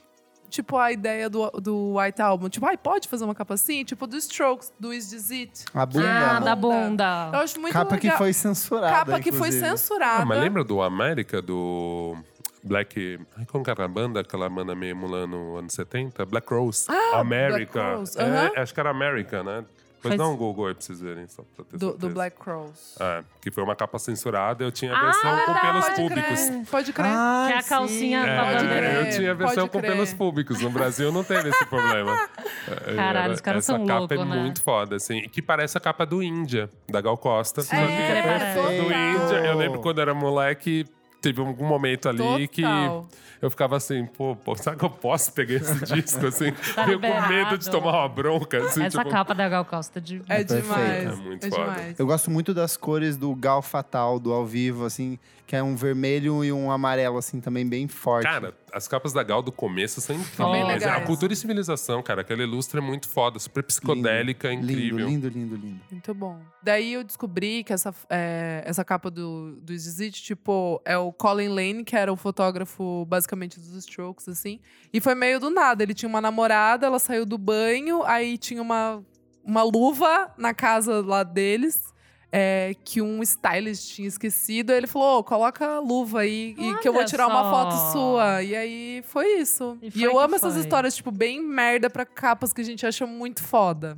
Tipo, 0.54 0.78
a 0.78 0.92
ideia 0.92 1.28
do, 1.28 1.50
do 1.50 1.98
White 1.98 2.22
Album. 2.22 2.48
Tipo, 2.48 2.66
ai, 2.66 2.76
pode 2.76 3.08
fazer 3.08 3.24
uma 3.24 3.34
capa 3.34 3.54
assim? 3.54 3.84
Tipo, 3.84 4.06
do 4.06 4.16
Strokes, 4.16 4.72
do 4.78 4.94
Is 4.94 5.10
This 5.10 5.32
It. 5.32 5.64
A 5.74 5.84
bunda. 5.84 6.08
Ah, 6.08 6.38
da 6.38 6.54
bunda. 6.54 7.30
Eu 7.32 7.40
acho 7.40 7.58
muito 7.60 7.72
capa 7.72 7.96
que 7.98 8.06
legal. 8.06 8.18
foi 8.18 8.32
censurada. 8.32 8.92
Capa 8.92 9.18
que 9.20 9.32
foi 9.32 9.50
censurada. 9.50 10.22
Ah, 10.22 10.24
mas 10.24 10.38
lembra 10.38 10.62
do 10.62 10.80
América, 10.80 11.42
do 11.42 12.16
Black. 12.62 13.18
Ai, 13.36 13.46
como 13.46 13.64
que 13.64 13.70
era 13.70 13.84
a 13.84 13.88
banda? 13.88 14.20
Aquela 14.20 14.48
banda 14.48 14.76
meio 14.76 14.94
mulano 14.94 15.56
anos 15.56 15.74
70? 15.74 16.24
Black 16.24 16.48
Rose. 16.48 16.86
Ah, 16.88 17.18
America. 17.18 17.72
Black 17.82 17.98
Rose, 17.98 18.16
É, 18.16 18.60
acho 18.60 18.72
que 18.72 18.78
era 18.78 18.90
America, 18.90 19.42
né? 19.42 19.64
Depois 20.04 20.18
Faz- 20.18 20.18
dá 20.18 20.28
um 20.28 20.36
Google 20.36 20.66
aí 20.66 20.74
pra 20.74 20.82
vocês 20.84 21.00
verem, 21.00 21.26
só 21.28 21.42
pra 21.56 21.64
ter 21.64 21.78
Do, 21.78 21.86
do 21.86 21.92
certeza. 21.92 22.12
Black 22.14 22.36
Cross. 22.38 22.96
É, 23.00 23.24
que 23.40 23.50
foi 23.50 23.64
uma 23.64 23.74
capa 23.74 23.98
censurada. 23.98 24.62
Eu 24.62 24.70
tinha 24.70 24.92
a 24.92 24.98
Ah, 24.98 25.04
versão 25.04 25.30
com 25.30 25.36
verdade, 25.54 25.60
pelos 25.70 25.84
pode 25.86 25.96
públicos. 25.96 26.40
crer. 26.48 26.66
Pode 26.70 26.92
crer. 26.92 27.06
Ah, 27.10 27.44
Que 27.46 27.52
é 27.52 27.56
a 27.56 27.62
sim. 27.62 27.68
calcinha 27.70 28.18
É, 28.20 28.34
pra 28.34 28.44
Pode 28.52 28.68
crer. 28.68 28.94
eu 29.06 29.10
tinha 29.16 29.30
a 29.30 29.34
versão 29.34 29.68
com 29.68 29.80
pelos 29.80 30.12
públicos. 30.12 30.60
No 30.60 30.68
Brasil 30.70 31.10
não 31.10 31.24
teve 31.24 31.48
esse 31.48 31.64
problema. 31.66 32.14
É, 32.66 32.94
Caralho, 32.94 33.18
era- 33.26 33.32
os 33.34 33.40
caras 33.42 33.64
Essa 33.68 33.76
são 33.76 33.86
capa 33.86 33.98
loucos, 34.00 34.18
é 34.18 34.24
né? 34.24 34.36
muito 34.42 34.62
foda, 34.62 34.96
assim. 34.96 35.18
E 35.18 35.28
que 35.28 35.42
parece 35.42 35.76
a 35.76 35.80
capa 35.80 36.06
do 36.06 36.22
Índia, 36.22 36.70
da 36.88 36.98
Gal 37.00 37.16
Costa. 37.18 37.60
Só 37.60 37.70
que 37.74 37.76
É, 37.76 38.18
é 38.18 38.80
do 38.80 38.84
Índia. 38.84 39.36
Eu 39.46 39.56
lembro 39.58 39.80
quando 39.80 40.00
era 40.00 40.14
moleque, 40.14 40.86
teve 41.24 41.40
algum 41.40 41.66
momento 41.66 42.08
ali 42.08 42.46
que 42.46 42.62
Total. 42.62 43.08
eu 43.40 43.50
ficava 43.50 43.76
assim, 43.76 44.04
pô, 44.04 44.36
pô, 44.36 44.54
será 44.54 44.76
que 44.76 44.84
eu 44.84 44.90
posso 44.90 45.32
pegar 45.32 45.54
esse 45.54 45.74
disco, 45.86 46.26
assim? 46.26 46.52
Tá 46.74 46.86
Meio 46.86 47.00
com 47.00 47.28
medo 47.28 47.56
de 47.56 47.70
tomar 47.70 48.00
uma 48.00 48.08
bronca, 48.08 48.58
assim, 48.58 48.82
Essa 48.82 48.98
tipo... 48.98 49.10
capa 49.10 49.34
da 49.34 49.48
Gal 49.48 49.64
Costa 49.64 50.00
de. 50.00 50.22
É 50.28 50.44
perfeito. 50.44 50.62
demais. 50.62 51.04
É 51.04 51.16
muito 51.16 51.46
é 51.46 51.50
foda. 51.50 51.62
demais. 51.62 51.98
Eu 51.98 52.06
gosto 52.06 52.30
muito 52.30 52.52
das 52.52 52.76
cores 52.76 53.16
do 53.16 53.34
Gal 53.34 53.62
Fatal, 53.62 54.18
do 54.20 54.32
ao 54.32 54.44
vivo, 54.44 54.84
assim, 54.84 55.18
que 55.46 55.54
é 55.54 55.62
um 55.62 55.76
vermelho 55.76 56.44
e 56.44 56.50
um 56.50 56.70
amarelo, 56.70 57.18
assim, 57.18 57.40
também 57.40 57.66
bem 57.66 57.86
forte. 57.86 58.24
Cara, 58.24 58.54
as 58.72 58.88
capas 58.88 59.12
da 59.12 59.22
Gal 59.22 59.42
do 59.42 59.52
começo 59.52 60.00
são 60.00 60.16
incríveis. 60.16 60.64
A 60.64 60.66
legais. 60.66 61.06
cultura 61.06 61.32
e 61.32 61.36
civilização, 61.36 62.02
cara, 62.02 62.22
aquela 62.22 62.42
ilustra 62.42 62.80
é 62.80 62.82
muito 62.82 63.08
foda, 63.08 63.38
super 63.38 63.62
psicodélica, 63.62 64.48
lindo, 64.48 64.72
incrível. 64.72 65.06
Lindo, 65.06 65.28
lindo, 65.28 65.56
lindo. 65.56 65.80
Muito 65.90 66.14
bom. 66.14 66.40
Daí 66.62 66.94
eu 66.94 67.04
descobri 67.04 67.62
que 67.62 67.72
essa, 67.72 67.94
é, 68.08 68.62
essa 68.64 68.84
capa 68.84 69.10
do, 69.10 69.56
do 69.60 69.76
Zizit, 69.76 70.22
tipo, 70.22 70.80
é 70.84 70.96
o 70.96 71.12
Colin 71.12 71.48
Lane, 71.48 71.84
que 71.84 71.94
era 71.94 72.12
o 72.12 72.16
fotógrafo, 72.16 73.04
basicamente, 73.04 73.60
dos 73.60 73.74
Strokes, 73.74 74.28
assim. 74.28 74.60
E 74.92 75.00
foi 75.00 75.14
meio 75.14 75.38
do 75.38 75.50
nada. 75.50 75.82
Ele 75.82 75.92
tinha 75.92 76.08
uma 76.08 76.20
namorada, 76.20 76.86
ela 76.86 76.98
saiu 76.98 77.26
do 77.26 77.36
banho, 77.36 78.02
aí 78.04 78.38
tinha 78.38 78.62
uma, 78.62 79.04
uma 79.44 79.62
luva 79.62 80.32
na 80.38 80.54
casa 80.54 81.04
lá 81.04 81.22
deles. 81.22 81.93
É, 82.36 82.74
que 82.84 83.00
um 83.00 83.22
stylist 83.22 83.94
tinha 83.94 84.08
esquecido, 84.08 84.72
ele 84.72 84.88
falou: 84.88 85.20
"Ô, 85.20 85.22
coloca 85.24 85.64
a 85.64 85.78
luva 85.78 86.20
aí 86.22 86.56
e 86.58 86.74
que 86.78 86.88
eu 86.88 86.92
vou 86.92 87.04
tirar 87.04 87.28
uma 87.28 87.44
só. 87.44 87.50
foto 87.50 87.92
sua. 87.92 88.42
E 88.42 88.56
aí 88.56 89.04
foi 89.06 89.38
isso. 89.38 89.78
E 89.80 89.90
E, 89.94 90.02
eu 90.02 90.18
amo 90.18 90.34
essas 90.34 90.54
foi. 90.54 90.62
histórias, 90.62 90.96
tipo, 90.96 91.12
bem 91.12 91.40
merda 91.40 91.88
pra 91.88 92.04
capas 92.04 92.52
que 92.52 92.60
a 92.60 92.64
gente 92.64 92.84
acha 92.84 93.06
muito 93.06 93.40
foda. 93.44 93.96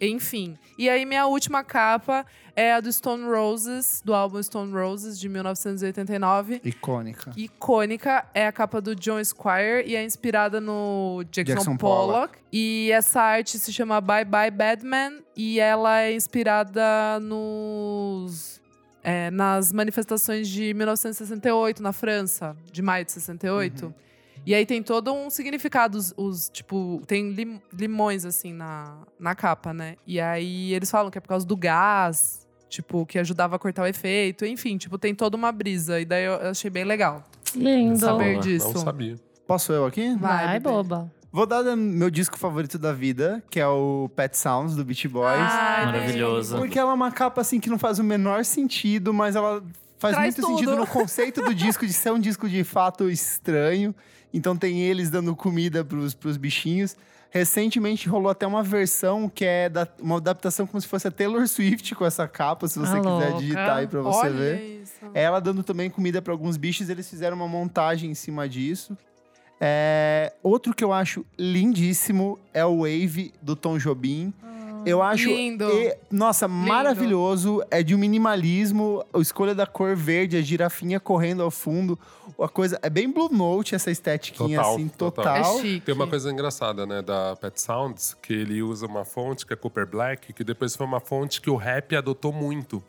Enfim. 0.00 0.56
E 0.78 0.88
aí, 0.88 1.04
minha 1.04 1.26
última 1.26 1.62
capa 1.62 2.24
é 2.56 2.72
a 2.72 2.80
do 2.80 2.92
Stone 2.92 3.24
Roses, 3.24 4.02
do 4.04 4.14
álbum 4.14 4.42
Stone 4.42 4.72
Roses, 4.72 5.18
de 5.18 5.28
1989. 5.28 6.60
Icônica. 6.64 7.32
Icônica, 7.36 8.24
é 8.34 8.46
a 8.46 8.52
capa 8.52 8.80
do 8.80 8.94
John 8.94 9.22
Squire 9.24 9.84
e 9.86 9.94
é 9.96 10.04
inspirada 10.04 10.60
no 10.60 11.22
Jackson, 11.30 11.54
Jackson 11.54 11.76
Pollock. 11.76 12.12
Pollock. 12.34 12.38
E 12.52 12.90
essa 12.92 13.20
arte 13.20 13.58
se 13.58 13.72
chama 13.72 14.00
Bye 14.00 14.24
Bye 14.24 14.50
Batman 14.50 15.18
e 15.36 15.60
ela 15.60 16.00
é 16.00 16.14
inspirada 16.14 17.18
nos. 17.20 18.60
é, 19.02 19.30
nas 19.30 19.72
manifestações 19.72 20.48
de 20.48 20.74
1968 20.74 21.82
na 21.82 21.92
França, 21.92 22.56
de 22.72 22.82
maio 22.82 23.04
de 23.04 23.12
68. 23.12 23.94
E 24.46 24.54
aí 24.54 24.64
tem 24.64 24.82
todo 24.82 25.12
um 25.12 25.28
significado, 25.30 25.98
os, 25.98 26.14
os, 26.16 26.48
tipo, 26.48 27.02
tem 27.06 27.30
lim- 27.32 27.60
limões 27.72 28.24
assim 28.24 28.52
na, 28.52 28.98
na 29.18 29.34
capa, 29.34 29.72
né? 29.72 29.96
E 30.06 30.20
aí 30.20 30.72
eles 30.72 30.90
falam 30.90 31.10
que 31.10 31.18
é 31.18 31.20
por 31.20 31.28
causa 31.28 31.46
do 31.46 31.56
gás, 31.56 32.46
tipo, 32.68 33.04
que 33.04 33.18
ajudava 33.18 33.56
a 33.56 33.58
cortar 33.58 33.82
o 33.82 33.86
efeito, 33.86 34.44
enfim, 34.46 34.76
tipo, 34.78 34.96
tem 34.98 35.14
toda 35.14 35.36
uma 35.36 35.52
brisa. 35.52 36.00
E 36.00 36.04
daí 36.04 36.24
eu 36.24 36.34
achei 36.50 36.70
bem 36.70 36.84
legal. 36.84 37.22
Lindo. 37.54 37.98
Saber 37.98 38.34
Não 38.34 38.40
disso. 38.40 38.78
sabia. 38.78 39.16
Posso 39.46 39.72
eu 39.72 39.84
aqui? 39.84 40.14
Vai, 40.16 40.46
Vai, 40.46 40.60
boba. 40.60 41.12
Vou 41.32 41.46
dar 41.46 41.62
meu 41.76 42.10
disco 42.10 42.36
favorito 42.38 42.76
da 42.78 42.92
vida, 42.92 43.42
que 43.50 43.60
é 43.60 43.66
o 43.66 44.10
Pet 44.16 44.36
Sounds, 44.36 44.74
do 44.74 44.84
Beach 44.84 45.06
Boys. 45.06 45.38
Ai, 45.38 45.86
Maravilhoso. 45.86 46.56
Porque 46.56 46.76
ela 46.78 46.90
é 46.90 46.94
uma 46.94 47.12
capa, 47.12 47.40
assim, 47.40 47.60
que 47.60 47.70
não 47.70 47.78
faz 47.78 47.98
o 48.00 48.04
menor 48.04 48.44
sentido, 48.44 49.12
mas 49.14 49.36
ela 49.36 49.62
faz 50.00 50.16
Traz 50.16 50.34
muito 50.36 50.48
sentido 50.48 50.70
tudo. 50.72 50.80
no 50.80 50.86
conceito 50.88 51.40
do 51.42 51.54
disco 51.54 51.86
de 51.86 51.92
ser 51.92 52.10
um 52.10 52.18
disco 52.18 52.48
de 52.48 52.64
fato 52.64 53.08
estranho. 53.08 53.94
Então 54.34 54.56
tem 54.56 54.80
eles 54.80 55.10
dando 55.10 55.36
comida 55.36 55.84
pros, 55.84 56.14
pros 56.14 56.36
bichinhos. 56.36 56.96
Recentemente 57.32 58.08
rolou 58.08 58.28
até 58.28 58.44
uma 58.44 58.60
versão 58.62 59.28
que 59.28 59.44
é 59.44 59.68
da- 59.68 59.86
uma 60.00 60.16
adaptação 60.16 60.66
como 60.66 60.80
se 60.80 60.88
fosse 60.88 61.06
a 61.06 61.10
Taylor 61.12 61.46
Swift 61.46 61.94
com 61.94 62.04
essa 62.04 62.26
capa, 62.26 62.66
se 62.66 62.76
você 62.78 62.96
Ah, 62.96 63.00
quiser 63.00 63.08
louca. 63.28 63.38
digitar 63.38 63.76
aí 63.76 63.86
pra 63.86 64.00
você 64.02 64.18
Olha 64.26 64.30
ver. 64.32 64.80
isso. 64.82 64.94
Ela 65.14 65.38
dando 65.40 65.62
também 65.62 65.88
comida 65.88 66.20
para 66.20 66.32
alguns 66.32 66.56
bichos, 66.56 66.88
eles 66.88 67.08
fizeram 67.08 67.36
uma 67.36 67.46
montagem 67.46 68.10
em 68.10 68.14
cima 68.14 68.48
disso. 68.48 68.98
É, 69.60 70.32
Outro 70.42 70.74
que 70.74 70.82
eu 70.82 70.92
acho 70.92 71.24
lindíssimo 71.38 72.38
é 72.54 72.64
o 72.64 72.78
Wave 72.78 73.32
do 73.42 73.54
Tom 73.54 73.76
Jobim. 73.78 74.32
Eu 74.86 75.02
acho. 75.02 75.28
Lindo. 75.28 75.64
e- 75.70 75.96
nossa, 76.10 76.46
maravilhoso. 76.48 77.62
É 77.70 77.82
de 77.82 77.94
um 77.94 77.98
minimalismo. 77.98 79.04
A 79.12 79.18
escolha 79.18 79.54
da 79.54 79.66
cor 79.66 79.94
verde, 79.96 80.36
a 80.36 80.40
girafinha 80.42 80.98
correndo 80.98 81.42
ao 81.42 81.50
fundo. 81.50 81.98
A 82.40 82.48
coisa. 82.48 82.78
É 82.82 82.88
bem 82.88 83.10
Blue 83.10 83.28
Note 83.30 83.74
essa 83.74 83.90
estetiquinha, 83.90 84.58
Total, 84.58 84.74
assim, 84.74 84.88
total. 84.88 85.24
total. 85.24 85.58
É 85.58 85.62
chique. 85.62 85.80
Tem 85.86 85.94
uma 85.94 86.06
coisa 86.06 86.30
engraçada, 86.32 86.86
né, 86.86 87.02
da 87.02 87.36
Pet 87.36 87.60
Sounds, 87.60 88.14
que 88.22 88.32
ele 88.32 88.62
usa 88.62 88.86
uma 88.86 89.04
fonte 89.04 89.44
que 89.46 89.52
é 89.52 89.56
Cooper 89.56 89.86
Black, 89.86 90.32
que 90.32 90.42
depois 90.44 90.74
foi 90.74 90.86
uma 90.86 91.00
fonte 91.00 91.40
que 91.40 91.50
o 91.50 91.56
rap 91.56 91.94
adotou 91.94 92.32
muito. 92.32 92.82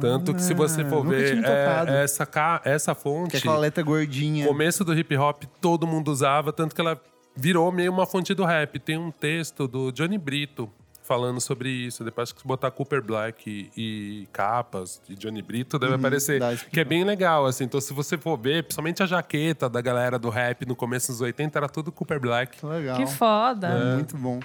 Tanto 0.00 0.34
que 0.34 0.42
se 0.42 0.52
você 0.52 0.84
for 0.84 1.00
Ah, 1.00 1.04
nunca 1.04 1.16
ver, 1.16 1.42
é, 1.44 2.04
essa, 2.04 2.28
essa 2.64 2.94
Que 2.94 3.00
fonte, 3.00 3.36
é 3.36 3.38
aquela 3.38 3.56
letra 3.58 3.82
gordinha. 3.82 4.46
começo 4.46 4.84
do 4.84 4.92
hip 4.92 5.16
hop, 5.16 5.44
todo 5.60 5.86
mundo 5.86 6.08
usava, 6.10 6.52
tanto 6.52 6.74
que 6.74 6.80
ela 6.80 7.00
virou 7.34 7.70
meio 7.72 7.92
uma 7.92 8.04
fonte 8.06 8.34
do 8.34 8.44
rap. 8.44 8.78
Tem 8.78 8.98
um 8.98 9.10
texto 9.10 9.66
do 9.66 9.90
Johnny 9.92 10.18
Brito 10.18 10.70
falando 11.06 11.40
sobre 11.40 11.70
isso. 11.70 12.04
Depois 12.04 12.32
que 12.32 12.46
botar 12.46 12.70
Cooper 12.70 13.02
Black 13.02 13.70
e, 13.76 14.22
e 14.22 14.26
capas 14.32 15.00
de 15.08 15.14
Johnny 15.14 15.40
Brito, 15.40 15.78
deve 15.78 15.94
aparecer. 15.94 16.40
dá 16.40 16.56
Que 16.56 16.80
é 16.80 16.84
bem 16.84 17.04
legal, 17.04 17.46
assim. 17.46 17.64
Então, 17.64 17.80
se 17.80 17.92
você 17.92 18.18
for 18.18 18.36
ver, 18.36 18.64
principalmente 18.64 19.02
a 19.02 19.06
jaqueta 19.06 19.68
da 19.68 19.80
galera 19.80 20.18
do 20.18 20.28
rap 20.28 20.66
no 20.66 20.74
começo 20.74 21.12
dos 21.12 21.20
80, 21.20 21.58
era 21.58 21.68
tudo 21.68 21.92
Cooper 21.92 22.20
Black. 22.20 22.58
Que 22.58 22.66
legal. 22.66 22.96
Que 22.96 23.06
foda. 23.06 23.68
É, 23.68 23.94
Muito 23.94 24.16
bom. 24.16 24.40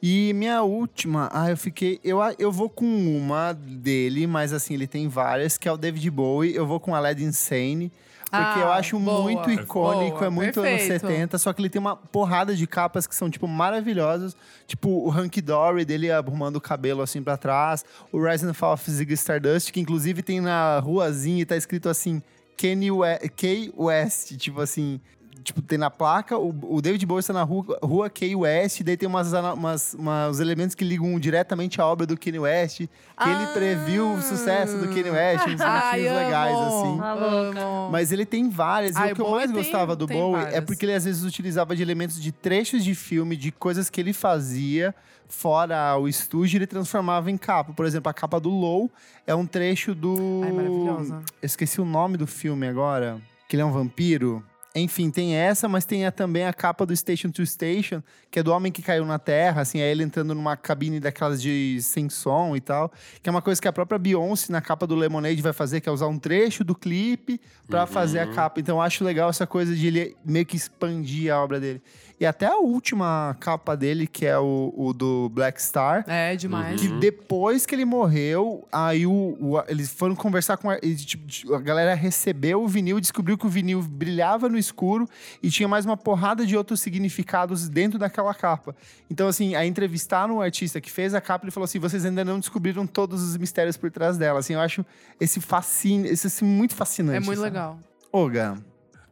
E 0.00 0.32
minha 0.32 0.62
última, 0.62 1.28
ah, 1.32 1.50
eu 1.50 1.56
fiquei. 1.56 1.98
Eu, 2.04 2.20
eu 2.38 2.52
vou 2.52 2.70
com 2.70 2.86
uma 2.86 3.52
dele, 3.52 4.26
mas 4.26 4.52
assim, 4.52 4.74
ele 4.74 4.86
tem 4.86 5.08
várias, 5.08 5.58
que 5.58 5.68
é 5.68 5.72
o 5.72 5.76
David 5.76 6.08
Bowie. 6.10 6.54
Eu 6.54 6.66
vou 6.66 6.78
com 6.78 6.94
a 6.94 7.00
Led 7.00 7.22
Insane. 7.22 7.92
Porque 8.30 8.58
Ah, 8.60 8.62
eu 8.62 8.72
acho 8.72 8.98
boa. 8.98 9.22
muito 9.22 9.50
icônico, 9.50 10.18
Boa, 10.18 10.26
é 10.26 10.30
muito 10.30 10.60
perfeito. 10.60 10.84
anos 10.90 11.02
70, 11.02 11.38
só 11.38 11.52
que 11.52 11.60
ele 11.62 11.70
tem 11.70 11.80
uma 11.80 11.96
porrada 11.96 12.54
de 12.54 12.66
capas 12.66 13.06
que 13.06 13.14
são, 13.14 13.30
tipo, 13.30 13.48
maravilhosas. 13.48 14.36
Tipo, 14.66 14.88
o 14.90 15.10
Hunky 15.10 15.40
Dory 15.40 15.84
dele 15.84 16.10
arrumando 16.10 16.56
o 16.56 16.60
cabelo 16.60 17.00
assim 17.02 17.22
pra 17.22 17.36
trás. 17.36 17.84
O 18.12 18.22
Rise 18.22 18.44
and 18.46 18.54
Fall 18.54 18.74
of 18.74 18.90
Ziggy 18.90 19.14
Stardust, 19.14 19.72
que 19.72 19.80
inclusive 19.80 20.22
tem 20.22 20.40
na 20.40 20.78
ruazinha 20.78 21.40
e 21.42 21.46
tá 21.46 21.56
escrito 21.56 21.88
assim, 21.88 22.22
Kanye 22.56 22.90
We- 22.90 23.28
K 23.34 23.72
West, 23.76 24.36
tipo 24.36 24.60
assim. 24.60 25.00
Tipo, 25.48 25.62
tem 25.62 25.78
na 25.78 25.90
placa, 25.90 26.36
o, 26.36 26.54
o 26.76 26.82
David 26.82 27.06
Bowie 27.06 27.20
está 27.20 27.32
na 27.32 27.42
rua, 27.42 27.78
rua 27.82 28.10
Kanye 28.10 28.36
West, 28.36 28.82
daí 28.82 28.96
tem 28.98 29.08
umas, 29.08 29.32
umas, 29.32 29.94
umas 29.94 30.40
elementos 30.40 30.74
que 30.74 30.84
ligam 30.84 31.18
diretamente 31.18 31.80
à 31.80 31.86
obra 31.86 32.06
do 32.06 32.18
Kanye 32.18 32.38
West, 32.40 32.76
que 32.78 32.84
ele 33.28 33.44
Ah. 33.44 33.50
previu 33.54 34.12
o 34.12 34.20
sucesso 34.20 34.76
do 34.76 34.88
Kanye 34.88 35.10
West, 35.10 35.46
uns 35.46 35.60
Ai, 35.62 36.00
bichinhos 36.02 36.16
legais, 36.16 36.54
assim. 36.58 36.98
Tá 36.98 37.12
amo. 37.12 37.88
Mas 37.90 38.12
ele 38.12 38.26
tem 38.26 38.50
várias. 38.50 38.94
Ai, 38.94 39.08
e 39.08 39.12
o 39.12 39.14
que 39.14 39.22
eu 39.22 39.30
mais 39.30 39.50
tem- 39.50 39.54
gostava 39.62 39.96
do 39.96 40.06
Bowie 40.06 40.40
é 40.40 40.44
várias. 40.44 40.64
porque 40.64 40.84
ele 40.84 40.92
às 40.94 41.04
vezes 41.06 41.24
utilizava 41.24 41.74
de 41.74 41.80
elementos 41.82 42.20
de 42.20 42.30
trechos 42.30 42.84
de 42.84 42.94
filme, 42.94 43.34
de 43.36 43.50
coisas 43.50 43.88
que 43.88 44.00
ele 44.00 44.12
fazia 44.12 44.94
fora 45.28 45.96
o 45.98 46.08
estúdio, 46.08 46.58
ele 46.58 46.66
transformava 46.66 47.30
em 47.30 47.36
capa. 47.38 47.72
Por 47.72 47.86
exemplo, 47.86 48.10
a 48.10 48.14
capa 48.14 48.38
do 48.40 48.50
Low 48.50 48.90
é 49.26 49.34
um 49.34 49.46
trecho 49.46 49.94
do. 49.94 50.42
Ai, 50.44 50.52
maravilhosa. 50.52 51.14
Eu 51.40 51.46
esqueci 51.46 51.80
o 51.80 51.84
nome 51.84 52.16
do 52.16 52.26
filme 52.26 52.66
agora. 52.68 53.18
Que 53.48 53.56
ele 53.56 53.62
é 53.62 53.64
um 53.64 53.72
vampiro. 53.72 54.44
Enfim, 54.78 55.10
tem 55.10 55.34
essa, 55.34 55.68
mas 55.68 55.84
tem 55.84 56.06
a- 56.06 56.10
também 56.12 56.44
a 56.46 56.52
capa 56.52 56.84
do 56.86 56.94
Station 56.96 57.30
to 57.30 57.44
Station, 57.44 58.02
que 58.30 58.38
é 58.38 58.42
do 58.42 58.52
homem 58.52 58.70
que 58.72 58.82
caiu 58.82 59.04
na 59.04 59.18
Terra, 59.18 59.60
assim, 59.62 59.80
é 59.80 59.90
ele 59.90 60.02
entrando 60.02 60.34
numa 60.34 60.56
cabine 60.56 61.00
daquelas 61.00 61.40
de 61.40 61.78
sem 61.82 62.08
som 62.08 62.54
e 62.56 62.60
tal, 62.60 62.92
que 63.22 63.28
é 63.28 63.30
uma 63.30 63.42
coisa 63.42 63.60
que 63.60 63.68
a 63.68 63.72
própria 63.72 63.98
Beyoncé 63.98 64.52
na 64.52 64.60
capa 64.60 64.86
do 64.86 64.94
Lemonade 64.94 65.40
vai 65.42 65.52
fazer, 65.52 65.80
que 65.80 65.88
é 65.88 65.92
usar 65.92 66.06
um 66.08 66.18
trecho 66.18 66.62
do 66.64 66.74
clipe 66.74 67.40
pra 67.68 67.86
fazer 67.86 68.18
a 68.20 68.26
capa. 68.34 68.60
Então 68.60 68.76
eu 68.76 68.80
acho 68.82 69.04
legal 69.04 69.30
essa 69.30 69.46
coisa 69.46 69.74
de 69.74 69.86
ele 69.86 70.16
meio 70.24 70.46
que 70.46 70.56
expandir 70.56 71.32
a 71.32 71.42
obra 71.42 71.58
dele. 71.60 71.82
E 72.20 72.26
até 72.26 72.46
a 72.46 72.56
última 72.56 73.36
capa 73.38 73.76
dele, 73.76 74.06
que 74.06 74.26
é 74.26 74.36
o, 74.36 74.74
o 74.76 74.92
do 74.92 75.28
Black 75.28 75.62
Star, 75.62 76.04
É 76.08 76.34
demais. 76.34 76.80
que 76.80 76.88
depois 76.88 77.64
que 77.64 77.74
ele 77.74 77.84
morreu, 77.84 78.66
aí 78.72 79.06
o, 79.06 79.12
o- 79.40 79.62
eles 79.68 79.88
foram 79.88 80.16
conversar 80.16 80.56
com 80.56 80.68
a, 80.68 80.78
e, 80.82 80.96
tipo, 80.96 81.54
a 81.54 81.60
galera 81.60 81.94
recebeu 81.94 82.62
o 82.62 82.66
vinil, 82.66 82.98
descobriu 83.00 83.38
que 83.38 83.46
o 83.46 83.48
vinil 83.48 83.80
brilhava 83.82 84.48
no 84.48 84.58
escuro 84.58 85.08
e 85.40 85.48
tinha 85.48 85.68
mais 85.68 85.84
uma 85.86 85.96
porrada 85.96 86.44
de 86.44 86.56
outros 86.56 86.80
significados 86.80 87.68
dentro 87.68 87.98
daquela 88.00 88.34
capa. 88.34 88.74
Então, 89.08 89.28
assim, 89.28 89.54
a 89.54 89.64
entrevistaram 89.64 90.38
o 90.38 90.42
artista 90.42 90.80
que 90.80 90.90
fez 90.90 91.14
a 91.14 91.20
capa 91.20 91.44
ele 91.44 91.52
falou 91.52 91.66
assim: 91.66 91.78
vocês 91.78 92.04
ainda 92.04 92.24
não 92.24 92.40
descobriram 92.40 92.84
todos 92.84 93.22
os 93.22 93.36
mistérios 93.36 93.76
por 93.76 93.90
trás 93.92 94.18
dela. 94.18 94.40
Assim, 94.40 94.54
eu 94.54 94.60
acho 94.60 94.84
esse 95.20 95.40
fascínio, 95.40 96.10
esse 96.10 96.26
assim, 96.26 96.44
muito 96.44 96.74
fascinante. 96.74 97.18
É 97.18 97.20
muito 97.20 97.38
sabe? 97.38 97.50
legal. 97.50 97.78
Olga. 98.12 98.58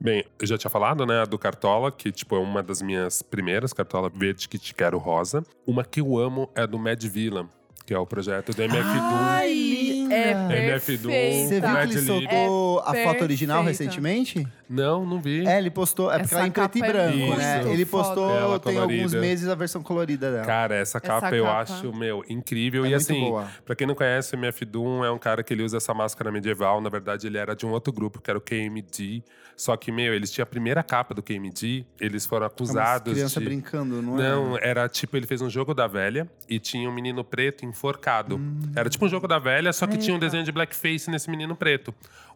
Bem, 0.06 0.24
eu 0.38 0.46
já 0.46 0.56
tinha 0.56 0.70
falado, 0.70 1.04
né, 1.04 1.26
do 1.26 1.36
Cartola, 1.36 1.90
que 1.90 2.12
tipo 2.12 2.36
é 2.36 2.38
uma 2.38 2.62
das 2.62 2.80
minhas 2.80 3.22
primeiras, 3.22 3.72
Cartola 3.72 4.08
Verde 4.08 4.48
que 4.48 4.56
te 4.56 4.72
quero 4.72 4.98
rosa. 4.98 5.44
Uma 5.66 5.82
que 5.82 6.00
eu 6.00 6.16
amo 6.16 6.48
é 6.54 6.64
do 6.64 6.78
Mad 6.78 7.02
Villain, 7.02 7.48
que 7.84 7.92
é 7.92 7.98
o 7.98 8.06
projeto 8.06 8.54
do 8.54 8.62
MF 8.62 8.84
Doom. 8.84 9.16
Ai, 9.18 9.95
linda! 10.06 10.54
É 10.54 10.64
MF 10.68 10.96
Doom. 10.98 11.10
Você 11.10 11.60
viu 11.60 11.70
que 11.76 11.82
ele 11.82 12.00
soltou 12.06 12.82
a 12.86 12.96
É 12.96 13.04
foto 13.04 13.22
original 13.22 13.64
perfeita. 13.64 13.84
recentemente? 13.84 14.48
Não, 14.68 15.06
não 15.06 15.20
vi. 15.20 15.46
É, 15.46 15.58
ele 15.58 15.70
postou. 15.70 16.10
É 16.10 16.14
porque 16.18 16.24
Essa 16.26 16.34
ela 16.36 16.44
é 16.44 16.48
em 16.48 16.50
preto 16.50 16.78
e 16.78 16.82
é 16.82 16.88
branco, 16.92 17.36
né? 17.36 17.72
Ele 17.72 17.86
postou 17.86 18.30
Ela 18.30 18.58
tem 18.58 18.76
alguns 18.78 18.96
colorida. 18.96 19.20
meses 19.20 19.48
a 19.48 19.54
versão 19.54 19.82
colorida 19.82 20.32
dela. 20.32 20.44
Cara, 20.44 20.74
essa 20.74 21.00
capa 21.00 21.34
eu 21.36 21.44
capa. 21.44 21.60
acho, 21.60 21.92
meu, 21.94 22.24
incrível. 22.28 22.84
É 22.84 22.88
e 22.88 22.94
assim, 22.94 23.20
boa. 23.20 23.46
pra 23.64 23.76
quem 23.76 23.86
não 23.86 23.94
conhece, 23.94 24.34
o 24.34 24.38
MF 24.38 24.64
Doom 24.64 25.04
é 25.04 25.10
um 25.10 25.18
cara 25.18 25.42
que 25.44 25.54
ele 25.54 25.62
usa 25.62 25.76
essa 25.76 25.94
máscara 25.94 26.32
medieval. 26.32 26.80
Na 26.80 26.88
verdade, 26.88 27.26
ele 27.28 27.38
era 27.38 27.54
de 27.54 27.64
um 27.64 27.70
outro 27.70 27.92
grupo, 27.92 28.20
que 28.20 28.28
era 28.30 28.38
o 28.38 28.42
KMD. 28.42 29.22
Só 29.56 29.74
que, 29.76 29.90
meu, 29.90 30.12
eles 30.12 30.30
tinham 30.30 30.42
a 30.42 30.46
primeira 30.46 30.82
capa 30.82 31.14
do 31.14 31.22
KMD, 31.22 31.86
eles 31.98 32.26
foram 32.26 32.44
É 32.44 32.48
acusados 32.48 33.14
criança 33.14 33.40
de... 33.40 33.46
brincando, 33.46 34.02
não 34.02 34.20
é? 34.20 34.28
Não, 34.28 34.58
era 34.58 34.86
tipo, 34.86 35.16
ele 35.16 35.26
fez 35.26 35.40
um 35.40 35.48
jogo 35.48 35.72
da 35.72 35.86
velha 35.86 36.28
e 36.46 36.58
tinha 36.58 36.86
um 36.90 36.92
menino 36.92 37.24
preto 37.24 37.64
enforcado. 37.64 38.36
Hum. 38.36 38.60
Era 38.76 38.90
tipo 38.90 39.06
um 39.06 39.08
jogo 39.08 39.26
da 39.26 39.38
velha, 39.38 39.72
só 39.72 39.86
que 39.86 39.95
tinha 39.96 40.16
um 40.16 40.18
desenho 40.18 40.44
de 40.44 40.52
blackface 40.52 41.10
nesse 41.10 41.30
menino 41.30 41.54
preto. 41.56 41.94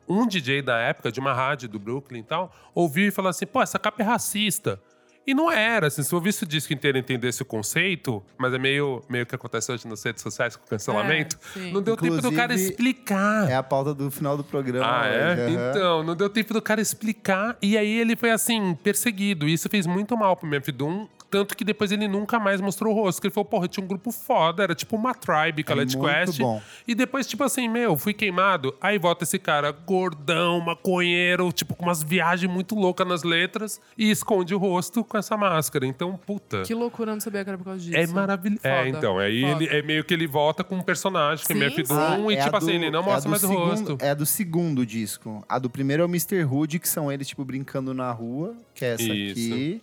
Um 0.08 0.26
DJ 0.26 0.62
da 0.62 0.78
época, 0.78 1.12
de 1.12 1.20
uma 1.20 1.32
rádio 1.32 1.68
do 1.68 1.78
Brooklyn 1.78 2.20
e 2.20 2.24
tal, 2.24 2.54
ouviu 2.74 3.08
e 3.08 3.10
falou 3.10 3.28
assim: 3.28 3.46
pô, 3.46 3.62
essa 3.62 3.78
capa 3.78 4.02
é 4.02 4.04
racista. 4.04 4.80
E 5.26 5.34
não 5.34 5.50
era, 5.52 5.86
assim, 5.86 6.02
se 6.02 6.12
eu 6.12 6.16
ouvisse 6.16 6.42
o 6.42 6.46
disco 6.46 6.72
inteiro 6.72 6.96
e 6.96 7.00
entendesse 7.00 7.42
o 7.42 7.44
conceito, 7.44 8.22
mas 8.38 8.52
é 8.54 8.58
meio, 8.58 9.04
meio 9.08 9.26
que 9.26 9.34
acontece 9.34 9.70
hoje 9.70 9.86
nas 9.86 10.02
redes 10.02 10.22
sociais 10.22 10.56
com 10.56 10.64
o 10.64 10.68
cancelamento, 10.68 11.38
É, 11.56 11.70
não 11.70 11.82
deu 11.82 11.96
tempo 11.96 12.16
do 12.16 12.32
cara 12.32 12.54
Inclusive, 12.54 12.70
explicar. 12.70 13.48
É 13.48 13.54
a 13.54 13.62
pauta 13.62 13.94
do 13.94 14.10
final 14.10 14.36
do 14.36 14.42
programa. 14.42 15.02
Ah, 15.02 15.06
é? 15.06 15.32
aham. 15.32 15.70
Então, 15.70 16.02
não 16.02 16.16
deu 16.16 16.28
tempo 16.30 16.54
do 16.54 16.62
cara 16.62 16.80
explicar. 16.80 17.56
E 17.60 17.76
aí 17.76 18.00
ele 18.00 18.16
foi, 18.16 18.30
assim, 18.30 18.74
perseguido. 18.82 19.46
E 19.46 19.52
isso 19.52 19.68
fez 19.68 19.86
muito 19.86 20.16
mal 20.16 20.36
pro 20.36 20.48
MF 20.48 20.72
Doom. 20.72 21.06
Tanto 21.30 21.56
que 21.56 21.64
depois 21.64 21.92
ele 21.92 22.08
nunca 22.08 22.40
mais 22.40 22.60
mostrou 22.60 22.92
o 22.92 22.96
rosto. 22.96 23.24
Ele 23.24 23.32
falou, 23.32 23.44
porra, 23.44 23.68
tinha 23.68 23.84
um 23.84 23.86
grupo 23.86 24.10
foda. 24.10 24.62
Era 24.64 24.74
tipo 24.74 24.96
uma 24.96 25.14
tribe, 25.14 25.62
College 25.62 25.96
muito 25.96 26.12
Quest. 26.12 26.38
bom. 26.40 26.60
E 26.88 26.94
depois, 26.94 27.26
tipo 27.26 27.44
assim, 27.44 27.68
meu, 27.68 27.96
fui 27.96 28.12
queimado. 28.12 28.74
Aí 28.80 28.98
volta 28.98 29.22
esse 29.24 29.38
cara 29.38 29.70
gordão, 29.70 30.60
maconheiro, 30.60 31.52
tipo, 31.52 31.74
com 31.76 31.84
umas 31.84 32.02
viagens 32.02 32.50
muito 32.52 32.74
loucas 32.74 33.06
nas 33.06 33.22
letras. 33.22 33.80
E 33.96 34.10
esconde 34.10 34.54
o 34.54 34.58
rosto 34.58 35.04
com 35.04 35.16
essa 35.16 35.36
máscara. 35.36 35.86
Então, 35.86 36.18
puta... 36.26 36.62
Que 36.62 36.74
loucura, 36.74 37.10
eu 37.12 37.14
não 37.14 37.20
sabia 37.20 37.44
que 37.44 37.50
era 37.50 37.58
por 37.58 37.64
causa 37.64 37.80
disso. 37.80 37.96
É 37.96 38.06
maravilhoso. 38.08 38.60
É, 38.66 38.88
então. 38.88 39.18
Aí 39.18 39.42
foda. 39.42 39.64
ele, 39.64 39.76
é 39.76 39.82
meio 39.82 40.02
que 40.02 40.12
ele 40.12 40.26
volta 40.26 40.64
com 40.64 40.76
um 40.76 40.82
personagem, 40.82 41.46
que 41.46 41.52
é 41.52 41.56
Sim, 41.56 41.62
MF 41.62 41.86
sim. 41.86 41.94
Doom. 41.94 42.28
Ah, 42.28 42.32
e 42.32 42.36
é 42.36 42.40
a 42.40 42.44
tipo 42.44 42.56
assim, 42.56 42.66
do- 42.66 42.72
ele 42.72 42.90
não 42.90 43.00
é 43.00 43.02
a 43.02 43.06
mostra 43.06 43.22
do 43.22 43.30
mais 43.30 43.42
o 43.44 43.46
segundo- 43.46 43.68
rosto. 43.70 43.98
É 44.00 44.10
a 44.10 44.14
do 44.14 44.26
segundo 44.26 44.84
disco. 44.84 45.44
A 45.48 45.58
do 45.58 45.70
primeiro 45.70 46.02
é 46.02 46.06
o 46.06 46.08
Mr. 46.08 46.42
Hood, 46.44 46.78
que 46.80 46.88
são 46.88 47.10
eles, 47.12 47.28
tipo, 47.28 47.44
brincando 47.44 47.94
na 47.94 48.10
rua, 48.10 48.54
que 48.74 48.84
é 48.84 48.94
essa 48.94 49.02
Isso. 49.04 49.52
aqui. 49.54 49.82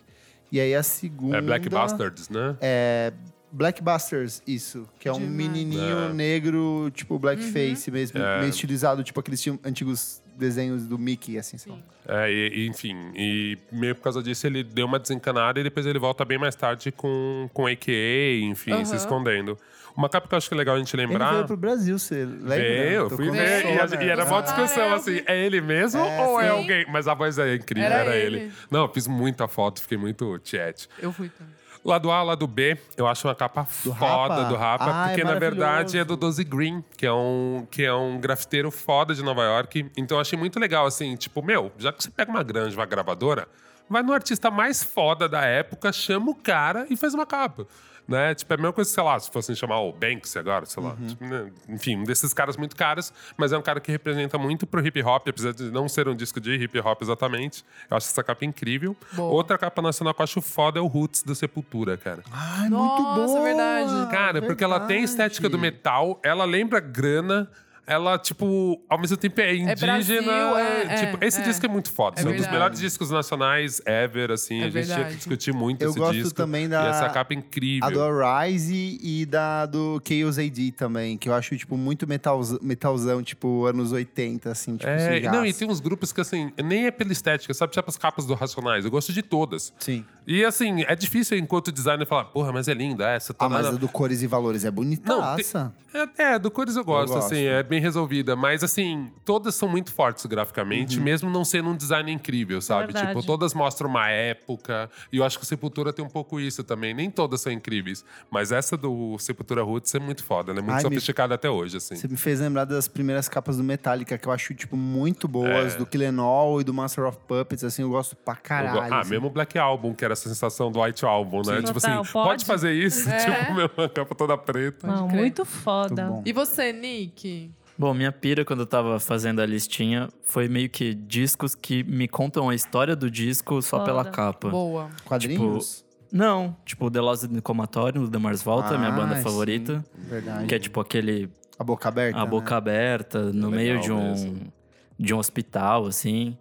E 0.50 0.60
aí 0.60 0.74
a 0.74 0.82
segunda. 0.82 1.38
É 1.38 1.40
Black 1.40 1.68
Bastards, 1.68 2.28
né? 2.28 2.56
É. 2.60 3.12
Black 3.50 3.82
Busters, 3.82 4.42
isso. 4.46 4.86
Que 5.00 5.08
é 5.08 5.12
um 5.12 5.14
Demais. 5.20 5.34
menininho 5.34 6.10
É. 6.10 6.12
negro, 6.12 6.90
tipo, 6.94 7.18
blackface 7.18 7.90
mesmo. 7.90 8.18
É. 8.18 8.40
Meio 8.40 8.50
estilizado, 8.50 9.02
tipo 9.02 9.18
aqueles 9.20 9.40
ti- 9.40 9.58
antigos 9.64 10.22
desenhos 10.36 10.86
do 10.86 10.98
Mickey, 10.98 11.38
assim, 11.38 11.56
sei 11.56 11.72
lá. 11.72 11.78
É, 12.06 12.30
e, 12.30 12.48
e, 12.64 12.66
enfim, 12.68 12.94
e 13.16 13.56
meio 13.72 13.94
por 13.94 14.02
causa 14.02 14.22
disso 14.22 14.46
ele 14.46 14.62
deu 14.62 14.84
uma 14.84 14.98
desencanada 14.98 15.58
e 15.58 15.62
depois 15.64 15.86
ele 15.86 15.98
volta 15.98 16.26
bem 16.26 16.36
mais 16.38 16.54
tarde 16.54 16.92
com, 16.92 17.48
com 17.54 17.66
AKA, 17.66 18.38
enfim, 18.42 18.84
se 18.84 18.92
Aham. 18.92 18.96
escondendo. 18.96 19.58
Uma 19.98 20.08
capa 20.08 20.28
que 20.28 20.34
eu 20.34 20.36
acho 20.38 20.48
que 20.48 20.54
é 20.54 20.56
legal 20.58 20.76
a 20.76 20.78
gente 20.78 20.94
Ele 20.94 21.06
lembrar. 21.06 21.32
veio 21.32 21.44
pro 21.46 21.56
Brasil, 21.56 21.98
você 21.98 22.24
lembra? 22.24 22.54
Veio, 22.56 22.92
eu 23.02 23.10
fui 23.10 23.30
ver. 23.32 23.64
E, 23.66 23.80
a- 23.80 24.04
e 24.04 24.08
era 24.08 24.24
uma 24.24 24.40
discussão 24.42 24.94
assim: 24.94 25.20
é 25.26 25.36
ele 25.44 25.60
mesmo 25.60 26.00
É, 26.00 26.24
ou 26.24 26.40
é 26.40 26.44
sim. 26.44 26.50
alguém? 26.50 26.86
Mas 26.88 27.08
a 27.08 27.14
voz 27.14 27.36
é 27.36 27.56
incrível, 27.56 27.90
Era 27.90 27.96
era, 28.04 28.16
ele. 28.16 28.36
ele. 28.42 28.52
Não, 28.70 28.82
eu 28.82 28.88
fiz 28.92 29.08
muita 29.08 29.48
foto, 29.48 29.82
fiquei 29.82 29.98
muito 29.98 30.40
chat. 30.44 30.88
Eu 31.00 31.12
fui 31.12 31.28
também. 31.28 31.52
Lado 31.84 32.10
A, 32.12 32.22
lado 32.22 32.46
B, 32.46 32.76
eu 32.96 33.06
acho 33.08 33.26
uma 33.26 33.34
capa 33.34 33.62
Do 33.84 33.92
foda 33.94 34.34
Rapa? 34.34 34.44
do 34.44 34.54
Rapa, 34.56 34.84
Ah, 34.86 35.04
é 35.04 35.08
porque 35.08 35.24
na 35.24 35.34
verdade 35.34 35.98
é 35.98 36.04
do 36.04 36.16
Dozy 36.16 36.44
Green, 36.44 36.84
que 36.96 37.04
é, 37.06 37.12
um, 37.12 37.66
que 37.70 37.84
é 37.84 37.92
um 37.94 38.20
grafiteiro 38.20 38.70
foda 38.70 39.14
de 39.14 39.22
Nova 39.22 39.42
York. 39.42 39.90
Então 39.96 40.16
eu 40.16 40.20
achei 40.20 40.38
muito 40.38 40.60
legal, 40.60 40.86
assim, 40.86 41.16
tipo, 41.16 41.42
meu, 41.42 41.72
já 41.78 41.92
que 41.92 42.02
você 42.02 42.10
pega 42.10 42.30
uma 42.30 42.42
grande, 42.42 42.76
uma 42.76 42.84
gravadora, 42.86 43.48
vai 43.88 44.02
no 44.02 44.12
artista 44.12 44.50
mais 44.50 44.82
foda 44.82 45.28
da 45.28 45.44
época, 45.44 45.92
chama 45.92 46.30
o 46.30 46.34
cara 46.34 46.86
e 46.90 46.96
faz 46.96 47.14
uma 47.14 47.24
capa. 47.26 47.66
Né? 48.08 48.34
Tipo, 48.34 48.54
é 48.54 48.54
a 48.54 48.56
mesma 48.56 48.72
coisa, 48.72 48.90
sei 48.90 49.02
lá, 49.02 49.20
se 49.20 49.30
fossem 49.30 49.54
chamar 49.54 49.80
o 49.80 49.92
Banksy 49.92 50.38
agora, 50.38 50.64
sei 50.64 50.82
lá. 50.82 50.96
Uhum. 50.98 51.06
Tipo, 51.08 51.24
né? 51.26 51.50
Enfim, 51.68 51.96
um 51.96 52.04
desses 52.04 52.32
caras 52.32 52.56
muito 52.56 52.74
caros, 52.74 53.12
mas 53.36 53.52
é 53.52 53.58
um 53.58 53.60
cara 53.60 53.80
que 53.80 53.92
representa 53.92 54.38
muito 54.38 54.66
pro 54.66 54.84
hip 54.84 55.02
hop, 55.02 55.28
apesar 55.28 55.52
de 55.52 55.70
não 55.70 55.86
ser 55.90 56.08
um 56.08 56.16
disco 56.16 56.40
de 56.40 56.54
hip 56.54 56.80
hop 56.80 57.02
exatamente. 57.02 57.62
Eu 57.90 57.98
acho 57.98 58.06
essa 58.06 58.24
capa 58.24 58.46
incrível. 58.46 58.96
Boa. 59.12 59.30
Outra 59.30 59.58
capa 59.58 59.82
nacional 59.82 60.14
que 60.14 60.22
eu 60.22 60.24
acho 60.24 60.40
foda 60.40 60.78
é 60.78 60.82
o 60.82 60.86
Roots 60.86 61.22
do 61.22 61.34
Sepultura, 61.34 61.98
cara. 61.98 62.22
Ai, 62.32 62.70
Nossa, 62.70 63.02
muito 63.02 63.32
boa! 63.34 63.42
verdade. 63.42 64.10
Cara, 64.10 64.40
porque 64.40 64.64
ela 64.64 64.80
tem 64.80 65.00
a 65.00 65.04
estética 65.04 65.46
do 65.46 65.58
Verdade. 65.58 65.76
metal, 65.76 66.18
ela 66.24 66.46
lembra 66.46 66.80
grana. 66.80 67.50
Ela, 67.88 68.18
tipo, 68.18 68.80
ao 68.88 69.00
mesmo 69.00 69.16
tempo 69.16 69.40
é 69.40 69.54
indígena. 69.56 69.76
Brasil, 69.92 70.30
é, 70.58 71.06
tipo, 71.06 71.24
é, 71.24 71.26
esse 71.26 71.40
é. 71.40 71.44
disco 71.44 71.64
é 71.64 71.68
muito 71.68 71.90
foda. 71.90 72.20
É 72.20 72.22
São 72.22 72.30
um 72.30 72.36
dos 72.36 72.46
melhores 72.46 72.78
discos 72.78 73.10
nacionais 73.10 73.80
ever, 73.86 74.30
assim. 74.30 74.60
É 74.60 74.66
a 74.66 74.70
gente 74.70 74.86
tinha 74.86 75.04
que 75.06 75.16
discutir 75.16 75.54
muito 75.54 75.80
Eu 75.82 75.90
esse 75.90 75.98
gosto 75.98 76.14
disco. 76.14 76.34
também 76.34 76.68
da- 76.68 76.84
E 76.84 76.88
essa 76.90 77.08
capa 77.08 77.32
é 77.32 77.36
incrível. 77.38 77.88
A 77.88 77.90
do 77.90 78.02
Arise 78.24 78.98
e 79.02 79.24
da 79.24 79.64
do 79.66 80.00
Chaos 80.06 80.38
AD 80.38 80.72
também, 80.72 81.16
que 81.16 81.28
eu 81.28 81.34
acho, 81.34 81.56
tipo, 81.56 81.76
muito 81.76 82.06
metalzão, 82.06 82.58
metalzão 82.62 83.22
tipo, 83.22 83.64
anos 83.64 83.90
80, 83.92 84.50
assim, 84.50 84.76
tipo, 84.76 84.88
É, 84.90 85.20
não, 85.22 85.44
e 85.46 85.52
tem 85.52 85.68
uns 85.68 85.80
grupos 85.80 86.12
que, 86.12 86.20
assim, 86.20 86.52
nem 86.62 86.86
é 86.86 86.90
pela 86.90 87.10
estética, 87.12 87.54
sabe? 87.54 87.72
Tipo 87.72 87.88
as 87.88 87.96
capas 87.96 88.26
do 88.26 88.34
Racionais. 88.34 88.84
Eu 88.84 88.90
gosto 88.90 89.12
de 89.12 89.22
todas. 89.22 89.72
Sim. 89.78 90.04
E, 90.26 90.44
assim, 90.44 90.82
é 90.86 90.94
difícil, 90.94 91.38
enquanto 91.38 91.72
designer, 91.72 92.04
falar, 92.06 92.24
porra, 92.26 92.52
mas 92.52 92.68
é 92.68 92.74
linda 92.74 93.08
essa. 93.08 93.32
Tá 93.32 93.46
Ah, 93.46 93.48
mas 93.48 93.66
a 93.66 93.70
do 93.70 93.88
Cores 93.88 94.20
e 94.22 94.26
Valores 94.26 94.64
é 94.64 94.68
Não, 94.68 94.74
bonitaça. 94.74 95.72
É, 96.18 96.22
é, 96.34 96.38
do 96.38 96.50
Cores 96.50 96.76
eu 96.76 96.84
gosto, 96.84 97.14
gosto. 97.14 97.32
assim, 97.32 97.44
é 97.44 97.62
bem 97.62 97.77
resolvida. 97.80 98.34
Mas, 98.36 98.62
assim, 98.64 99.10
todas 99.24 99.54
são 99.54 99.68
muito 99.68 99.92
fortes 99.92 100.24
graficamente, 100.26 100.98
mesmo 101.00 101.28
não 101.30 101.44
sendo 101.44 101.68
um 101.70 101.76
design 101.76 102.10
incrível, 102.12 102.60
sabe? 102.60 102.92
Verdade. 102.92 103.08
Tipo, 103.08 103.26
todas 103.26 103.54
mostram 103.54 103.88
uma 103.88 104.08
época. 104.10 104.90
E 105.12 105.16
eu 105.18 105.24
acho 105.24 105.38
que 105.38 105.44
o 105.44 105.46
Sepultura 105.46 105.92
tem 105.92 106.04
um 106.04 106.08
pouco 106.08 106.38
isso 106.40 106.62
também. 106.64 106.94
Nem 106.94 107.10
todas 107.10 107.40
são 107.40 107.52
incríveis. 107.52 108.04
Mas 108.30 108.52
essa 108.52 108.76
do 108.76 109.18
Sepultura 109.18 109.62
Roots 109.62 109.94
é 109.94 109.98
muito 109.98 110.24
foda, 110.24 110.50
ela 110.52 110.60
é 110.60 110.62
muito 110.62 110.74
Ai, 110.74 110.82
me- 110.84 110.88
sofisticada 110.88 111.34
até 111.34 111.48
hoje, 111.50 111.76
assim. 111.76 111.96
Você 111.96 112.08
me 112.08 112.16
fez 112.16 112.40
lembrar 112.40 112.64
das 112.64 112.88
primeiras 112.88 113.28
capas 113.28 113.56
do 113.56 113.64
Metallica, 113.64 114.16
que 114.18 114.26
eu 114.28 114.32
acho, 114.32 114.54
tipo, 114.54 114.76
muito 114.76 115.26
boas, 115.28 115.74
É. 115.74 115.78
do 115.78 115.86
Killenol 115.86 116.60
e 116.60 116.64
do 116.64 116.72
Master 116.74 117.04
of 117.06 117.18
Puppets, 117.26 117.64
assim, 117.64 117.82
eu 117.82 117.90
gosto 117.90 118.16
pra 118.16 118.34
caralho. 118.36 118.88
go- 118.88 118.94
ah, 118.94 119.00
assim. 119.00 119.10
mesmo 119.10 119.26
o 119.26 119.30
Black 119.30 119.58
Album, 119.58 119.94
que 119.94 120.04
era 120.04 120.12
a 120.14 120.16
sensação 120.16 120.70
do 120.70 120.80
White 120.82 121.04
Album, 121.04 121.38
né? 121.46 121.56
Sim. 121.58 121.62
Tipo 121.64 121.80
Total, 121.80 122.00
assim, 122.02 122.12
pode? 122.12 122.28
pode? 122.28 122.44
fazer 122.44 122.72
isso? 122.72 123.08
É. 123.10 123.16
Tipo, 123.18 123.54
meu, 123.54 123.70
a 123.84 123.88
capa 123.88 124.14
toda 124.14 124.36
preta. 124.36 124.86
Não, 124.86 125.02
muito 125.08 125.16
Muito 125.16 125.44
foda. 125.44 126.06
bom. 126.06 126.22
E 126.24 126.32
você, 126.32 126.72
Nick? 126.72 127.50
Bom, 127.78 127.94
minha 127.94 128.10
pira 128.10 128.44
quando 128.44 128.60
eu 128.60 128.66
tava 128.66 128.98
fazendo 128.98 129.40
a 129.40 129.46
listinha 129.46 130.08
foi 130.24 130.48
meio 130.48 130.68
que 130.68 130.92
discos 130.92 131.54
que 131.54 131.84
me 131.84 132.08
contam 132.08 132.48
a 132.48 132.54
história 132.54 132.96
do 132.96 133.08
disco 133.10 133.62
só 133.62 133.78
Foda. 133.78 133.84
pela 133.84 134.04
capa. 134.04 134.48
Boa. 134.48 134.90
Quadrinhos? 135.04 135.84
Não, 136.10 136.56
tipo, 136.64 136.90
The 136.90 137.00
Lost 137.00 137.24
in 137.24 137.34
the 137.36 137.40
Comatorium, 137.40 138.04
do 138.04 138.10
The 138.10 138.18
Mars 138.18 138.42
Volta, 138.42 138.76
minha 138.78 138.88
Ah, 138.90 138.96
banda 138.96 139.16
sim, 139.16 139.22
favorita. 139.22 139.84
Verdade. 139.94 140.46
Que 140.46 140.54
é 140.54 140.58
tipo 140.58 140.80
aquele 140.80 141.30
A 141.58 141.62
boca 141.62 141.88
aberta, 141.88 142.18
a 142.18 142.26
boca 142.26 142.50
né? 142.50 142.56
aberta, 142.56 143.32
no 143.32 143.50
meio 143.50 143.78
de 143.80 143.92
um, 143.92 144.10
mesmo. 144.10 144.52
de 144.98 145.14
um 145.14 145.18
hospital, 145.18 145.86
assim. 145.86 146.36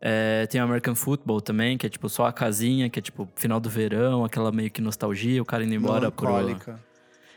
É, 0.00 0.46
tem 0.48 0.60
o 0.60 0.64
American 0.64 0.96
Football 0.96 1.40
também, 1.40 1.78
que 1.78 1.86
é 1.86 1.88
tipo 1.90 2.08
só 2.08 2.26
a 2.26 2.32
casinha, 2.32 2.90
que 2.90 2.98
é 2.98 3.02
tipo 3.02 3.28
final 3.36 3.60
do 3.60 3.68
verão, 3.70 4.24
aquela 4.24 4.50
meio 4.50 4.68
que 4.70 4.80
nostalgia, 4.80 5.40
o 5.40 5.44
cara 5.44 5.62
indo 5.62 5.74
embora 5.74 6.10
pro. 6.10 6.26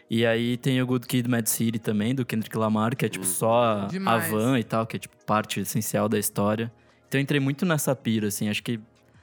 E 0.10 0.26
aí 0.26 0.56
tem 0.58 0.82
o 0.82 0.86
Good 0.86 1.08
Kid 1.08 1.28
Mad 1.30 1.48
City 1.48 1.80
também, 1.80 2.14
do 2.14 2.24
Kendrick 2.26 2.56
Lamar, 2.58 2.96
que 2.96 3.06
é 3.06 3.10
tipo 3.10 3.26
só 3.26 3.64
a, 3.64 3.84
a 3.84 3.88
Demais. 3.88 4.32
van 4.32 4.60
e 4.60 4.64
tal, 4.64 4.86
que 4.86 4.98
é 4.98 5.00
tipo 5.00 5.16
parte 5.26 5.60
essencial 5.60 6.08
da 6.08 6.20
história. 6.20 6.72
Então 7.08 7.20
eu 7.20 7.24
entrei 7.24 7.40
muito 7.40 7.66
nessa 7.66 7.96
pira, 7.96 8.28
assim, 8.28 8.48
acho 8.50 8.62
que 8.62 8.80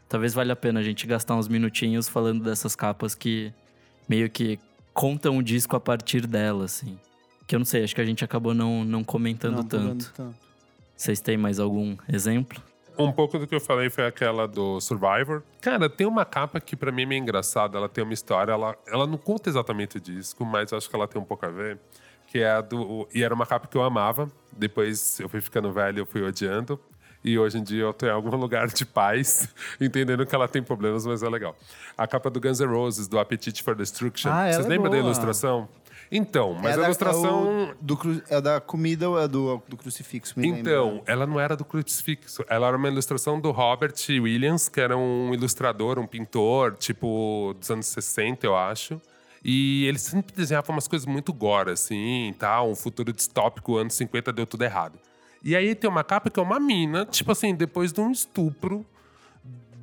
talvez 0.08 0.34
valha 0.34 0.52
a 0.54 0.56
pena 0.56 0.80
a 0.80 0.82
gente 0.82 1.06
gastar 1.06 1.36
uns 1.36 1.46
minutinhos 1.48 2.08
falando 2.08 2.42
dessas 2.42 2.74
capas 2.74 3.14
que 3.14 3.52
meio 4.08 4.28
que 4.28 4.58
contam 4.92 5.38
o 5.38 5.42
disco 5.42 5.76
a 5.76 5.80
partir 5.80 6.26
dela, 6.26 6.64
assim. 6.64 6.98
Que 7.46 7.54
eu 7.54 7.60
não 7.60 7.66
sei, 7.66 7.84
acho 7.84 7.94
que 7.94 8.00
a 8.00 8.04
gente 8.04 8.24
acabou 8.24 8.52
não, 8.52 8.84
não 8.84 9.04
comentando 9.04 9.56
Não, 9.56 9.64
tanto. 9.64 10.12
tanto. 10.14 10.34
Vocês 10.96 11.20
têm 11.20 11.36
mais 11.36 11.58
algum 11.60 11.96
exemplo? 12.12 12.60
Um 13.05 13.12
pouco 13.12 13.38
do 13.38 13.46
que 13.46 13.55
eu 13.55 13.61
falei 13.61 13.90
foi 13.90 14.07
aquela 14.07 14.46
do 14.48 14.80
Survivor. 14.80 15.42
Cara, 15.61 15.88
tem 15.88 16.07
uma 16.07 16.24
capa 16.24 16.61
que 16.61 16.76
pra 16.76 16.90
mim 16.92 17.03
é 17.03 17.07
meio 17.07 17.20
engraçada. 17.22 17.76
Ela 17.78 17.88
tem 17.88 18.03
uma 18.05 18.14
história, 18.14 18.53
ela, 18.53 18.76
ela 18.86 19.07
não 19.07 19.16
conta 19.18 19.48
exatamente 19.48 19.96
o 19.96 20.00
disco, 20.00 20.44
mas 20.44 20.72
eu 20.72 20.78
acho 20.78 20.88
que 20.88 20.96
ela 20.96 21.07
tem 21.09 21.20
um 21.20 21.24
pouco 21.24 21.44
a 21.46 21.48
ver. 21.50 21.78
Que 22.26 22.38
é 22.38 22.50
a 22.50 22.61
do. 22.61 23.09
E 23.14 23.22
era 23.22 23.34
uma 23.34 23.44
capa 23.46 23.66
que 23.66 23.76
eu 23.76 23.82
amava. 23.82 24.30
Depois 24.57 25.20
eu 25.20 25.28
fui 25.28 25.40
ficando 25.40 25.70
velho, 25.72 26.00
eu 26.00 26.07
fui 26.07 26.22
odiando. 26.22 26.78
E 27.24 27.38
hoje 27.38 27.57
em 27.59 27.62
dia 27.62 27.82
eu 27.84 27.92
tô 27.92 28.05
em 28.07 28.11
algum 28.11 28.34
lugar 28.36 28.66
de 28.68 28.84
paz, 28.84 29.48
entendendo 29.80 30.26
que 30.26 30.34
ela 30.34 30.48
tem 30.48 30.62
problemas, 30.62 31.07
mas 31.07 31.22
é 31.22 31.28
legal. 31.28 31.57
A 31.96 32.07
capa 32.07 32.28
do 32.30 32.40
Guns 32.40 32.59
N' 32.61 32.66
Roses, 32.66 33.07
do 33.07 33.18
Appetite 33.18 33.62
for 33.62 33.74
Destruction. 33.76 34.30
Ah, 34.30 34.50
Vocês 34.50 34.66
é 34.66 34.68
lembram 34.68 34.90
da 34.90 34.96
boa. 34.96 35.05
ilustração? 35.05 35.68
Então, 36.14 36.52
mas 36.52 36.72
é 36.72 36.74
a 36.74 36.76
da- 36.76 36.84
ilustração. 36.84 37.68
É, 37.70 37.72
o 37.72 37.76
do 37.80 37.97
cru- 37.97 38.22
é 38.28 38.40
da 38.40 38.60
comida 38.60 39.09
ou 39.09 39.18
é 39.18 39.26
do, 39.26 39.62
do 39.66 39.76
crucifixo? 39.78 40.34
Então, 40.39 40.90
lembra. 40.97 41.02
ela 41.06 41.26
não 41.26 41.40
era 41.40 41.56
do 41.56 41.64
crucifixo. 41.64 42.44
Ela 42.48 42.68
era 42.68 42.76
uma 42.76 42.89
ilustração 42.89 43.40
do 43.40 43.51
Robert 43.51 43.94
Williams, 44.10 44.68
que 44.68 44.78
era 44.80 44.94
um 44.97 45.32
ilustrador, 45.32 45.98
um 45.98 46.06
pintor, 46.06 46.76
tipo, 46.76 47.55
dos 47.59 47.70
anos 47.70 47.86
60, 47.86 48.47
eu 48.47 48.55
acho. 48.55 49.01
E 49.44 49.86
ele 49.86 49.98
sempre 49.98 50.34
desenhava 50.36 50.70
umas 50.70 50.86
coisas 50.86 51.06
muito 51.06 51.32
gore, 51.32 51.70
assim, 51.70 52.34
tal. 52.39 52.70
Um 52.70 52.76
futuro 52.76 53.12
distópico, 53.12 53.76
anos 53.78 53.94
50 53.94 54.32
deu 54.32 54.47
tudo 54.47 54.62
errado. 54.62 54.98
E 55.43 55.56
aí 55.56 55.74
tem 55.74 55.90
uma 55.90 56.05
capa 56.05 56.30
que 56.30 56.39
é 56.39 56.43
uma 56.43 56.60
mina, 56.60 57.05
tipo 57.06 57.32
assim, 57.32 57.55
depois 57.55 57.93
de 57.93 58.01
um 58.01 58.12
estupro, 58.12 58.86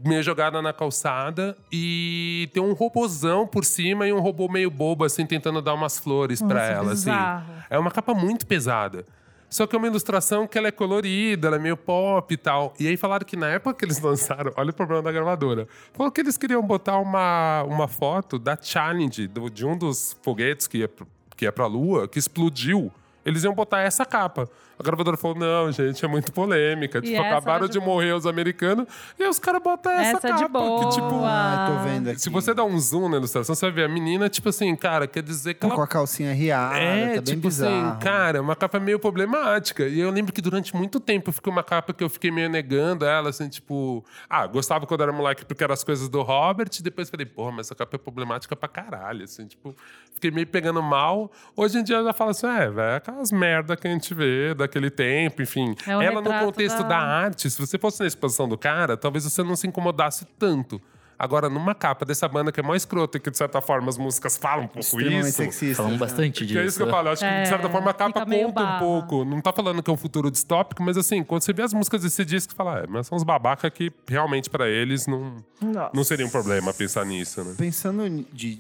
meio 0.04 0.24
jogada 0.24 0.62
na 0.62 0.72
calçada 0.72 1.58
e 1.72 2.50
tem 2.54 2.62
um 2.64 2.74
robozão 2.74 3.46
por 3.46 3.66
cima 3.66 4.08
e 4.08 4.14
um 4.14 4.20
robô 4.20 4.48
meio 4.48 4.70
bobo, 4.72 5.04
assim, 5.04 5.26
tentando 5.26 5.62
dar 5.62 5.74
umas 5.74 6.00
flores 6.00 6.42
Nossa, 6.42 6.56
ela, 6.60 6.92
assim. 6.94 7.10
bizarro. 7.10 7.54
É 7.70 7.78
uma 7.78 7.92
capa 7.92 8.14
muito 8.14 8.46
pesada. 8.48 9.06
Só 9.50 9.66
que 9.66 9.76
é 9.76 9.80
uma 9.80 9.88
ilustração 9.88 10.46
que 10.46 10.58
ela 10.60 10.68
é 10.68 10.72
colorida, 10.72 11.48
ela 11.48 11.56
é 11.56 11.60
meio 11.60 11.76
pop 11.76 12.32
e 12.32 12.38
tal. 12.38 12.72
E 12.80 12.88
aí 12.88 12.96
falaram 12.96 13.26
que 13.26 13.36
na 13.36 13.48
época 13.50 13.74
que 13.74 13.86
eles 13.86 14.00
lançaram, 14.02 14.54
olha 14.56 14.70
o 14.70 14.74
problema 14.74 15.02
da 15.02 15.12
gravadora. 15.12 15.68
Falou 15.92 16.12
que 16.12 16.22
eles 16.22 16.38
queriam 16.38 16.62
botar 16.62 17.00
uma, 17.00 17.64
uma 17.64 17.88
foto 17.88 18.38
da 18.38 18.56
challenge 18.62 19.28
do- 19.28 19.50
de 19.50 19.66
um 19.66 19.76
dos 19.76 20.16
foguetes 20.22 20.68
que 20.68 20.78
ia, 20.80 20.90
que 21.36 21.46
ia 21.46 21.52
pra 21.52 21.66
Lua, 21.66 22.08
que 22.08 22.20
explodiu. 22.20 22.92
Eles 23.26 23.44
iam 23.44 23.54
botar 23.56 23.82
essa 23.82 24.06
capa. 24.06 24.48
A 24.80 24.84
gravadora 24.84 25.18
falou: 25.18 25.38
não, 25.38 25.70
gente, 25.74 26.04
é 26.04 26.08
muito 26.08 26.32
polêmica. 26.32 27.02
Tipo, 27.02 27.14
essa 27.16 27.28
acabaram 27.28 27.68
de 27.68 27.80
morrer 27.80 28.14
os 28.14 28.26
americanos 28.26 28.86
e 29.20 29.24
aí 29.24 29.30
os 29.30 29.38
caras 29.38 29.62
botam 29.62 29.92
essa, 29.92 30.18
Essa 30.18 30.28
é 30.28 30.32
capa. 30.32 30.44
de 30.46 30.48
boa. 30.50 30.80
Que, 30.90 30.96
tipo, 30.96 31.22
Ah, 31.26 31.68
tô 31.70 31.84
vendo 31.90 32.10
aqui. 32.12 32.22
se 32.22 32.30
você 32.30 32.54
dá 32.54 32.64
um 32.64 32.80
zoom 32.80 33.10
na 33.10 33.18
ilustração, 33.18 33.54
você 33.54 33.66
vai 33.66 33.76
ver 33.76 33.84
a 33.84 33.90
menina, 33.90 34.30
tipo 34.30 34.48
assim, 34.50 34.74
cara, 34.76 35.06
quer 35.06 35.22
dizer 35.22 35.56
que 35.56 35.60
Tá 35.60 35.68
ela 35.68 35.76
com 35.76 35.82
a 35.82 35.88
calcinha 35.88 36.34
riada, 36.34 36.78
é, 36.78 37.06
tá 37.08 37.14
bem 37.16 37.22
tipo 37.24 37.42
bizarro. 37.48 37.90
assim, 37.90 38.00
cara, 38.00 38.38
é 38.38 38.42
uma 38.42 38.56
capa 38.56 38.80
meio 38.80 39.00
problemática. 39.00 39.86
E 39.86 40.00
eu 40.00 40.10
lembro 40.10 40.32
que 40.32 40.42
durante 40.42 40.76
muito 40.76 41.00
tempo 41.00 41.32
ficou 41.32 41.52
uma 41.52 41.64
capa 41.64 41.94
que 41.94 42.04
eu 42.04 42.10
fiquei 42.10 42.32
meio 42.32 42.50
negando 42.50 43.04
ela, 43.06 43.30
assim, 43.32 43.50
tipo, 43.50 44.04
ah, 44.30 44.48
gostava 44.48 44.86
quando 44.88 45.02
era 45.04 45.12
moleque 45.12 45.46
porque 45.46 45.64
eram 45.64 45.74
as 45.74 45.84
coisas 45.84 46.08
do 46.08 46.22
Robert, 46.22 46.70
e 46.80 46.82
depois 46.84 47.10
falei, 47.10 47.26
porra, 47.26 47.52
mas 47.52 47.68
essa 47.68 47.76
capa 47.76 47.98
é 47.98 48.00
problemática 48.00 48.56
pra 48.56 48.70
caralho, 48.70 49.26
assim, 49.26 49.46
tipo, 49.46 49.76
fiquei 50.14 50.32
meio 50.32 50.48
pegando 50.48 50.82
mal. 50.82 51.30
Hoje 51.56 51.80
em 51.80 51.84
dia 51.84 51.98
eu 51.98 52.06
já 52.06 52.14
falo 52.14 52.32
assim, 52.32 52.48
é, 52.48 52.70
velho, 52.70 52.96
aquelas 52.96 53.32
merda 53.32 53.76
que 53.76 53.88
a 53.88 53.92
gente 53.92 54.14
vê 54.14 54.54
daquele 54.70 54.90
tempo, 54.90 55.42
enfim. 55.42 55.76
É 55.86 55.92
ela 56.06 56.22
no 56.22 56.30
contexto 56.46 56.84
da- 56.84 56.90
da 56.90 56.98
arte, 57.00 57.50
se 57.50 57.60
você 57.60 57.78
fosse 57.78 58.00
na 58.02 58.08
exposição 58.08 58.48
do 58.48 58.58
cara, 58.58 58.96
talvez 58.96 59.24
você 59.26 59.44
não 59.44 59.56
se 59.56 59.68
incomodasse 59.68 60.26
tanto. 60.38 60.80
Agora, 61.22 61.50
numa 61.50 61.76
capa 61.76 62.06
dessa 62.06 62.30
banda 62.30 62.50
que 62.50 62.62
é 62.62 62.64
mais 62.64 62.84
escrota 62.84 63.18
e 63.18 63.20
que, 63.20 63.30
de 63.30 63.38
certa 63.38 63.60
forma, 63.60 63.90
as 63.90 63.98
músicas 63.98 64.38
falam 64.38 64.64
um 64.64 64.68
pouco 64.70 65.02
isso. 65.02 65.32
sexista. 65.34 65.84
Falam 65.84 65.98
bastante 65.98 66.46
Que 66.46 66.58
é 66.58 66.62
isso 66.62 66.64
disso. 66.64 66.78
que 66.78 66.84
eu 66.84 66.90
falo. 66.90 67.10
Eu 67.10 67.12
acho 67.12 67.26
que, 67.26 67.42
de 67.42 67.50
certa 67.50 67.68
É, 67.68 67.70
forma, 67.70 67.92
a 67.92 67.94
capa 67.94 68.26
conta 68.26 68.64
um 68.64 68.80
pouco. 68.80 69.26
Não 69.26 69.42
tá 69.42 69.52
falando 69.52 69.84
que 69.84 69.90
é 69.90 69.94
um 69.94 69.98
futuro 69.98 70.32
distópico, 70.32 70.82
mas 70.82 70.96
assim, 70.96 71.22
quando 71.22 71.42
você 71.42 71.52
vê 71.52 71.64
as 71.64 71.74
músicas 71.74 72.04
desse 72.04 72.24
disco, 72.24 72.54
você 72.54 72.56
fala, 72.56 72.80
é, 72.80 72.88
mas 72.88 73.08
são 73.08 73.18
uns 73.18 73.26
babaca 73.26 73.70
que 73.70 73.92
realmente 74.08 74.50
pra 74.50 74.70
eles 74.70 75.08
não, 75.08 75.44
não 75.94 76.06
seria 76.06 76.26
um 76.26 76.30
problema 76.30 76.74
pensar 76.74 77.06
nisso, 77.06 77.44
né? 77.44 77.54
Pensando 77.58 78.26
de 78.32 78.58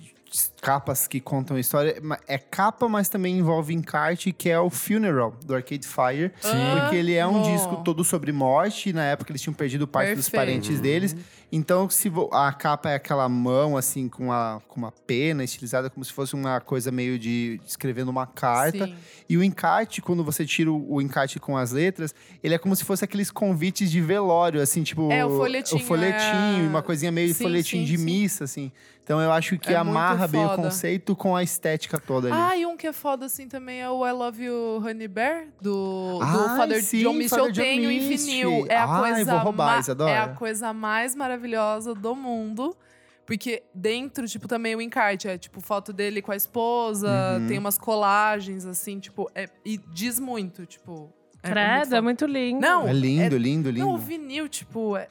capas 0.61 1.07
que 1.07 1.19
contam 1.19 1.57
a 1.57 1.59
história, 1.59 2.01
é 2.27 2.37
capa, 2.37 2.87
mas 2.87 3.09
também 3.09 3.37
envolve 3.37 3.73
encarte, 3.73 4.31
que 4.31 4.49
é 4.49 4.59
o 4.59 4.69
Funeral, 4.69 5.35
do 5.45 5.55
Arcade 5.55 5.87
Fire. 5.87 6.31
Porque 6.41 6.95
ele 6.95 7.13
é 7.15 7.25
um 7.25 7.37
Amo. 7.37 7.51
disco 7.51 7.77
todo 7.83 8.03
sobre 8.03 8.31
morte. 8.31 8.89
e 8.89 8.93
Na 8.93 9.03
época 9.05 9.31
eles 9.31 9.41
tinham 9.41 9.53
perdido 9.53 9.87
parte 9.87 10.13
dos 10.15 10.29
Perfeito. 10.29 10.41
parentes 10.41 10.79
deles. 10.79 11.15
Então, 11.51 11.89
se 11.89 12.11
a 12.31 12.53
capa 12.53 12.91
é 12.91 12.95
aquela 12.95 13.27
mão, 13.27 13.75
assim, 13.75 14.07
com, 14.07 14.31
a, 14.31 14.61
com 14.67 14.79
uma 14.79 14.91
pena 14.91 15.43
estilizada, 15.43 15.89
como 15.89 16.05
se 16.05 16.13
fosse 16.13 16.35
uma 16.35 16.61
coisa 16.61 16.91
meio 16.91 17.17
de 17.17 17.59
escrevendo 17.65 18.09
uma 18.09 18.27
carta. 18.27 18.85
Sim. 18.85 18.95
E 19.27 19.35
o 19.35 19.43
encarte, 19.43 19.99
quando 19.99 20.23
você 20.23 20.45
tira 20.45 20.71
o, 20.71 20.93
o 20.93 21.01
encarte 21.01 21.39
com 21.39 21.57
as 21.57 21.71
letras, 21.71 22.13
ele 22.43 22.53
é 22.53 22.57
como 22.59 22.75
se 22.75 22.83
fosse 22.83 23.03
aqueles 23.03 23.31
convites 23.31 23.89
de 23.89 23.99
velório, 23.99 24.61
assim, 24.61 24.83
tipo. 24.83 25.11
É, 25.11 25.25
o 25.25 25.37
folhetinho, 25.37 25.81
O 25.81 25.85
folhetinho, 25.85 26.65
é. 26.65 26.67
uma 26.67 26.83
coisinha 26.83 27.11
meio 27.11 27.33
Sim, 27.33 27.43
folhetinho 27.43 27.81
sim, 27.87 27.91
de 27.93 27.97
sim. 27.97 28.05
missa, 28.05 28.43
assim. 28.43 28.71
Então 29.09 29.19
eu 29.19 29.31
acho 29.31 29.57
que 29.57 29.73
É 29.73 29.77
muito 29.83 29.89
amarra 29.89 30.27
bem 30.27 30.45
o 30.45 30.55
conceito 30.55 31.15
com 31.15 31.35
a 31.35 31.41
estética 31.41 31.99
toda 31.99 32.27
ali. 32.31 32.37
Ah, 32.39 32.55
e 32.55 32.63
um 32.67 32.77
que 32.77 32.85
é 32.85 32.93
foda 32.93 33.25
assim 33.25 33.47
também 33.47 33.81
é 33.81 33.89
o 33.89 34.05
I 34.07 34.11
Love 34.11 34.43
You 34.43 34.83
Honey 34.85 35.07
Bear, 35.07 35.47
do, 35.59 36.19
do 36.19 36.23
Ai, 36.23 36.57
Father 36.57 36.83
sim, 36.83 37.01
John 37.01 37.13
Mitchell. 37.13 37.29
Father 37.29 37.45
Eu 37.47 37.51
John 37.53 37.61
tenho 37.63 37.89
em 37.89 38.07
Mitchell. 38.07 38.49
vinil. 38.51 38.65
É 38.69 38.75
a 38.77 38.85
Ai, 38.85 39.13
coisa 39.15 39.31
vou 39.31 39.39
roubar, 39.45 39.79
Isadora. 39.79 40.11
É 40.11 40.17
a 40.19 40.27
coisa 40.27 40.71
mais 40.73 41.15
maravilhosa 41.15 41.95
do 41.95 42.13
mundo. 42.15 42.77
Porque 43.25 43.63
dentro, 43.73 44.27
tipo, 44.27 44.47
também 44.47 44.75
o 44.75 44.81
encarte 44.81 45.27
é, 45.27 45.39
tipo, 45.39 45.59
foto 45.59 45.91
dele 45.91 46.21
com 46.21 46.31
a 46.31 46.35
esposa, 46.35 47.09
Uhum. 47.39 47.47
tem 47.47 47.57
umas 47.57 47.79
colagens, 47.79 48.63
assim, 48.63 48.99
tipo, 48.99 49.27
é- 49.33 49.49
e 49.65 49.79
diz 49.91 50.19
muito, 50.19 50.67
tipo. 50.67 51.11
é- 51.41 51.47
é 51.49 51.51
muito 51.51 51.53
Credo, 51.53 51.81
é 51.81 51.85
foda. 51.85 52.01
muito 52.03 52.25
lindo. 52.27 52.61
Não, 52.61 52.87
é 52.87 52.93
lindo, 52.93 53.35
é- 53.35 53.39
lindo, 53.39 53.71
lindo. 53.71 53.87
Não, 53.87 53.95
o 53.95 53.97
vinil, 53.97 54.47
tipo, 54.47 54.95
é- 54.95 55.07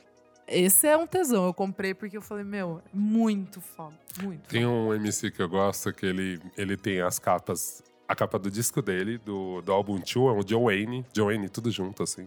esse 0.48 0.86
é 0.86 0.96
um 0.96 1.06
tesão. 1.06 1.46
Eu 1.46 1.54
comprei 1.54 1.94
porque 1.94 2.16
eu 2.16 2.22
falei, 2.22 2.44
meu, 2.44 2.82
é 2.84 2.96
muito 2.96 3.60
foda. 3.60 3.94
Muito. 4.22 4.48
Tem 4.48 4.66
um 4.66 4.92
MC 4.94 5.30
que 5.30 5.40
eu 5.40 5.48
gosto 5.48 5.92
que 5.92 6.06
ele, 6.06 6.40
ele 6.56 6.76
tem 6.76 7.00
as 7.00 7.18
capas. 7.18 7.82
A 8.08 8.14
capa 8.14 8.38
do 8.38 8.50
disco 8.50 8.80
dele, 8.80 9.18
do, 9.18 9.60
do 9.60 9.70
álbum 9.70 9.96
2, 9.96 10.16
é 10.16 10.18
o 10.18 10.42
John 10.42 10.64
Wayne. 10.64 11.04
John 11.12 11.26
Wayne, 11.26 11.48
tudo 11.48 11.70
junto, 11.70 12.02
assim. 12.02 12.26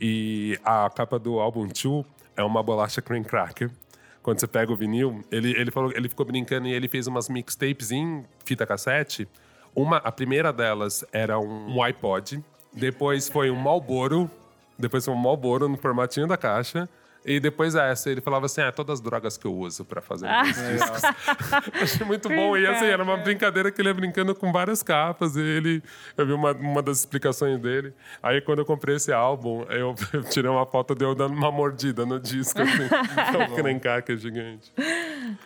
E 0.00 0.58
a 0.64 0.90
capa 0.90 1.18
do 1.18 1.38
álbum 1.38 1.68
2 1.68 2.04
é 2.36 2.42
uma 2.42 2.62
bolacha 2.62 3.00
cream 3.00 3.22
cracker. 3.22 3.70
Quando 4.22 4.40
você 4.40 4.46
pega 4.46 4.72
o 4.72 4.76
vinil, 4.76 5.22
ele, 5.30 5.50
ele, 5.50 5.70
falou, 5.70 5.92
ele 5.94 6.08
ficou 6.08 6.24
brincando 6.26 6.66
e 6.66 6.72
ele 6.72 6.88
fez 6.88 7.06
umas 7.06 7.28
mixtapes 7.28 7.92
em 7.92 8.24
fita 8.44 8.66
cassete. 8.66 9.28
Uma, 9.74 9.98
a 9.98 10.10
primeira 10.10 10.52
delas 10.52 11.04
era 11.12 11.38
um, 11.38 11.76
um 11.76 11.82
iPod. 11.82 12.42
Depois 12.72 13.28
foi 13.28 13.50
um 13.50 13.56
Marlboro. 13.56 14.30
Depois 14.78 15.04
foi 15.04 15.14
um 15.14 15.16
Marlboro 15.16 15.68
no 15.68 15.76
formatinho 15.76 16.26
da 16.26 16.36
caixa. 16.36 16.88
E 17.24 17.40
depois 17.40 17.74
essa, 17.74 18.10
ele 18.10 18.20
falava 18.20 18.46
assim: 18.46 18.60
ah, 18.60 18.70
todas 18.70 18.94
as 18.94 19.00
drogas 19.00 19.36
que 19.38 19.46
eu 19.46 19.54
uso 19.54 19.84
pra 19.84 20.00
fazer 20.02 20.26
Ah. 20.28 20.42
meus 20.44 20.56
discos. 20.68 21.02
Achei 21.80 22.06
muito 22.06 22.28
bom. 22.28 22.56
E 22.56 22.66
assim, 22.66 22.84
era 22.84 23.02
uma 23.02 23.16
brincadeira 23.16 23.70
que 23.70 23.80
ele 23.80 23.88
ia 23.88 23.94
brincando 23.94 24.34
com 24.34 24.52
várias 24.52 24.82
capas. 24.82 25.34
E 25.36 25.40
ele, 25.40 25.82
eu 26.16 26.26
vi 26.26 26.32
uma, 26.32 26.52
uma 26.52 26.82
das 26.82 26.98
explicações 27.00 27.58
dele. 27.58 27.94
Aí 28.22 28.40
quando 28.40 28.58
eu 28.58 28.64
comprei 28.66 28.96
esse 28.96 29.12
álbum, 29.12 29.62
eu, 29.70 29.94
eu 30.12 30.22
tirei 30.28 30.50
uma 30.50 30.66
foto 30.66 30.94
de 30.94 31.04
eu 31.04 31.14
dando 31.14 31.34
uma 31.34 31.50
mordida 31.50 32.04
no 32.04 32.20
disco, 32.20 32.60
assim. 32.60 32.88
é 33.38 33.44
um 33.50 33.54
crencaque 33.54 34.16
gigante. 34.16 34.72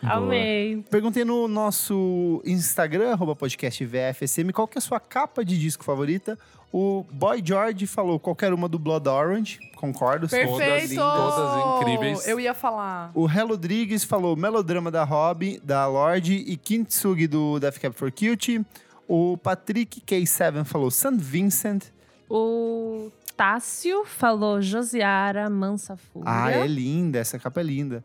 Amei. 0.03 0.83
Perguntei 0.89 1.23
no 1.25 1.47
nosso 1.47 2.41
Instagram, 2.45 3.11
arroba 3.11 3.35
podcast 3.35 3.83
VFSM, 3.85 4.51
qual 4.53 4.67
que 4.67 4.77
é 4.77 4.79
a 4.79 4.81
sua 4.81 4.99
capa 4.99 5.43
de 5.43 5.57
disco 5.57 5.83
favorita? 5.83 6.37
O 6.71 7.03
Boy 7.11 7.41
George 7.43 7.87
falou 7.87 8.19
qualquer 8.19 8.53
uma 8.53 8.69
do 8.69 8.77
Blood 8.77 9.07
Orange, 9.09 9.59
concordo. 9.75 10.27
são 10.29 10.39
todas 10.39 10.57
Perfeito! 10.59 10.89
lindas. 10.91 11.05
todas 11.35 11.81
incríveis. 11.81 12.27
Eu 12.27 12.39
ia 12.39 12.53
falar. 12.53 13.11
O 13.15 13.27
Hel 13.27 13.47
Rodrigues 13.47 14.03
falou 14.03 14.35
Melodrama 14.35 14.91
da 14.91 15.03
Robin, 15.03 15.59
da 15.63 15.87
Lorde 15.87 16.33
e 16.35 16.55
Kintsugi 16.55 17.25
do 17.27 17.59
Death 17.59 17.79
Cab 17.79 17.95
for 17.95 18.11
Cutie. 18.11 18.63
O 19.07 19.35
Patrick 19.37 20.01
K7 20.01 20.63
falou 20.63 20.91
St. 20.91 21.17
Vincent. 21.17 21.85
O 22.29 23.11
Tássio 23.35 24.05
falou 24.05 24.61
Josiara 24.61 25.49
Mansa 25.49 25.97
Fúria. 25.97 26.29
Ah, 26.29 26.51
é 26.51 26.67
linda, 26.67 27.17
essa 27.17 27.39
capa 27.39 27.61
é 27.61 27.63
linda. 27.63 28.03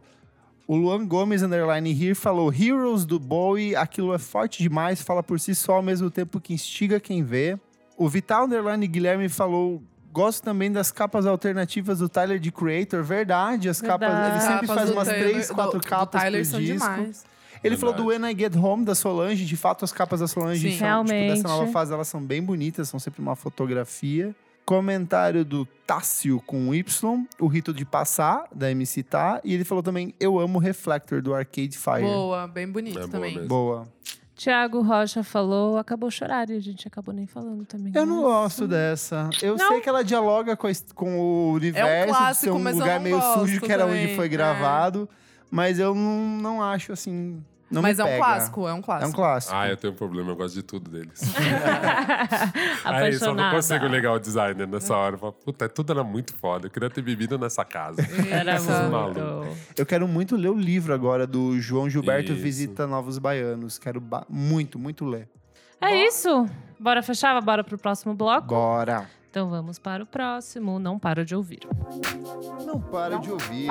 O 0.66 0.76
Luan 0.76 1.06
Gomes, 1.06 1.42
underline 1.42 1.90
here, 1.92 2.14
falou 2.14 2.52
Heroes 2.52 3.04
do 3.04 3.18
Bowie, 3.18 3.76
aquilo 3.76 4.14
é 4.14 4.18
forte 4.18 4.62
demais, 4.62 5.02
fala 5.02 5.22
por 5.22 5.38
si 5.38 5.54
só 5.54 5.74
ao 5.74 5.82
mesmo 5.82 6.10
tempo 6.10 6.40
que 6.40 6.54
instiga 6.54 6.98
quem 6.98 7.22
vê. 7.22 7.58
O 7.98 8.08
Vital, 8.08 8.44
underline 8.46 8.86
Guilherme, 8.86 9.28
falou 9.28 9.82
gosto 10.10 10.42
também 10.42 10.72
das 10.72 10.90
capas 10.90 11.26
alternativas 11.26 11.98
do 11.98 12.08
Tyler, 12.08 12.38
de 12.38 12.50
Creator, 12.50 13.02
verdade, 13.02 13.68
as 13.68 13.80
capas, 13.80 14.08
Verdade. 14.08 14.30
ele 14.36 14.40
sempre 14.40 14.66
Capas 14.66 14.76
faz 14.76 14.88
do 14.88 14.94
umas 14.96 15.08
Taylor- 15.08 15.28
três, 15.30 15.50
quatro 15.50 15.78
do- 15.78 15.82
do 15.82 15.88
capas 15.88 16.22
Tyler 16.22 16.42
por 16.44 16.50
são 16.50 16.60
disco. 16.60 16.88
demais. 16.88 17.24
Ele 17.62 17.76
falou 17.76 17.94
do 17.94 18.06
Verdade. 18.06 18.22
When 18.24 18.32
I 18.32 18.38
Get 18.38 18.56
Home, 18.56 18.84
da 18.84 18.94
Solange. 18.94 19.44
De 19.44 19.56
fato, 19.56 19.84
as 19.84 19.92
capas 19.92 20.20
da 20.20 20.28
Solange 20.28 20.60
Sim. 20.70 20.78
são, 20.78 21.04
tipo, 21.04 21.10
Realmente. 21.10 21.34
dessa 21.42 21.48
nova 21.48 21.66
fase, 21.72 21.92
elas 21.92 22.08
são 22.08 22.22
bem 22.22 22.42
bonitas, 22.42 22.88
são 22.88 23.00
sempre 23.00 23.20
uma 23.22 23.34
fotografia. 23.36 24.34
Comentário 24.64 25.44
do 25.44 25.66
Tássio 25.86 26.40
com 26.46 26.74
Y, 26.74 27.26
o 27.38 27.46
rito 27.46 27.72
de 27.72 27.84
passar, 27.84 28.46
da 28.54 28.70
MC 28.70 29.02
Tá. 29.02 29.40
E 29.44 29.52
ele 29.54 29.64
falou 29.64 29.82
também, 29.82 30.14
eu 30.18 30.38
amo 30.38 30.58
Reflector, 30.58 31.20
do 31.20 31.34
Arcade 31.34 31.76
Fire. 31.76 32.02
Boa, 32.02 32.48
bem 32.48 32.66
bonito 32.70 32.98
É 32.98 33.00
boa 33.02 33.10
também. 33.10 33.34
mesmo. 33.34 33.48
Boa. 33.48 33.88
Tiago 34.36 34.80
Rocha 34.82 35.22
falou, 35.22 35.78
acabou 35.78 36.10
chorar 36.10 36.50
e 36.50 36.56
a 36.56 36.60
gente 36.60 36.88
acabou 36.88 37.14
nem 37.14 37.26
falando 37.26 37.64
também. 37.64 37.92
Eu 37.94 38.04
não 38.04 38.22
Nossa. 38.22 38.28
gosto 38.28 38.68
dessa. 38.68 39.30
Eu 39.40 39.56
Não? 39.56 39.68
sei 39.68 39.80
que 39.80 39.88
ela 39.88 40.02
dialoga 40.02 40.56
com, 40.56 40.66
a 40.66 40.72
com 40.94 41.18
o 41.20 41.52
universo, 41.52 41.88
de 41.88 42.02
ser 42.02 42.08
clássico, 42.08 42.56
um 42.56 42.58
mas 42.58 42.74
eu 42.74 42.80
lugar 42.80 42.96
não 42.96 43.02
meio 43.04 43.16
gosto 43.16 43.38
sujo, 43.40 43.60
que 43.60 43.70
era 43.72 43.86
onde 43.86 44.16
foi 44.16 44.26
é. 44.26 44.28
gravado. 44.28 45.08
Mas 45.50 45.78
eu 45.78 45.94
não, 45.94 46.18
não 46.40 46.62
acho, 46.62 46.92
assim, 46.92 47.40
não 47.74 47.82
Mas 47.82 47.98
me 47.98 48.04
é 48.04 48.14
um 48.14 48.18
clássico, 48.18 48.60
é 48.60 48.64
um 48.64 48.68
É 48.68 48.78
um 48.78 48.82
clássico. 48.82 49.12
clássico. 49.16 49.54
Ah, 49.54 49.68
eu 49.68 49.76
tenho 49.76 49.92
um 49.92 49.96
problema, 49.96 50.30
eu 50.30 50.36
gosto 50.36 50.54
de 50.54 50.62
tudo 50.62 50.90
deles. 50.90 51.20
Aí 52.84 53.12
só 53.14 53.34
não 53.34 53.50
consigo 53.50 53.86
ligar 53.86 54.12
o 54.12 54.18
designer 54.18 54.66
nessa 54.66 54.94
hora. 54.96 55.14
Eu 55.14 55.18
falo, 55.18 55.32
Puta, 55.32 55.68
tudo 55.68 55.92
era 55.92 56.02
muito 56.04 56.34
foda. 56.34 56.66
Eu 56.66 56.70
queria 56.70 56.88
ter 56.90 57.02
vivido 57.02 57.38
nessa 57.38 57.64
casa. 57.64 58.02
Era 58.30 58.58
muito. 58.60 59.56
Eu 59.76 59.86
quero 59.86 60.06
muito 60.08 60.36
ler 60.36 60.48
o 60.48 60.56
livro 60.58 60.92
agora 60.94 61.26
do 61.26 61.58
João 61.60 61.88
Gilberto 61.88 62.32
Isso. 62.32 62.42
Visita 62.42 62.86
Novos 62.86 63.18
Baianos. 63.18 63.78
Quero 63.78 64.00
ba- 64.00 64.24
muito, 64.28 64.78
muito 64.78 65.04
ler. 65.04 65.28
É 65.80 66.06
isso. 66.06 66.48
Bora 66.78 67.02
fechar? 67.02 67.40
Bora 67.42 67.62
pro 67.62 67.76
próximo 67.76 68.14
bloco? 68.14 68.48
Bora. 68.48 69.06
Então 69.34 69.50
vamos 69.50 69.80
para 69.80 70.04
o 70.04 70.06
próximo. 70.06 70.78
Não 70.78 70.96
paro 70.96 71.24
de 71.24 71.34
ouvir. 71.34 71.58
Não 72.64 72.80
para 72.80 73.18
de 73.18 73.32
ouvir. 73.32 73.66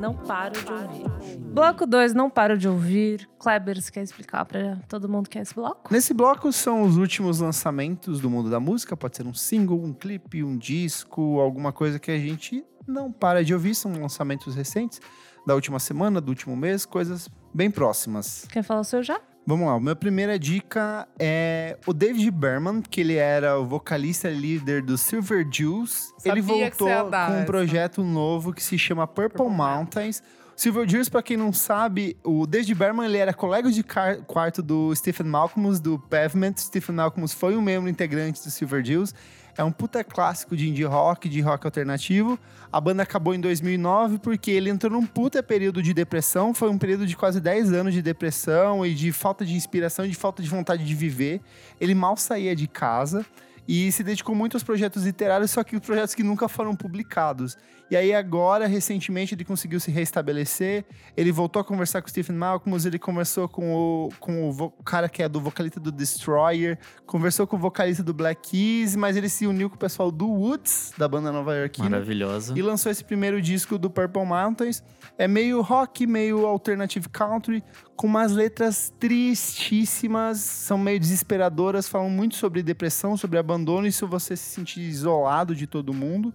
Não 0.00 0.14
paro 0.14 0.52
de 0.54 0.72
ouvir. 0.72 1.38
Bloco 1.38 1.84
2, 1.84 2.14
não 2.14 2.30
paro 2.30 2.56
de 2.56 2.66
ouvir. 2.66 3.28
Kleber, 3.38 3.78
você 3.78 3.92
quer 3.92 4.02
explicar 4.02 4.46
para 4.46 4.78
todo 4.88 5.10
mundo 5.10 5.28
que 5.28 5.38
é 5.38 5.42
esse 5.42 5.54
bloco? 5.54 5.92
Nesse 5.92 6.14
bloco 6.14 6.50
são 6.50 6.80
os 6.80 6.96
últimos 6.96 7.40
lançamentos 7.40 8.22
do 8.22 8.30
mundo 8.30 8.48
da 8.48 8.58
música. 8.58 8.96
Pode 8.96 9.18
ser 9.18 9.26
um 9.26 9.34
single, 9.34 9.84
um 9.84 9.92
clipe, 9.92 10.42
um 10.42 10.56
disco, 10.56 11.38
alguma 11.40 11.72
coisa 11.74 11.98
que 11.98 12.10
a 12.10 12.18
gente 12.18 12.64
não 12.88 13.12
para 13.12 13.44
de 13.44 13.52
ouvir. 13.52 13.74
São 13.74 13.92
lançamentos 13.92 14.54
recentes 14.54 14.98
da 15.46 15.54
última 15.54 15.78
semana, 15.78 16.22
do 16.22 16.30
último 16.30 16.56
mês, 16.56 16.86
coisas 16.86 17.28
bem 17.52 17.70
próximas. 17.70 18.46
Quer 18.50 18.62
falar 18.62 18.80
o 18.80 18.84
seu 18.84 19.02
já? 19.02 19.20
Vamos 19.44 19.66
lá, 19.66 19.80
minha 19.80 19.96
primeira 19.96 20.38
dica 20.38 21.08
é 21.18 21.76
o 21.84 21.92
David 21.92 22.30
Berman, 22.30 22.80
que 22.80 23.00
ele 23.00 23.16
era 23.16 23.58
o 23.58 23.66
vocalista 23.66 24.30
líder 24.30 24.82
do 24.82 24.96
Silver 24.96 25.44
Juice. 25.50 26.12
Sabia 26.18 26.32
ele 26.32 26.40
voltou 26.40 26.88
com 26.88 27.40
um 27.40 27.44
projeto 27.44 28.04
novo 28.04 28.52
que 28.52 28.62
se 28.62 28.78
chama 28.78 29.04
Purple, 29.04 29.38
Purple 29.38 29.56
Mountains. 29.56 30.22
Silver 30.54 30.88
Juice, 30.88 31.10
pra 31.10 31.22
quem 31.22 31.36
não 31.36 31.52
sabe, 31.52 32.16
o 32.22 32.46
David 32.46 32.72
Berman 32.76 33.06
ele 33.06 33.18
era 33.18 33.34
colega 33.34 33.68
de 33.68 33.82
quarto 33.82 34.62
do 34.62 34.94
Stephen 34.94 35.26
Malcolm, 35.26 35.76
do 35.80 35.98
Pavement. 35.98 36.54
Stephen 36.58 36.94
Malcolm 36.94 37.26
foi 37.26 37.56
um 37.56 37.62
membro 37.62 37.88
integrante 37.88 38.44
do 38.44 38.50
Silver 38.50 38.84
Juice. 38.84 39.12
É 39.56 39.62
um 39.62 39.70
puta 39.70 40.02
clássico 40.02 40.56
de 40.56 40.68
indie 40.68 40.84
rock, 40.84 41.28
de 41.28 41.40
rock 41.40 41.66
alternativo. 41.66 42.38
A 42.72 42.80
banda 42.80 43.02
acabou 43.02 43.34
em 43.34 43.40
2009 43.40 44.18
porque 44.18 44.50
ele 44.50 44.70
entrou 44.70 44.92
num 44.92 45.06
puta 45.06 45.42
período 45.42 45.82
de 45.82 45.92
depressão. 45.92 46.54
Foi 46.54 46.70
um 46.70 46.78
período 46.78 47.06
de 47.06 47.14
quase 47.14 47.38
10 47.38 47.72
anos 47.72 47.92
de 47.92 48.00
depressão 48.00 48.84
e 48.84 48.94
de 48.94 49.12
falta 49.12 49.44
de 49.44 49.54
inspiração 49.54 50.06
de 50.06 50.14
falta 50.14 50.42
de 50.42 50.48
vontade 50.48 50.84
de 50.84 50.94
viver. 50.94 51.40
Ele 51.78 51.94
mal 51.94 52.16
saía 52.16 52.56
de 52.56 52.66
casa 52.66 53.26
e 53.68 53.92
se 53.92 54.02
dedicou 54.02 54.34
muito 54.34 54.56
aos 54.56 54.62
projetos 54.62 55.04
literários, 55.04 55.50
só 55.50 55.62
que 55.62 55.76
os 55.76 55.82
projetos 55.82 56.14
que 56.14 56.22
nunca 56.22 56.48
foram 56.48 56.74
publicados. 56.74 57.56
E 57.92 57.96
aí 57.96 58.14
agora, 58.14 58.66
recentemente, 58.66 59.34
ele 59.34 59.44
conseguiu 59.44 59.78
se 59.78 59.90
restabelecer, 59.90 60.82
ele 61.14 61.30
voltou 61.30 61.60
a 61.60 61.64
conversar 61.64 62.00
com 62.00 62.06
o 62.06 62.10
Stephen 62.10 62.34
Malcolm, 62.34 62.74
ele 62.86 62.98
conversou 62.98 63.46
com 63.46 63.70
o, 63.70 64.08
com 64.18 64.48
o 64.48 64.70
cara 64.82 65.10
que 65.10 65.22
é 65.22 65.28
do 65.28 65.38
vocalista 65.38 65.78
do 65.78 65.92
Destroyer, 65.92 66.78
conversou 67.04 67.46
com 67.46 67.56
o 67.56 67.58
vocalista 67.58 68.02
do 68.02 68.14
Black 68.14 68.48
Keys, 68.48 68.96
mas 68.96 69.14
ele 69.14 69.28
se 69.28 69.46
uniu 69.46 69.68
com 69.68 69.76
o 69.76 69.78
pessoal 69.78 70.10
do 70.10 70.26
Woods, 70.26 70.94
da 70.96 71.06
banda 71.06 71.30
nova 71.30 71.54
iorquina. 71.54 71.90
Maravilhosa. 71.90 72.58
E 72.58 72.62
lançou 72.62 72.90
esse 72.90 73.04
primeiro 73.04 73.42
disco 73.42 73.76
do 73.76 73.90
Purple 73.90 74.24
Mountains. 74.24 74.82
É 75.18 75.28
meio 75.28 75.60
rock, 75.60 76.06
meio 76.06 76.46
alternative 76.46 77.10
country, 77.10 77.62
com 77.94 78.06
umas 78.06 78.32
letras 78.32 78.90
tristíssimas, 78.98 80.38
são 80.38 80.78
meio 80.78 80.98
desesperadoras, 80.98 81.86
falam 81.86 82.08
muito 82.08 82.36
sobre 82.36 82.62
depressão, 82.62 83.18
sobre 83.18 83.38
abandono 83.38 83.86
e 83.86 83.92
se 83.92 84.02
você 84.06 84.34
se 84.34 84.48
sentir 84.48 84.80
isolado 84.80 85.54
de 85.54 85.66
todo 85.66 85.92
mundo. 85.92 86.32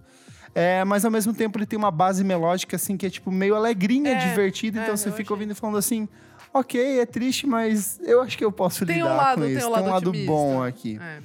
É, 0.54 0.84
mas 0.84 1.04
ao 1.04 1.10
mesmo 1.10 1.32
tempo 1.34 1.58
ele 1.58 1.66
tem 1.66 1.78
uma 1.78 1.90
base 1.90 2.24
melódica 2.24 2.76
assim 2.76 2.96
que 2.96 3.06
é 3.06 3.10
tipo 3.10 3.30
meio 3.30 3.54
alegrinha, 3.54 4.12
É, 4.12 4.28
divertida, 4.28 4.80
é, 4.80 4.82
então 4.84 4.96
você 4.96 5.12
fica 5.12 5.32
ouvindo 5.32 5.52
e 5.52 5.54
falando 5.54 5.78
assim: 5.78 6.08
"OK, 6.52 6.98
é 7.00 7.06
triste, 7.06 7.46
mas 7.46 8.00
eu 8.04 8.20
acho 8.22 8.36
que 8.36 8.44
eu 8.44 8.50
posso 8.52 8.84
Tem 8.86 9.02
um 9.02 9.06
lidar 9.06 9.16
lado- 9.16 9.34
com 9.42 9.46
tem 9.46 9.56
isso. 9.56 9.66
um 9.66 9.70
lado 9.70 9.82
tem 9.82 9.90
um 9.90 9.94
lado 9.94 10.08
otimista. 10.10 10.32
bom 10.32 10.62
aqui". 10.62 10.98
É. 11.00 11.18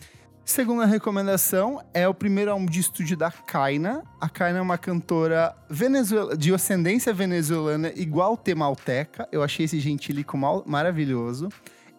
Segunda 0.46 0.86
recomendação 0.86 1.82
é 1.94 2.06
o 2.06 2.14
primeiro 2.14 2.52
álbum 2.52 2.66
de 2.66 2.78
estúdio 2.82 3.16
da 3.16 3.32
Kaina. 3.32 4.04
A 4.20 4.28
Kaina 4.28 4.60
é 4.60 4.62
uma 4.62 4.78
cantora 4.78 5.56
venezuela, 5.70 6.36
de 6.36 6.54
ascendência 6.54 7.14
venezuelana, 7.14 7.94
igual 7.96 8.36
temalteca. 8.36 9.26
Eu 9.32 9.42
achei 9.42 9.64
esse 9.64 9.80
gentílico 9.80 10.38
mal- 10.38 10.62
maravilhoso. 10.66 11.48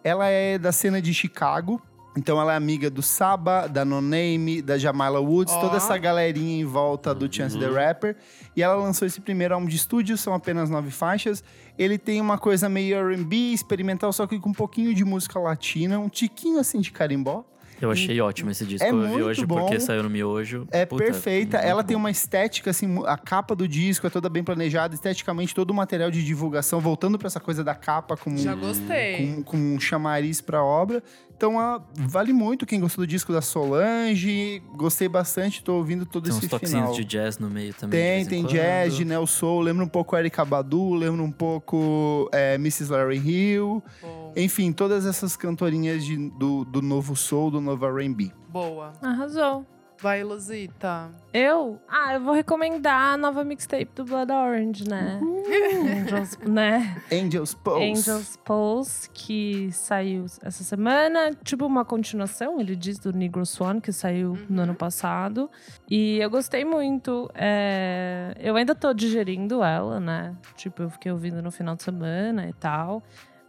Ela 0.03 0.27
é 0.27 0.59
da 0.59 0.71
cena 0.71 1.01
de 1.01 1.11
Chicago. 1.11 1.81
Então 2.17 2.39
ela 2.39 2.53
é 2.53 2.55
amiga 2.55 2.89
do 2.89 3.01
Saba, 3.01 3.67
da 3.67 3.83
No 3.83 3.99
Name, 4.01 4.61
da 4.61 4.77
Jamala 4.77 5.19
Woods, 5.19 5.53
Ó. 5.53 5.59
toda 5.59 5.77
essa 5.77 5.97
galerinha 5.97 6.61
em 6.61 6.65
volta 6.65 7.13
do 7.13 7.33
Chance 7.33 7.59
the 7.59 7.67
Rapper. 7.69 8.15
E 8.55 8.63
ela 8.63 8.75
lançou 8.75 9.05
esse 9.05 9.19
primeiro 9.19 9.53
álbum 9.53 9.67
de 9.67 9.75
estúdio, 9.75 10.17
são 10.17 10.33
apenas 10.33 10.69
nove 10.69 10.91
faixas. 10.91 11.43
Ele 11.77 11.97
tem 11.97 12.21
uma 12.21 12.37
coisa 12.37 12.69
meio 12.69 12.95
R&B, 13.11 13.35
experimental, 13.53 14.13
só 14.13 14.25
que 14.25 14.39
com 14.39 14.49
um 14.49 14.53
pouquinho 14.53 14.93
de 14.95 15.03
música 15.03 15.37
latina, 15.39 15.99
um 15.99 16.07
tiquinho 16.07 16.59
assim 16.59 16.79
de 16.79 16.91
carimbó. 16.91 17.43
Eu 17.81 17.91
achei 17.91 18.21
ótimo 18.21 18.49
esse 18.51 18.65
disco. 18.65 18.87
É 18.87 18.89
eu 18.89 18.95
muito 18.95 19.25
hoje 19.25 19.45
bom. 19.45 19.59
porque 19.59 19.81
saiu 19.81 20.01
no 20.01 20.09
miojo. 20.09 20.65
É 20.71 20.85
Puta, 20.85 21.03
perfeita. 21.03 21.57
muito 21.57 21.69
Ela 21.69 21.81
bom. 21.83 21.87
tem 21.89 21.97
uma 21.97 22.09
estética, 22.09 22.69
assim, 22.69 23.03
a 23.05 23.17
capa 23.17 23.53
do 23.53 23.67
disco 23.67 24.07
é 24.07 24.09
toda 24.09 24.29
bem 24.29 24.41
planejada, 24.45 24.95
esteticamente, 24.95 25.53
todo 25.53 25.71
o 25.71 25.73
material 25.73 26.09
de 26.09 26.23
divulgação, 26.23 26.79
voltando 26.79 27.19
pra 27.19 27.27
essa 27.27 27.41
coisa 27.41 27.65
da 27.65 27.75
capa 27.75 28.15
como, 28.15 28.37
Já 28.37 28.55
gostei. 28.55 29.17
com, 29.35 29.43
com 29.43 29.57
um 29.57 29.77
chamariz 29.77 30.39
pra 30.39 30.63
obra. 30.63 31.03
Então, 31.37 31.59
ah, 31.59 31.81
vale 32.07 32.31
muito 32.31 32.65
quem 32.65 32.79
gostou 32.79 33.03
do 33.05 33.07
disco 33.07 33.33
da 33.33 33.41
Solange. 33.41 34.61
Gostei 34.75 35.07
bastante, 35.09 35.61
tô 35.63 35.75
ouvindo 35.75 36.05
todo 36.05 36.23
Tem 36.23 36.31
uns 36.33 36.37
esse 36.39 36.47
toquezinhos 36.47 36.83
final. 36.91 36.95
de 36.95 37.03
jazz 37.05 37.37
no 37.37 37.49
meio 37.49 37.73
também. 37.73 38.25
Tem, 38.25 38.25
tem 38.25 38.45
jazz, 38.45 38.95
de 38.95 39.03
Neo 39.03 39.27
Soul, 39.27 39.61
lembra 39.61 39.83
um 39.83 39.87
pouco 39.87 40.15
Erika 40.15 40.45
Badu, 40.45 40.93
lembra 40.93 41.21
um 41.21 41.31
pouco 41.31 42.29
é, 42.31 42.55
Mrs. 42.55 42.89
Larry 42.91 43.17
Hill. 43.17 43.83
Bom, 44.01 44.33
Enfim, 44.35 44.71
todas 44.71 45.05
essas 45.05 45.35
cantorinhas 45.35 46.05
de- 46.05 46.29
do, 46.31 46.63
do 46.65 46.81
novo 46.81 47.15
soul, 47.15 47.51
do 47.51 47.59
novo 47.61 47.85
R&B. 47.85 48.31
boa. 48.49 48.93
Arrasou. 49.01 49.65
Vai, 50.01 50.23
Luzita. 50.23 51.09
Eu? 51.33 51.79
Ah, 51.87 52.13
eu 52.13 52.21
vou 52.21 52.33
recomendar 52.33 53.13
a 53.13 53.17
nova 53.17 53.43
mixtape 53.43 53.89
do 53.95 54.03
Blood 54.03 54.31
Orange, 54.31 54.87
né? 54.87 55.19
Angels, 56.03 56.37
né? 56.45 57.01
Angels 57.11 57.53
Pose. 57.53 57.83
Angels 57.83 58.37
Pulse, 58.43 59.09
que 59.11 59.69
saiu 59.71 60.25
essa 60.41 60.63
semana. 60.63 61.31
Tipo 61.43 61.65
uma 61.65 61.85
continuação, 61.85 62.59
ele 62.59 62.75
diz, 62.75 62.99
do 62.99 63.13
Negro 63.13 63.45
Swan, 63.45 63.79
que 63.79 63.91
saiu 63.91 64.37
no 64.49 64.61
ano 64.63 64.75
passado. 64.75 65.49
E 65.89 66.17
eu 66.19 66.29
gostei 66.29 66.65
muito. 66.65 67.29
é, 67.33 68.35
Eu 68.39 68.55
ainda 68.57 68.75
tô 68.75 68.93
digerindo 68.93 69.63
ela, 69.63 69.99
né? 69.99 70.35
Tipo, 70.55 70.83
eu 70.83 70.89
fiquei 70.89 71.11
ouvindo 71.11 71.41
no 71.41 71.51
final 71.51 71.75
de 71.75 71.83
semana 71.83 72.47
e 72.47 72.53
tal. 72.53 73.01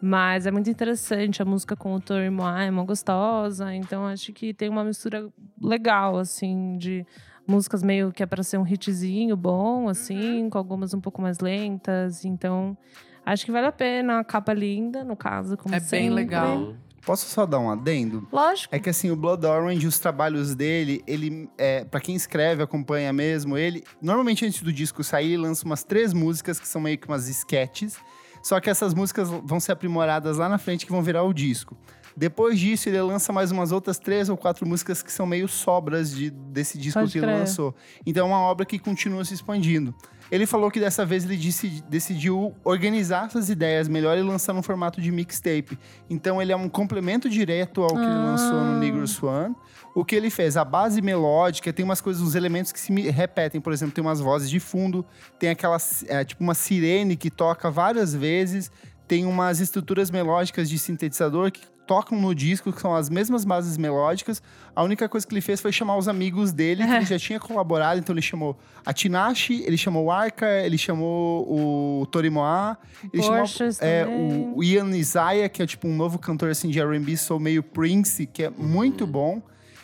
Mas 0.07 0.47
é 0.47 0.53
muito 0.53 0.71
interessante, 0.71 1.43
a 1.43 1.45
música 1.45 1.75
com 1.75 1.93
o 1.93 2.01
Tori 2.01 2.31
Moa 2.31 2.63
é 2.63 2.71
uma 2.71 2.85
gostosa. 2.85 3.75
Então 3.75 4.07
acho 4.07 4.33
que 4.33 4.55
tem 4.55 4.69
uma 4.69 4.85
mistura 4.85 5.29
legal, 5.61 6.17
assim, 6.17 6.79
de 6.79 7.05
músicas 7.45 7.83
meio 7.83 8.13
que 8.13 8.23
é 8.23 8.27
pra 8.27 8.45
ser 8.45 8.57
um 8.57 8.65
hitzinho 8.65 9.37
bom, 9.37 9.89
assim, 9.89 10.49
com 10.49 10.59
algumas 10.59 10.95
um 10.95 11.01
pouco 11.01 11.21
mais 11.21 11.41
lentas. 11.41 12.25
Então, 12.25 12.79
acho 13.25 13.45
que 13.45 13.51
vale 13.51 13.67
a 13.67 13.73
pena. 13.73 14.21
A 14.21 14.25
capa 14.25 14.53
linda, 14.53 15.03
no 15.03 15.17
caso, 15.17 15.57
como 15.57 15.75
É 15.75 15.81
bem 15.81 15.89
sempre. 15.89 16.11
legal. 16.11 16.75
Posso 17.05 17.29
só 17.29 17.45
dar 17.45 17.59
um 17.59 17.69
adendo? 17.69 18.29
Lógico. 18.33 18.73
É 18.75 18.79
que 18.79 18.91
assim, 18.91 19.11
o 19.11 19.17
Blood 19.17 19.45
Orange, 19.45 19.89
os 19.89 19.99
trabalhos 19.99 20.55
dele, 20.55 21.03
ele, 21.05 21.49
é, 21.59 21.85
para 21.85 22.01
quem 22.01 22.15
escreve, 22.15 22.63
acompanha 22.63 23.13
mesmo, 23.13 23.59
ele, 23.59 23.83
normalmente 24.01 24.45
antes 24.47 24.63
do 24.63 24.73
disco 24.73 25.03
sair, 25.03 25.33
ele 25.33 25.39
lança 25.39 25.65
umas 25.65 25.83
três 25.83 26.13
músicas 26.13 26.59
que 26.61 26.67
são 26.67 26.81
meio 26.81 26.97
que 26.99 27.07
umas 27.09 27.29
sketches, 27.29 27.97
só 28.47 28.61
que 28.61 28.71
essas 28.71 28.95
músicas 28.95 29.29
vão 29.29 29.59
ser 29.59 29.73
aprimoradas 29.73 30.37
lá 30.37 30.49
na 30.49 30.57
frente 30.57 30.87
que 30.87 30.93
vão 30.93 31.03
virar 31.03 31.25
o 31.25 31.35
disco. 31.35 31.77
Depois 32.17 32.59
disso, 32.59 32.89
ele 32.89 33.01
lança 33.03 33.33
mais 33.33 33.51
umas 33.53 33.73
outras 33.73 33.99
três 33.99 34.29
ou 34.31 34.37
quatro 34.37 34.67
músicas 34.67 35.03
que 35.03 35.13
são 35.13 35.27
meio 35.27 35.47
sobras 35.49 36.11
de, 36.15 36.31
desse 36.31 36.79
disco 36.79 36.99
Pode 37.01 37.13
que 37.13 37.19
ele 37.19 37.27
crer. 37.27 37.39
lançou. 37.41 37.75
Então 38.07 38.27
é 38.27 38.31
uma 38.31 38.41
obra 38.41 38.65
que 38.65 38.79
continua 38.79 39.23
se 39.25 39.35
expandindo. 39.35 39.95
Ele 40.31 40.45
falou 40.47 40.71
que 40.71 40.81
dessa 40.81 41.05
vez 41.05 41.25
ele 41.25 41.37
disse- 41.37 41.85
decidiu 41.89 42.55
organizar 42.65 43.27
essas 43.27 43.49
ideias 43.51 43.87
melhor 43.87 44.17
e 44.19 44.23
lançar 44.23 44.53
no 44.55 44.63
formato 44.63 45.01
de 45.01 45.13
mixtape. 45.13 45.79
Então 46.11 46.41
ele 46.41 46.51
é 46.51 46.57
um 46.57 46.69
complemento 46.69 47.29
direto 47.29 47.83
ao 47.83 47.91
que 47.91 47.97
ele 47.97 48.07
Ah. 48.07 48.25
lançou 48.33 48.61
no 48.65 48.79
Negro 48.79 49.07
Swan. 49.07 49.55
O 49.95 50.05
que 50.05 50.17
ele 50.17 50.31
fez? 50.31 50.57
A 50.57 50.65
base 50.65 51.01
melódica, 51.03 51.73
tem 51.73 51.85
umas 51.85 52.01
coisas, 52.01 52.23
uns 52.23 52.35
elementos 52.35 52.73
que 52.73 52.81
se 52.81 52.93
repetem. 53.11 53.61
Por 53.61 53.73
exemplo, 53.73 53.95
tem 53.95 54.03
umas 54.03 54.21
vozes 54.21 54.49
de 54.51 54.59
fundo, 54.59 55.05
tem 55.39 55.51
aquela, 55.51 55.77
é, 56.09 56.25
tipo 56.25 56.43
uma 56.43 56.55
sirene 56.55 57.15
que 57.17 57.31
toca 57.31 57.71
várias 57.71 58.13
vezes, 58.15 58.71
tem 59.07 59.25
umas 59.27 59.61
estruturas 59.61 60.11
melódicas 60.11 60.69
de 60.69 60.79
sintetizador 60.79 61.53
que 61.53 61.61
tocam 61.87 62.21
no 62.21 62.35
disco, 62.35 62.73
que 62.73 62.81
são 62.81 62.95
as 62.95 63.09
mesmas 63.09 63.45
bases 63.45 63.77
melódicas. 63.77 64.43
A 64.75 64.83
única 64.83 65.09
coisa 65.09 65.27
que 65.27 65.33
ele 65.33 65.41
fez 65.41 65.61
foi 65.61 65.73
chamar 65.73 65.97
os 65.97 66.09
amigos 66.09 66.53
dele, 66.53 66.85
que 66.85 66.93
ele 66.93 67.05
já 67.07 67.19
tinha 67.19 67.39
colaborado, 67.39 67.99
então 67.99 68.13
ele 68.13 68.23
chamou 68.23 68.59
a 68.85 68.93
Tinashe, 68.93 69.63
ele 69.67 69.77
chamou 69.77 70.07
o 70.07 70.11
Arca, 70.11 70.47
ele 70.65 70.77
chamou 70.77 71.47
o 72.01 72.07
Torimoa, 72.07 72.77
ele 73.13 73.23
chamou 73.23 73.45
é, 73.81 74.07
o, 74.07 74.59
o 74.59 74.65
Ian 74.65 74.91
Isaiah, 74.97 75.49
que 75.49 75.63
é 75.63 75.67
tipo 75.67 75.87
um 75.87 75.97
novo 75.97 76.19
cantor 76.19 76.51
assim 76.51 76.69
de 76.69 76.81
R&B, 76.81 77.17
soul 77.17 77.41
meio 77.41 77.63
Prince, 77.63 78.27
que 78.27 78.43
é 78.43 78.51
muito 78.51 79.07
bom. 79.07 79.41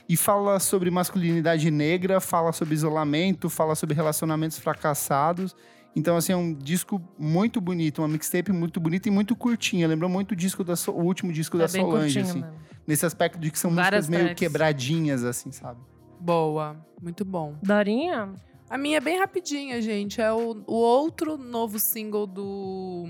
E 0.09 0.17
fala 0.17 0.59
sobre 0.59 0.91
masculinidade 0.91 1.71
negra, 1.71 2.21
fala 2.21 2.53
sobre 2.53 2.75
isolamento, 2.75 3.49
fala 3.49 3.75
sobre 3.75 3.95
relacionamentos 3.95 4.59
fracassados. 4.59 5.55
Então, 5.95 6.17
assim, 6.17 6.33
é 6.33 6.37
um 6.37 6.55
disco 6.55 7.01
muito 7.19 7.61
bonito, 7.61 8.01
uma 8.01 8.09
mixtape 8.09 8.51
muito 8.51 8.81
bonita 8.81 9.09
e 9.09 9.11
muito 9.11 9.37
curtinha. 9.37 9.87
Lembrou 9.87 10.09
muito 10.09 10.33
o 10.33 10.37
disco 10.37 10.65
da 10.65 10.75
So- 10.75 10.93
o 10.93 11.03
último 11.05 11.33
disco 11.33 11.59
da 11.59 11.65
é 11.65 11.69
bem 11.69 11.83
Solange, 11.83 12.19
assim. 12.21 12.41
mesmo. 12.41 12.55
Nesse 12.87 13.05
aspecto 13.07 13.39
de 13.39 13.51
que 13.51 13.59
são 13.59 13.71
Várias 13.75 14.07
músicas 14.07 14.09
meio 14.09 14.25
tracks. 14.35 14.41
quebradinhas, 14.41 15.23
assim, 15.25 15.53
sabe? 15.53 15.81
Boa. 16.19 16.77
Muito 17.01 17.25
bom. 17.25 17.55
Dorinha? 17.63 18.33
A 18.71 18.79
minha 18.79 18.97
é 18.97 19.01
bem 19.01 19.19
rapidinha, 19.19 19.83
gente. 19.83 20.21
É 20.21 20.33
o, 20.33 20.63
o 20.67 20.75
outro 20.75 21.37
novo 21.37 21.79
single 21.79 22.27
do, 22.27 23.07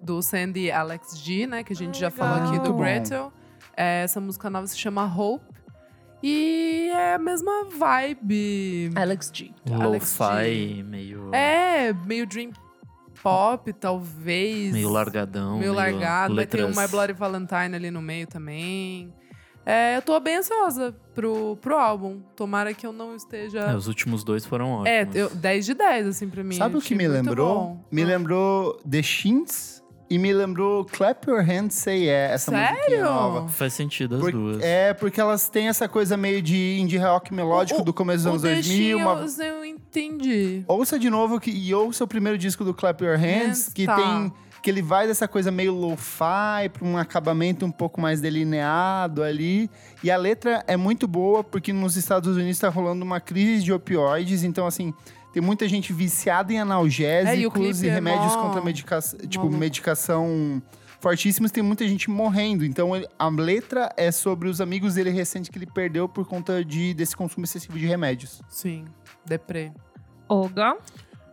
do 0.00 0.20
Sandy 0.20 0.70
Alex 0.72 1.16
G, 1.18 1.46
né? 1.46 1.62
Que 1.62 1.72
a 1.72 1.76
gente 1.76 1.98
já 1.98 2.10
falou 2.10 2.48
aqui 2.48 2.58
do. 2.58 2.74
Gretel. 2.74 3.32
É, 3.76 4.02
essa 4.02 4.20
música 4.20 4.50
nova 4.50 4.66
se 4.66 4.76
chama 4.76 5.04
Hope. 5.06 5.53
E 6.26 6.88
é 6.94 7.14
a 7.14 7.18
mesma 7.18 7.66
vibe. 7.76 8.90
Alex 8.96 9.30
G. 9.34 9.50
Alex 9.70 10.18
Lo-fi, 10.18 10.82
meio, 10.82 11.34
É, 11.34 11.92
meio 11.92 12.26
dream 12.26 12.50
pop, 13.22 13.70
talvez. 13.74 14.72
meio 14.72 14.88
largadão. 14.88 15.58
Meio 15.58 15.74
largado. 15.74 16.34
Vai 16.34 16.46
ter 16.46 16.62
o 16.62 16.68
letras- 16.68 16.78
My 16.86 16.90
Bloody 16.90 17.12
Valentine 17.12 17.76
ali 17.76 17.90
no 17.90 18.00
meio 18.00 18.26
também. 18.26 19.12
É, 19.66 19.96
eu 19.98 20.02
tô 20.02 20.18
bem 20.18 20.36
ansiosa 20.36 20.94
pro, 21.14 21.56
pro 21.56 21.76
álbum. 21.76 22.20
Tomara 22.34 22.72
que 22.72 22.86
eu 22.86 22.92
não 22.92 23.14
esteja. 23.14 23.60
É, 23.60 23.74
os 23.76 23.86
últimos 23.86 24.24
dois 24.24 24.46
foram 24.46 24.72
ótimos. 24.72 24.88
É, 24.88 25.08
eu, 25.14 25.28
10 25.28 25.66
de 25.66 25.74
10, 25.74 26.06
assim, 26.06 26.28
pra 26.28 26.42
mim. 26.42 26.54
Sabe 26.54 26.76
o 26.76 26.80
que 26.80 26.94
me 26.94 27.06
lembrou? 27.06 27.54
bom. 27.54 27.84
Me 27.92 28.02
Ah. 28.02 28.06
lembrou 28.06 28.80
The 28.90 29.02
Shins 29.02 29.82
e 30.10 30.18
me 30.18 30.32
lembrou 30.32 30.84
Clap 30.84 31.26
Your 31.28 31.42
Hands 31.42 31.74
Say 31.74 32.04
Yeah, 32.04 32.34
essa 32.34 32.50
musiquinha 32.50 32.80
Sério? 32.84 33.04
nova. 33.04 33.48
Faz 33.48 33.72
sentido 33.72 34.16
as 34.16 34.20
Por- 34.20 34.32
duas. 34.32 34.62
é, 34.62 34.92
porque 34.94 35.20
elas 35.20 35.48
têm 35.48 35.68
essa 35.68 35.88
coisa 35.88 36.16
meio 36.16 36.40
de 36.42 36.78
indie 36.78 36.98
rock 36.98 37.32
melódico 37.32 37.80
O- 37.80 37.84
do 37.84 37.92
começo 37.92 38.18
dos 38.24 38.26
anos 38.26 38.42
2000. 38.42 38.62
Deixinho, 38.62 38.98
Uma... 38.98 39.26
eu, 39.44 39.44
eu 39.58 39.64
entendi. 39.64 40.62
Ouça 40.68 40.98
de 40.98 41.08
novo 41.10 41.40
que, 41.40 41.50
e 41.50 41.74
ouça 41.74 42.04
o 42.04 42.06
primeiro 42.06 42.36
disco 42.38 42.64
do 42.64 42.74
Clap 42.74 43.00
Your 43.02 43.16
Hands, 43.18 43.46
Hands, 43.46 43.68
que 43.72 43.86
tá. 43.86 43.96
tem. 43.96 44.32
Que 44.62 44.70
ele 44.70 44.80
vai 44.80 45.06
dessa 45.06 45.28
coisa 45.28 45.50
meio 45.50 45.74
lo-fi 45.74 46.70
pra 46.72 46.86
um 46.86 46.96
acabamento 46.96 47.66
um 47.66 47.70
pouco 47.70 48.00
mais 48.00 48.22
delineado 48.22 49.22
ali. 49.22 49.68
E 50.02 50.10
a 50.10 50.16
letra 50.16 50.64
é 50.66 50.74
muito 50.74 51.06
boa, 51.06 51.44
porque 51.44 51.70
nos 51.70 51.96
Estados 51.96 52.34
Unidos 52.34 52.58
tá 52.58 52.70
rolando 52.70 53.04
uma 53.04 53.20
crise 53.20 53.62
de 53.62 53.72
opioides. 53.74 54.42
Então, 54.42 54.66
assim, 54.66 54.94
tem 55.34 55.42
muita 55.42 55.68
gente 55.68 55.92
viciada 55.92 56.52
em 56.52 56.56
É, 56.56 56.58
e 56.58 56.62
analgésicos 56.62 57.82
e 57.82 57.88
é 57.88 57.92
remédios 57.92 58.34
mó 58.36 58.42
contra 58.42 58.62
medicação. 58.62 59.18
Tipo, 59.18 59.38
maluco. 59.44 59.58
medicação 59.58 60.62
fortíssimos. 61.00 61.50
Tem 61.50 61.62
muita 61.62 61.86
gente 61.88 62.08
morrendo. 62.08 62.64
Então, 62.64 62.94
ele- 62.94 63.08
a 63.18 63.28
letra 63.28 63.92
é 63.96 64.10
sobre 64.12 64.48
os 64.48 64.60
amigos 64.60 64.94
dele 64.94 65.10
recente 65.10 65.50
que 65.50 65.58
ele 65.58 65.66
perdeu 65.66 66.08
por 66.08 66.24
conta 66.26 66.64
de, 66.64 66.94
desse 66.94 67.16
consumo 67.16 67.44
excessivo 67.44 67.76
de 67.78 67.84
remédios. 67.84 68.40
Sim, 68.48 68.84
deprê. 69.26 69.72
Olga. 70.28 70.76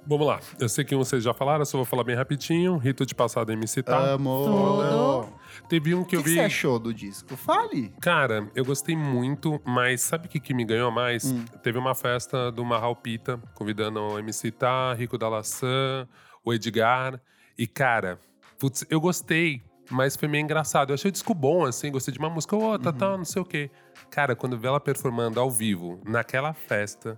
Vamos 0.05 0.25
lá. 0.25 0.39
Eu 0.59 0.67
sei 0.67 0.83
que 0.83 0.95
vocês 0.95 1.23
já 1.23 1.31
falaram, 1.31 1.63
só 1.63 1.77
vou 1.77 1.85
falar 1.85 2.03
bem 2.03 2.15
rapidinho. 2.15 2.75
Rito 2.77 3.05
de 3.05 3.13
passado 3.13 3.51
MC 3.51 3.83
tá. 3.83 3.97
Amo. 3.97 4.45
Tudo. 4.45 5.40
Teve 5.72 5.95
um 5.95 6.02
O 6.02 6.03
que 6.03 6.10
que, 6.10 6.15
eu 6.18 6.23
que 6.23 6.30
vi. 6.31 6.35
você 6.35 6.41
achou 6.41 6.77
do 6.77 6.93
disco? 6.93 7.38
Fale. 7.38 7.93
Cara, 8.02 8.45
eu 8.53 8.65
gostei 8.65 8.93
muito, 8.93 9.57
mas 9.64 10.02
sabe 10.02 10.27
o 10.27 10.30
que, 10.30 10.38
que 10.38 10.53
me 10.53 10.65
ganhou 10.65 10.91
mais? 10.91 11.34
Teve 11.64 11.77
uma 11.77 11.95
festa 11.95 12.52
do 12.52 12.65
Marral 12.65 12.93
Pita, 12.93 13.41
convidando 13.56 14.02
o 14.02 14.19
MC 14.19 14.52
Tá, 14.52 14.93
Rico 14.93 15.18
da 15.18 15.30
Laçã, 15.30 16.06
o 16.43 16.53
Edgar. 16.53 17.22
E, 17.57 17.65
cara, 17.65 18.19
putz, 18.60 18.85
eu 18.89 18.99
gostei, 18.99 19.64
mas 19.89 20.18
foi 20.18 20.27
meio 20.27 20.43
engraçado. 20.43 20.89
Eu 20.89 20.95
achei 20.95 21.07
o 21.07 21.11
disco 21.14 21.34
bom, 21.34 21.64
assim, 21.64 21.89
gostei 21.89 22.11
de 22.14 22.19
uma 22.19 22.30
música 22.30 22.53
ou 22.53 22.64
outra, 22.64 22.91
tal, 22.91 23.18
não 23.18 23.23
sei 23.23 23.41
o 23.41 23.45
quê. 23.45 23.72
Cara, 24.10 24.35
quando 24.35 24.57
eu 24.57 24.60
vi 24.60 24.68
ela 24.68 24.80
performando 24.81 25.39
ao 25.39 25.49
vivo, 25.49 26.02
naquela 26.06 26.52
festa, 26.52 27.18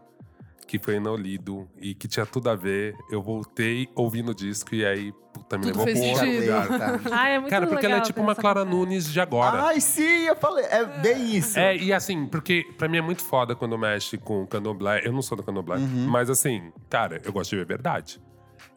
que 0.66 0.80
foi 0.80 1.00
no 1.00 1.16
Lido 1.16 1.68
e 1.80 1.94
que 1.94 2.08
tinha 2.08 2.26
tudo 2.26 2.50
a 2.50 2.56
ver, 2.56 2.96
eu 3.12 3.22
voltei 3.22 3.90
ouvindo 3.96 4.32
o 4.32 4.36
disco 4.36 4.74
e 4.74 4.86
aí, 4.86 5.14
puta, 5.34 5.58
me 5.58 5.72
Tudo 5.72 5.84
levou 5.84 6.02
pra 6.02 6.26
outro 6.26 6.40
lugar. 6.40 6.68
Tá. 6.68 7.00
Ai, 7.12 7.36
é 7.36 7.40
muito 7.40 7.50
Cara, 7.50 7.68
porque 7.68 7.86
ela 7.86 7.98
é 7.98 8.02
tipo 8.02 8.22
uma 8.22 8.36
Clara 8.36 8.62
conversa. 8.62 8.78
Nunes 8.78 9.12
de 9.12 9.20
agora. 9.20 9.64
Ai, 9.64 9.80
sim, 9.82 10.26
eu 10.26 10.36
falei. 10.36 10.66
É 10.66 10.86
bem 10.86 11.36
isso. 11.36 11.58
É, 11.58 11.76
e 11.76 11.94
assim, 11.94 12.26
porque 12.26 12.66
pra 12.78 12.88
mim 12.88 12.98
é 12.98 13.02
muito 13.02 13.24
foda 13.24 13.56
quando 13.56 13.78
mexe 13.78 14.18
com 14.18 14.46
candomblé. 14.48 15.02
Eu 15.06 15.12
não 15.12 15.22
sou 15.22 15.38
do 15.38 15.44
candomblé, 15.44 15.78
mas 15.78 16.30
assim, 16.30 16.72
cara, 16.90 17.22
eu 17.24 17.32
gosto 17.32 17.52
de 17.52 17.58
ver 17.58 17.66
verdade. 17.66 18.22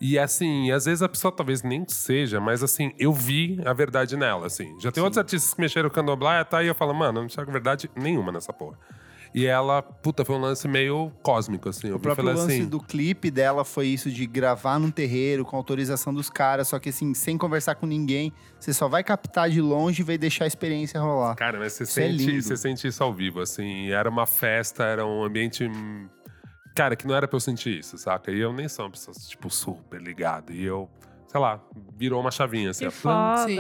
E 0.01 0.19
assim, 0.19 0.71
às 0.71 0.85
vezes 0.85 1.03
a 1.03 1.09
pessoa 1.09 1.33
talvez 1.33 1.63
nem 1.63 1.85
seja, 1.89 2.39
mas 2.39 2.63
assim, 2.63 2.93
eu 2.99 3.13
vi 3.13 3.61
a 3.65 3.73
verdade 3.73 4.17
nela, 4.17 4.47
assim. 4.47 4.77
Já 4.79 4.93
tem 4.93 5.03
outros 5.03 5.19
artistas 5.19 5.55
que 5.55 5.61
mexeram 5.61 5.89
com 5.89 5.95
candomblé, 5.95 6.45
tá? 6.45 6.63
E 6.63 6.67
eu 6.67 6.75
falo, 6.75 6.93
mano, 6.93 7.19
eu 7.19 7.23
não 7.23 7.27
enxergo 7.27 7.51
verdade 7.51 7.91
nenhuma 7.97 8.31
nessa 8.31 8.53
porra. 8.53 8.79
E 9.35 9.47
ela, 9.47 9.83
puta, 9.83 10.25
foi 10.25 10.37
um 10.37 10.41
lance 10.41 10.67
meio 10.69 11.11
cósmico, 11.23 11.69
assim. 11.69 11.89
Eu 11.89 11.97
O 11.97 12.01
próprio 12.01 12.25
lance 12.27 12.53
assim. 12.53 12.65
do 12.67 12.81
clipe 12.81 13.31
dela 13.31 13.65
foi 13.65 13.89
isso 13.89 14.11
de 14.11 14.27
gravar 14.27 14.79
num 14.79 14.91
terreiro 14.91 15.45
com 15.45 15.57
autorização 15.57 16.13
dos 16.15 16.31
caras, 16.31 16.69
só 16.69 16.79
que 16.79 16.89
assim, 16.89 17.13
sem 17.15 17.37
conversar 17.37 17.75
com 17.75 17.87
ninguém, 17.87 18.33
você 18.59 18.73
só 18.73 18.89
vai 18.89 19.05
captar 19.05 19.51
de 19.51 19.61
longe 19.61 20.03
e 20.03 20.05
vai 20.05 20.17
deixar 20.17 20.45
a 20.45 20.47
experiência 20.47 21.01
rolar. 21.01 21.35
Cara, 21.35 21.59
mas 21.59 21.73
você 21.75 21.83
Isso 21.85 22.01
é 22.01 22.03
sente, 22.09 22.27
lindo. 22.27 22.43
você 22.43 22.57
sente 22.57 22.87
isso 22.87 23.03
ao 23.03 23.13
vivo, 23.13 23.41
assim. 23.41 23.91
Era 23.91 24.09
uma 24.09 24.27
festa, 24.27 24.85
era 24.85 25.07
um 25.07 25.23
ambiente. 25.25 25.65
hum, 25.65 26.09
Cara, 26.75 26.95
que 26.95 27.07
não 27.07 27.15
era 27.15 27.27
pra 27.27 27.37
eu 27.37 27.41
sentir 27.41 27.79
isso, 27.79 27.97
saca? 27.97 28.31
E 28.31 28.39
eu 28.39 28.53
nem 28.53 28.69
sou 28.69 28.85
uma 28.85 28.91
pessoa, 28.91 29.15
tipo, 29.29 29.49
super 29.49 29.99
ligada. 29.99 30.53
E 30.53 30.63
eu, 30.63 30.91
sei 31.27 31.41
lá, 31.41 31.59
virou 31.97 32.21
uma 32.21 32.31
chavinha, 32.31 32.69
assim, 32.69 32.85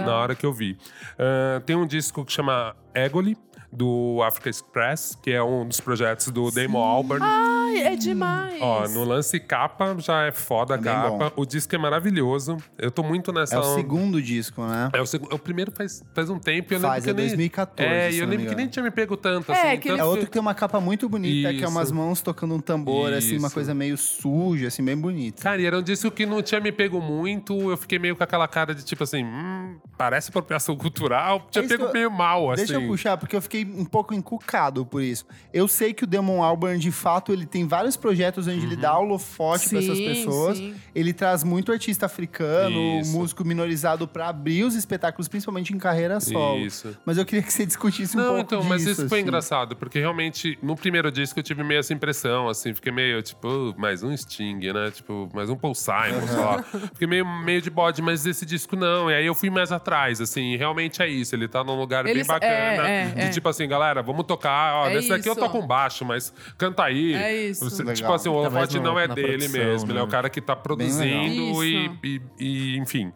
na 0.04 0.14
hora 0.16 0.34
que 0.34 0.44
eu 0.44 0.52
vi. 0.52 0.76
Ah, 1.18 1.62
tem 1.64 1.74
um 1.74 1.86
disco 1.86 2.24
que 2.26 2.32
chama 2.32 2.76
Egoli, 2.94 3.34
do 3.72 4.20
Africa 4.22 4.48
Express, 4.48 5.16
que 5.22 5.32
é 5.32 5.42
um 5.42 5.66
dos 5.66 5.80
projetos 5.80 6.28
do 6.28 6.50
Damon 6.50 6.82
Albarn. 6.82 7.55
Ai, 7.66 7.78
é 7.92 7.96
demais. 7.96 8.60
Ó, 8.60 8.88
no 8.88 9.04
lance 9.04 9.38
capa 9.40 9.96
já 9.98 10.22
é 10.24 10.32
foda 10.32 10.74
a 10.74 10.78
É 10.78 10.80
bem 10.80 10.92
capa. 10.92 11.32
O 11.36 11.44
disco 11.44 11.74
é 11.74 11.78
maravilhoso. 11.78 12.56
Eu 12.78 12.90
tô 12.90 13.02
muito 13.02 13.32
nessa. 13.32 13.56
É 13.56 13.58
o 13.58 13.74
segundo 13.74 14.20
disco, 14.20 14.62
né? 14.66 14.90
É 14.92 15.00
o, 15.00 15.06
segu- 15.06 15.28
o 15.32 15.38
primeiro 15.38 15.70
faz, 15.72 16.02
faz 16.14 16.30
um 16.30 16.38
tempo. 16.38 16.72
e 16.72 16.76
Eu 16.76 16.80
Faz, 16.80 17.04
lembro 17.04 17.04
que 17.04 17.10
é 17.10 17.12
eu 17.12 17.16
nem... 17.16 17.26
2014. 17.28 17.90
É, 17.92 18.10
se 18.10 18.16
e 18.16 18.18
eu 18.20 18.22
não 18.22 18.30
me 18.30 18.36
lembro 18.36 18.36
que 18.36 18.52
engano. 18.52 18.56
nem 18.58 18.68
tinha 18.68 18.82
me 18.82 18.90
pego 18.90 19.16
tanto, 19.16 19.52
É, 19.52 19.72
assim. 19.72 19.80
que 19.80 19.88
tanto 19.88 20.00
É 20.00 20.04
outro 20.04 20.26
que 20.26 20.32
tem 20.32 20.40
uma 20.40 20.54
capa 20.54 20.80
muito 20.80 21.08
bonita, 21.08 21.52
que 21.52 21.64
é 21.64 21.68
umas 21.68 21.86
Isso. 21.88 21.94
mãos 21.94 22.20
tocando 22.22 22.54
um 22.54 22.60
tambor, 22.60 23.12
assim, 23.12 23.36
uma 23.38 23.46
Isso. 23.46 23.54
coisa 23.54 23.74
meio 23.74 23.96
suja, 23.96 24.68
assim, 24.68 24.84
bem 24.84 24.96
bonita. 24.96 25.42
Cara, 25.42 25.60
e 25.60 25.66
era 25.66 25.78
um 25.78 25.82
disco 25.82 26.10
que 26.10 26.24
não 26.26 26.42
tinha 26.42 26.60
me 26.60 26.72
pego 26.72 27.00
muito. 27.00 27.70
Eu 27.70 27.76
fiquei 27.76 27.98
meio 27.98 28.16
com 28.16 28.22
aquela 28.24 28.46
cara 28.48 28.74
de 28.74 28.84
tipo 28.84 29.02
assim, 29.02 29.24
hum, 29.24 29.76
parece 29.96 30.30
apropriação 30.30 30.76
cultural. 30.76 31.46
Tinha 31.50 31.62
É 31.62 31.66
isso 31.66 31.74
pego 31.74 31.84
que 31.84 31.90
eu- 31.90 31.92
meio 31.94 32.10
mal, 32.10 32.50
assim. 32.50 32.64
Deixa 32.66 32.74
eu 32.74 32.86
puxar, 32.86 33.16
porque 33.16 33.34
eu 33.36 33.42
fiquei 33.42 33.64
um 33.64 33.84
pouco 33.84 34.14
encucado 34.14 34.84
por 34.86 35.02
isso. 35.02 35.26
Eu 35.52 35.66
sei 35.68 35.92
que 35.92 36.04
o 36.04 36.06
Damon 36.06 36.42
Albarn, 36.42 36.78
de 36.78 36.90
fato, 36.92 37.32
ele 37.32 37.46
tem 37.56 37.66
vários 37.66 37.96
projetos 37.96 38.46
onde 38.46 38.64
ele 38.66 38.76
dá 38.76 38.98
holofote 38.98 39.68
pra 39.70 39.78
essas 39.78 39.98
pessoas. 39.98 40.58
sim. 40.58 40.74
Ele 40.94 41.12
traz 41.12 41.42
muito 41.42 41.72
artista 41.72 42.06
africano, 42.06 43.00
Isso. 43.00 43.12
músico 43.12 43.44
minorizado 43.44 44.06
pra 44.06 44.28
abrir 44.28 44.62
os 44.64 44.74
espetáculos, 44.74 45.26
principalmente 45.28 45.72
em 45.72 45.78
carreira 45.78 46.20
solo. 46.20 46.58
Isso. 46.58 46.96
Mas 47.04 47.16
eu 47.18 47.24
queria 47.24 47.42
que 47.42 47.52
você 47.52 47.64
discutisse 47.64 48.16
um 48.16 48.20
Não, 48.20 48.26
pouco 48.28 48.40
então, 48.42 48.58
disso. 48.58 48.68
mas 48.68 48.82
isso 48.82 49.08
foi 49.08 49.18
assim. 49.18 49.26
engraçado, 49.28 49.74
porque 49.76 49.98
realmente 49.98 50.58
no 50.62 50.76
primeiro 50.76 51.10
disco 51.10 51.38
eu 51.38 51.42
tive 51.42 51.62
meio 51.64 51.80
essa 51.80 51.92
impressão, 51.94 52.48
assim, 52.48 52.74
fiquei 52.74 52.92
meio 52.92 53.22
tipo, 53.22 53.48
"Uh, 53.48 53.74
mais 53.78 54.02
um 54.02 54.14
Sting, 54.16 54.58
né? 54.72 54.90
Tipo, 54.90 55.28
mais 55.34 55.48
um 55.48 55.56
Paul 55.56 55.74
Simon, 55.74 56.26
sei 56.28 56.38
lá. 56.38 56.62
Fiquei 56.92 57.06
meio, 57.06 57.26
meio 57.44 57.62
de 57.62 57.70
bode, 57.70 58.02
mas 58.02 58.26
esse 58.26 58.44
disco 58.44 58.76
não. 58.76 59.10
E 59.10 59.14
aí 59.14 59.26
eu 59.26 59.34
fui 59.34 59.48
mais 59.50 59.72
atrás, 59.72 60.20
assim, 60.20 60.56
realmente 60.56 61.00
é 61.02 61.08
isso. 61.08 61.34
Ele 61.34 61.48
tá 61.48 61.62
num 61.64 61.78
lugar 61.78 62.04
bem 62.04 62.12
Eles- 62.12 62.26
bacana. 62.26 62.52
é, 62.88 63.02
é, 63.02 63.06
de 63.14 63.20
é. 63.22 63.28
tipo 63.30 63.48
assim, 63.48 63.66
galera, 63.68 64.02
vamos 64.02 64.24
tocar. 64.26 64.74
Ó, 64.74 64.86
É 64.88 64.94
nesse 64.94 65.08
daqui 65.08 65.28
eu 65.28 65.36
toco 65.36 65.58
um 65.58 65.66
baixo, 65.66 66.04
mas 66.04 66.32
canta 66.58 66.84
aí. 66.84 67.14
É 67.14 67.44
isso. 67.46 67.64
Você- 67.68 67.84
tipo 67.94 68.12
assim, 68.12 68.28
o 68.28 68.32
holofote 68.34 68.78
não 68.78 68.98
é 68.98 69.06
na 69.06 69.14
dele 69.14 69.38
produção, 69.48 69.64
mesmo. 69.64 69.90
Ele 69.92 69.98
é 69.98 70.02
o 70.02 70.06
né? 70.06 70.10
cara 70.10 70.28
que 70.30 70.40
tá 70.40 70.54
produzindo 70.56 71.64
e, 71.64 71.90
e, 72.04 72.20
e, 72.38 72.78
enfim. 72.78 73.12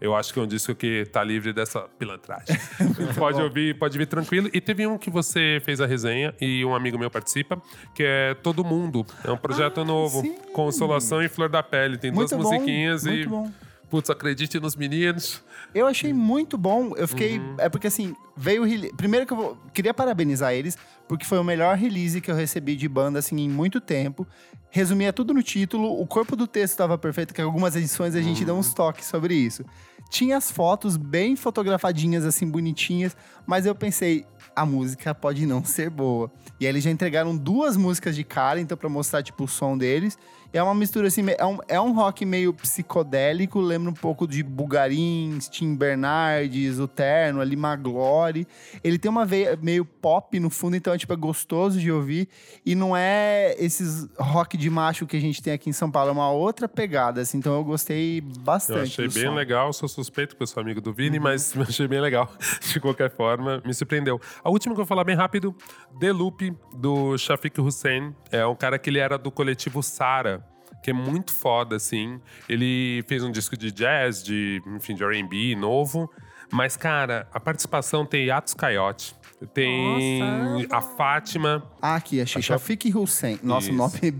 Eu 0.00 0.16
acho 0.16 0.32
que 0.34 0.40
é 0.40 0.42
um 0.42 0.46
disco 0.48 0.74
que 0.74 1.04
tá 1.12 1.22
livre 1.22 1.52
dessa 1.52 1.82
pilantragem. 1.96 2.56
pode 3.16 3.40
ouvir, 3.40 3.78
pode 3.78 3.96
vir 3.96 4.06
tranquilo. 4.06 4.50
E 4.52 4.60
teve 4.60 4.84
um 4.84 4.98
que 4.98 5.08
você 5.08 5.62
fez 5.64 5.80
a 5.80 5.86
resenha 5.86 6.34
e 6.40 6.64
um 6.64 6.74
amigo 6.74 6.98
meu 6.98 7.08
participa, 7.08 7.62
que 7.94 8.02
é 8.02 8.34
Todo 8.34 8.64
Mundo. 8.64 9.06
É 9.24 9.30
um 9.30 9.36
projeto 9.36 9.84
novo. 9.84 10.20
sim. 10.22 10.34
Consolação 10.52 11.22
e 11.22 11.28
Flor 11.28 11.48
da 11.48 11.62
Pele. 11.62 11.96
Tem 11.98 12.10
Muito 12.10 12.30
duas 12.30 12.42
bom, 12.42 12.52
musiquinhas 12.52 13.04
muito 13.04 13.20
e. 13.20 13.26
bom. 13.28 13.48
Putz, 13.92 14.08
acredite 14.08 14.58
nos 14.58 14.74
meninos. 14.74 15.42
Eu 15.74 15.86
achei 15.86 16.14
muito 16.14 16.56
bom. 16.56 16.94
Eu 16.96 17.06
fiquei. 17.06 17.38
Uhum. 17.38 17.56
É 17.58 17.68
porque 17.68 17.88
assim, 17.88 18.16
veio. 18.34 18.62
Primeiro 18.96 19.26
que 19.26 19.34
eu 19.34 19.36
vou. 19.36 19.58
Queria 19.74 19.92
parabenizar 19.92 20.54
eles, 20.54 20.78
porque 21.06 21.26
foi 21.26 21.36
o 21.36 21.44
melhor 21.44 21.76
release 21.76 22.18
que 22.18 22.30
eu 22.30 22.34
recebi 22.34 22.74
de 22.74 22.88
banda, 22.88 23.18
assim, 23.18 23.38
em 23.38 23.50
muito 23.50 23.82
tempo. 23.82 24.26
Resumia 24.70 25.12
tudo 25.12 25.34
no 25.34 25.42
título, 25.42 26.00
o 26.00 26.06
corpo 26.06 26.34
do 26.34 26.46
texto 26.46 26.72
estava 26.72 26.96
perfeito, 26.96 27.34
que 27.34 27.42
algumas 27.42 27.76
edições 27.76 28.14
a 28.14 28.22
gente 28.22 28.42
Uhum. 28.46 28.60
uns 28.60 28.72
toques 28.72 29.04
sobre 29.04 29.34
isso. 29.34 29.62
Tinha 30.08 30.38
as 30.38 30.50
fotos 30.50 30.96
bem 30.96 31.36
fotografadinhas, 31.36 32.24
assim, 32.24 32.48
bonitinhas, 32.48 33.14
mas 33.46 33.66
eu 33.66 33.74
pensei, 33.74 34.24
a 34.56 34.64
música 34.64 35.14
pode 35.14 35.44
não 35.44 35.62
ser 35.62 35.90
boa. 35.90 36.32
E 36.58 36.64
aí 36.64 36.72
eles 36.72 36.82
já 36.82 36.90
entregaram 36.90 37.36
duas 37.36 37.76
músicas 37.76 38.16
de 38.16 38.24
cara, 38.24 38.58
então, 38.58 38.76
pra 38.78 38.88
mostrar, 38.88 39.22
tipo, 39.22 39.44
o 39.44 39.48
som 39.48 39.76
deles. 39.76 40.16
É 40.52 40.62
uma 40.62 40.74
mistura, 40.74 41.08
assim, 41.08 41.24
é 41.38 41.46
um, 41.46 41.58
é 41.66 41.80
um 41.80 41.94
rock 41.94 42.26
meio 42.26 42.52
psicodélico, 42.52 43.58
lembra 43.58 43.90
um 43.90 43.94
pouco 43.94 44.26
de 44.26 44.42
Bugarin, 44.42 45.38
Tim 45.50 45.74
Bernardes, 45.74 46.78
o 46.78 46.86
Terno, 46.86 47.40
ali, 47.40 47.56
Maglore. 47.56 48.46
Ele 48.84 48.98
tem 48.98 49.10
uma 49.10 49.24
veia 49.24 49.58
meio 49.60 49.84
pop 49.84 50.38
no 50.38 50.50
fundo, 50.50 50.76
então 50.76 50.92
é, 50.92 50.98
tipo, 50.98 51.12
é 51.12 51.16
gostoso 51.16 51.80
de 51.80 51.90
ouvir. 51.90 52.28
E 52.66 52.74
não 52.74 52.94
é 52.94 53.54
esses 53.58 54.06
rock 54.18 54.56
de 54.58 54.68
macho 54.68 55.06
que 55.06 55.16
a 55.16 55.20
gente 55.20 55.42
tem 55.42 55.54
aqui 55.54 55.70
em 55.70 55.72
São 55.72 55.90
Paulo, 55.90 56.10
é 56.10 56.12
uma 56.12 56.30
outra 56.30 56.68
pegada, 56.68 57.22
assim. 57.22 57.38
Então 57.38 57.54
eu 57.54 57.64
gostei 57.64 58.20
bastante 58.20 58.78
Eu 58.78 59.06
achei 59.06 59.08
bem 59.08 59.24
som. 59.24 59.30
Uhum. 59.30 59.34
legal, 59.34 59.72
sou 59.72 59.88
suspeito 59.88 60.34
porque 60.34 60.42
eu 60.42 60.46
sou 60.46 60.60
amigo 60.60 60.80
do 60.80 60.92
Vini, 60.92 61.18
mas 61.18 61.56
achei 61.56 61.88
bem 61.88 62.00
legal. 62.00 62.30
De 62.60 62.78
qualquer 62.78 63.10
forma, 63.10 63.62
me 63.64 63.72
surpreendeu. 63.72 64.20
A 64.44 64.50
última 64.50 64.74
que 64.74 64.80
eu 64.80 64.84
vou 64.84 64.88
falar 64.88 65.04
bem 65.04 65.16
rápido, 65.16 65.54
The 65.98 66.12
Loop, 66.12 66.54
do 66.74 67.16
Shafiq 67.16 67.58
Hussein. 67.60 68.14
É 68.30 68.46
um 68.46 68.54
cara 68.54 68.78
que 68.78 68.90
ele 68.90 68.98
era 68.98 69.16
do 69.16 69.30
coletivo 69.30 69.82
Sara, 69.82 70.41
que 70.82 70.90
é 70.90 70.94
muito 70.94 71.32
foda, 71.32 71.76
assim. 71.76 72.20
Ele 72.48 73.04
fez 73.06 73.22
um 73.22 73.30
disco 73.30 73.56
de 73.56 73.70
jazz, 73.70 74.22
de, 74.22 74.60
enfim, 74.66 74.94
de 74.94 75.04
R&B 75.04 75.54
novo. 75.54 76.10
Mas, 76.52 76.76
cara, 76.76 77.26
a 77.32 77.40
participação 77.40 78.04
tem 78.04 78.26
Yatos 78.26 78.52
Coyote, 78.52 79.16
Tem 79.54 80.20
Nossa, 80.20 80.76
a. 80.76 80.82
Fátima. 80.82 81.62
Ah, 81.80 81.94
aqui, 81.94 82.20
achei. 82.20 82.40
Achou? 82.40 82.58
Shafik 82.58 82.94
Hussein. 82.94 83.40
Nossa, 83.42 83.68
o 83.68 83.70
Isso. 83.70 83.78
nome. 83.78 84.14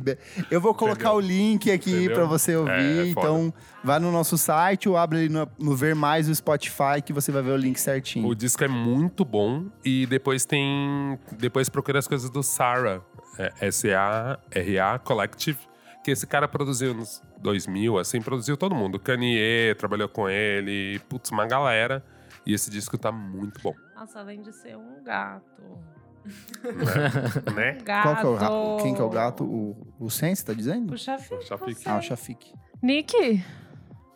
Eu 0.50 0.58
vou 0.58 0.74
colocar 0.74 1.10
Entendeu? 1.10 1.16
o 1.16 1.20
link 1.20 1.70
aqui 1.70 2.08
pra 2.08 2.24
você 2.24 2.56
ouvir. 2.56 2.72
É, 2.72 3.00
é 3.00 3.06
então, 3.06 3.52
vai 3.84 4.00
no 4.00 4.10
nosso 4.10 4.38
site 4.38 4.88
ou 4.88 4.96
abre 4.96 5.18
ali 5.18 5.28
no, 5.28 5.46
no 5.58 5.76
Ver 5.76 5.94
Mais 5.94 6.26
o 6.26 6.34
Spotify 6.34 7.02
que 7.04 7.12
você 7.12 7.30
vai 7.30 7.42
ver 7.42 7.50
o 7.50 7.56
link 7.56 7.78
certinho. 7.78 8.26
O 8.26 8.34
disco 8.34 8.64
é 8.64 8.68
muito 8.68 9.26
bom. 9.26 9.66
E 9.84 10.06
depois 10.06 10.46
tem. 10.46 11.18
Depois 11.32 11.68
procura 11.68 11.98
as 11.98 12.08
coisas 12.08 12.30
do 12.30 12.42
Sarah. 12.42 13.02
É, 13.38 13.52
S-A-R-A 13.60 14.98
Collective. 15.00 15.58
Que 16.02 16.10
esse 16.10 16.26
cara 16.26 16.48
produziu 16.48 16.94
nos 16.94 17.22
2000, 17.38 17.98
assim, 17.98 18.20
produziu 18.20 18.56
todo 18.56 18.74
mundo. 18.74 18.98
Kanye 18.98 19.74
trabalhou 19.78 20.08
com 20.08 20.28
ele. 20.28 20.98
Putz, 21.08 21.30
uma 21.30 21.46
galera. 21.46 22.04
E 22.44 22.52
esse 22.52 22.70
disco 22.70 22.98
tá 22.98 23.12
muito 23.12 23.60
bom. 23.62 23.74
Nossa, 23.94 24.18
além 24.18 24.42
de 24.42 24.52
ser 24.52 24.76
um 24.76 25.02
gato. 25.02 25.62
Né? 25.62 27.52
né? 27.54 27.78
Um 27.82 27.84
gato. 27.84 28.02
Qual 28.02 28.16
que 28.16 28.26
é 28.26 28.28
o 28.28 28.36
gato? 28.36 28.82
Quem 28.82 28.94
que 28.94 29.00
é 29.00 29.04
o 29.04 29.10
gato? 29.10 29.44
O, 29.44 29.76
o 29.98 30.10
Sen, 30.10 30.34
você 30.34 30.44
tá 30.44 30.52
dizendo? 30.52 30.96
Fica. 30.96 31.16
Puxa 31.18 31.58
fica. 31.58 31.92
Ah, 31.92 31.98
o 31.98 32.02
Shafik. 32.02 32.52
Nick, 32.82 33.42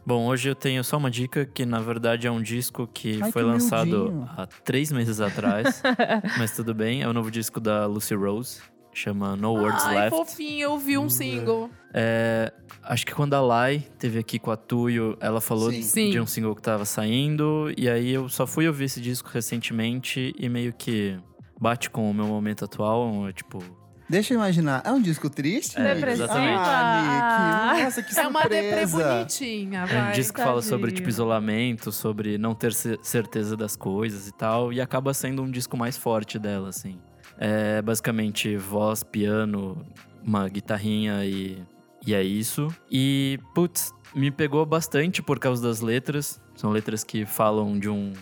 Bom, 0.06 0.24
hoje 0.26 0.48
eu 0.48 0.54
tenho 0.54 0.84
só 0.84 0.98
uma 0.98 1.10
dica 1.10 1.44
que 1.44 1.66
na 1.66 1.80
verdade 1.80 2.28
é 2.28 2.30
um 2.30 2.40
disco 2.40 2.86
que 2.86 3.20
Ai, 3.20 3.32
foi 3.32 3.42
que 3.42 3.48
lançado 3.48 4.24
há 4.36 4.46
três 4.46 4.92
meses 4.92 5.20
atrás, 5.20 5.82
mas 6.38 6.54
tudo 6.54 6.72
bem. 6.72 7.02
É 7.02 7.08
o 7.08 7.12
novo 7.12 7.28
disco 7.28 7.58
da 7.58 7.86
Lucy 7.86 8.14
Rose, 8.14 8.62
chama 8.98 9.36
No 9.36 9.52
Words 9.54 9.84
Ai, 9.84 9.94
Left. 9.96 10.10
fofinho, 10.16 10.60
eu 10.64 10.78
vi 10.78 10.96
um 10.98 11.08
single. 11.08 11.70
É, 11.92 12.52
acho 12.82 13.06
que 13.06 13.14
quando 13.14 13.34
a 13.34 13.40
Lai 13.40 13.84
teve 13.98 14.18
aqui 14.18 14.38
com 14.38 14.50
a 14.50 14.56
Tuyo, 14.56 15.16
ela 15.20 15.40
falou 15.40 15.70
Sim. 15.70 15.82
Sim. 15.82 16.10
de 16.10 16.20
um 16.20 16.26
single 16.26 16.54
que 16.54 16.62
tava 16.62 16.84
saindo. 16.84 17.72
E 17.76 17.88
aí 17.88 18.12
eu 18.12 18.28
só 18.28 18.46
fui 18.46 18.66
ouvir 18.66 18.84
esse 18.84 19.00
disco 19.00 19.30
recentemente 19.32 20.34
e 20.38 20.48
meio 20.48 20.72
que 20.72 21.18
bate 21.60 21.88
com 21.90 22.10
o 22.10 22.14
meu 22.14 22.26
momento 22.26 22.64
atual. 22.64 23.30
Tipo, 23.32 23.62
Deixa 24.08 24.32
eu 24.34 24.36
imaginar. 24.36 24.82
É 24.84 24.92
um 24.92 25.02
disco 25.02 25.28
triste? 25.28 25.76
É, 25.80 25.92
exatamente. 26.12 26.60
Ah, 26.62 27.72
Nick. 27.74 27.82
Nossa, 27.84 28.02
que 28.04 28.20
É 28.20 28.26
uma 28.28 28.42
deprê 28.42 28.86
surpresa. 28.86 29.14
bonitinha, 29.16 29.80
é 29.80 29.84
um 29.84 29.86
vai. 30.04 30.12
disco 30.12 30.34
que 30.38 30.44
fala 30.44 30.62
sobre, 30.62 30.92
tipo, 30.92 31.08
isolamento, 31.08 31.90
sobre 31.90 32.38
não 32.38 32.54
ter 32.54 32.72
ce- 32.72 32.98
certeza 33.02 33.56
das 33.56 33.74
coisas 33.74 34.28
e 34.28 34.32
tal. 34.32 34.72
E 34.72 34.80
acaba 34.80 35.12
sendo 35.12 35.42
um 35.42 35.50
disco 35.50 35.76
mais 35.76 35.96
forte 35.96 36.38
dela, 36.38 36.68
assim. 36.68 36.98
É 37.38 37.82
basicamente 37.82 38.56
voz, 38.56 39.02
piano, 39.02 39.84
uma 40.24 40.48
guitarrinha 40.48 41.24
e, 41.24 41.62
e 42.06 42.14
é 42.14 42.22
isso. 42.22 42.68
E, 42.90 43.38
putz, 43.54 43.92
me 44.14 44.30
pegou 44.30 44.64
bastante 44.64 45.22
por 45.22 45.38
causa 45.38 45.62
das 45.62 45.80
letras. 45.80 46.40
São 46.54 46.70
letras 46.70 47.04
que 47.04 47.26
falam 47.26 47.78
de 47.78 47.88
um 47.88 48.12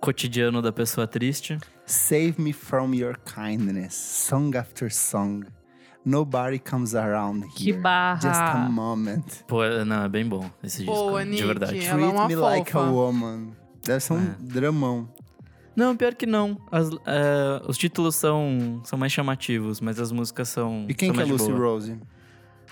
cotidiano 0.00 0.62
da 0.62 0.72
pessoa 0.72 1.06
triste. 1.06 1.58
Save 1.84 2.34
me 2.38 2.52
from 2.52 2.94
your 2.94 3.18
kindness, 3.24 3.94
song 3.94 4.56
after 4.56 4.90
song. 4.90 5.44
Nobody 6.04 6.58
comes 6.58 6.94
around 6.94 7.44
here. 7.44 7.54
que 7.54 7.72
barra. 7.74 8.20
Just 8.20 8.40
a 8.40 8.68
moment. 8.68 9.24
Pô, 9.46 9.62
é- 9.62 9.84
não, 9.84 10.02
é 10.04 10.08
bem 10.08 10.26
bom 10.26 10.50
esse 10.62 10.82
Boa, 10.84 11.20
disco, 11.20 11.30
Nick. 11.30 11.36
de 11.42 11.46
verdade. 11.46 11.78
É 11.78 11.90
Treat 11.92 12.26
me 12.28 12.34
like 12.34 12.70
a 12.70 12.72
fofa. 12.72 12.90
woman. 12.90 13.52
Deve 13.84 14.00
ser 14.00 14.12
um 14.14 14.18
É. 14.22 14.36
dramão. 14.40 15.08
Não, 15.74 15.96
pior 15.96 16.14
que 16.14 16.26
não. 16.26 16.56
As- 16.70 16.90
é, 17.06 17.62
os 17.66 17.78
títulos 17.78 18.14
são, 18.14 18.80
são 18.84 18.98
mais 18.98 19.12
chamativos, 19.12 19.80
mas 19.80 19.98
as 19.98 20.12
músicas 20.12 20.48
são. 20.48 20.86
E 20.88 20.94
quem 20.94 21.08
são 21.08 21.14
que 21.16 21.22
é 21.22 21.26
mais 21.26 21.40
Lucy 21.40 21.52
boa. 21.52 21.64
Rose? 21.66 22.00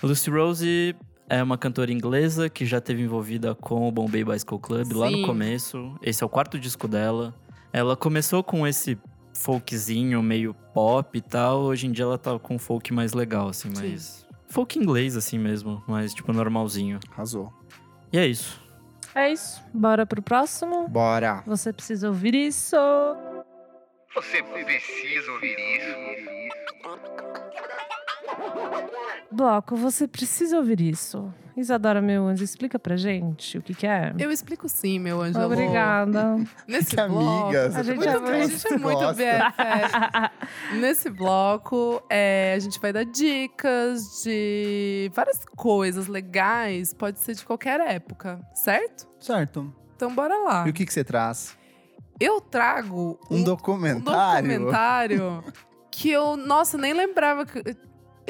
Lucy 0.03 0.29
Rose 0.29 0.95
é 1.29 1.41
uma 1.41 1.57
cantora 1.57 1.91
inglesa 1.91 2.49
que 2.49 2.65
já 2.65 2.79
teve 2.81 3.01
envolvida 3.03 3.55
com 3.55 3.87
o 3.87 3.91
Bombay 3.91 4.23
Bicycle 4.23 4.59
Club 4.59 4.91
lá 4.93 5.09
no 5.09 5.17
Sim. 5.17 5.25
começo. 5.25 5.95
Esse 6.01 6.23
é 6.23 6.25
o 6.25 6.29
quarto 6.29 6.59
disco 6.59 6.87
dela. 6.87 7.33
Ela 7.73 7.95
começou 7.95 8.43
com 8.43 8.67
esse 8.67 8.97
folkzinho 9.33 10.21
meio 10.21 10.53
pop 10.73 11.17
e 11.17 11.21
tal. 11.21 11.61
Hoje 11.61 11.87
em 11.87 11.91
dia 11.91 12.03
ela 12.05 12.17
tá 12.17 12.37
com 12.37 12.55
um 12.55 12.59
folk 12.59 12.93
mais 12.93 13.13
legal, 13.13 13.49
assim, 13.49 13.73
Sim. 13.73 13.89
mas. 13.91 14.25
Folk 14.47 14.77
inglês, 14.77 15.15
assim 15.15 15.39
mesmo, 15.39 15.81
mas 15.87 16.13
tipo 16.13 16.31
normalzinho. 16.33 16.99
Arrasou. 17.13 17.51
E 18.11 18.17
é 18.17 18.27
isso. 18.27 18.60
É 19.13 19.29
isso. 19.29 19.61
Bora 19.73 20.05
pro 20.05 20.21
próximo? 20.21 20.87
Bora. 20.87 21.43
Você 21.45 21.73
precisa 21.73 22.07
ouvir 22.07 22.33
isso. 22.33 22.77
Você 24.13 24.41
precisa 24.43 25.31
ouvir 25.31 25.55
isso. 25.59 25.95
Bloco, 29.31 29.75
você 29.75 30.07
precisa 30.07 30.57
ouvir 30.57 30.81
isso. 30.81 31.33
Isadora, 31.55 32.01
meu 32.01 32.27
anjo, 32.27 32.43
explica 32.43 32.79
pra 32.79 32.95
gente 32.95 33.57
o 33.57 33.61
que, 33.61 33.73
que 33.73 33.85
é. 33.85 34.13
Eu 34.17 34.31
explico 34.31 34.67
sim, 34.69 34.99
meu 34.99 35.21
anjo. 35.21 35.39
Obrigada. 35.39 36.37
Nesse 36.67 36.95
Que 36.95 37.07
bloco, 37.07 37.43
amigas. 37.45 37.75
A 37.75 37.83
gente 37.83 37.97
muito 37.97 38.09
é 38.09 38.15
a 38.15 38.19
muito- 38.19 38.47
gente 38.49 38.67
é 38.73 38.77
muito. 38.77 39.13
BFF. 39.13 40.75
Nesse 40.79 41.09
bloco, 41.09 42.01
é, 42.09 42.53
a 42.55 42.59
gente 42.59 42.79
vai 42.79 42.93
dar 42.93 43.03
dicas 43.05 44.21
de 44.23 45.11
várias 45.13 45.43
coisas 45.55 46.07
legais. 46.07 46.93
Pode 46.93 47.19
ser 47.19 47.35
de 47.35 47.45
qualquer 47.45 47.79
época, 47.81 48.39
certo? 48.53 49.07
Certo. 49.19 49.73
Então 49.95 50.13
bora 50.15 50.35
lá. 50.39 50.65
E 50.67 50.69
o 50.69 50.73
que, 50.73 50.85
que 50.85 50.93
você 50.93 51.03
traz? 51.03 51.55
Eu 52.19 52.39
trago 52.39 53.19
Um, 53.29 53.37
um 53.37 53.43
documentário. 53.43 54.47
documentário 54.49 55.43
que 55.91 56.09
eu, 56.09 56.37
nossa, 56.37 56.77
nem 56.77 56.93
lembrava. 56.93 57.45
Que, 57.45 57.75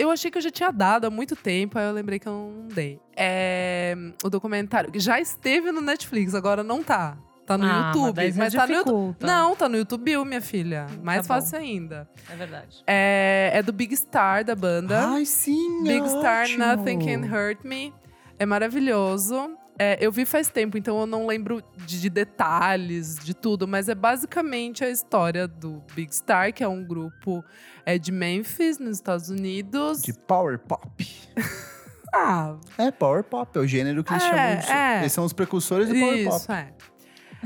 eu 0.01 0.11
achei 0.11 0.29
que 0.31 0.37
eu 0.37 0.41
já 0.41 0.49
tinha 0.51 0.71
dado 0.71 1.05
há 1.05 1.09
muito 1.09 1.35
tempo, 1.35 1.77
aí 1.77 1.85
eu 1.85 1.91
lembrei 1.93 2.19
que 2.19 2.27
eu 2.27 2.31
não 2.33 2.67
dei. 2.67 2.99
É 3.15 3.95
o 4.23 4.29
documentário 4.29 4.91
que 4.91 4.99
já 4.99 5.19
esteve 5.19 5.71
no 5.71 5.81
Netflix, 5.81 6.33
agora 6.35 6.63
não 6.63 6.83
tá. 6.83 7.17
Tá 7.45 7.57
no 7.57 7.65
Ah, 7.65 7.91
YouTube. 7.93 8.15
Mas 8.37 8.51
você 8.53 8.57
tá 8.57 8.67
no 8.67 8.73
YouTube. 8.73 9.15
Não, 9.21 9.55
tá 9.55 9.67
no 9.67 9.75
YouTube, 9.77 10.25
minha 10.25 10.41
filha. 10.41 10.85
Mais 11.03 11.25
Tá 11.27 11.33
bom. 11.35 11.41
fácil 11.41 11.57
ainda. 11.57 12.07
É 12.29 12.35
verdade. 12.35 12.83
É, 12.87 13.51
é 13.55 13.63
do 13.63 13.73
Big 13.73 13.95
Star 13.97 14.45
da 14.45 14.55
banda. 14.55 15.07
Ai, 15.07 15.25
sim, 15.25 15.83
Big 15.83 16.05
é 16.05 16.07
Star 16.07 16.43
ótimo. 16.43 16.65
Nothing 16.65 16.99
Can 16.99 17.27
Hurt 17.35 17.59
Me. 17.63 17.93
É 18.39 18.45
maravilhoso. 18.45 19.57
É, 19.83 19.97
eu 19.99 20.11
vi 20.11 20.25
faz 20.25 20.47
tempo, 20.47 20.77
então 20.77 20.99
eu 20.99 21.07
não 21.07 21.25
lembro 21.25 21.63
de, 21.87 21.99
de 22.01 22.09
detalhes, 22.09 23.15
de 23.17 23.33
tudo, 23.33 23.67
mas 23.67 23.89
é 23.89 23.95
basicamente 23.95 24.83
a 24.83 24.89
história 24.91 25.47
do 25.47 25.81
Big 25.95 26.13
Star, 26.15 26.53
que 26.53 26.63
é 26.63 26.67
um 26.67 26.85
grupo 26.85 27.43
é, 27.83 27.97
de 27.97 28.11
Memphis, 28.11 28.77
nos 28.77 28.97
Estados 28.97 29.29
Unidos. 29.29 30.03
De 30.03 30.13
Power 30.13 30.59
Pop. 30.59 30.87
Ah, 32.13 32.57
É, 32.77 32.91
Power 32.91 33.23
Pop, 33.23 33.57
é 33.57 33.61
o 33.61 33.65
gênero 33.65 34.03
que 34.03 34.11
eles 34.11 34.21
É, 34.21 34.27
chamam 34.27 34.57
de... 34.57 34.69
é. 34.71 34.99
Eles 34.99 35.13
são 35.13 35.23
os 35.23 35.31
precursores 35.31 35.87
do 35.87 35.95
Power 35.95 36.23
Pop. 36.25 36.35
isso, 36.35 36.51
é. 36.51 36.73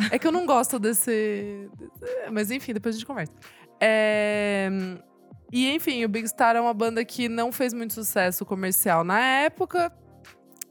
É 0.10 0.18
que 0.18 0.26
eu 0.26 0.32
não 0.32 0.44
gosto 0.48 0.80
desse. 0.80 1.70
desse- 1.78 2.30
Mas 2.32 2.50
enfim, 2.50 2.74
depois 2.74 2.96
a 2.96 2.98
gente 2.98 3.06
conversa. 3.06 3.32
É, 3.80 4.68
E 5.54 5.70
enfim, 5.70 6.04
o 6.04 6.10
Big 6.10 6.28
Star 6.28 6.56
é 6.56 6.60
uma 6.62 6.74
banda 6.74 7.06
que 7.06 7.30
não 7.30 7.52
fez 7.52 7.74
muito 7.76 7.94
sucesso 7.94 8.44
comercial 8.44 9.04
na 9.04 9.20
época. 9.20 9.94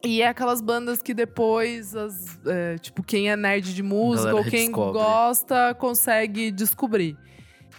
E 0.05 0.23
é 0.23 0.29
aquelas 0.29 0.61
bandas 0.61 1.01
que 1.01 1.15
depois, 1.15 1.95
as, 1.97 2.39
é, 2.47 2.79
tipo, 2.79 3.03
quem 3.03 3.31
é 3.31 3.37
nerd 3.37 3.75
de 3.75 3.83
música 3.83 4.35
ou 4.35 4.45
quem 4.45 4.71
gosta 4.71 5.75
consegue 5.75 6.51
descobrir. 6.51 7.17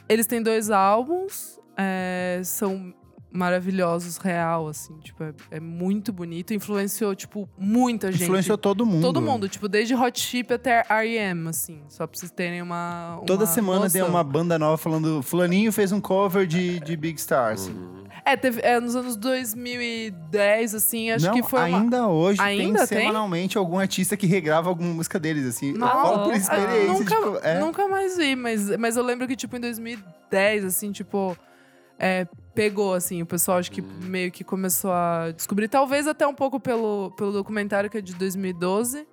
Eles 0.10 0.26
têm 0.26 0.42
dois 0.42 0.70
álbuns, 0.70 1.60
é, 1.78 2.42
são 2.44 2.94
maravilhosos, 3.36 4.18
real, 4.18 4.68
assim, 4.68 4.98
tipo, 5.00 5.24
é, 5.24 5.34
é 5.52 5.60
muito 5.60 6.14
bonito. 6.14 6.54
Influenciou, 6.54 7.14
tipo, 7.14 7.48
muita 7.58 8.12
gente. 8.12 8.24
Influenciou 8.24 8.58
todo 8.58 8.86
mundo. 8.86 9.02
Todo 9.02 9.22
mundo, 9.22 9.50
tipo, 9.50 9.68
desde 9.68 9.94
Hot 9.94 10.20
Chip 10.20 10.54
até 10.54 10.86
R.E.M., 10.90 11.50
assim. 11.50 11.82
Só 11.90 12.08
pra 12.08 12.18
vocês 12.18 12.32
terem 12.32 12.62
uma. 12.62 13.22
Toda 13.28 13.44
uma 13.44 13.52
semana 13.52 13.90
tem 13.90 14.02
uma 14.02 14.24
banda 14.24 14.58
nova 14.58 14.78
falando 14.78 15.22
Fulaninho 15.22 15.72
fez 15.72 15.92
um 15.92 16.00
cover 16.00 16.48
de, 16.48 16.80
de 16.80 16.96
Big 16.96 17.20
Stars. 17.20 17.68
Uhum. 17.68 18.06
É, 18.28 18.36
teve, 18.36 18.60
é, 18.62 18.80
nos 18.80 18.96
anos 18.96 19.16
2010, 19.18 20.74
assim, 20.74 21.12
acho 21.12 21.28
Não, 21.28 21.34
que 21.36 21.44
foi 21.44 21.60
uma. 21.70 21.78
ainda 21.78 22.08
hoje 22.08 22.42
Ainda 22.42 22.80
tem 22.80 22.88
tem? 22.88 22.98
semanalmente 23.00 23.56
algum 23.56 23.78
artista 23.78 24.18
que 24.18 24.26
regrava 24.26 24.68
alguma 24.68 24.90
música 24.90 25.20
deles, 25.20 25.46
assim. 25.46 25.74
Eu 25.74 25.78
Nossa, 25.78 26.02
falo 26.02 26.24
por 26.24 26.34
ah, 26.34 26.38
experiência, 26.38 26.94
nunca, 26.94 27.16
tipo, 27.16 27.38
é. 27.44 27.60
nunca 27.60 27.88
mais 27.88 28.18
vi, 28.18 28.36
mas, 28.36 28.76
mas 28.78 28.98
eu 28.98 29.04
lembro 29.04 29.28
que, 29.28 29.36
tipo, 29.36 29.56
em 29.58 29.60
2010, 29.60 30.66
assim, 30.66 30.92
tipo. 30.92 31.38
É, 32.00 32.28
pegou, 32.54 32.94
assim, 32.94 33.22
o 33.22 33.26
pessoal 33.26 33.58
acho 33.58 33.72
que 33.72 33.82
meio 33.82 34.32
que 34.32 34.44
começou 34.44 34.92
a 34.92 35.32
descobrir, 35.36 35.68
talvez 35.68 36.08
até 36.08 36.26
um 36.26 36.34
pouco 36.34 36.60
pelo, 36.60 37.12
pelo 37.12 37.32
documentário 37.32 37.90
que 37.90 37.98
é 37.98 38.02
de 38.02 38.16
2012. 38.16 39.08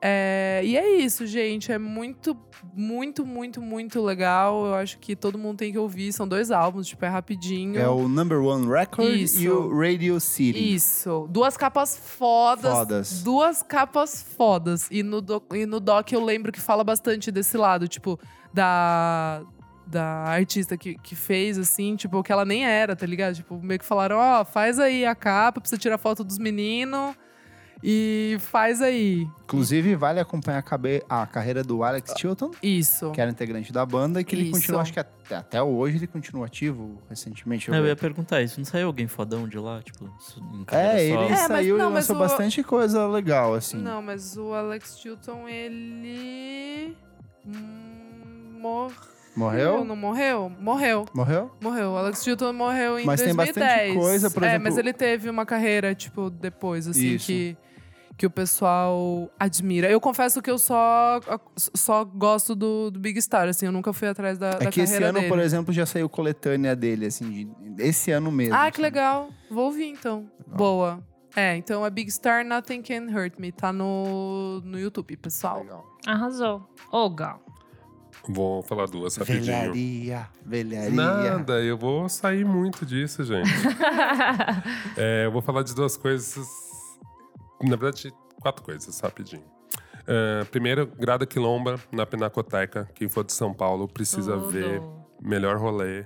É, 0.00 0.60
e 0.64 0.76
é 0.76 0.96
isso, 0.96 1.26
gente. 1.26 1.72
É 1.72 1.78
muito, 1.78 2.36
muito, 2.72 3.26
muito, 3.26 3.60
muito 3.60 4.00
legal. 4.00 4.66
Eu 4.66 4.74
acho 4.74 4.98
que 4.98 5.16
todo 5.16 5.36
mundo 5.36 5.58
tem 5.58 5.72
que 5.72 5.78
ouvir. 5.78 6.12
São 6.12 6.26
dois 6.26 6.50
álbuns, 6.50 6.86
tipo, 6.86 7.04
é 7.04 7.08
rapidinho. 7.08 7.78
É 7.78 7.88
o 7.88 8.06
Number 8.06 8.40
One 8.40 8.66
Record 8.66 9.08
Isso. 9.08 9.42
e 9.42 9.50
o 9.50 9.76
Radio 9.76 10.20
City. 10.20 10.74
Isso. 10.74 11.26
Duas 11.30 11.56
capas 11.56 11.96
fodas. 11.96 12.72
Fodas. 12.72 13.22
Duas 13.22 13.62
capas 13.62 14.22
fodas. 14.22 14.88
E 14.90 15.02
no, 15.02 15.20
doc, 15.20 15.52
e 15.52 15.66
no 15.66 15.80
doc 15.80 16.12
eu 16.12 16.24
lembro 16.24 16.52
que 16.52 16.60
fala 16.60 16.84
bastante 16.84 17.32
desse 17.32 17.56
lado, 17.56 17.88
tipo, 17.88 18.18
da. 18.54 19.42
Da 19.90 20.04
artista 20.24 20.76
que, 20.76 20.96
que 20.96 21.16
fez, 21.16 21.56
assim, 21.56 21.96
tipo, 21.96 22.22
que 22.22 22.30
ela 22.30 22.44
nem 22.44 22.66
era, 22.66 22.94
tá 22.94 23.06
ligado? 23.06 23.34
Tipo, 23.36 23.58
meio 23.62 23.80
que 23.80 23.86
falaram, 23.86 24.16
ó, 24.18 24.44
faz 24.44 24.78
aí 24.78 25.06
a 25.06 25.14
capa 25.14 25.60
pra 25.62 25.68
você 25.68 25.78
tirar 25.78 25.96
foto 25.96 26.22
dos 26.22 26.38
meninos. 26.38 27.14
E 27.82 28.36
faz 28.40 28.82
aí. 28.82 29.24
Inclusive, 29.44 29.94
vale 29.94 30.18
acompanhar 30.18 30.64
a, 31.08 31.22
a 31.22 31.26
carreira 31.28 31.62
do 31.62 31.84
Alex 31.84 32.12
Chilton, 32.18 32.50
Isso. 32.60 33.12
que 33.12 33.20
era 33.20 33.30
integrante 33.30 33.72
da 33.72 33.86
banda, 33.86 34.20
e 34.20 34.24
que 34.24 34.34
ele 34.34 34.42
Isso. 34.42 34.50
continua, 34.52 34.80
acho 34.82 34.92
que 34.92 34.98
até, 34.98 35.36
até 35.36 35.62
hoje 35.62 35.96
ele 35.96 36.08
continua 36.08 36.46
ativo 36.46 37.00
recentemente. 37.08 37.68
eu 37.68 37.74
Eu 37.76 37.82
vi. 37.84 37.88
ia 37.90 37.94
perguntar 37.96 38.42
isso. 38.42 38.58
Não 38.58 38.64
saiu 38.64 38.88
alguém 38.88 39.06
fodão 39.06 39.46
de 39.48 39.58
lá? 39.60 39.80
Tipo, 39.80 40.10
em 40.54 40.64
carreira 40.64 40.98
É, 41.00 41.04
ele 41.06 41.28
mas 41.30 41.38
saiu 41.40 41.78
não, 41.78 41.88
e 41.90 41.92
mas 41.94 42.08
lançou 42.08 42.16
o- 42.16 42.28
bastante 42.28 42.62
coisa 42.64 43.06
legal, 43.06 43.54
assim. 43.54 43.76
Não, 43.78 44.02
mas 44.02 44.36
o 44.36 44.52
Alex 44.52 44.98
Chilton, 45.00 45.48
ele. 45.48 46.96
hum, 47.46 48.58
Mor... 49.38 49.52
Morreu? 49.52 49.84
Não 49.84 49.96
morreu? 49.96 50.52
Morreu. 50.60 51.06
Morreu? 51.14 51.50
Morreu. 51.62 51.90
O 51.92 51.96
Alex 51.96 52.22
Chilton 52.24 52.52
morreu 52.52 52.98
em 52.98 53.06
Mas 53.06 53.20
tem 53.22 53.34
2010. 53.34 53.54
bastante 53.66 53.94
coisa, 53.98 54.30
por 54.30 54.42
É, 54.42 54.46
exemplo- 54.48 54.64
mas 54.64 54.76
ele 54.78 54.92
teve 54.92 55.30
uma 55.30 55.46
carreira, 55.46 55.94
tipo, 55.94 56.28
depois, 56.28 56.86
assim, 56.88 57.14
Isso. 57.14 57.26
que, 57.26 57.56
que 58.16 58.26
o 58.26 58.30
pessoal 58.30 59.30
admira. 59.38 59.88
Eu 59.88 60.00
confesso 60.00 60.42
que 60.42 60.50
eu 60.50 60.58
só, 60.58 61.20
só 61.56 62.04
gosto 62.04 62.54
do, 62.54 62.90
do 62.90 62.98
Big 62.98 63.20
Star, 63.22 63.48
assim, 63.48 63.66
eu 63.66 63.72
nunca 63.72 63.92
fui 63.92 64.08
atrás 64.08 64.36
da, 64.38 64.50
É 64.50 64.64
da 64.64 64.70
que 64.70 64.80
esse 64.80 65.02
ano, 65.02 65.14
dele. 65.20 65.28
por 65.28 65.38
exemplo, 65.38 65.72
já 65.72 65.86
saiu 65.86 66.08
coletânea 66.08 66.74
dele, 66.74 67.06
assim, 67.06 67.30
de- 67.76 67.82
esse 67.82 68.10
ano 68.10 68.32
mesmo. 68.32 68.54
Ah, 68.54 68.70
que 68.70 68.76
assim. 68.76 68.82
legal. 68.82 69.28
Vou 69.50 69.66
ouvir, 69.66 69.86
então. 69.86 70.28
Boa. 70.46 71.00
É, 71.36 71.56
então 71.56 71.86
é 71.86 71.90
Big 71.90 72.10
Star 72.10 72.44
Nothing 72.44 72.82
Can 72.82 73.04
Hurt 73.14 73.34
Me. 73.38 73.52
Tá 73.52 73.72
no, 73.72 74.60
no 74.64 74.80
YouTube, 74.80 75.16
pessoal. 75.16 75.60
Legal. 75.60 75.84
Arrasou. 76.04 76.68
Ô, 76.90 77.08
Gal. 77.10 77.40
Vou 78.26 78.62
falar 78.62 78.86
duas 78.86 79.16
rapidinho. 79.16 79.44
Velharia, 79.44 80.28
velharia. 80.44 80.90
Nada, 80.90 81.60
eu 81.62 81.76
vou 81.76 82.08
sair 82.08 82.44
muito 82.44 82.84
disso, 82.86 83.22
gente. 83.24 83.48
É, 84.96 85.26
eu 85.26 85.32
vou 85.32 85.40
falar 85.42 85.62
de 85.62 85.74
duas 85.74 85.96
coisas. 85.96 86.46
Na 87.62 87.76
verdade, 87.76 88.12
quatro 88.40 88.64
coisas, 88.64 88.98
rapidinho. 89.00 89.44
É, 90.06 90.44
primeiro, 90.44 90.86
Grada 90.86 91.26
Quilomba, 91.26 91.78
na 91.92 92.04
Pinacoteca. 92.06 92.88
Quem 92.94 93.08
for 93.08 93.24
de 93.24 93.32
São 93.32 93.52
Paulo 93.54 93.86
precisa 93.86 94.32
Tudo. 94.32 94.48
ver. 94.50 94.82
Melhor 95.20 95.56
rolê. 95.56 96.04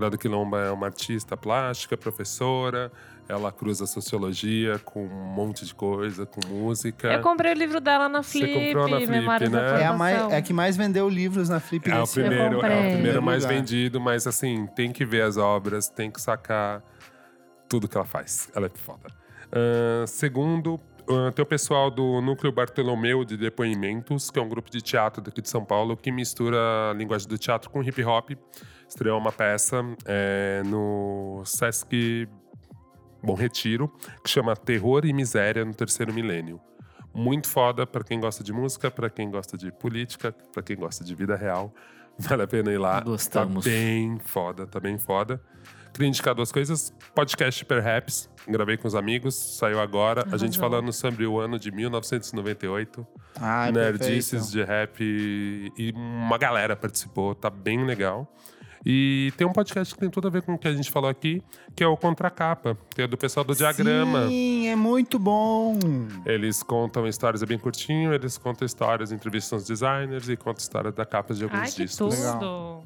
Grada 0.00 0.16
Quilomba 0.16 0.58
é 0.60 0.70
uma 0.70 0.86
artista 0.86 1.36
plástica, 1.36 1.94
professora. 1.94 2.90
Ela 3.28 3.52
cruza 3.52 3.86
sociologia 3.86 4.78
com 4.78 5.04
um 5.04 5.34
monte 5.34 5.66
de 5.66 5.74
coisa, 5.74 6.24
com 6.24 6.40
música. 6.48 7.12
Eu 7.12 7.20
comprei 7.20 7.52
o 7.52 7.54
livro 7.54 7.80
dela 7.80 8.08
na 8.08 8.22
Você 8.22 8.40
Flip, 8.40 8.66
comprou 8.66 8.88
na 8.88 8.96
Flip, 8.96 9.10
Memórias 9.12 9.50
né? 9.50 9.82
É 9.82 9.86
a, 9.86 9.92
mais, 9.92 10.32
é 10.32 10.36
a 10.38 10.42
que 10.42 10.52
mais 10.54 10.76
vendeu 10.76 11.06
livros 11.06 11.50
na 11.50 11.60
Flip 11.60 11.88
É 11.90 12.00
o 12.00 12.08
primeiro, 12.08 12.64
é 12.64 12.88
o 12.88 12.92
primeiro 12.92 13.22
mais 13.22 13.44
vendido, 13.44 14.00
mas 14.00 14.26
assim, 14.26 14.66
tem 14.74 14.90
que 14.90 15.04
ver 15.04 15.22
as 15.22 15.36
obras, 15.36 15.88
tem 15.88 16.10
que 16.10 16.20
sacar 16.20 16.82
tudo 17.68 17.86
que 17.86 17.96
ela 17.96 18.06
faz. 18.06 18.50
Ela 18.54 18.66
é 18.66 18.70
foda. 18.70 19.06
Ahn, 19.52 20.06
segundo, 20.06 20.80
ahn, 21.08 21.30
tem 21.30 21.42
o 21.42 21.46
pessoal 21.46 21.90
do 21.90 22.22
Núcleo 22.22 22.50
Bartolomeu 22.50 23.22
de 23.22 23.36
Depoimentos, 23.36 24.30
que 24.30 24.38
é 24.38 24.42
um 24.42 24.48
grupo 24.48 24.70
de 24.70 24.80
teatro 24.80 25.22
daqui 25.22 25.42
de 25.42 25.48
São 25.48 25.62
Paulo 25.62 25.94
que 25.94 26.10
mistura 26.10 26.56
a 26.90 26.94
linguagem 26.94 27.28
do 27.28 27.36
teatro 27.36 27.68
com 27.68 27.82
hip 27.82 28.02
hop. 28.02 28.30
Estreou 28.90 29.16
uma 29.20 29.30
peça 29.30 29.84
é, 30.04 30.62
no 30.66 31.42
Sesc 31.44 32.28
Bom 33.22 33.34
Retiro, 33.34 33.88
que 34.24 34.28
chama 34.28 34.56
Terror 34.56 35.06
e 35.06 35.12
Miséria 35.12 35.64
no 35.64 35.72
Terceiro 35.72 36.12
Milênio. 36.12 36.60
Muito 37.14 37.46
foda 37.48 37.86
pra 37.86 38.02
quem 38.02 38.18
gosta 38.18 38.42
de 38.42 38.52
música, 38.52 38.90
pra 38.90 39.08
quem 39.08 39.30
gosta 39.30 39.56
de 39.56 39.70
política, 39.70 40.34
pra 40.52 40.60
quem 40.60 40.76
gosta 40.76 41.04
de 41.04 41.14
vida 41.14 41.36
real. 41.36 41.72
Vale 42.18 42.42
a 42.42 42.48
pena 42.48 42.72
ir 42.72 42.78
lá. 42.78 43.00
Gostamos. 43.00 43.64
Tá 43.64 43.70
bem 43.70 44.18
foda, 44.18 44.66
tá 44.66 44.80
bem 44.80 44.98
foda. 44.98 45.40
Queria 45.92 46.08
indicar 46.08 46.34
duas 46.34 46.50
coisas. 46.50 46.92
Podcast 47.14 47.64
Perhaps, 47.64 48.28
gravei 48.48 48.76
com 48.76 48.88
os 48.88 48.96
amigos, 48.96 49.36
saiu 49.36 49.80
agora. 49.80 50.22
A 50.32 50.36
gente 50.36 50.58
Arrasou. 50.58 50.60
falando 50.70 50.92
sobre 50.92 51.24
o 51.26 51.38
ano 51.38 51.60
de 51.60 51.70
1998. 51.70 53.06
Ah, 53.40 53.68
é 53.68 53.72
Nerdices 53.72 54.30
perfeito. 54.30 54.50
de 54.50 54.64
rap 54.64 55.00
e 55.78 55.92
uma 55.94 56.38
galera 56.38 56.74
participou, 56.74 57.36
tá 57.36 57.48
bem 57.48 57.84
legal. 57.84 58.32
E 58.84 59.32
tem 59.36 59.46
um 59.46 59.52
podcast 59.52 59.92
que 59.94 60.00
tem 60.00 60.08
tudo 60.08 60.28
a 60.28 60.30
ver 60.30 60.42
com 60.42 60.54
o 60.54 60.58
que 60.58 60.66
a 60.66 60.72
gente 60.72 60.90
falou 60.90 61.10
aqui, 61.10 61.42
que 61.76 61.84
é 61.84 61.86
o 61.86 61.96
Contracapa, 61.96 62.76
que 62.94 63.02
é 63.02 63.06
do 63.06 63.16
pessoal 63.16 63.44
do 63.44 63.54
Diagrama. 63.54 64.26
Sim, 64.28 64.68
é 64.68 64.76
muito 64.76 65.18
bom. 65.18 65.78
Eles 66.24 66.62
contam 66.62 67.06
histórias, 67.06 67.42
é 67.42 67.46
bem 67.46 67.58
curtinho, 67.58 68.14
eles 68.14 68.38
contam 68.38 68.64
histórias, 68.64 69.12
entrevistam 69.12 69.58
os 69.58 69.66
designers 69.66 70.28
e 70.28 70.36
contam 70.36 70.60
histórias 70.62 70.94
da 70.94 71.04
capa 71.04 71.34
de 71.34 71.44
alguns 71.44 71.60
Ai, 71.60 71.70
que 71.70 71.84
discos. 71.84 72.16
tudo. 72.16 72.82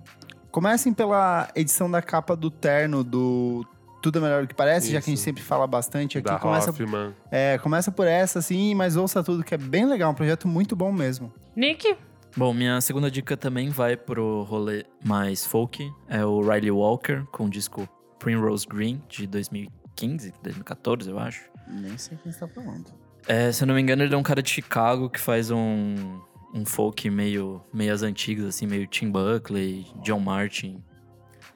Comecem 0.51 0.93
pela 0.93 1.49
edição 1.55 1.91
da 1.91 2.01
capa 2.03 2.37
do 2.37 2.51
terno 2.51 3.03
do 3.03 3.67
Tudo 4.01 4.19
é 4.19 4.23
Melhor 4.23 4.43
do 4.43 4.49
que 4.49 4.55
Parece, 4.55 4.87
já 4.93 5.01
que 5.01 5.07
a 5.07 5.11
gente 5.11 5.17
Isso. 5.17 5.25
sempre 5.25 5.43
fala 5.43 5.67
bastante 5.67 6.19
aqui. 6.19 6.29
Da 6.29 6.39
Começa, 6.39 6.71
Hoffman. 6.71 7.13
é, 7.31 7.59
começa 7.59 7.91
por 7.91 8.07
essa, 8.07 8.39
assim, 8.39 8.75
mas 8.75 8.97
ouça 8.97 9.23
tudo, 9.23 9.43
que 9.43 9.55
é 9.55 9.59
bem 9.59 9.87
legal. 9.87 10.13
Um 10.13 10.15
projeto 10.15 10.47
muito 10.47 10.77
bom 10.77 10.93
mesmo. 10.93 11.33
Nick? 11.57 11.97
Bom, 12.37 12.53
minha 12.53 12.81
segunda 12.81 13.09
dica 13.09 13.37
também 13.37 13.69
vai 13.69 13.97
pro 13.97 14.43
rolê 14.43 14.85
mais 15.05 15.47
folk. 15.47 15.89
É 16.09 16.25
o 16.25 16.41
Riley 16.41 16.71
Walker, 16.71 17.23
com 17.31 17.47
o 17.47 17.51
disco 17.51 17.89
Primrose 18.19 18.67
Green, 18.67 19.01
de 19.09 19.25
2015, 19.27 20.33
2014, 20.43 21.11
eu 21.11 21.19
acho. 21.19 21.49
Nem 21.69 21.97
sei 21.97 22.19
quem 22.21 22.31
está 22.31 22.49
falando. 22.49 22.93
É, 23.29 23.53
se 23.53 23.63
eu 23.63 23.69
não 23.69 23.75
me 23.77 23.81
engano, 23.81 24.03
ele 24.03 24.13
é 24.13 24.19
um 24.19 24.23
cara 24.23 24.43
de 24.43 24.51
Chicago 24.51 25.09
que 25.09 25.21
faz 25.21 25.53
um, 25.53 26.21
um 26.53 26.67
folk 26.67 27.09
meio 27.09 27.63
meias 27.73 28.03
antigas, 28.03 28.47
assim, 28.47 28.67
meio 28.67 28.87
Tim 28.89 29.13
Buckley, 29.13 29.87
John 30.03 30.19
Martin. 30.19 30.83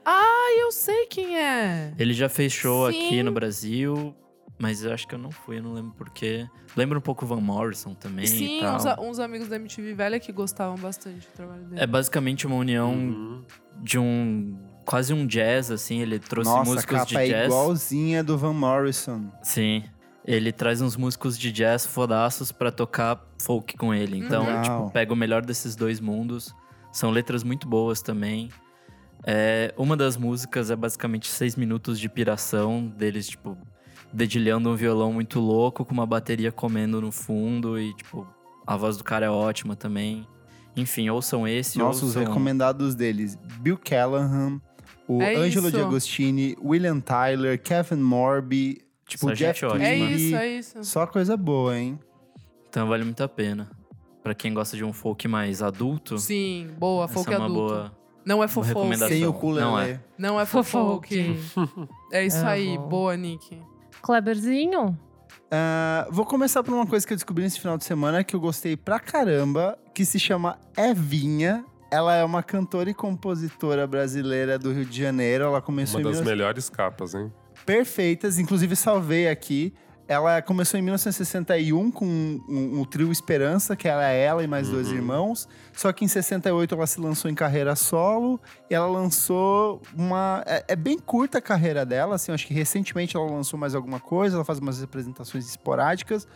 Ah, 0.04 0.56
eu 0.60 0.70
sei 0.70 1.06
quem 1.06 1.38
é. 1.38 1.92
Ele 1.98 2.14
já 2.14 2.28
fez 2.28 2.52
show 2.52 2.90
Sim. 2.90 3.06
aqui 3.06 3.22
no 3.22 3.32
Brasil, 3.32 4.14
mas 4.58 4.82
eu 4.84 4.92
acho 4.92 5.06
que 5.06 5.14
eu 5.14 5.18
não 5.18 5.30
fui, 5.30 5.58
eu 5.58 5.62
não 5.62 5.72
lembro 5.72 5.92
porquê. 5.96 6.48
Lembra 6.76 6.98
um 6.98 7.00
pouco 7.00 7.24
o 7.24 7.28
Van 7.28 7.40
Morrison 7.40 7.94
também 7.94 8.24
e 8.24 8.28
Sim, 8.28 8.58
tal. 8.60 8.76
uns, 8.76 8.86
a- 8.86 9.00
uns 9.00 9.18
amigos 9.18 9.48
da 9.48 9.56
MTV 9.56 9.94
velha 9.94 10.18
que 10.18 10.32
gostavam 10.32 10.76
bastante 10.76 11.26
do 11.26 11.32
trabalho 11.34 11.64
dele. 11.64 11.80
É 11.80 11.86
basicamente 11.86 12.46
uma 12.46 12.56
união 12.56 12.92
Uhum. 12.92 13.44
de 13.82 13.98
um... 13.98 14.58
Quase 14.84 15.12
um 15.12 15.26
jazz, 15.26 15.70
assim, 15.70 16.00
ele 16.00 16.18
trouxe 16.18 16.50
Nossa, 16.50 16.70
músicos 16.70 17.06
de 17.06 17.14
capa 17.14 17.22
é 17.22 17.28
jazz. 17.28 17.46
igualzinha 17.46 18.24
do 18.24 18.38
Van 18.38 18.54
Morrison. 18.54 19.30
Sim. 19.42 19.84
Ele 20.24 20.50
traz 20.50 20.80
uns 20.80 20.96
músicos 20.96 21.38
de 21.38 21.52
jazz 21.52 21.84
fodaços 21.84 22.50
pra 22.50 22.70
tocar 22.72 23.22
folk 23.40 23.76
com 23.76 23.92
ele. 23.92 24.16
Então, 24.18 24.46
Legal. 24.46 24.62
tipo, 24.62 24.90
pega 24.90 25.12
o 25.12 25.16
melhor 25.16 25.44
desses 25.44 25.76
dois 25.76 26.00
mundos. 26.00 26.54
São 26.90 27.10
letras 27.10 27.42
muito 27.44 27.68
boas 27.68 28.00
também. 28.00 28.48
É, 29.26 29.74
uma 29.76 29.94
das 29.96 30.16
músicas 30.16 30.70
é 30.70 30.76
basicamente 30.76 31.28
seis 31.28 31.54
minutos 31.56 31.98
de 32.00 32.08
piração 32.08 32.86
deles, 32.86 33.28
tipo, 33.28 33.58
dedilhando 34.12 34.70
um 34.70 34.74
violão 34.76 35.12
muito 35.12 35.40
louco 35.40 35.84
com 35.84 35.92
uma 35.92 36.06
bateria 36.06 36.50
comendo 36.52 37.00
no 37.00 37.12
fundo 37.12 37.78
e, 37.78 37.94
tipo, 37.94 38.26
a 38.66 38.76
voz 38.76 38.96
do 38.96 39.04
cara 39.04 39.26
é 39.26 39.30
ótima 39.30 39.76
também. 39.76 40.26
Enfim, 40.76 41.08
ouçam 41.08 41.46
esse, 41.46 41.78
Nossos 41.78 42.14
ouçam... 42.16 42.24
recomendados 42.24 42.94
deles: 42.94 43.36
Bill 43.60 43.76
Callahan, 43.78 44.60
o 45.08 45.20
É 45.22 45.34
Ângelo 45.34 45.68
isso. 45.68 45.76
de 45.76 45.82
Agostini, 45.82 46.56
William 46.62 47.00
Tyler, 47.00 47.60
Kevin 47.60 47.96
Morby, 47.96 48.80
tipo, 49.06 49.26
Só 49.28 49.32
Jeff 49.34 49.60
gente 49.60 49.72
ótima. 49.72 49.84
É 49.84 49.96
Tweedy. 49.98 50.14
isso, 50.26 50.36
é 50.36 50.48
isso. 50.48 50.84
Só 50.84 51.06
coisa 51.06 51.36
boa, 51.36 51.76
hein? 51.76 51.98
Então 52.68 52.86
vale 52.86 53.04
muito 53.04 53.22
a 53.22 53.28
pena. 53.28 53.68
Pra 54.22 54.34
quem 54.34 54.52
gosta 54.52 54.76
de 54.76 54.84
um 54.84 54.92
folk 54.92 55.26
mais 55.26 55.62
adulto, 55.62 56.18
Sim, 56.18 56.68
boa, 56.78 57.08
folk 57.08 57.32
é 57.32 57.36
uma 57.38 57.46
adulto. 57.46 57.62
boa... 57.74 57.98
Não 58.26 58.44
é 58.44 58.48
fofoque. 58.48 58.96
Sem 58.98 59.22
o 59.24 59.26
Não 59.26 59.32
culelê. 59.32 59.90
é. 59.92 60.00
Não 60.18 60.38
é 60.38 60.44
fofoque. 60.44 61.34
É 62.12 62.26
isso 62.26 62.44
É 62.44 62.46
aí, 62.46 62.76
bom. 62.76 62.88
boa, 62.88 63.16
Nick. 63.16 63.58
Kleberzinho? 64.02 64.98
Ah, 65.50 66.06
vou 66.10 66.24
começar 66.24 66.62
por 66.62 66.74
uma 66.74 66.86
coisa 66.86 67.06
que 67.06 67.12
eu 67.12 67.16
descobri 67.16 67.42
nesse 67.44 67.58
final 67.60 67.78
de 67.78 67.84
semana 67.84 68.22
que 68.22 68.36
eu 68.36 68.40
gostei 68.40 68.76
pra 68.76 68.98
caramba, 69.00 69.78
que 69.94 70.04
se 70.04 70.18
chama 70.18 70.58
Evinha. 70.76 71.64
Ela 71.90 72.14
é 72.16 72.24
uma 72.24 72.42
cantora 72.42 72.90
e 72.90 72.94
compositora 72.94 73.86
brasileira 73.86 74.58
do 74.58 74.72
Rio 74.72 74.84
de 74.84 75.00
Janeiro. 75.02 75.44
Ela 75.44 75.62
começou 75.62 76.00
Uma 76.00 76.02
em 76.02 76.04
das 76.04 76.18
19... 76.18 76.36
melhores 76.36 76.68
capas, 76.68 77.14
hein? 77.14 77.32
perfeitas, 77.66 78.38
inclusive 78.38 78.76
salvei 78.76 79.28
aqui. 79.28 79.74
Ela 80.08 80.40
começou 80.40 80.80
em 80.80 80.82
1961 80.82 81.90
com 81.90 82.06
um, 82.06 82.40
um- 82.48 82.80
o 82.80 82.86
trio 82.86 83.12
Esperança, 83.12 83.76
que 83.76 83.86
era 83.86 84.08
ela 84.08 84.42
e 84.42 84.46
mais 84.46 84.68
dois 84.70 84.88
Uhum. 84.88 84.94
irmãos. 84.94 85.46
Só 85.74 85.92
que 85.92 86.02
em 86.02 86.08
68 86.08 86.74
ela 86.74 86.86
se 86.86 86.98
lançou 86.98 87.30
em 87.30 87.34
carreira 87.34 87.76
solo 87.76 88.40
e 88.70 88.74
ela 88.74 88.86
lançou 88.86 89.82
uma. 89.94 90.42
É, 90.46 90.64
é 90.68 90.76
bem 90.76 90.98
curta 90.98 91.36
a 91.38 91.42
carreira 91.42 91.84
dela, 91.84 92.14
assim, 92.14 92.32
acho 92.32 92.46
que 92.46 92.54
recentemente 92.54 93.16
ela 93.16 93.30
lançou 93.30 93.58
mais 93.60 93.74
alguma 93.74 94.00
coisa, 94.00 94.36
ela 94.36 94.44
faz 94.46 94.58
umas 94.58 94.82
apresentações 94.82 95.46
esporádicas. 95.46 96.26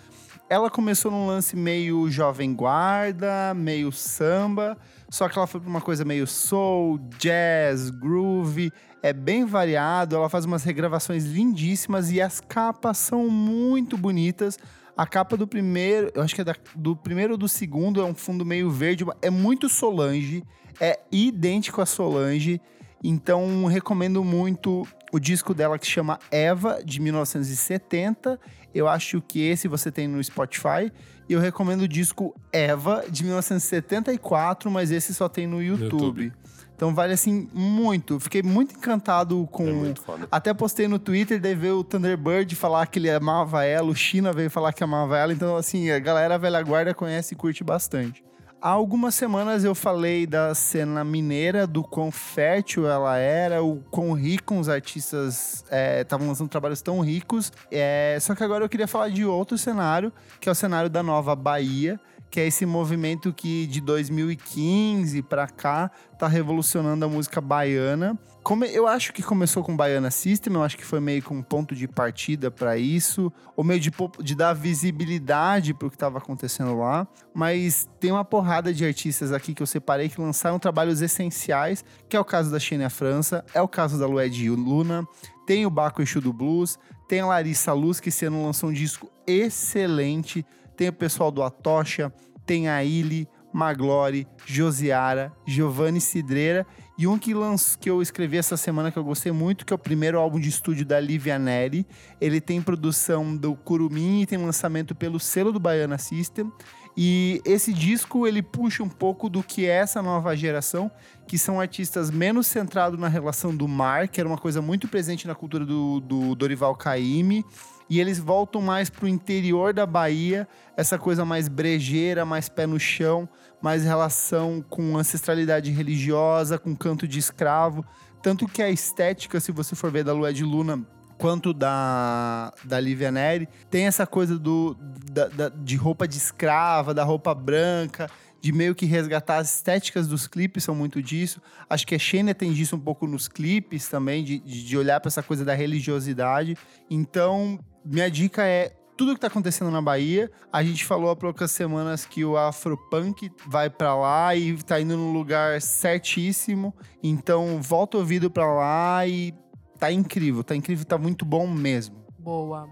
Ela 0.51 0.69
começou 0.69 1.11
num 1.11 1.27
lance 1.27 1.57
meio 1.57 2.11
jovem 2.11 2.53
guarda, 2.55 3.55
meio 3.55 3.90
samba, 3.90 4.77
só 5.12 5.28
que 5.28 5.36
ela 5.39 5.47
foi 5.47 5.60
pra 5.60 5.68
uma 5.68 5.80
coisa 5.82 6.06
meio 6.06 6.26
soul, 6.26 6.98
jazz, 7.18 7.90
groove, 7.90 8.72
é 9.02 9.12
bem 9.12 9.44
variado, 9.44 10.16
ela 10.16 10.30
faz 10.30 10.47
umas 10.47 10.64
regravações 10.64 11.26
lindíssimas 11.26 12.10
e 12.10 12.18
as 12.18 12.40
capas 12.40 12.97
são 12.97 13.28
muito 13.28 13.98
bonitas. 13.98 14.59
A 14.97 15.06
capa 15.06 15.36
do 15.36 15.47
primeiro, 15.47 16.10
eu 16.14 16.22
acho 16.22 16.34
que 16.34 16.40
é 16.40 16.44
da- 16.44 16.56
do 16.74 16.97
primeiro 16.97 17.32
ou 17.32 17.39
do 17.39 17.47
segundo, 17.47 18.01
é 18.01 18.05
um 18.05 18.14
fundo 18.14 18.43
meio 18.47 18.70
verde, 18.70 19.05
é 19.20 19.28
muito 19.28 19.68
Solange, 19.68 20.43
é 20.80 20.98
idêntico 21.12 21.82
a 21.82 21.86
Solange. 21.86 22.59
Então, 23.05 23.66
recomendo 23.66 24.24
muito 24.24 24.86
o 25.12 25.18
disco 25.18 25.52
dela 25.52 25.78
que 25.78 25.86
chama 25.86 26.18
Eva, 26.30 26.80
de 26.82 27.01
1970. 27.01 28.39
Eu 28.74 28.89
acho 28.89 29.20
que 29.20 29.40
esse 29.43 29.68
você 29.68 29.90
tem 29.90 30.09
no 30.09 30.22
Spotify. 30.24 30.90
E 31.32 31.34
eu 31.34 31.40
recomendo 31.40 31.80
o 31.80 31.88
disco 31.88 32.34
Eva, 32.52 33.06
de 33.09 33.24
1974, 33.24 34.70
mas 34.70 34.90
esse 34.90 35.14
só 35.14 35.30
tem 35.30 35.46
no 35.46 35.62
YouTube. 35.62 35.92
YouTube. 35.94 36.32
Então 36.76 36.94
vale 36.94 37.14
assim 37.14 37.48
muito. 37.54 38.20
Fiquei 38.20 38.42
muito 38.42 38.74
encantado 38.76 39.48
com. 39.50 39.66
É 39.66 39.72
muito. 39.72 40.02
Até 40.30 40.52
postei 40.52 40.86
no 40.86 40.98
Twitter, 40.98 41.40
daí 41.40 41.54
veio 41.54 41.78
o 41.78 41.84
Thunderbird 41.84 42.54
falar 42.54 42.84
que 42.84 42.98
ele 42.98 43.10
amava 43.10 43.64
ela, 43.64 43.88
o 43.88 43.94
China 43.94 44.30
veio 44.30 44.50
falar 44.50 44.74
que 44.74 44.84
amava 44.84 45.16
ela. 45.16 45.32
Então, 45.32 45.56
assim, 45.56 45.90
a 45.90 45.98
galera 45.98 46.36
velha 46.36 46.60
guarda 46.60 46.92
conhece 46.92 47.32
e 47.32 47.36
curte 47.36 47.64
bastante. 47.64 48.22
Há 48.64 48.68
algumas 48.68 49.16
semanas 49.16 49.64
eu 49.64 49.74
falei 49.74 50.24
da 50.24 50.55
cena 50.55 51.02
mineira, 51.02 51.66
do 51.66 51.82
quão 51.82 52.12
fértil 52.12 52.89
ela 52.89 53.16
era, 53.18 53.60
o 53.60 53.82
quão 53.90 54.12
rico 54.12 54.55
os 54.55 54.68
artistas 54.68 55.64
estavam 55.98 56.28
lançando 56.28 56.48
trabalhos 56.48 56.80
tão 56.80 57.01
ricos. 57.01 57.51
É, 57.72 58.16
só 58.20 58.36
que 58.36 58.44
agora 58.44 58.64
eu 58.64 58.68
queria 58.68 58.86
falar 58.86 59.09
de 59.09 59.24
outro 59.24 59.59
cenário, 59.59 60.12
que 60.40 60.48
é 60.48 60.52
o 60.52 60.55
cenário 60.55 60.89
da 60.89 61.02
Nova 61.02 61.34
Bahia, 61.34 61.98
que 62.32 62.40
é 62.40 62.46
esse 62.46 62.64
movimento 62.64 63.30
que 63.30 63.66
de 63.66 63.78
2015 63.82 65.20
pra 65.20 65.46
cá 65.46 65.90
tá 66.18 66.26
revolucionando 66.26 67.04
a 67.04 67.09
música 67.09 67.42
baiana. 67.42 68.18
Como 68.42 68.64
eu 68.64 68.88
acho 68.88 69.12
que 69.12 69.22
começou 69.22 69.62
com 69.62 69.76
Baiana 69.76 70.10
System, 70.10 70.54
eu 70.54 70.64
acho 70.64 70.78
que 70.78 70.84
foi 70.84 70.98
meio 70.98 71.22
que 71.22 71.30
um 71.30 71.42
ponto 71.42 71.76
de 71.76 71.86
partida 71.86 72.50
pra 72.50 72.78
isso, 72.78 73.30
ou 73.54 73.62
meio 73.62 73.78
de, 73.78 73.92
de 74.20 74.34
dar 74.34 74.54
visibilidade 74.54 75.74
pro 75.74 75.90
que 75.90 75.98
tava 75.98 76.18
acontecendo 76.18 76.76
lá. 76.76 77.06
Mas 77.34 77.86
tem 78.00 78.10
uma 78.10 78.24
porrada 78.24 78.72
de 78.72 78.84
artistas 78.84 79.30
aqui 79.30 79.52
que 79.54 79.62
eu 79.62 79.66
separei 79.66 80.09
que 80.09 80.20
lançaram 80.20 80.59
trabalhos 80.59 81.02
essenciais, 81.02 81.84
que 82.09 82.16
é 82.16 82.20
o 82.20 82.24
caso 82.24 82.50
da 82.50 82.59
Xenia 82.59 82.88
França, 82.88 83.44
é 83.52 83.60
o 83.60 83.68
caso 83.68 83.98
da 83.98 84.06
Lued 84.06 84.48
Luna, 84.48 85.06
tem 85.46 85.66
o 85.66 85.70
Baco 85.70 86.00
Exu 86.00 86.20
do 86.20 86.32
Blues, 86.32 86.78
tem 87.06 87.20
a 87.20 87.26
Larissa 87.26 87.74
Luz, 87.74 88.00
que 88.00 88.09
esse 88.09 88.24
ano 88.24 88.42
lançou 88.42 88.70
um 88.70 88.72
disco 88.72 89.12
excelente, 89.26 90.46
tem 90.77 90.89
o 90.89 90.93
pessoal 90.93 91.31
do 91.31 91.43
Atocha, 91.43 92.12
tem 92.44 92.69
a 92.69 92.82
Illy, 92.82 93.28
Maglore, 93.53 94.27
Josiara, 94.47 95.32
Giovanni 95.47 96.01
Cidreira 96.01 96.66
e 96.99 97.07
um 97.07 97.19
que, 97.19 97.35
lanç, 97.35 97.77
que 97.77 97.90
eu 97.90 98.01
escrevi 98.01 98.36
essa 98.36 98.57
semana 98.57 98.90
que 98.90 98.99
eu 98.99 99.05
gostei 99.05 99.32
muito, 99.32 99.66
que 99.66 99.73
é 99.73 99.77
o 99.77 99.78
primeiro 99.78 100.19
álbum 100.19 100.39
de 100.39 100.49
estúdio 100.49 100.86
da 100.86 101.01
Livia 101.01 101.39
Neri. 101.39 101.86
Ele 102.20 102.40
tem 102.40 102.62
produção 102.62 103.36
do 103.36 103.55
Curumim 103.55 104.23
e 104.23 104.27
tem 104.27 104.39
lançamento 104.39 104.94
pelo 104.94 105.19
selo 105.19 105.53
do 105.53 105.61
Baiana 105.61 105.99
System. 105.99 106.51
E 106.97 107.40
esse 107.44 107.73
disco 107.73 108.27
ele 108.27 108.43
puxa 108.43 108.82
um 108.82 108.89
pouco 108.89 109.28
do 109.31 109.43
que 109.43 109.65
é 109.65 109.78
essa 109.78 110.03
nova 110.03 110.36
geração, 110.36 110.90
que 111.27 111.39
são 111.39 111.59
artistas 111.59 112.11
menos 112.11 112.47
centrados 112.47 113.01
na 113.01 113.09
relação 113.09 113.57
do 113.57 113.66
mar, 113.66 114.09
que 114.09 114.20
era 114.20 114.28
uma 114.28 114.36
coisa 114.36 114.61
muito 114.61 114.86
presente 114.86 115.27
na 115.27 115.35
cultura 115.35 115.65
do, 115.65 116.01
do 116.01 116.35
Dorival 116.35 116.77
Caymmi, 116.77 117.44
e 117.88 118.00
eles 118.00 118.18
voltam 118.18 118.60
mais 118.62 118.88
pro 118.90 119.06
interior 119.09 119.72
da 119.72 119.84
Bahia, 119.86 120.48
essa 120.76 120.98
coisa 120.98 121.24
mais 121.24 121.48
brejeira, 121.48 122.24
mais 122.24 122.48
pé 122.48 122.66
no 122.66 122.78
chão, 122.80 123.28
mais 123.60 123.84
relação 123.84 124.64
com 124.68 124.96
ancestralidade 124.96 125.70
religiosa, 125.70 126.59
com 126.59 126.74
canto 126.74 127.06
de 127.06 127.18
escravo. 127.18 127.84
Tanto 128.22 128.46
que 128.46 128.62
a 128.62 128.70
estética, 128.70 129.40
se 129.40 129.52
você 129.52 129.74
for 129.74 129.90
ver 129.90 130.04
da 130.04 130.12
Lued 130.12 130.42
Luna, 130.44 130.84
quanto 131.18 131.52
da, 131.52 132.52
da 132.64 132.80
Lívia 132.80 133.10
Neri, 133.12 133.48
tem 133.70 133.86
essa 133.86 134.06
coisa 134.06 134.38
do, 134.38 134.76
da- 135.12 135.28
da- 135.28 135.48
de 135.48 135.76
roupa 135.76 136.06
de 136.09 136.16
escrava, 136.16 136.92
da 136.94 137.04
roupa 137.04 137.34
branca, 137.34 138.10
de 138.40 138.50
meio 138.52 138.74
que 138.74 138.86
resgatar 138.86 139.36
as 139.36 139.54
estéticas 139.56 140.09
dos 140.09 140.26
clipes, 140.26 140.64
são 140.64 140.74
muito 140.74 141.00
disso. 141.00 141.40
Acho 141.70 141.86
que 141.86 141.94
a 141.94 141.98
Xenia 141.98 142.34
tem 142.34 142.52
disso 142.52 142.74
um 142.74 142.80
pouco 142.80 143.06
nos 143.06 143.28
clipes 143.28 143.86
também, 143.88 144.24
de, 144.24 144.40
de 144.40 144.64
de 144.64 144.76
olhar 144.76 144.98
para 144.98 145.09
essa 145.09 145.22
coisa 145.22 145.44
da 145.44 145.54
religiosidade. 145.54 146.56
Então, 146.90 147.60
minha 147.84 148.10
dica 148.10 148.44
é 148.44 148.74
tudo 148.96 149.14
que 149.14 149.20
tá 149.20 149.26
acontecendo 149.26 149.70
na 149.70 149.82
Bahia. 149.82 150.30
A 150.52 150.62
gente 150.62 150.84
falou 150.84 151.10
há 151.10 151.16
poucas 151.16 151.50
semanas 151.50 152.04
que 152.06 152.24
o 152.24 152.36
Afropunk 152.36 153.30
vai 153.46 153.68
para 153.68 153.94
lá 153.94 154.36
e 154.36 154.56
tá 154.62 154.80
indo 154.80 154.96
no 154.96 155.12
lugar 155.12 155.60
certíssimo. 155.60 156.74
Então, 157.02 157.60
volta 157.60 157.96
o 157.96 158.00
ouvido 158.00 158.30
para 158.30 158.46
lá 158.46 159.06
e 159.06 159.34
tá 159.78 159.90
incrível, 159.90 160.44
tá 160.44 160.54
incrível, 160.54 160.84
tá 160.84 160.98
muito 160.98 161.24
bom 161.24 161.46
mesmo. 161.46 161.96
Boa. 162.18 162.68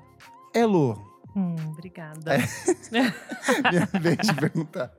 Elo, 0.54 1.09
Hum, 1.34 1.54
obrigada. 1.68 2.38
minha 3.70 3.86
vez 4.00 4.18
de 4.18 4.34
perguntar. 4.34 4.90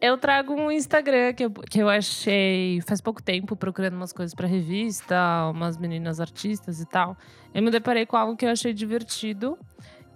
Eu 0.00 0.16
trago 0.16 0.54
um 0.54 0.70
Instagram 0.70 1.32
que 1.32 1.44
eu, 1.44 1.50
que 1.50 1.78
eu 1.80 1.88
achei 1.88 2.80
faz 2.82 3.00
pouco 3.00 3.22
tempo, 3.22 3.56
procurando 3.56 3.94
umas 3.94 4.12
coisas 4.12 4.34
pra 4.34 4.46
revista, 4.46 5.16
umas 5.50 5.76
meninas 5.76 6.20
artistas 6.20 6.80
e 6.80 6.86
tal. 6.86 7.16
Eu 7.52 7.62
me 7.62 7.70
deparei 7.70 8.06
com 8.06 8.16
algo 8.16 8.36
que 8.36 8.46
eu 8.46 8.50
achei 8.50 8.72
divertido, 8.72 9.58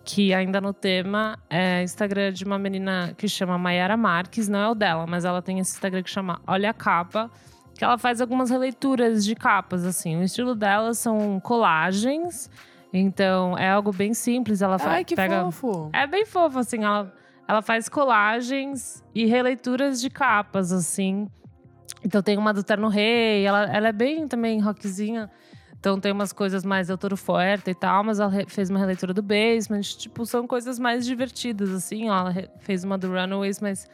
que 0.05 0.33
ainda 0.33 0.61
no 0.61 0.73
tema 0.73 1.39
é 1.51 1.83
Instagram 1.83 2.33
de 2.33 2.45
uma 2.45 2.59
menina 2.59 3.15
que 3.17 3.27
chama 3.27 3.59
Mayara 3.59 3.97
Marques, 3.97 4.49
não 4.49 4.59
é 4.61 4.69
o 4.69 4.75
dela, 4.75 5.07
mas 5.07 5.25
ela 5.25 5.43
tem 5.43 5.59
esse 5.59 5.73
Instagram 5.73 6.03
que 6.03 6.11
chama 6.11 6.41
Olha 6.47 6.71
a 6.71 6.75
Capa, 6.75 7.31
que 7.77 7.85
ela 7.85 7.99
faz 7.99 8.21
algumas 8.21 8.51
releituras 8.51 9.25
de 9.25 9.35
capas, 9.35 9.85
assim. 9.85 10.17
O 10.17 10.23
estilo 10.23 10.55
dela 10.55 10.95
são 10.95 11.41
colagens, 11.41 12.49
então 12.93 13.57
é 13.57 13.69
algo 13.71 13.93
bem 13.93 14.13
simples. 14.15 14.61
Ela 14.63 14.79
fa- 14.79 14.91
Ai, 14.91 15.05
que 15.05 15.15
pega 15.17 15.45
fofo. 15.51 15.91
é 15.93 16.07
bem 16.07 16.27
fofo, 16.27 16.59
assim. 16.59 16.85
Ela, 16.85 17.13
ela 17.49 17.63
faz 17.63 17.89
colagens 17.89 19.03
e 19.15 19.25
releituras 19.27 20.01
de 20.01 20.11
capas, 20.11 20.73
assim. 20.73 21.29
Então 22.05 22.23
tem 22.23 22.37
uma 22.37 22.53
do 22.53 22.63
Terno 22.63 22.89
Rei, 22.89 23.45
ela, 23.45 23.65
ela 23.65 23.89
é 23.89 23.93
bem 23.93 24.27
também 24.29 24.61
rockzinha. 24.61 25.31
Então 25.79 25.99
tem 25.99 26.13
umas 26.13 26.33
coisas 26.33 26.65
mais 26.65 26.91
Autoro 26.91 27.17
Fuerte 27.17 27.71
e 27.71 27.75
tal, 27.75 28.05
mas 28.05 28.21
ela 28.21 28.31
fez 28.47 28.71
uma 28.71 28.79
releitura 28.79 29.13
do 29.13 29.23
Basement. 29.23 29.81
Tipo, 29.99 30.25
são 30.25 30.47
coisas 30.47 30.79
mais 30.79 31.05
divertidas, 31.05 31.71
assim. 31.71 32.09
Ó, 32.09 32.17
ela 32.17 32.35
fez 32.61 32.85
uma 32.85 32.97
do 32.99 33.09
Runaways, 33.09 33.61
mas... 33.61 33.89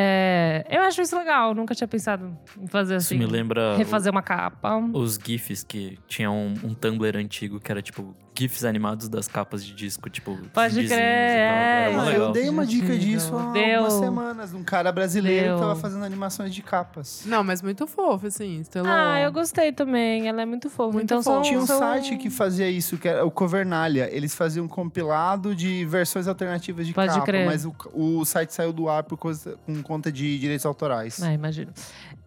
é, 0.00 0.64
eu 0.70 0.82
acho 0.82 1.02
isso 1.02 1.18
legal. 1.18 1.54
Nunca 1.54 1.74
tinha 1.74 1.88
pensado 1.88 2.36
em 2.60 2.66
fazer 2.68 2.96
Isso 2.96 3.06
assim. 3.14 3.18
me 3.18 3.26
lembra 3.26 3.76
Refazer 3.76 4.12
uma 4.12 4.22
capa. 4.22 4.76
os 4.92 5.18
GIFs 5.22 5.64
que 5.64 5.98
tinha 6.06 6.30
um, 6.30 6.54
um 6.62 6.72
Tumblr 6.74 7.16
antigo 7.18 7.58
que 7.58 7.72
era 7.72 7.82
tipo 7.82 8.14
GIFs 8.38 8.64
animados 8.64 9.08
das 9.08 9.26
capas 9.26 9.64
de 9.64 9.74
disco, 9.74 10.08
tipo. 10.08 10.38
Pode 10.52 10.74
crer, 10.74 10.84
e 10.84 10.88
tal. 10.88 10.98
é, 10.98 11.86
Ah, 11.94 12.02
isso. 12.02 12.10
eu 12.12 12.32
dei 12.32 12.48
uma 12.48 12.64
dica 12.66 12.86
Divertido. 12.86 13.10
disso 13.12 13.36
há 13.36 13.52
Deu. 13.52 13.80
algumas 13.80 13.92
semanas. 13.94 14.54
Um 14.54 14.62
cara 14.62 14.92
brasileiro 14.92 15.46
Deu. 15.46 15.54
que 15.56 15.60
tava 15.62 15.76
fazendo 15.76 16.04
animações 16.04 16.54
de 16.54 16.62
capas. 16.62 17.22
Não, 17.26 17.42
mas 17.42 17.60
muito 17.62 17.86
fofo, 17.86 18.26
assim. 18.26 18.62
Ah, 18.84 19.20
eu 19.20 19.32
gostei 19.32 19.72
também. 19.72 20.28
Ela 20.28 20.42
é 20.42 20.46
muito 20.46 20.70
fofa. 20.70 20.92
Muito 20.92 21.04
então 21.04 21.22
fofa. 21.22 21.34
são, 21.36 21.42
Tinha 21.42 21.58
um 21.60 21.66
são- 21.66 21.78
site 21.78 22.16
que 22.16 22.30
fazia 22.30 22.70
isso, 22.70 22.96
que 22.96 23.08
era 23.08 23.24
o 23.24 23.30
Covernalia. 23.30 24.08
Eles 24.14 24.34
faziam 24.34 24.66
um 24.66 24.68
compilado 24.68 25.54
de 25.54 25.84
versões 25.84 26.28
alternativas 26.28 26.86
de 26.86 26.92
Pode 26.92 27.12
capa, 27.12 27.24
crer. 27.26 27.46
mas 27.46 27.64
o, 27.64 27.74
o 27.92 28.24
site 28.24 28.54
saiu 28.54 28.72
do 28.72 28.88
ar 28.88 29.02
por 29.02 29.16
coisa, 29.16 29.56
com 29.66 29.82
conta 29.82 30.12
de 30.12 30.38
direitos 30.38 30.64
autorais. 30.66 31.20
É, 31.22 31.32
imagino. 31.32 31.72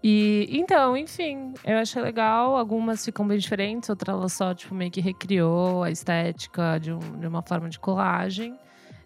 E 0.03 0.47
então, 0.51 0.97
enfim, 0.97 1.53
eu 1.63 1.77
achei 1.77 2.01
legal. 2.01 2.55
Algumas 2.57 3.05
ficam 3.05 3.27
bem 3.27 3.37
diferentes, 3.37 3.89
outra 3.89 4.13
ela 4.13 4.27
só, 4.29 4.53
tipo, 4.53 4.73
meio 4.73 4.89
que 4.89 4.99
recriou 5.01 5.83
a 5.83 5.91
estética 5.91 6.79
de, 6.79 6.91
um- 6.91 7.19
de 7.19 7.27
uma 7.27 7.41
forma 7.43 7.69
de 7.69 7.79
colagem. 7.79 8.57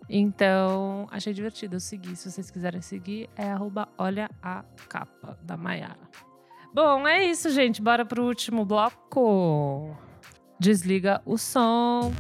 Então, 0.10 1.08
achei 1.12 1.34
divertido. 1.34 1.76
Eu 1.76 1.80
segui. 1.80 2.16
Se 2.16 2.32
vocês 2.32 2.50
quiserem 2.52 2.80
seguir, 2.82 3.30
é 3.36 3.50
arroba 3.52 3.90
olha 3.98 4.30
a 4.42 4.64
capa 4.88 5.38
da 5.44 5.58
Maiara. 5.58 5.98
Bom, 6.74 7.08
é 7.08 7.26
isso, 7.26 7.50
gente. 7.50 7.82
Bora 7.82 8.06
pro 8.06 8.24
último 8.24 8.64
bloco. 8.64 9.98
Desliga 10.60 11.22
o 11.26 11.38
som. 11.38 12.14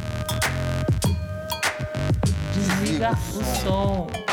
Desliga 2.53 3.11
o 3.11 3.43
som. 3.61 4.24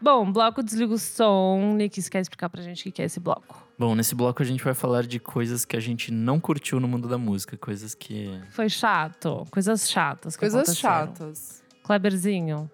Bom, 0.00 0.30
bloco 0.30 0.62
desliga 0.62 0.94
o 0.94 0.98
som. 0.98 1.74
Nick, 1.76 2.00
você 2.00 2.08
quer 2.08 2.20
explicar 2.20 2.48
pra 2.48 2.62
gente 2.62 2.88
o 2.88 2.92
que 2.92 3.02
é 3.02 3.04
esse 3.04 3.18
bloco? 3.18 3.66
Bom, 3.78 3.94
nesse 3.94 4.14
bloco 4.14 4.42
a 4.42 4.44
gente 4.44 4.62
vai 4.62 4.74
falar 4.74 5.04
de 5.04 5.18
coisas 5.18 5.64
que 5.64 5.76
a 5.76 5.80
gente 5.80 6.12
não 6.12 6.38
curtiu 6.38 6.78
no 6.78 6.86
mundo 6.86 7.08
da 7.08 7.18
música, 7.18 7.56
coisas 7.56 7.94
que. 7.94 8.40
Foi 8.50 8.68
chato. 8.68 9.46
Coisas 9.50 9.88
chatas. 9.90 10.36
que 10.36 10.40
Coisas 10.40 10.76
chatas. 10.76 11.62
Kleberzinho. 11.82 12.70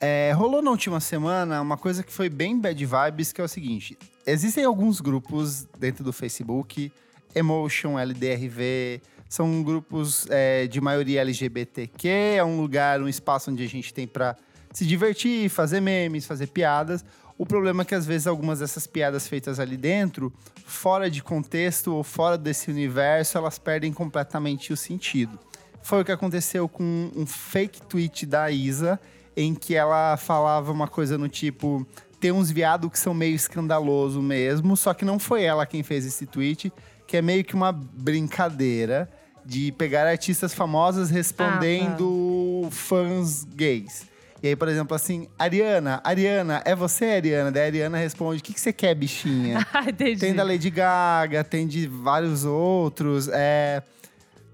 É, 0.00 0.32
rolou 0.32 0.62
na 0.62 0.70
última 0.70 1.00
semana 1.00 1.60
uma 1.60 1.76
coisa 1.76 2.04
que 2.04 2.12
foi 2.12 2.28
bem 2.28 2.58
bad 2.60 2.86
vibes, 2.86 3.32
que 3.32 3.40
é 3.40 3.44
o 3.44 3.48
seguinte. 3.48 3.98
Existem 4.24 4.64
alguns 4.64 5.00
grupos 5.00 5.66
dentro 5.78 6.04
do 6.04 6.12
Facebook, 6.12 6.92
Emotion, 7.34 7.98
LDRV, 7.98 9.00
são 9.28 9.62
grupos 9.62 10.26
é, 10.30 10.66
de 10.66 10.80
maioria 10.80 11.20
LGBTQ, 11.20 12.08
é 12.36 12.44
um 12.44 12.60
lugar, 12.60 13.00
um 13.00 13.08
espaço 13.08 13.50
onde 13.50 13.64
a 13.64 13.68
gente 13.68 13.92
tem 13.92 14.06
pra 14.06 14.36
se 14.78 14.86
divertir, 14.86 15.48
fazer 15.48 15.80
memes, 15.80 16.24
fazer 16.24 16.46
piadas. 16.46 17.04
O 17.36 17.44
problema 17.44 17.82
é 17.82 17.84
que 17.84 17.96
às 17.96 18.06
vezes 18.06 18.28
algumas 18.28 18.60
dessas 18.60 18.86
piadas 18.86 19.26
feitas 19.26 19.58
ali 19.58 19.76
dentro, 19.76 20.32
fora 20.64 21.10
de 21.10 21.20
contexto 21.20 21.92
ou 21.92 22.04
fora 22.04 22.38
desse 22.38 22.70
universo, 22.70 23.36
elas 23.36 23.58
perdem 23.58 23.92
completamente 23.92 24.72
o 24.72 24.76
sentido. 24.76 25.36
Foi 25.82 26.00
o 26.00 26.04
que 26.04 26.12
aconteceu 26.12 26.68
com 26.68 27.10
um 27.16 27.26
fake 27.26 27.82
tweet 27.82 28.24
da 28.24 28.52
Isa, 28.52 29.00
em 29.36 29.52
que 29.52 29.74
ela 29.74 30.16
falava 30.16 30.70
uma 30.70 30.86
coisa 30.86 31.18
no 31.18 31.28
tipo: 31.28 31.84
tem 32.20 32.30
uns 32.30 32.48
viados 32.48 32.88
que 32.88 32.98
são 33.00 33.12
meio 33.12 33.34
escandaloso 33.34 34.22
mesmo, 34.22 34.76
só 34.76 34.94
que 34.94 35.04
não 35.04 35.18
foi 35.18 35.42
ela 35.42 35.66
quem 35.66 35.82
fez 35.82 36.06
esse 36.06 36.24
tweet, 36.24 36.72
que 37.04 37.16
é 37.16 37.22
meio 37.22 37.44
que 37.44 37.56
uma 37.56 37.72
brincadeira 37.72 39.10
de 39.44 39.72
pegar 39.72 40.06
artistas 40.06 40.54
famosas 40.54 41.10
respondendo 41.10 42.68
fãs 42.70 43.42
gays. 43.42 44.06
E 44.42 44.48
aí, 44.48 44.56
por 44.56 44.68
exemplo, 44.68 44.94
assim, 44.94 45.28
Ariana, 45.38 46.00
Ariana, 46.04 46.62
é 46.64 46.74
você, 46.74 47.06
Ariana? 47.06 47.50
Daí 47.50 47.62
a 47.62 47.66
Ariana 47.66 47.98
responde: 47.98 48.40
O 48.40 48.42
que, 48.42 48.54
que 48.54 48.60
você 48.60 48.72
quer, 48.72 48.94
bichinha? 48.94 49.66
Ah, 49.72 49.88
entendi. 49.88 50.20
Tem 50.20 50.34
da 50.34 50.42
Lady 50.42 50.70
Gaga, 50.70 51.44
tem 51.44 51.66
de 51.66 51.86
vários 51.86 52.44
outros. 52.44 53.28
É... 53.32 53.82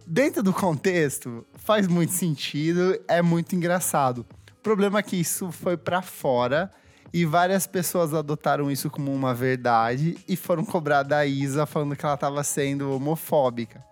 Dentro 0.06 0.42
do 0.42 0.52
contexto, 0.52 1.46
faz 1.54 1.86
muito 1.86 2.12
sentido, 2.12 2.98
é 3.08 3.22
muito 3.22 3.54
engraçado. 3.56 4.26
O 4.50 4.62
problema 4.62 4.98
é 4.98 5.02
que 5.02 5.16
isso 5.16 5.50
foi 5.50 5.76
pra 5.76 6.02
fora 6.02 6.70
e 7.12 7.24
várias 7.24 7.66
pessoas 7.66 8.12
adotaram 8.12 8.70
isso 8.70 8.90
como 8.90 9.12
uma 9.12 9.32
verdade 9.32 10.18
e 10.28 10.36
foram 10.36 10.64
cobrar 10.64 11.02
da 11.02 11.24
Isa 11.24 11.64
falando 11.64 11.96
que 11.96 12.04
ela 12.04 12.14
estava 12.14 12.42
sendo 12.42 12.92
homofóbica. 12.92 13.82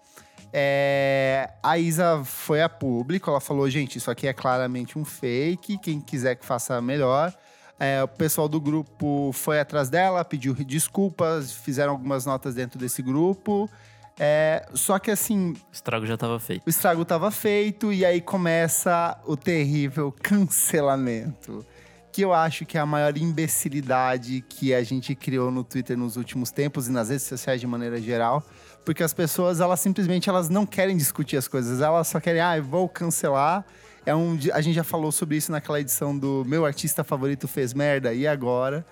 É, 0.52 1.50
a 1.62 1.78
Isa 1.78 2.22
foi 2.24 2.60
a 2.62 2.68
público, 2.68 3.30
ela 3.30 3.40
falou: 3.40 3.68
gente, 3.70 3.96
isso 3.96 4.10
aqui 4.10 4.26
é 4.26 4.32
claramente 4.32 4.98
um 4.98 5.04
fake, 5.04 5.78
quem 5.78 6.00
quiser 6.00 6.36
que 6.36 6.44
faça 6.44 6.80
melhor. 6.80 7.34
É, 7.80 8.02
o 8.02 8.08
pessoal 8.08 8.48
do 8.48 8.60
grupo 8.60 9.32
foi 9.32 9.58
atrás 9.58 9.88
dela, 9.88 10.24
pediu 10.24 10.54
desculpas, 10.54 11.52
fizeram 11.52 11.92
algumas 11.92 12.26
notas 12.26 12.54
dentro 12.54 12.78
desse 12.78 13.02
grupo. 13.02 13.68
É, 14.20 14.68
só 14.74 14.98
que 14.98 15.10
assim, 15.10 15.52
O 15.52 15.72
estrago 15.72 16.06
já 16.06 16.16
tava 16.16 16.38
feito. 16.38 16.62
o 16.66 16.70
estrago 16.70 17.02
estava 17.02 17.30
feito 17.30 17.92
e 17.92 18.04
aí 18.04 18.20
começa 18.20 19.18
o 19.26 19.36
terrível 19.36 20.12
cancelamento. 20.22 21.64
Que 22.12 22.20
eu 22.22 22.32
acho 22.34 22.66
que 22.66 22.76
é 22.76 22.80
a 22.80 22.84
maior 22.84 23.16
imbecilidade 23.16 24.42
que 24.46 24.74
a 24.74 24.82
gente 24.82 25.14
criou 25.14 25.50
no 25.50 25.64
Twitter 25.64 25.96
nos 25.96 26.16
últimos 26.16 26.50
tempos 26.50 26.86
e 26.86 26.92
nas 26.92 27.08
redes 27.08 27.24
sociais 27.24 27.58
de 27.58 27.66
maneira 27.66 27.98
geral. 28.00 28.44
Porque 28.84 29.02
as 29.02 29.12
pessoas, 29.12 29.60
elas 29.60 29.80
simplesmente 29.80 30.28
elas 30.28 30.48
não 30.48 30.66
querem 30.66 30.96
discutir 30.96 31.36
as 31.36 31.46
coisas. 31.46 31.80
Elas 31.80 32.08
só 32.08 32.18
querem, 32.18 32.40
ah, 32.40 32.56
eu 32.56 32.64
vou 32.64 32.88
cancelar. 32.88 33.64
É 34.04 34.14
um, 34.14 34.36
a 34.52 34.60
gente 34.60 34.74
já 34.74 34.82
falou 34.82 35.12
sobre 35.12 35.36
isso 35.36 35.52
naquela 35.52 35.80
edição 35.80 36.16
do 36.16 36.44
Meu 36.44 36.66
Artista 36.66 37.04
Favorito 37.04 37.46
Fez 37.46 37.72
Merda, 37.72 38.12
e 38.12 38.26
agora? 38.26 38.84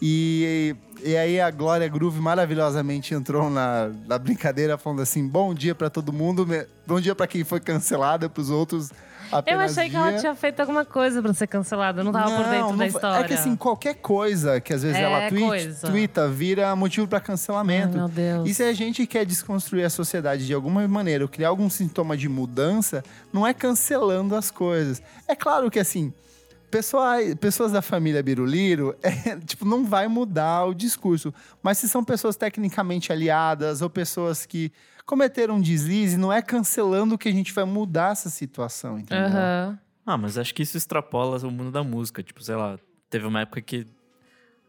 E, 0.00 0.74
e 1.04 1.16
aí 1.16 1.40
a 1.40 1.50
Glória 1.50 1.86
Groove 1.88 2.20
maravilhosamente 2.20 3.14
entrou 3.14 3.48
na, 3.48 3.90
na 4.06 4.18
brincadeira 4.18 4.76
falando 4.76 5.02
assim: 5.02 5.26
bom 5.26 5.54
dia 5.54 5.74
pra 5.74 5.88
todo 5.88 6.12
mundo, 6.12 6.46
bom 6.86 7.00
dia 7.00 7.14
pra 7.14 7.26
quem 7.26 7.44
foi 7.44 7.60
cancelada, 7.60 8.28
pros 8.28 8.50
outros 8.50 8.90
Eu 9.46 9.60
achei 9.60 9.88
que 9.88 9.96
ela 9.96 10.18
tinha 10.18 10.34
feito 10.34 10.60
alguma 10.60 10.84
coisa 10.84 11.22
pra 11.22 11.32
ser 11.32 11.46
cancelada. 11.46 12.00
Eu 12.00 12.04
não 12.04 12.12
tava 12.12 12.30
por 12.30 12.44
Não, 12.44 12.50
dentro 12.50 12.68
não 12.70 12.76
da 12.76 12.86
história. 12.86 13.24
É 13.24 13.28
que 13.28 13.34
assim, 13.34 13.56
qualquer 13.56 13.94
coisa 13.94 14.60
que 14.60 14.72
às 14.72 14.82
vezes 14.82 14.98
É 14.98 15.02
ela 15.02 15.28
tweet, 15.28 15.80
twitta, 15.80 16.28
vira 16.28 16.74
motivo 16.76 17.06
pra 17.08 17.18
Ai, 17.18 17.24
cancelamento. 17.24 17.96
meu 17.96 18.08
Deus. 18.08 18.48
E 18.48 18.54
se 18.54 18.62
a 18.62 18.72
gente 18.72 19.06
quer 19.06 19.24
desconstruir 19.24 19.84
a 19.84 19.90
sociedade 19.90 20.46
de 20.46 20.52
alguma 20.54 20.86
maneira, 20.86 21.24
ou 21.24 21.28
criar 21.28 21.48
algum 21.48 21.68
sintoma 21.70 22.16
de 22.16 22.28
mudança, 22.28 23.02
não 23.32 23.46
é 23.46 23.54
cancelando 23.54 24.34
as 24.36 24.50
coisas. 24.50 25.02
É 25.26 25.34
claro 25.34 25.70
que 25.70 25.78
assim, 25.78 26.12
pessoas, 26.70 27.34
pessoas 27.34 27.72
da 27.72 27.82
família 27.82 28.22
Biruliro, 28.22 28.96
é, 29.02 29.36
tipo, 29.44 29.64
não 29.64 29.84
vai 29.84 30.08
mudar 30.08 30.64
o 30.64 30.74
discurso. 30.74 31.32
Mas 31.62 31.78
se 31.78 31.88
são 31.88 32.02
pessoas 32.02 32.34
tecnicamente 32.36 33.12
aliadas 33.12 33.82
ou 33.82 33.90
pessoas 33.90 34.46
que 34.46 34.72
cometeram 35.12 35.56
um 35.56 35.60
deslize, 35.60 36.16
não 36.16 36.32
é 36.32 36.40
cancelando 36.40 37.18
que 37.18 37.28
a 37.28 37.32
gente 37.32 37.52
vai 37.52 37.64
mudar 37.66 38.12
essa 38.12 38.30
situação, 38.30 38.98
entendeu? 38.98 39.26
Aham. 39.26 39.78
Ah, 40.06 40.16
mas 40.16 40.38
acho 40.38 40.54
que 40.54 40.62
isso 40.62 40.78
extrapola 40.78 41.36
o 41.46 41.50
mundo 41.50 41.70
da 41.70 41.84
música. 41.84 42.22
Tipo, 42.22 42.42
sei 42.42 42.56
lá, 42.56 42.78
teve 43.10 43.26
uma 43.26 43.42
época 43.42 43.60
que 43.60 43.86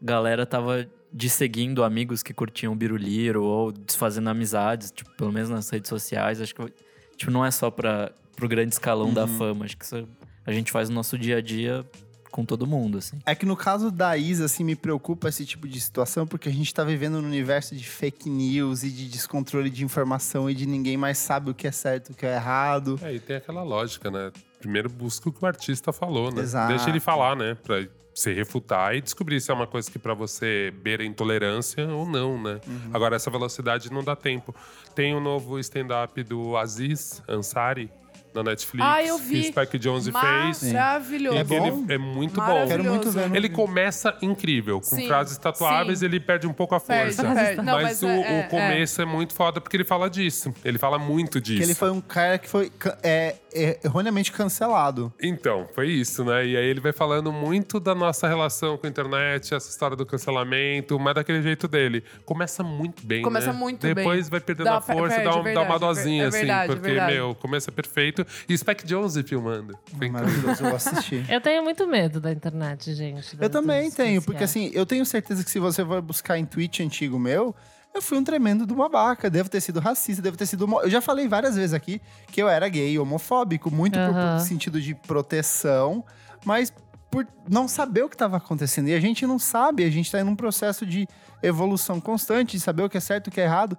a 0.02 0.06
galera 0.06 0.46
tava 0.46 0.86
desseguindo 1.14 1.82
amigos 1.82 2.22
que 2.22 2.34
curtiam 2.34 2.76
Biruliro 2.76 3.42
ou 3.42 3.72
desfazendo 3.72 4.30
amizades, 4.30 4.92
tipo, 4.92 5.10
pelo 5.12 5.32
menos 5.32 5.50
nas 5.50 5.70
redes 5.70 5.88
sociais. 5.88 6.42
Acho 6.42 6.54
que 6.54 6.74
tipo, 7.16 7.32
não 7.32 7.46
é 7.46 7.50
só 7.50 7.72
para 7.72 8.12
pro 8.36 8.50
grande 8.50 8.74
escalão 8.74 9.14
da 9.14 9.26
fama. 9.26 9.64
Acho 9.64 9.78
que 9.78 9.86
isso 9.86 10.06
a 10.46 10.52
gente 10.52 10.74
faz 10.74 10.90
no 10.90 10.96
nosso 10.96 11.18
dia 11.18 11.38
a 11.38 11.42
dia 11.42 11.86
com 12.34 12.44
todo 12.44 12.66
mundo, 12.66 12.98
assim. 12.98 13.20
É 13.28 13.36
que 13.36 13.46
no 13.46 13.56
caso 13.56 13.92
da 13.92 14.18
Isa, 14.18 14.46
assim, 14.46 14.64
me 14.64 14.76
preocupa 14.76 15.30
esse 15.30 15.46
tipo 15.46 15.68
de 15.68 15.80
situação, 15.80 16.26
porque 16.26 16.50
a 16.50 16.52
gente 16.52 16.74
tá 16.74 16.84
vivendo 16.84 17.22
num 17.22 17.28
universo 17.28 17.76
de 17.76 17.88
fake 17.88 18.28
news 18.28 18.84
e 18.84 18.90
de 18.90 19.08
descontrole 19.08 19.70
de 19.70 19.86
informação 19.86 20.50
e 20.50 20.56
de 20.56 20.66
ninguém 20.66 20.98
mais 20.98 21.20
sabe 21.20 21.52
o 21.52 21.54
que 21.54 21.68
é 21.68 21.72
certo 21.72 22.10
e 22.10 22.12
o 22.14 22.16
que 22.16 22.26
é 22.26 22.34
errado. 22.34 23.00
É, 23.04 23.14
e 23.14 23.20
tem 23.20 23.36
aquela 23.36 23.62
lógica, 23.62 24.10
né? 24.10 24.32
Primeiro 24.60 24.90
busca 24.90 25.30
o 25.30 25.32
que 25.32 25.44
o 25.44 25.48
artista 25.48 25.94
falou, 25.94 26.34
né? 26.34 26.42
Exato. 26.42 26.70
Deixa 26.70 26.90
ele 26.90 27.00
falar, 27.00 27.36
né? 27.36 27.54
Pra 27.54 27.86
se 28.16 28.34
refutar 28.34 28.96
e 28.96 29.02
descobrir 29.02 29.40
se 29.40 29.52
é 29.52 29.54
uma 29.54 29.68
coisa 29.68 29.90
que 29.90 30.00
pra 30.00 30.16
você 30.16 30.74
beira 30.82 31.06
intolerância 31.06 31.88
ou 31.88 32.08
não, 32.08 32.42
né? 32.42 32.60
Uhum. 32.66 32.90
Agora, 32.94 33.16
essa 33.16 33.30
velocidade 33.30 33.92
não 33.92 34.04
dá 34.04 34.16
tempo. 34.16 34.56
Tem 34.96 35.14
o 35.14 35.20
novo 35.20 35.60
stand-up 35.60 36.24
do 36.24 36.58
Aziz 36.58 37.22
Ansari 37.28 37.92
na 38.34 38.44
Netflix. 38.44 38.86
Ah, 38.88 39.04
eu 39.04 39.18
vi. 39.18 39.42
Que 39.42 39.48
Spike 39.50 39.80
Jonze 39.80 40.12
fez. 40.12 40.74
Maravilhoso. 40.74 41.38
É 41.38 41.44
bom? 41.44 41.84
Ele 41.84 41.94
é 41.94 41.98
muito 41.98 42.36
bom. 42.36 42.42
Maravilhoso. 42.42 42.70
Quero 42.70 42.84
muito 42.90 43.12
ver. 43.12 43.30
no- 43.30 43.36
Ele 43.36 43.50
começa 43.50 44.18
incrível, 44.22 44.80
com 44.80 44.96
Sim, 44.96 45.08
frases 45.08 45.38
tatuáveis, 45.38 46.00
sim. 46.00 46.06
ele 46.06 46.20
perde 46.20 46.48
um 46.48 46.54
pouco 46.54 46.76
a 46.76 46.80
Perde, 46.80 47.16
força. 47.16 47.34
perde. 47.34 47.58
Não, 47.62 47.74
mas 47.74 47.84
mas 47.84 48.04
o, 48.04 48.08
é- 48.08 48.18
o 48.18 48.24
é- 48.24 48.44
começo 48.44 49.02
é. 49.02 49.06
muito 49.06 49.34
foda 49.34 49.62
porque 49.62 49.78
ele 49.78 49.84
fala 49.84 50.10
disso. 50.10 50.54
Ele 50.66 50.78
fala 50.78 50.98
muito 50.98 51.40
disso. 51.40 51.60
Que 51.60 51.66
ele 51.66 51.76
foi 51.76 51.92
um 51.92 52.02
cara 52.02 52.38
que 52.38 52.50
foi 52.50 52.72
é, 53.04 53.10
é, 53.10 53.36
erroneamente 53.84 54.32
cancelado. 54.32 55.12
Então, 55.22 55.68
foi 55.74 55.90
isso, 55.90 56.24
né? 56.24 56.46
E 56.46 56.58
aí 56.58 56.66
ele 56.66 56.80
vai 56.80 56.92
falando 56.94 57.32
muito 57.32 57.80
da 57.80 57.94
nossa 57.96 58.28
relação 58.28 58.78
com 58.78 58.86
a 58.86 58.90
internet, 58.90 59.54
essa 59.54 59.70
história 59.70 59.96
do 59.96 60.06
cancelamento, 60.06 61.00
mas 61.00 61.16
daquele 61.16 61.42
jeito 61.42 61.68
dele. 61.68 62.04
Começa 62.26 62.64
muito 62.64 63.06
bem, 63.06 63.22
Começa 63.22 63.54
né? 63.54 63.60
muito 63.60 63.82
bem. 63.82 63.94
Depois 63.96 64.30
vai 64.30 64.40
perdendo 64.40 64.66
Dá- 64.66 64.78
a 64.78 64.82
força, 64.82 65.16
perde, 65.16 65.24
dá, 65.24 65.30
um- 65.32 65.44
dá 65.44 65.62
uma 65.62 65.70
verdade, 65.78 65.80
dosinha, 65.80 66.24
é 66.24 66.28
assim. 66.28 66.38
verdade, 66.40 66.74
porque, 66.74 66.88
verdade. 66.90 67.14
meu, 67.14 67.36
começa 67.36 67.72
perfeito. 67.72 68.26
E 68.48 68.58
Spike 68.58 68.86
Jonze 68.86 69.24
filmando. 69.24 69.78
Maravilhoso, 70.12 70.64
eu 70.64 70.68
vou 70.68 70.76
assistir. 70.76 71.26
Eu 71.30 71.42
tenho 71.42 71.64
muito 71.64 71.86
medo 71.88 72.20
da 72.20 72.32
internet, 72.32 72.94
gente. 72.94 73.34
Eu 73.34 73.40
das- 73.40 73.52
também 73.52 73.90
tenho, 73.92 74.22
porque 74.22 74.44
assim, 74.44 74.72
eu 74.74 74.86
tenho 74.86 75.06
certeza 75.06 75.44
que 75.44 75.50
se 75.52 75.60
você 75.60 75.84
for 75.86 76.02
buscar 76.02 76.38
em 76.38 76.46
tweet 76.46 76.82
antigo 76.84 77.18
meu, 77.20 77.56
eu 77.94 78.02
fui 78.02 78.18
um 78.18 78.24
tremendo 78.24 78.66
do 78.66 78.76
babaca. 78.76 79.30
Devo 79.30 79.50
ter 79.50 79.62
sido 79.62 79.80
racista, 79.80 80.22
devo 80.22 80.36
ter 80.36 80.46
sido. 80.46 80.68
Eu 80.82 80.90
já 80.90 81.02
falei 81.02 81.28
várias 81.28 81.56
vezes 81.56 81.74
aqui 81.74 82.02
que 82.28 82.42
eu 82.42 82.50
era 82.50 82.68
gay, 82.68 82.98
homofóbico, 82.98 83.70
muito 83.70 84.00
por, 84.00 84.08
por 84.08 84.18
Aham. 84.18 84.40
sentido 84.40 84.82
de 84.82 84.96
proteção, 84.96 86.04
mas 86.44 86.74
por 87.12 87.28
não 87.48 87.68
saber 87.68 88.04
o 88.04 88.10
que 88.10 88.16
estava 88.16 88.38
acontecendo. 88.38 88.88
E 88.88 88.94
a 88.96 89.00
gente 89.00 89.28
não 89.28 89.38
sabe, 89.38 89.84
a 89.84 89.90
gente 89.90 90.12
tá 90.12 90.20
em 90.20 90.24
um 90.24 90.36
processo 90.36 90.84
de 90.86 91.08
evolução 91.44 92.02
constante, 92.02 92.58
de 92.58 92.60
saber 92.60 92.84
o 92.84 92.90
que 92.90 92.98
é 92.98 93.00
certo 93.00 93.28
e 93.28 93.30
o 93.30 93.32
que 93.32 93.40
é 93.40 93.44
errado. 93.44 93.78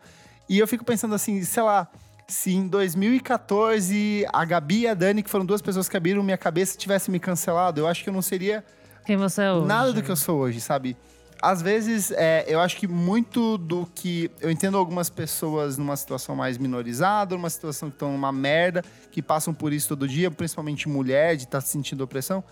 E 0.48 0.58
eu 0.58 0.68
fico 0.68 0.84
pensando 0.84 1.14
assim, 1.14 1.42
sei 1.42 1.62
lá. 1.62 1.88
Se 2.26 2.54
em 2.54 2.66
2014 2.66 4.24
a 4.32 4.44
Gabi 4.46 4.80
e 4.80 4.88
a 4.88 4.94
Dani, 4.94 5.22
que 5.22 5.28
foram 5.28 5.44
duas 5.44 5.60
pessoas 5.60 5.90
que 5.90 5.96
abriram 5.96 6.22
minha 6.22 6.38
cabeça, 6.38 6.78
tivessem 6.78 7.12
me 7.12 7.20
cancelado, 7.20 7.82
eu 7.82 7.86
acho 7.86 8.02
que 8.02 8.08
eu 8.08 8.14
não 8.14 8.22
seria 8.22 8.64
Quem 9.04 9.18
você 9.18 9.42
é 9.42 9.52
hoje? 9.52 9.66
Nada 9.66 9.92
do 9.92 10.02
que 10.02 10.10
eu 10.10 10.16
sou 10.16 10.38
hoje, 10.38 10.58
sabe? 10.58 10.96
Às 11.44 11.60
vezes, 11.60 12.10
é, 12.12 12.46
eu 12.48 12.58
acho 12.58 12.74
que 12.78 12.88
muito 12.88 13.58
do 13.58 13.86
que. 13.94 14.30
Eu 14.40 14.50
entendo 14.50 14.78
algumas 14.78 15.10
pessoas 15.10 15.76
numa 15.76 15.94
situação 15.94 16.34
mais 16.34 16.56
minorizada, 16.56 17.36
numa 17.36 17.50
situação 17.50 17.90
que 17.90 17.96
estão 17.96 18.10
numa 18.12 18.32
merda, 18.32 18.82
que 19.12 19.20
passam 19.20 19.52
por 19.52 19.70
isso 19.70 19.88
todo 19.88 20.08
dia, 20.08 20.30
principalmente 20.30 20.88
mulher, 20.88 21.36
de 21.36 21.44
estar 21.44 21.60
sentindo 21.60 22.02
opressão. 22.02 22.42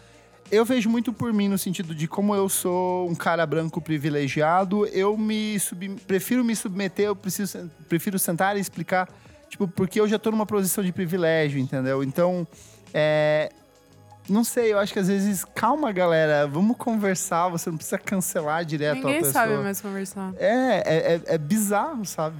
Eu 0.50 0.62
vejo 0.62 0.90
muito 0.90 1.10
por 1.10 1.32
mim 1.32 1.48
no 1.48 1.56
sentido 1.56 1.94
de 1.94 2.06
como 2.06 2.34
eu 2.34 2.50
sou 2.50 3.08
um 3.08 3.14
cara 3.14 3.46
branco 3.46 3.80
privilegiado, 3.80 4.84
eu 4.88 5.16
me 5.16 5.58
sub- 5.58 5.96
prefiro 6.06 6.44
me 6.44 6.54
submeter, 6.54 7.06
eu 7.06 7.16
preciso, 7.16 7.70
prefiro 7.88 8.18
sentar 8.18 8.58
e 8.58 8.60
explicar, 8.60 9.08
tipo, 9.48 9.66
porque 9.66 9.98
eu 9.98 10.06
já 10.06 10.18
tô 10.18 10.30
numa 10.30 10.44
posição 10.44 10.84
de 10.84 10.92
privilégio, 10.92 11.58
entendeu? 11.58 12.04
Então, 12.04 12.46
é, 12.92 13.50
não 14.28 14.44
sei, 14.44 14.72
eu 14.72 14.78
acho 14.78 14.92
que 14.92 14.98
às 14.98 15.08
vezes, 15.08 15.44
calma, 15.54 15.92
galera, 15.92 16.46
vamos 16.46 16.76
conversar, 16.76 17.48
você 17.48 17.70
não 17.70 17.76
precisa 17.76 17.98
cancelar 17.98 18.64
direto 18.64 18.92
a 18.92 18.94
Ninguém 18.96 19.16
pessoa. 19.22 19.32
sabe 19.32 19.54
mais 19.54 19.80
conversar. 19.80 20.32
É, 20.36 20.46
é, 20.46 21.14
é, 21.14 21.22
é 21.34 21.38
bizarro, 21.38 22.04
sabe? 22.04 22.36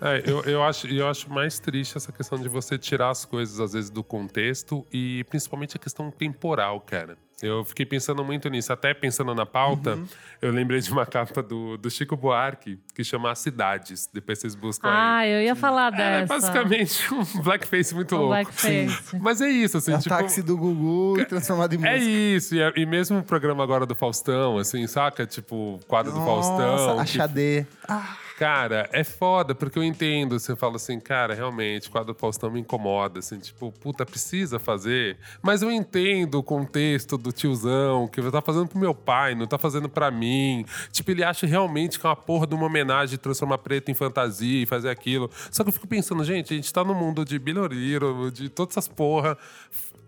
É, 0.00 0.22
eu, 0.24 0.42
eu, 0.44 0.62
acho, 0.62 0.86
eu 0.86 1.06
acho 1.08 1.30
mais 1.30 1.58
triste 1.58 1.96
essa 1.96 2.10
questão 2.10 2.38
de 2.38 2.48
você 2.48 2.78
tirar 2.78 3.10
as 3.10 3.26
coisas, 3.26 3.60
às 3.60 3.74
vezes, 3.74 3.90
do 3.90 4.02
contexto 4.02 4.86
e 4.90 5.24
principalmente 5.24 5.76
a 5.76 5.78
questão 5.78 6.10
temporal, 6.10 6.80
cara. 6.80 7.18
Eu 7.42 7.64
fiquei 7.64 7.86
pensando 7.86 8.22
muito 8.24 8.48
nisso, 8.48 8.72
até 8.72 8.92
pensando 8.92 9.34
na 9.34 9.46
pauta, 9.46 9.94
Uhum. 9.96 10.06
eu 10.42 10.52
lembrei 10.52 10.80
de 10.80 10.90
uma 10.92 11.06
capa 11.06 11.42
do, 11.42 11.76
do 11.78 11.90
Chico 11.90 12.16
Buarque, 12.16 12.78
que 12.94 13.02
chama 13.02 13.30
As 13.30 13.38
Cidades. 13.38 14.08
Depois 14.12 14.38
vocês 14.38 14.54
buscam 14.54 14.88
aí. 14.88 14.94
Ah, 14.96 15.26
eu 15.26 15.42
ia 15.42 15.54
falar 15.56 15.90
dessa. 15.90 16.24
É 16.24 16.26
basicamente 16.26 17.14
um 17.14 17.24
blackface 17.42 17.94
muito 17.94 18.14
Um 18.14 18.18
louco. 18.18 18.30
blackface. 18.34 19.16
Mas 19.18 19.40
é 19.40 19.48
isso, 19.48 19.78
assim, 19.78 19.92
É 19.92 19.96
o 19.96 19.98
tipo. 19.98 20.10
táxi 20.14 20.42
do 20.42 20.56
Gugu 20.56 21.24
transformado 21.26 21.72
em 21.74 21.78
música. 21.78 21.94
É 21.96 21.98
isso, 21.98 22.54
e, 22.54 22.60
é- 22.60 22.72
e 22.76 22.84
mesmo 22.84 23.18
o 23.18 23.22
programa 23.22 23.62
agora 23.62 23.86
do 23.86 23.94
Faustão, 23.94 24.58
assim, 24.58 24.86
saca? 24.86 25.26
Tipo, 25.26 25.76
o 25.76 25.80
quadro 25.86 26.12
do 26.12 26.18
Nossa, 26.20 26.48
Faustão. 26.50 26.98
a 27.00 27.04
que 27.04 27.10
Xadê. 27.12 27.66
Cara, 28.40 28.88
é 28.90 29.04
foda, 29.04 29.54
porque 29.54 29.78
eu 29.78 29.84
entendo. 29.84 30.40
Você 30.40 30.56
fala 30.56 30.76
assim, 30.76 30.98
cara, 30.98 31.34
realmente, 31.34 31.88
o 31.88 31.90
quadro 31.90 32.14
Faustão 32.14 32.50
me 32.50 32.58
incomoda. 32.58 33.18
Assim, 33.18 33.38
tipo, 33.38 33.70
puta, 33.70 34.06
precisa 34.06 34.58
fazer. 34.58 35.18
Mas 35.42 35.60
eu 35.60 35.70
entendo 35.70 36.36
o 36.36 36.42
contexto 36.42 37.18
do 37.18 37.32
tiozão, 37.32 38.08
que 38.08 38.22
tá 38.30 38.40
fazendo 38.40 38.66
pro 38.66 38.78
meu 38.78 38.94
pai, 38.94 39.34
não 39.34 39.46
tá 39.46 39.58
fazendo 39.58 39.90
pra 39.90 40.10
mim. 40.10 40.64
Tipo, 40.90 41.10
ele 41.10 41.22
acha 41.22 41.46
realmente 41.46 42.00
que 42.00 42.06
é 42.06 42.08
uma 42.08 42.16
porra 42.16 42.46
de 42.46 42.54
uma 42.54 42.64
homenagem 42.64 43.18
transformar 43.18 43.58
preto 43.58 43.90
em 43.90 43.94
fantasia 43.94 44.62
e 44.62 44.64
fazer 44.64 44.88
aquilo. 44.88 45.30
Só 45.50 45.62
que 45.62 45.68
eu 45.68 45.74
fico 45.74 45.86
pensando, 45.86 46.24
gente, 46.24 46.54
a 46.54 46.56
gente 46.56 46.72
tá 46.72 46.82
no 46.82 46.94
mundo 46.94 47.26
de 47.26 47.38
Biloriro, 47.38 48.30
de 48.32 48.48
todas 48.48 48.72
essas 48.72 48.88
porra. 48.88 49.36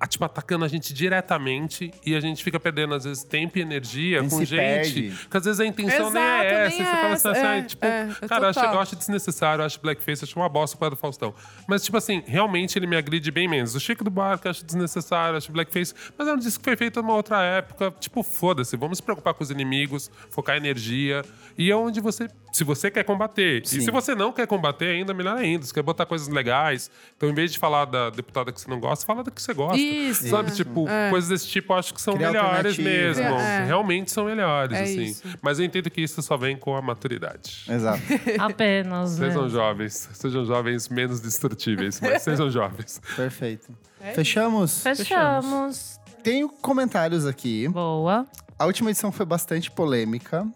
A- 0.03 0.07
Tipo, 0.07 0.25
atacando 0.25 0.65
a 0.65 0.69
gente 0.69 0.93
diretamente 0.93 1.91
e 2.05 2.15
a 2.15 2.21
gente 2.21 2.43
fica 2.45 2.59
perdendo, 2.61 2.95
às 2.95 3.05
vezes, 3.05 3.23
tempo 3.25 3.57
e 3.59 3.61
energia 3.63 4.21
gente 4.21 4.31
com 4.31 4.45
gente 4.45 4.57
perde. 4.57 5.13
que 5.31 5.37
às 5.37 5.45
vezes 5.45 5.61
a 5.61 5.65
intenção 5.67 6.11
nem 6.11 6.23
Exato, 6.23 6.45
é 6.45 6.51
nem 6.51 6.59
essa. 6.67 6.75
e 6.75 6.77
você 6.77 6.83
é 6.83 6.85
fala 6.85 7.07
assim, 7.15 7.29
essa. 7.29 7.31
assim, 7.31 7.47
É, 7.47 7.63
tipo, 7.63 7.85
é, 7.87 8.09
é 8.21 8.29
cara, 8.29 8.45
eu 8.47 8.51
acho, 8.51 8.61
eu 8.61 8.81
acho 8.81 8.97
desnecessário, 8.97 9.63
eu 9.63 9.67
acho 9.67 9.81
blackface, 9.81 10.23
eu 10.23 10.27
acho 10.29 10.39
uma 10.39 10.49
bosta 10.49 10.77
para 10.77 10.91
do 10.91 10.97
Faustão. 10.97 11.35
Mas, 11.69 11.85
tipo 11.85 11.97
assim, 11.97 12.23
realmente 12.27 12.79
ele 12.79 12.87
me 12.87 12.97
agride 12.97 13.31
bem 13.31 13.49
menos. 13.49 13.75
O 13.75 13.81
Chico 13.81 14.03
do 14.05 14.11
Barco 14.11 14.47
eu 14.47 14.51
acho 14.51 14.65
desnecessário, 14.65 15.35
eu 15.35 15.39
acho 15.39 15.51
blackface, 15.53 15.95
mas 16.19 16.29
é 16.29 16.33
um 16.33 16.37
disco 16.39 16.59
que 16.63 16.71
foi 16.71 16.77
feito 16.77 17.01
numa 17.01 17.15
outra 17.15 17.43
época. 17.43 17.93
Tipo, 18.01 18.23
foda-se, 18.23 18.77
vamos 18.77 18.99
se 18.99 19.03
preocupar 19.03 19.35
com 19.35 19.43
os 19.45 19.51
inimigos, 19.51 20.11
focar 20.31 20.57
energia. 20.57 21.25
E 21.57 21.71
é 21.71 21.77
onde 21.77 22.01
você. 22.01 22.29
Se 22.53 22.65
você 22.65 22.91
quer 22.91 23.05
combater. 23.05 23.67
Sim. 23.67 23.79
E 23.79 23.81
se 23.83 23.91
você 23.91 24.15
não 24.15 24.33
quer 24.33 24.47
combater, 24.47 24.87
ainda 24.87 25.15
melhor 25.15 25.37
ainda. 25.39 25.65
Você 25.65 25.73
quer 25.73 25.83
botar 25.83 26.05
coisas 26.07 26.29
legais. 26.29 26.91
Então, 27.17 27.29
em 27.31 27.35
vez 27.35 27.53
de 27.53 27.59
falar 27.59 27.85
da 27.87 28.11
deputada 28.11 28.53
que 28.53 28.61
você 28.61 28.69
não 28.69 28.79
gosta, 28.81 29.07
fala 29.07 29.23
da 29.23 29.31
que 29.31 29.41
você 29.41 29.55
gosta. 29.55 29.79
Isso. 29.93 30.29
Sabe, 30.29 30.51
É. 30.51 30.55
tipo, 30.55 30.89
É. 30.89 31.11
coisas 31.11 31.29
desse 31.29 31.47
tipo 31.47 31.73
eu 31.73 31.77
acho 31.79 31.95
que 31.95 32.01
são 32.01 32.15
Criar 32.15 32.33
melhores 32.33 32.79
mesmo. 32.79 33.23
É. 33.25 33.65
Realmente 33.67 34.11
são 34.11 34.25
melhores, 34.25 34.77
É 34.77 34.83
assim. 34.83 35.03
isso. 35.03 35.23
Mas 35.41 35.59
eu 35.59 35.65
entendo 35.65 35.91
que 35.91 36.01
isso 36.01 36.21
só 36.23 36.37
vem 36.37 36.57
com 36.57 36.77
a 36.77 36.83
maturidade. 36.83 37.65
Exato. 37.69 38.01
Apenas, 38.39 39.19
né? 39.19 39.29
Sejam 39.29 39.49
jovens, 39.49 40.09
sejam 40.13 40.45
jovens 40.45 40.89
menos 40.89 41.21
destrutíveis, 41.21 42.01
mas 42.01 42.23
sejam 42.23 42.51
jovens. 42.51 43.01
Perfeito. 43.17 43.73
É 44.01 44.13
Fechamos? 44.13 44.83
Fechamos. 44.83 45.99
Tenho 46.23 46.49
comentários 46.49 47.27
aqui. 47.27 47.69
Boa. 47.69 48.27
A 48.59 48.67
última 48.67 48.91
edição 48.91 49.11
foi 49.13 49.27
bastante 49.27 49.71
polêmica. 49.71 50.47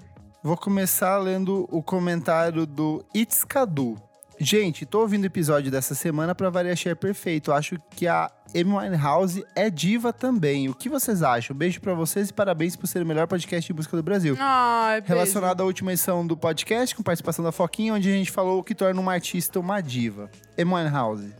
Vou 0.42 0.56
começar 0.56 1.18
lendo 1.18 1.66
o 1.72 1.82
comentário 1.82 2.66
do 2.66 3.04
It's 3.14 3.42
Cadu. 3.42 3.96
Gente, 4.38 4.84
tô 4.84 5.00
ouvindo 5.00 5.22
o 5.22 5.26
episódio 5.26 5.70
dessa 5.70 5.94
semana 5.94 6.34
pra 6.34 6.50
variar 6.50 6.76
Share 6.76 6.94
Perfeito. 6.94 7.52
Acho 7.52 7.76
que 7.90 8.06
a 8.06 8.30
Amy 8.54 8.72
Winehouse 8.72 9.44
é 9.54 9.70
diva 9.70 10.12
também. 10.12 10.68
O 10.68 10.74
que 10.74 10.88
vocês 10.88 11.22
acham? 11.22 11.56
Beijo 11.56 11.80
pra 11.80 11.94
vocês 11.94 12.28
e 12.28 12.32
parabéns 12.34 12.76
por 12.76 12.86
ser 12.86 13.02
o 13.02 13.06
melhor 13.06 13.26
podcast 13.26 13.66
de 13.66 13.74
música 13.74 13.96
do 13.96 14.02
Brasil. 14.02 14.36
Ai, 14.38 15.00
beijo. 15.00 15.14
Relacionado 15.14 15.62
à 15.62 15.64
última 15.64 15.92
edição 15.92 16.26
do 16.26 16.36
podcast, 16.36 16.94
com 16.94 17.02
participação 17.02 17.44
da 17.44 17.50
Foquinha, 17.50 17.94
onde 17.94 18.10
a 18.10 18.12
gente 18.12 18.30
falou 18.30 18.60
o 18.60 18.64
que 18.64 18.74
torna 18.74 19.00
uma 19.00 19.12
artista 19.12 19.58
uma 19.58 19.80
diva. 19.80 20.30
Amy 20.58 20.74
Winehouse. 20.74 21.34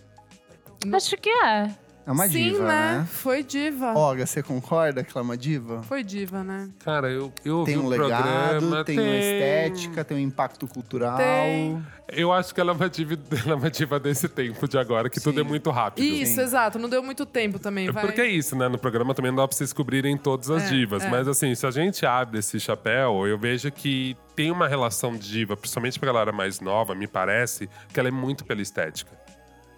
Acho 0.92 1.16
que 1.18 1.28
é. 1.28 1.85
É 2.06 2.12
uma 2.12 2.28
Sim, 2.28 2.32
diva, 2.52 2.62
né? 2.68 2.98
né? 2.98 3.08
Foi 3.10 3.42
diva. 3.42 3.92
Olga, 3.96 4.24
você 4.24 4.40
concorda 4.40 5.02
que 5.02 5.10
ela 5.10 5.22
é 5.22 5.24
uma 5.24 5.36
diva? 5.36 5.82
Foi 5.82 6.04
diva, 6.04 6.44
né? 6.44 6.70
Cara, 6.84 7.10
eu, 7.10 7.32
eu 7.44 7.58
ouvi 7.58 7.72
Tem 7.72 7.80
um 7.80 7.86
o 7.86 7.88
legado, 7.88 8.22
programa, 8.60 8.84
tem, 8.84 8.96
uma 9.00 9.16
estética, 9.16 10.04
tem 10.04 10.16
um 10.16 10.20
impacto 10.20 10.68
cultural. 10.68 11.16
Tem. 11.16 11.84
Eu 12.08 12.32
acho 12.32 12.54
que 12.54 12.60
ela 12.60 12.70
é 12.70 12.74
uma 12.76 12.88
diva, 12.88 13.14
ela 13.44 13.52
é 13.52 13.54
uma 13.56 13.68
diva 13.68 13.98
desse 13.98 14.28
tempo 14.28 14.68
de 14.68 14.78
agora, 14.78 15.10
que 15.10 15.20
tudo 15.20 15.34
Sim. 15.34 15.40
é 15.40 15.42
muito 15.42 15.68
rápido. 15.72 16.04
Isso, 16.04 16.40
exato. 16.40 16.78
Não 16.78 16.88
deu 16.88 17.02
muito 17.02 17.26
tempo 17.26 17.58
também. 17.58 17.90
Vai. 17.90 18.06
Porque 18.06 18.20
é 18.20 18.28
isso, 18.28 18.54
né? 18.54 18.68
No 18.68 18.78
programa 18.78 19.12
também 19.12 19.32
não 19.32 19.38
dá 19.38 19.48
pra 19.48 19.56
vocês 19.56 19.70
descobrirem 19.70 20.16
todas 20.16 20.48
as 20.48 20.62
É, 20.62 20.68
divas. 20.68 21.02
é. 21.02 21.10
Mas 21.10 21.26
assim, 21.26 21.52
se 21.56 21.66
a 21.66 21.72
gente 21.72 22.06
abre 22.06 22.38
esse 22.38 22.60
chapéu, 22.60 23.26
eu 23.26 23.36
vejo 23.36 23.68
que 23.72 24.16
tem 24.36 24.52
uma 24.52 24.68
relação 24.68 25.16
de 25.16 25.28
diva, 25.28 25.56
principalmente 25.56 25.98
pra 25.98 26.06
galera 26.12 26.30
mais 26.30 26.60
nova, 26.60 26.94
me 26.94 27.08
parece, 27.08 27.68
que 27.92 27.98
ela 27.98 28.08
é 28.08 28.12
muito 28.12 28.44
pela 28.44 28.62
estética. 28.62 29.10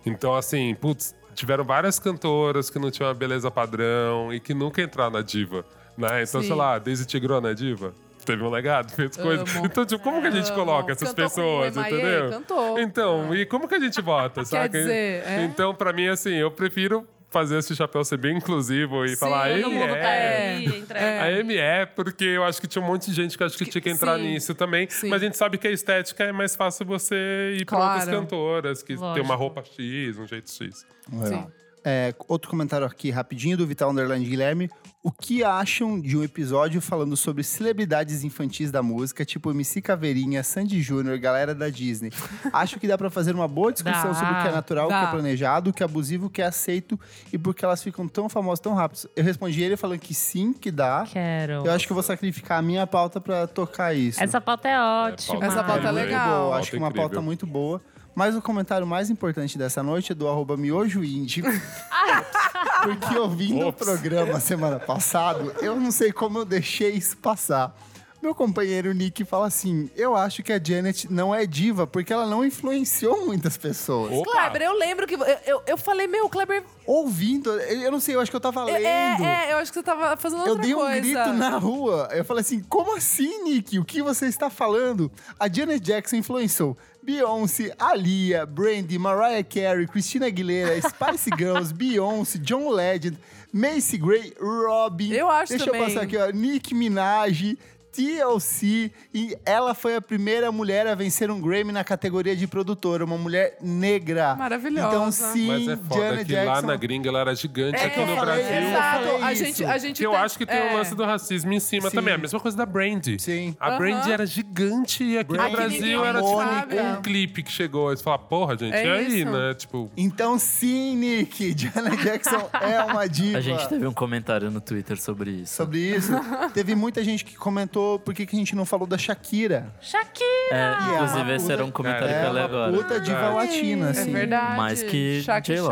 Então, 0.05 0.35
assim, 0.35 0.75
putz, 0.75 1.15
tiveram 1.39 1.65
várias 1.65 1.99
cantoras 1.99 2.69
que 2.69 2.79
não 2.79 2.91
tinham 2.91 3.09
uma 3.09 3.15
beleza 3.15 3.51
padrão 3.51 4.33
e 4.33 4.41
que 4.41 4.53
nunca 4.53 4.83
entraram 4.83 5.13
na 5.13 5.23
diva. 5.23 5.65
Né? 5.97 6.23
Então, 6.23 6.41
Sim. 6.41 6.49
sei 6.49 6.57
lá, 6.57 6.79
Daisy 6.79 7.07
Tigrona 7.07 7.51
é 7.51 7.55
diva? 7.55 7.95
Teve 8.25 8.43
um 8.43 8.51
legado, 8.51 8.91
fez 8.93 9.17
coisas. 9.17 9.57
Amo. 9.57 9.67
Então, 9.67 9.87
tipo, 9.87 10.03
como 10.03 10.21
que 10.21 10.27
a 10.27 10.31
gente 10.31 10.49
Amo. 10.49 10.55
coloca 10.59 10.93
essas 10.93 11.09
Cantou 11.11 11.25
pessoas, 11.25 11.77
entendeu? 11.77 12.31
cantou. 12.31 12.79
Então, 12.79 13.35
e 13.35 13.47
como 13.47 13.67
que 13.67 13.75
a 13.75 13.81
gente 13.81 14.01
vota, 14.03 14.45
saca? 14.47 14.69
dizer, 14.69 15.25
é. 15.27 15.45
Então, 15.45 15.75
pra 15.75 15.93
mim, 15.93 16.09
assim, 16.09 16.35
eu 16.35 16.51
prefiro 16.51 17.07
fazer 17.31 17.59
esse 17.59 17.77
chapéu 17.77 18.03
ser 18.05 18.17
bem 18.17 18.37
inclusivo 18.39 19.05
e 19.05 19.11
Sim, 19.11 19.17
falar, 19.17 19.51
Ei, 19.51 19.63
mundo 19.63 19.79
tá 19.79 19.97
é. 20.09 20.63
É. 20.95 21.21
A 21.21 21.31
M 21.33 21.57
é, 21.57 21.85
porque 21.87 22.25
eu 22.25 22.45
acho 22.45 22.61
que 22.61 22.67
tinha 22.67 22.83
um 22.83 22.87
monte 22.87 23.07
de 23.11 23.13
gente 23.15 23.37
que 23.37 23.45
acho 23.45 23.57
que 23.59 23.65
Que- 23.67 23.71
tinha 23.71 23.83
que 23.83 23.91
entrar 23.91 24.17
sim. 24.19 24.23
nisso 24.33 24.55
também. 24.55 24.89
Sim. 24.89 25.09
Mas 25.09 25.23
a 25.23 25.25
gente 25.27 25.37
sabe 25.37 25.59
que 25.59 25.69
a 25.69 25.71
estética 25.71 26.25
é 26.25 26.33
mais 26.33 26.57
fácil 26.57 26.87
você 26.87 27.57
ir 27.61 27.65
Claro. 27.67 28.01
outras 28.01 28.09
cantoras, 28.09 28.83
que 28.83 28.95
tem 28.95 28.97
Lógico. 28.97 29.25
uma 29.27 29.35
roupa 29.35 29.63
X, 29.63 30.19
um 30.19 30.27
jeito 30.27 30.51
X. 30.51 30.87
Legal. 31.13 31.51
É, 31.85 32.15
outro 32.27 32.51
comentário 32.51 32.87
aqui 32.87 33.11
rapidinho 33.11 33.57
do 33.57 33.67
Vital 33.67 33.91
Underline 33.91 34.25
Guilherme. 34.25 34.71
O 35.03 35.13
que 35.13 35.45
acham 35.45 35.99
de 36.01 36.17
um 36.17 36.25
episódio 36.25 36.81
falando 36.81 37.17
sobre 37.17 37.43
celebridades 37.45 38.25
infantis 38.25 38.71
da 38.71 38.83
música, 38.83 39.25
tipo 39.25 39.51
MC 39.51 39.81
Caveirinha, 39.81 40.43
Sandy 40.43 40.83
Júnior, 40.83 41.19
galera 41.19 41.55
da 41.55 41.69
Disney? 41.69 42.13
Acho 42.53 42.79
que 42.81 42.87
dá 42.89 42.99
pra 42.99 43.09
fazer 43.09 43.35
uma 43.35 43.47
boa 43.47 43.73
discussão 43.73 44.09
Dá, 44.11 44.15
sobre 44.15 44.35
o 44.35 44.43
que 44.43 44.49
é 44.49 44.53
natural, 44.53 44.87
o 44.87 44.89
que 44.89 44.95
é 44.95 45.07
planejado, 45.07 45.71
o 45.71 45.73
que 45.73 45.83
é 45.83 45.87
abusivo, 45.87 46.27
o 46.27 46.31
que 46.31 46.43
é 46.43 46.47
aceito 46.47 46.99
e 47.33 47.39
por 47.39 47.55
que 47.55 47.65
elas 47.65 47.83
ficam 47.83 48.09
tão 48.09 48.29
famosas 48.29 48.61
tão 48.61 48.75
rápido. 48.75 49.09
Eu 49.15 49.23
respondi 49.25 49.63
ele 49.63 49.77
falando 49.77 50.01
que 50.01 50.13
sim, 50.13 50.53
que 50.53 50.71
dá. 50.71 51.05
Quero. 51.11 51.65
Eu 51.65 51.73
acho 51.73 51.87
que 51.87 51.93
eu 51.93 51.95
vou 51.95 52.03
sacrificar 52.03 52.59
a 52.59 52.63
minha 52.63 52.87
pauta 52.87 53.21
pra 53.21 53.47
tocar 53.47 53.95
isso. 53.95 54.23
Essa 54.23 54.41
pauta 54.41 54.69
é 54.69 54.79
ótima. 54.81 55.47
Essa 55.47 55.63
pauta 55.65 55.89
é 55.89 55.93
legal. 55.93 56.29
boa, 56.29 56.39
Pauta 56.41 56.59
acho 56.59 56.71
que 56.71 56.77
uma 56.77 56.89
incrível. 56.89 57.09
pauta 57.09 57.23
muito 57.23 57.47
boa. 57.47 57.81
Mas 58.19 58.35
o 58.35 58.43
comentário 58.43 58.85
mais 58.85 59.11
importante 59.11 59.57
dessa 59.57 59.81
noite 59.81 60.11
é 60.11 60.15
do 60.15 60.27
arroba 60.27 60.57
miojoindie. 60.57 61.41
Porque 62.83 63.17
ouvindo 63.17 63.65
o 63.65 63.69
Ops. 63.69 63.87
programa 63.87 64.41
semana 64.41 64.81
passada, 64.81 65.55
eu 65.63 65.77
não 65.77 65.93
sei 65.93 66.11
como 66.11 66.41
eu 66.41 66.45
deixei 66.45 66.91
isso 66.91 67.17
passar. 67.19 67.73
Meu 68.21 68.35
companheiro 68.35 68.93
Nick 68.93 69.25
fala 69.25 69.47
assim: 69.47 69.89
Eu 69.95 70.17
acho 70.17 70.43
que 70.43 70.53
a 70.53 70.61
Janet 70.61 71.07
não 71.09 71.33
é 71.33 71.47
diva 71.47 71.87
porque 71.87 72.13
ela 72.13 72.27
não 72.27 72.45
influenciou 72.45 73.25
muitas 73.25 73.57
pessoas. 73.57 74.11
Opa! 74.13 74.33
Kleber, 74.33 74.63
eu 74.63 74.73
lembro 74.77 75.07
que. 75.07 75.15
Eu, 75.15 75.39
eu, 75.47 75.63
eu 75.69 75.79
falei, 75.79 76.09
meu, 76.09 76.29
Kleber. 76.29 76.65
Ouvindo, 76.85 77.53
eu 77.53 77.93
não 77.93 78.01
sei, 78.01 78.17
eu 78.17 78.21
acho 78.21 78.33
que 78.33 78.37
eu 78.37 78.41
tava 78.41 78.65
lendo. 78.65 78.85
É, 78.85 79.47
é, 79.47 79.53
eu 79.53 79.59
acho 79.59 79.71
que 79.71 79.79
você 79.79 79.85
tava 79.85 80.17
fazendo 80.17 80.41
outra 80.41 80.55
Eu 80.55 80.59
dei 80.59 80.75
um 80.75 80.79
coisa. 80.79 81.01
grito 81.01 81.33
na 81.35 81.57
rua. 81.59 82.09
Eu 82.11 82.25
falei 82.25 82.41
assim: 82.41 82.61
como 82.65 82.97
assim, 82.97 83.45
Nick? 83.45 83.79
O 83.79 83.85
que 83.85 84.03
você 84.03 84.27
está 84.27 84.51
falando? 84.51 85.13
A 85.39 85.49
Janet 85.49 85.79
Jackson 85.79 86.17
influenciou 86.17 86.77
Beyoncé, 87.09 87.73
Alia, 87.79 88.45
Brandy, 88.45 88.99
Mariah 88.99 89.43
Carey, 89.43 89.87
Christina 89.87 90.27
Aguilera, 90.27 90.79
Spice 90.83 91.31
Girls, 91.39 91.73
Beyoncé, 91.73 92.39
John 92.39 92.69
Legend, 92.71 93.17
Macy 93.51 93.97
Gray, 93.97 94.35
Robin. 94.39 95.11
Eu 95.13 95.31
acho 95.31 95.53
Deixa 95.55 95.65
também. 95.65 95.81
eu 95.81 95.87
passar 95.89 96.03
aqui, 96.03 96.19
ó. 96.19 96.31
Nicki 96.31 96.75
Minaj. 96.75 97.57
TLC, 97.93 98.91
e 99.15 99.37
ela 99.45 99.75
foi 99.75 99.97
a 99.97 100.01
primeira 100.01 100.51
mulher 100.53 100.87
a 100.87 100.95
vencer 100.95 101.31
um 101.31 101.41
Grammy 101.41 101.73
na 101.73 101.85
categoria 101.85 102.35
de 102.37 102.47
produtora, 102.47 103.05
uma 103.05 103.17
mulher 103.19 103.57
negra. 103.63 104.35
Maravilhosa. 104.35 104.89
Então, 104.89 105.11
sim, 105.13 105.47
Mas 105.49 105.69
é 105.69 105.77
foda 105.77 106.01
Janet 106.03 106.25
que 106.25 106.33
Jackson. 106.33 106.53
lá 106.53 106.63
na 106.63 106.77
gringa 106.77 107.09
ela 107.09 107.21
era 107.21 107.35
gigante, 107.35 107.77
É 107.79 107.87
aqui 107.87 108.01
no 108.01 108.17
Brasil. 108.17 108.45
eu 108.45 108.69
Exato. 108.69 109.25
A 109.25 109.35
gente, 109.35 109.65
a 109.65 109.79
gente 109.79 109.97
Que 109.99 110.07
eu 110.07 110.13
tá- 110.13 110.23
acho 110.23 110.39
que 110.39 110.47
tem 110.47 110.57
é. 110.59 110.73
um 110.73 110.77
lance 110.77 110.95
do 110.95 111.05
racismo 111.05 111.53
em 111.53 111.61
cima 111.61 111.91
Sim. 111.91 111.97
também. 111.97 112.15
A 112.15 112.19
mesma 112.19 112.41
coisa 112.41 112.57
da 112.57 112.67
Brandy. 112.67 113.19
Sim. 113.21 113.57
A. 113.59 113.73
Brandy 113.79 114.11
era 114.13 114.27
gigante 114.27 115.05
e 115.05 115.19
aqui 115.19 115.33
Brandy 115.33 115.51
no 115.51 115.57
Brasil 115.57 116.05
era 116.05 116.23
sabe. 116.23 116.77
tipo 116.77 116.89
um 116.89 117.03
clipe 117.03 117.43
que 117.43 117.51
chegou. 117.53 117.89
Aí 117.91 117.97
você 117.97 118.03
fala, 118.03 118.19
porra, 118.19 118.57
gente, 118.57 118.75
É 118.75 118.85
e 118.85 118.91
aí, 118.91 119.21
isso. 119.23 119.31
né? 119.31 119.55
Tipo, 119.55 119.91
Então, 119.97 120.39
sim, 120.39 120.97
Nick, 120.97 121.55
Janet 121.57 121.97
Jackson 122.03 122.49
é 122.61 122.83
uma 122.85 123.09
diva. 123.09 123.39
A 123.39 123.41
gente 123.41 123.69
teve 123.69 123.87
um 123.87 123.93
comentário 123.93 124.51
no 124.51 124.61
Twitter 124.61 125.01
sobre 125.01 125.31
isso. 125.31 125.55
Sobre 125.55 125.79
isso, 125.79 126.13
teve 126.55 126.75
muita 126.75 127.03
gente 127.03 127.25
que 127.25 127.37
comentou 127.37 127.78
por 128.05 128.13
que, 128.15 128.27
que 128.27 128.35
a 128.37 128.39
gente 128.39 128.55
não 128.57 128.65
falou 128.65 128.87
da 128.87 128.97
Shakira. 128.99 129.73
Shakira! 129.81 130.27
É, 130.51 130.95
inclusive, 130.95 131.35
esse 131.35 131.53
era 131.53 131.65
um 131.65 131.71
comentário 131.71 132.09
É 132.09 132.21
que 132.21 132.27
eu 132.27 132.33
li 132.33 132.39
uma 132.39 132.45
agora. 132.45 132.73
puta 132.73 133.01
diva 133.01 133.29
latina, 133.31 133.87
É 133.89 133.91
assim. 133.91 134.13
verdade. 134.13 134.57
Mais 134.57 134.83
que 134.83 135.21
J-Lo. 135.21 135.71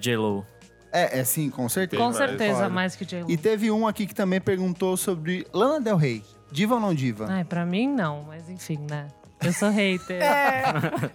J-Lo. 0.00 0.46
É, 0.92 1.20
é 1.20 1.24
sim, 1.24 1.50
com 1.50 1.68
certeza. 1.68 2.02
Com 2.02 2.12
certeza, 2.12 2.54
Claro. 2.58 2.72
mais 2.72 2.96
que 2.96 3.04
J-Lo. 3.04 3.30
E 3.30 3.36
teve 3.36 3.70
um 3.70 3.86
aqui 3.86 4.06
que 4.06 4.14
também 4.14 4.40
perguntou 4.40 4.96
sobre 4.96 5.46
Lana 5.52 5.80
Del 5.80 5.96
Rey. 5.96 6.22
Diva 6.50 6.76
ou 6.76 6.80
não 6.80 6.94
diva? 6.94 7.26
Ai, 7.28 7.44
pra 7.44 7.66
mim 7.66 7.86
não, 7.88 8.22
mas 8.22 8.48
enfim, 8.48 8.78
né? 8.90 9.06
Eu 9.40 9.52
sou 9.52 9.70
hater. 9.70 10.20
É, 10.22 10.64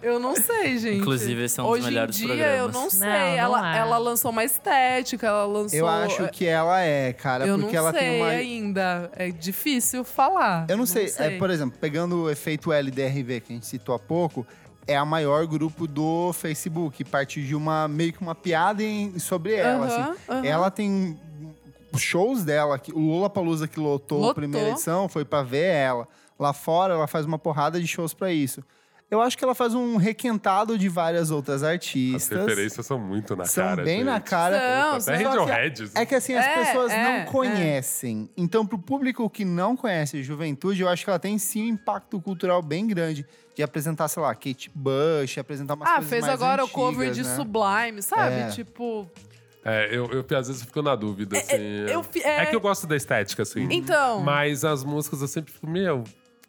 eu 0.02 0.18
não 0.18 0.34
sei, 0.34 0.78
gente. 0.78 0.98
Inclusive, 0.98 1.44
esse 1.44 1.60
é 1.60 1.62
um 1.62 1.66
dos 1.66 1.74
Hoje 1.74 1.86
melhores 1.86 2.16
em 2.16 2.18
dia, 2.20 2.28
programas. 2.28 2.58
eu 2.58 2.72
não 2.72 2.90
sei. 2.90 3.00
Não, 3.00 3.14
não 3.14 3.18
ela, 3.36 3.74
é. 3.74 3.78
ela 3.78 3.98
lançou 3.98 4.30
uma 4.30 4.44
estética, 4.44 5.26
ela 5.26 5.44
lançou... 5.44 5.78
Eu 5.78 5.86
acho 5.86 6.28
que 6.28 6.46
ela 6.46 6.80
é, 6.80 7.12
cara, 7.12 7.46
Eu 7.46 7.58
porque 7.58 7.72
não 7.72 7.78
ela 7.78 7.90
sei 7.92 8.00
tem 8.00 8.16
uma. 8.22 8.28
ainda. 8.28 9.10
É 9.14 9.30
difícil 9.30 10.04
falar. 10.04 10.64
Eu 10.68 10.76
não 10.76 10.86
sei, 10.86 11.12
É, 11.18 11.38
por 11.38 11.50
exemplo, 11.50 11.76
pegando 11.78 12.22
o 12.24 12.30
efeito 12.30 12.72
LDRV 12.72 13.40
que 13.40 13.52
a 13.52 13.56
gente 13.56 13.66
citou 13.66 13.94
há 13.94 13.98
pouco, 13.98 14.46
é 14.86 14.96
a 14.96 15.04
maior 15.04 15.46
grupo 15.46 15.86
do 15.86 16.32
Facebook, 16.32 17.04
partiu 17.04 17.42
de 17.44 17.54
uma 17.54 17.86
meio 17.88 18.12
que 18.12 18.20
uma 18.22 18.34
piada 18.34 18.82
em- 18.82 19.18
sobre 19.18 19.54
ela, 19.54 19.86
Aham, 19.86 20.10
assim. 20.10 20.18
aham. 20.30 20.44
Ela 20.46 20.70
tem 20.70 21.18
os 21.92 22.00
shows 22.02 22.42
dela, 22.42 22.78
que 22.78 22.90
o 22.92 22.98
Lula 22.98 23.28
Palusa 23.30 23.68
que 23.68 23.78
lotou, 23.78 24.18
a 24.18 24.20
Lotou. 24.20 24.34
primeira 24.34 24.70
edição, 24.70 25.08
foi 25.08 25.24
pra 25.24 25.42
ver 25.42 25.66
ela. 25.72 26.08
Lá 26.38 26.52
fora 26.52 26.94
ela 26.94 27.06
faz 27.06 27.24
uma 27.26 27.38
porrada 27.38 27.80
de 27.80 27.86
shows 27.86 28.12
pra 28.14 28.32
isso. 28.32 28.62
Eu 29.10 29.20
acho 29.20 29.36
que 29.38 29.44
ela 29.44 29.54
faz 29.54 29.74
um 29.74 29.96
requentado 29.96 30.76
de 30.76 30.88
várias 30.88 31.30
outras 31.30 31.62
As 31.62 31.68
artistas. 31.70 32.46
referências 32.46 32.84
são 32.86 32.98
muito 32.98 33.36
na 33.36 33.44
São 33.44 33.62
cara. 33.64 33.84
bem 33.84 34.02
na 34.02 34.14
gente. 34.14 34.24
cara. 34.24 34.58
São, 34.58 35.12
Até 35.14 35.22
são. 35.22 35.30
Radiohead. 35.44 35.90
É 35.94 36.06
que 36.06 36.14
assim, 36.14 36.34
as 36.34 36.44
É, 36.46 36.54
pessoas 36.64 36.90
é, 36.90 37.02
não 37.02 37.10
é. 37.10 37.24
conhecem. 37.26 38.28
Então, 38.36 38.66
pro 38.66 38.78
público 38.78 39.28
que 39.30 39.44
não 39.44 39.76
conhece 39.76 40.22
juventude, 40.22 40.80
eu 40.82 40.88
acho 40.88 41.04
que 41.04 41.10
ela 41.10 41.18
tem 41.18 41.38
sim 41.38 41.64
um 41.64 41.74
impacto 41.74 42.20
cultural 42.20 42.60
bem 42.62 42.86
grande. 42.86 43.24
De 43.54 43.62
apresentar, 43.62 44.08
sei 44.08 44.20
lá, 44.20 44.34
Kate 44.34 44.68
Bush, 44.74 45.38
apresentar 45.38 45.74
umas 45.74 45.88
Ah, 45.88 45.92
coisas 45.96 46.10
fez 46.10 46.22
mais 46.22 46.34
agora 46.34 46.62
antigas, 46.64 46.70
o 46.70 46.74
cover 46.74 47.10
de 47.12 47.22
né? 47.22 47.36
Sublime, 47.36 48.02
sabe? 48.02 48.34
É. 48.34 48.48
Tipo. 48.48 49.08
É, 49.64 49.88
eu, 49.96 50.10
eu 50.10 50.26
às 50.36 50.48
vezes 50.48 50.62
fico 50.64 50.82
na 50.82 50.96
dúvida, 50.96 51.38
assim. 51.38 51.54
eu 51.88 52.04
é... 52.24 52.42
é- 52.42 52.46
que 52.46 52.56
eu 52.56 52.60
gosto 52.60 52.86
da 52.86 52.96
estética, 52.96 53.42
assim. 53.44 53.68
Então. 53.70 54.20
Mas 54.20 54.64
as 54.64 54.82
músicas 54.82 55.20
eu 55.20 55.28
sempre 55.28 55.52
fico, 55.52 55.66
meu, 55.68 56.02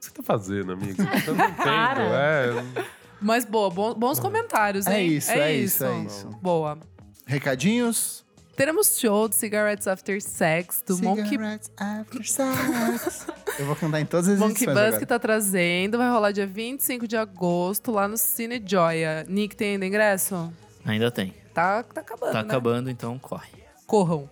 que 0.10 0.16
você 0.18 0.22
tá 0.22 0.24
fazendo, 0.24 0.74
amigo? 0.74 1.02
Eu 1.28 1.36
não 1.36 1.46
entendo. 1.50 2.14
É. 2.14 2.86
Mas 3.22 3.46
boa, 3.46 3.70
bom- 3.70 3.94
bons 3.94 4.20
comentários, 4.20 4.86
É 4.88 5.02
hein? 5.02 5.08
isso, 5.14 5.32
é 5.32 5.54
isso, 5.54 5.84
é 5.86 6.00
isso. 6.00 6.28
Boa. 6.42 6.78
Recadinhos? 7.26 8.24
Teremos 8.56 8.98
show 8.98 9.28
de 9.28 9.36
Cigarettes 9.36 9.86
After 9.88 10.22
Sex, 10.22 10.82
do 10.88 10.98
Monkey, 11.00 11.28
Cigarettes 11.28 11.70
after 11.78 12.26
sex. 12.26 13.28
eu 13.60 13.66
vou 13.66 13.76
cantar 13.76 14.00
em 14.00 14.06
todas 14.06 14.30
as 14.30 14.40
Monkey 14.40 14.54
edições 14.64 14.74
Bus 14.76 14.84
agora. 14.86 15.00
que 15.00 15.06
tá 15.06 15.20
trazendo. 15.20 15.98
Vai 15.98 16.10
rolar 16.10 16.32
dia 16.32 16.48
25 16.48 17.06
de 17.06 17.18
agosto 17.18 17.92
lá 17.92 18.08
no 18.08 18.16
Cine 18.16 18.64
Joia. 18.66 19.26
Nick, 19.28 19.58
tem 19.58 19.72
ainda 19.74 19.86
ingresso? 19.86 20.54
Ainda 20.86 21.12
tem. 21.12 21.34
Tá, 21.54 21.84
tá 21.84 22.00
acabando, 22.00 22.32
Tá 22.32 22.44
né? 22.44 22.48
acabando, 22.48 22.90
então 22.90 23.20
corre. 23.20 23.50
Corram. 23.86 24.30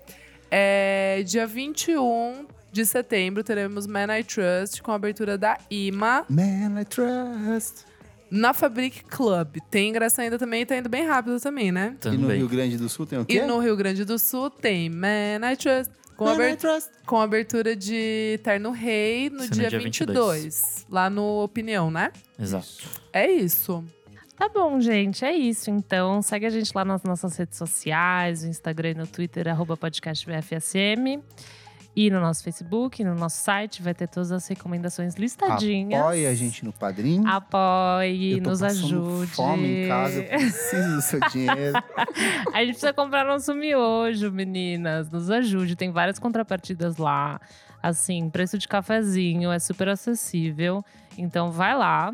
É, 0.50 1.22
dia 1.26 1.46
21 1.46 2.46
de 2.74 2.86
setembro 2.86 3.44
teremos 3.44 3.86
Man 3.86 4.18
I 4.18 4.24
Trust 4.24 4.82
com 4.82 4.92
a 4.92 4.96
abertura 4.96 5.38
da 5.38 5.58
IMA 5.70 6.26
Man, 6.28 6.82
I 6.82 6.86
trust. 6.86 7.86
na 8.32 8.54
Fabric 8.54 9.04
Club. 9.06 9.58
Tem 9.70 9.90
ingresso 9.90 10.20
ainda 10.20 10.40
também, 10.40 10.66
tá 10.66 10.76
indo 10.76 10.90
bem 10.90 11.06
rápido 11.06 11.40
também, 11.40 11.72
né? 11.72 11.96
E 12.06 12.10
no 12.10 12.18
Também. 12.24 12.38
Rio 12.38 12.50
Grande 12.50 12.78
do 12.78 12.90
Sul 12.90 13.06
tem 13.06 13.20
o 13.20 13.26
quê? 13.26 13.38
E 13.38 13.42
no 13.46 13.60
Rio 13.60 13.78
Grande 13.78 14.04
do 14.04 14.18
Sul 14.18 14.50
tem 14.50 14.90
Man 14.90 15.52
I 15.52 15.56
Trust 15.56 15.92
com, 16.16 16.26
Man, 16.26 16.50
I 16.50 16.56
trust. 16.58 16.90
com 17.06 17.20
abertura 17.20 17.76
de 17.76 18.40
Terno 18.44 18.72
Rei 18.72 19.30
no 19.30 19.38
Isso 19.44 19.50
no 19.50 19.52
dia, 19.52 19.70
dia 19.70 19.80
22, 19.80 20.86
lá 20.90 21.10
no 21.10 21.44
Opinião, 21.44 21.90
né? 21.92 22.12
Exato. 22.40 22.68
É 23.12 23.30
isso. 23.30 23.84
Tá 24.38 24.50
bom, 24.50 24.80
gente. 24.82 25.24
É 25.24 25.34
isso. 25.34 25.70
Então, 25.70 26.22
segue 26.22 26.46
a 26.46 26.50
gente 26.50 26.72
lá 26.74 26.84
nas 26.84 27.04
nossas 27.04 27.36
redes 27.38 27.58
sociais, 27.58 28.44
no 28.44 28.50
Instagram 28.50 28.90
e 28.90 28.94
no 28.96 29.08
Twitter, 29.08 29.48
arroba 29.48 29.78
podcast 29.78 30.26
VFSM. 30.26 31.22
E 31.96 32.10
no 32.10 32.20
nosso 32.20 32.44
Facebook, 32.44 33.04
no 33.04 33.14
nosso 33.14 33.38
site, 33.38 33.84
vai 33.84 33.94
ter 33.94 34.08
todas 34.08 34.32
as 34.32 34.48
recomendações 34.48 35.14
listadinhas. 35.16 36.02
Apoie 36.02 36.26
a 36.26 36.34
gente 36.34 36.66
no 36.66 36.74
Padrim. 36.74 37.24
Apoie, 37.26 38.34
eu 38.34 38.44
tô 38.44 38.50
nos 38.50 38.64
ajude. 38.64 39.32
fome 39.32 39.86
em 39.86 39.88
casa, 39.88 40.20
eu 40.20 40.28
preciso 40.28 40.96
do 40.96 41.02
seu 41.02 41.20
dinheiro. 41.30 41.74
A 42.52 42.60
gente 42.62 42.74
precisa 42.74 42.94
comprar 42.94 43.24
nosso 43.24 43.54
miojo, 43.54 44.32
meninas. 44.32 45.10
Nos 45.12 45.30
ajude. 45.30 45.76
Tem 45.76 45.92
várias 45.92 46.18
contrapartidas 46.18 46.98
lá. 46.98 47.40
Assim, 47.82 48.30
preço 48.30 48.58
de 48.58 48.68
cafezinho 48.68 49.52
é 49.52 49.60
super 49.60 49.90
acessível. 49.90 50.84
Então 51.18 51.52
vai 51.52 51.78
lá. 51.78 52.14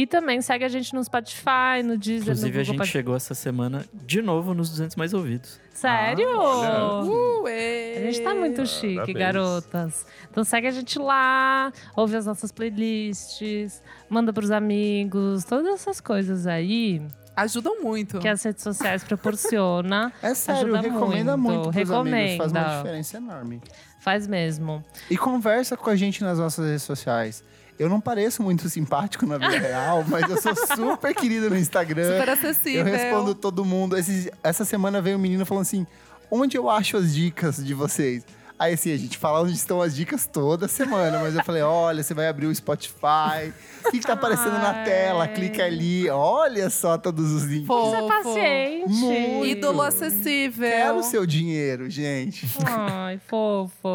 E 0.00 0.06
também 0.06 0.40
segue 0.40 0.64
a 0.64 0.68
gente 0.68 0.94
no 0.94 1.04
Spotify, 1.04 1.82
no 1.84 1.98
Deezer, 1.98 2.28
no 2.28 2.32
Inclusive, 2.32 2.48
Google 2.48 2.60
a 2.60 2.64
gente 2.64 2.76
Pod- 2.78 2.88
chegou 2.88 3.14
essa 3.16 3.34
semana 3.34 3.84
de 3.92 4.22
novo 4.22 4.54
nos 4.54 4.70
200 4.70 4.96
mais 4.96 5.12
ouvidos. 5.12 5.60
Sério? 5.74 6.26
olha. 6.38 7.04
Uh, 7.04 7.46
A 7.46 8.00
gente 8.10 8.20
tá 8.22 8.34
muito 8.34 8.66
chique, 8.66 8.94
Parabéns. 8.94 9.18
garotas. 9.18 10.06
Então 10.30 10.42
segue 10.42 10.68
a 10.68 10.70
gente 10.70 10.98
lá, 10.98 11.70
ouve 11.94 12.16
as 12.16 12.24
nossas 12.24 12.50
playlists, 12.50 13.82
manda 14.08 14.32
pros 14.32 14.50
amigos, 14.50 15.44
todas 15.44 15.66
essas 15.74 16.00
coisas 16.00 16.46
aí 16.46 17.02
Ajudam 17.36 17.82
muito. 17.82 18.18
que 18.20 18.28
as 18.28 18.42
redes 18.42 18.62
sociais 18.62 19.04
proporcionam. 19.04 20.10
É 20.22 20.32
sério, 20.34 20.74
Ajuda 20.76 20.80
recomenda 20.80 21.36
muito, 21.36 21.64
muito, 21.64 21.72
pros 21.72 21.90
amigos. 21.90 22.36
Faz 22.38 22.52
uma 22.52 22.60
recomenda. 22.60 22.82
diferença 22.82 23.16
enorme. 23.18 23.60
Faz 24.00 24.26
mesmo. 24.26 24.82
E 25.10 25.16
conversa 25.18 25.76
com 25.76 25.90
a 25.90 25.94
gente 25.96 26.22
nas 26.24 26.38
nossas 26.38 26.64
redes 26.66 26.84
sociais. 26.84 27.44
Eu 27.80 27.88
não 27.88 27.98
pareço 27.98 28.42
muito 28.42 28.68
simpático 28.68 29.24
na 29.24 29.38
vida 29.38 29.58
real, 29.58 30.04
mas 30.06 30.28
eu 30.28 30.36
sou 30.40 30.52
super 30.76 31.14
querido 31.14 31.48
no 31.48 31.56
Instagram. 31.56 32.12
Super 32.12 32.28
Eu 32.28 32.34
acessível. 32.34 32.84
respondo 32.84 33.34
todo 33.34 33.64
mundo. 33.64 33.96
Esses- 33.96 34.28
essa 34.42 34.66
semana 34.66 35.00
veio 35.00 35.16
um 35.16 35.20
menino 35.20 35.46
falando 35.46 35.62
assim: 35.62 35.86
onde 36.30 36.58
eu 36.58 36.68
acho 36.68 36.98
as 36.98 37.14
dicas 37.14 37.56
de 37.64 37.72
vocês? 37.72 38.22
Aí 38.60 38.74
assim, 38.74 38.92
a 38.92 38.96
gente 38.98 39.16
fala 39.16 39.40
onde 39.40 39.54
estão 39.54 39.80
as 39.80 39.96
dicas 39.96 40.26
toda 40.26 40.68
semana, 40.68 41.18
mas 41.18 41.34
eu 41.34 41.42
falei: 41.42 41.62
olha, 41.62 42.02
você 42.02 42.12
vai 42.12 42.28
abrir 42.28 42.44
o 42.44 42.54
Spotify, 42.54 43.54
o 43.86 43.90
que, 43.90 44.00
que 44.00 44.06
tá 44.06 44.12
aparecendo 44.12 44.52
na 44.52 44.72
Ai. 44.72 44.84
tela? 44.84 45.28
Clica 45.28 45.64
ali, 45.64 46.10
olha 46.10 46.68
só 46.68 46.98
todos 46.98 47.32
os 47.32 47.44
links. 47.44 47.66
Fofo. 47.66 47.90
Você 47.90 47.96
é 47.96 48.06
paciente. 48.06 48.88
Muito. 48.90 49.46
Ídolo 49.46 49.80
acessível. 49.80 50.68
Quero 50.68 50.98
o 50.98 51.02
seu 51.02 51.24
dinheiro, 51.24 51.88
gente. 51.88 52.46
Ai, 52.66 53.18
fofo. 53.26 53.88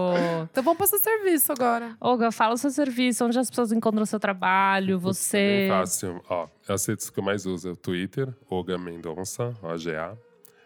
Então 0.51 0.63
vamos 0.63 0.79
passar 0.79 0.97
serviço 0.97 1.51
agora. 1.51 1.95
Olga, 2.01 2.31
fala 2.31 2.55
o 2.55 2.57
seu 2.57 2.71
serviço, 2.71 3.23
onde 3.23 3.37
as 3.37 3.51
pessoas 3.51 3.71
encontram 3.71 4.01
o 4.01 4.07
seu 4.07 4.19
trabalho, 4.19 4.97
você. 4.97 5.67
É 5.67 5.69
fácil. 5.69 6.23
Ó, 6.27 6.47
as 6.67 6.83
redes 6.87 7.11
que 7.11 7.19
eu 7.19 7.23
mais 7.23 7.45
uso 7.45 7.69
é 7.69 7.71
o 7.71 7.75
Twitter, 7.75 8.33
Oga 8.49 8.79
Mendonça, 8.79 9.53
OGA, 9.61 10.17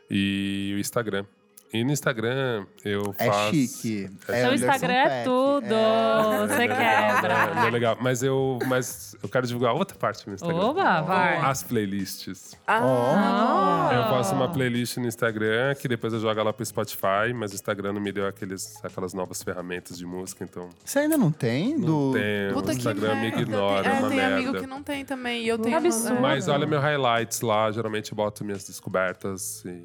e 0.09 0.71
o 0.73 0.79
Instagram. 0.79 1.25
E 1.71 1.83
no 1.83 1.91
Instagram 1.91 2.65
eu 2.83 3.13
É 3.19 3.25
faço... 3.27 3.49
chique. 3.51 4.09
É 4.27 4.31
É 4.31 4.35
Seu 4.41 4.47
Anderson 4.47 4.65
Instagram 4.65 4.93
é 4.93 5.07
Peck. 5.09 5.23
tudo. 5.25 5.73
É. 5.73 6.47
Você 6.47 6.63
É 6.63 6.67
quebra. 6.67 7.63
É, 7.63 7.67
é 7.67 7.69
legal. 7.69 7.97
Mas 8.01 8.23
eu, 8.23 8.57
mas 8.65 9.15
eu 9.21 9.29
quero 9.29 9.45
divulgar 9.45 9.73
outra 9.75 9.95
parte 9.97 10.25
do 10.25 10.33
Instagram. 10.33 10.57
Oba, 10.59 11.01
vai. 11.01 11.37
As 11.37 11.61
playlists. 11.61 12.57
Ah, 12.65 13.89
Eu 13.93 14.03
faço 14.15 14.33
uma 14.33 14.49
playlist 14.49 14.97
no 14.97 15.05
Instagram 15.07 15.75
que 15.75 15.87
depois 15.87 16.11
eu 16.13 16.19
jogo 16.19 16.41
lá 16.41 16.51
pro 16.51 16.65
Spotify, 16.65 17.33
mas 17.35 17.51
o 17.51 17.55
Instagram 17.55 17.93
não 17.93 18.01
me 18.01 18.11
deu 18.11 18.25
aqueles, 18.27 18.83
aquelas 18.83 19.13
novas 19.13 19.43
ferramentas 19.43 19.97
de 19.97 20.05
música, 20.05 20.43
então 20.43 20.69
Você 20.83 20.99
ainda 20.99 21.17
não 21.17 21.31
tem? 21.31 21.77
não 21.77 21.85
do... 21.85 22.13
tem. 22.13 22.51
Puta 22.53 22.67
o 22.67 22.71
que 22.71 22.77
Instagram 22.77 23.15
me 23.15 23.21
merda. 23.21 23.41
ignora, 23.41 23.87
é 23.87 23.91
é, 23.91 23.99
uma 23.99 24.07
tem 24.09 24.17
merda. 24.17 24.35
amigo 24.37 24.59
que 24.59 24.67
não 24.67 24.81
tem 24.83 25.05
também. 25.05 25.43
E 25.43 25.47
eu 25.47 25.59
tenho 25.59 25.77
absurdo. 25.77 26.19
Mas 26.21 26.47
olha 26.47 26.65
meu 26.65 26.79
highlights 26.79 27.41
lá, 27.41 27.69
geralmente 27.71 28.11
eu 28.11 28.15
boto 28.15 28.43
minhas 28.43 28.65
descobertas 28.65 29.63
e, 29.65 29.83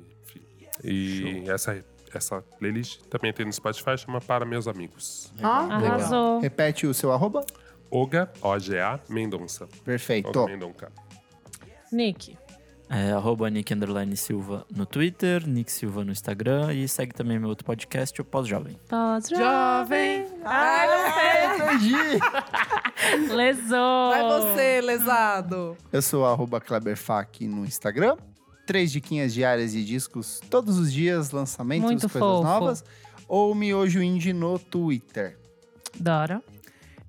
E 0.84 1.44
essa, 1.48 1.82
essa 2.14 2.42
playlist 2.58 3.00
também 3.10 3.32
tem 3.32 3.46
no 3.46 3.52
Spotify, 3.52 3.96
chama 3.96 4.20
Para 4.20 4.44
Meus 4.44 4.68
Amigos. 4.68 5.32
Ah, 5.42 5.62
legal. 5.62 5.78
Arrasou. 5.94 6.40
Repete 6.40 6.86
o 6.86 6.92
seu 6.94 7.10
arroba? 7.12 7.44
Oga, 7.90 8.30
O-G-A, 8.42 9.00
Mendonça. 9.08 9.66
Perfeito. 9.84 10.28
Oga 10.28 10.50
Mendonça. 10.52 10.92
Nick. 11.92 12.36
É 12.90 13.12
arroba 13.12 13.48
Nick 13.48 13.72
Underline 13.72 14.14
Silva 14.16 14.66
no 14.76 14.84
Twitter, 14.84 15.48
Nick 15.48 15.72
Silva 15.72 16.04
no 16.04 16.12
Instagram 16.12 16.72
e 16.74 16.86
segue 16.86 17.14
também 17.14 17.38
meu 17.38 17.48
outro 17.48 17.64
podcast, 17.64 18.20
o 18.20 18.24
Pós-Jovem. 18.24 18.78
Jovem. 19.30 20.26
Ai, 20.44 20.88
Ah, 20.88 21.56
entendi. 21.56 21.94
Lesou. 23.32 24.10
Vai 24.10 24.22
você, 24.22 24.80
lesado. 24.82 25.76
Eu 25.92 26.02
sou 26.02 26.26
arroba 26.26 26.60
Kleberfac 26.60 27.46
no 27.48 27.64
Instagram. 27.64 28.16
Três 28.66 28.90
diquinhas 28.90 29.34
diárias 29.34 29.72
de 29.72 29.84
discos 29.84 30.40
todos 30.48 30.78
os 30.78 30.92
dias, 30.92 31.30
lançamentos, 31.32 31.84
Muito 31.84 32.08
coisas 32.08 32.18
fofo. 32.18 32.42
novas. 32.44 32.84
Ou 33.28 33.54
Miojo 33.54 34.02
Indie 34.02 34.32
no 34.32 34.58
Twitter. 34.58 35.38
Dora. 35.98 36.42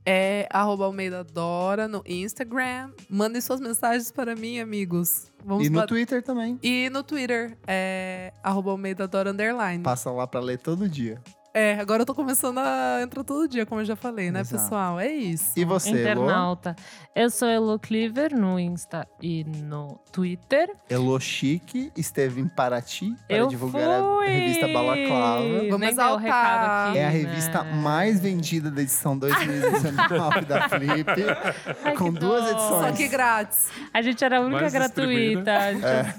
É 0.07 0.48
arroba 0.52 0.86
Almeida 0.86 1.23
Dora 1.23 1.88
no 1.88 2.03
Instagram. 2.06 2.91
Mandem 3.10 3.41
suas 3.41 3.60
mensagens 3.60 4.11
para 4.11 4.36
mim, 4.36 4.60
amigos. 4.60 5.32
Vamos 5.44 5.65
e 5.65 5.69
no 5.69 5.80
bat- 5.80 5.88
Twitter 5.88 6.22
também. 6.22 6.60
E 6.61 6.90
no 6.91 7.02
Twitter, 7.03 7.57
é 7.65 8.32
arroba 8.44 8.69
Almeida 8.72 9.07
Dora 9.07 9.32
Underline. 9.32 9.82
Passa 9.84 10.11
lá 10.11 10.27
pra 10.27 10.40
ler 10.40 10.60
todo 10.60 10.88
dia. 10.88 11.19
É, 11.57 11.80
agora 11.80 12.02
eu 12.02 12.06
tô 12.06 12.14
começando 12.14 12.57
a 12.57 12.99
entrar 13.02 13.23
todo 13.23 13.48
dia, 13.48 13.65
como 13.65 13.80
eu 13.80 13.86
já 13.86 13.95
falei, 13.95 14.30
né, 14.30 14.41
Exato. 14.41 14.61
pessoal? 14.61 14.99
É 14.99 15.07
isso. 15.07 15.53
E 15.56 15.64
você, 15.64 15.90
Elo? 15.90 16.23
Internauta. 16.26 16.76
Eu 17.15 17.30
sou 17.30 17.48
Elo 17.48 17.80
Cleaver 17.80 18.36
no 18.36 18.60
Insta 18.60 19.07
e 19.22 19.45
no 19.45 19.98
Twitter. 20.11 20.69
Elo 20.90 21.18
Chique 21.18 21.94
esteve 21.95 22.41
em 22.41 22.48
Paraty 22.49 23.15
para 23.26 23.38
eu 23.38 23.48
divulgar 23.48 24.02
fui. 24.02 24.27
a 24.27 24.30
revista 24.30 24.68
Balaclava. 24.68 25.44
Vamos 25.72 25.88
exaltar. 25.88 26.19
recado 26.22 26.90
aqui, 26.90 26.98
É 26.98 27.06
a 27.06 27.10
né? 27.10 27.18
revista 27.19 27.64
mais 27.64 28.19
vendida 28.19 28.69
da 28.69 28.82
edição 28.82 29.18
2019 29.18 30.41
da 30.41 30.68
Flip. 30.68 31.06
Ai, 31.86 31.95
com 31.95 32.11
duas 32.11 32.44
dó. 32.44 32.49
edições. 32.52 32.86
Só 32.86 32.91
que 32.91 33.07
grátis. 33.07 33.68
A 33.94 34.02
gente 34.02 34.22
era 34.26 34.40
a 34.40 34.41
única 34.41 34.60
Mais 34.60 34.73
gratuita. 34.73 35.52
É. 35.52 36.15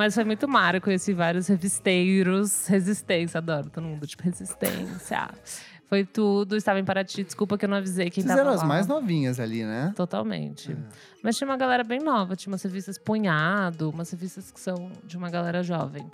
Mas 0.00 0.14
foi 0.14 0.24
muito 0.24 0.48
mara, 0.48 0.80
conheci 0.80 1.12
vários 1.12 1.46
revisteiros. 1.46 2.66
Resistência, 2.66 3.36
adoro 3.36 3.68
todo 3.68 3.84
mundo, 3.84 4.06
tipo, 4.06 4.22
resistência. 4.22 5.28
Foi 5.90 6.06
tudo, 6.06 6.56
estava 6.56 6.80
em 6.80 6.84
Paraty. 6.86 7.22
Desculpa 7.22 7.58
que 7.58 7.66
eu 7.66 7.68
não 7.68 7.76
avisei 7.76 8.08
quem 8.08 8.22
Vocês 8.22 8.34
tava 8.34 8.40
eram 8.40 8.54
as 8.54 8.62
lá. 8.62 8.66
mais 8.66 8.86
novinhas 8.86 9.38
ali, 9.38 9.62
né? 9.62 9.92
Totalmente. 9.94 10.74
Mas 11.22 11.36
tinha 11.36 11.46
uma 11.46 11.58
galera 11.58 11.84
bem 11.84 11.98
nova, 11.98 12.34
tinha 12.34 12.50
umas 12.50 12.62
revistas 12.62 12.96
Punhado, 12.96 13.90
umas 13.90 14.10
revistas 14.10 14.50
que 14.50 14.58
são 14.58 14.90
de 15.04 15.18
uma 15.18 15.28
galera 15.28 15.62
jovem. 15.62 16.08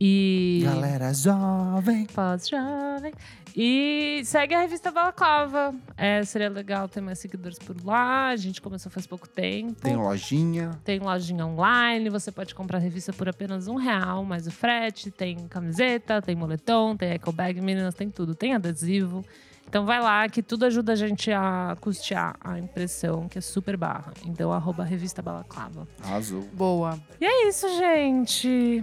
E. 0.00 0.62
Galera 0.64 1.12
jovem. 1.12 2.06
Pós-jovem. 2.06 3.12
E 3.54 4.22
segue 4.24 4.54
a 4.54 4.60
revista 4.60 4.90
Balaclava. 4.90 5.74
É, 5.94 6.24
seria 6.24 6.48
legal 6.48 6.88
ter 6.88 7.02
mais 7.02 7.18
seguidores 7.18 7.58
por 7.58 7.76
lá. 7.84 8.28
A 8.28 8.36
gente 8.36 8.62
começou 8.62 8.90
faz 8.90 9.06
pouco 9.06 9.28
tempo. 9.28 9.74
Tem 9.82 9.96
lojinha. 9.96 10.70
Tem 10.84 10.98
lojinha 10.98 11.44
online, 11.44 12.08
você 12.08 12.32
pode 12.32 12.54
comprar 12.54 12.78
a 12.78 12.80
revista 12.80 13.12
por 13.12 13.28
apenas 13.28 13.68
um 13.68 13.74
real, 13.74 14.24
mais 14.24 14.46
o 14.46 14.50
frete. 14.50 15.10
Tem 15.10 15.36
camiseta, 15.48 16.22
tem 16.22 16.34
moletom, 16.34 16.96
tem 16.96 17.10
eco 17.10 17.30
bag, 17.30 17.60
meninas, 17.60 17.94
tem 17.94 18.08
tudo. 18.08 18.34
Tem 18.34 18.54
adesivo. 18.54 19.22
Então 19.68 19.84
vai 19.84 20.00
lá, 20.00 20.28
que 20.28 20.42
tudo 20.42 20.64
ajuda 20.64 20.92
a 20.92 20.96
gente 20.96 21.30
a 21.30 21.76
custear 21.80 22.36
a 22.40 22.58
impressão, 22.58 23.28
que 23.28 23.38
é 23.38 23.40
super 23.40 23.76
barra. 23.76 24.12
Então, 24.24 24.50
arroba 24.52 24.82
revista 24.82 25.22
Balaclava. 25.22 25.86
Arrasou. 26.02 26.42
Boa. 26.54 26.98
E 27.20 27.24
é 27.24 27.48
isso, 27.48 27.68
gente. 27.78 28.82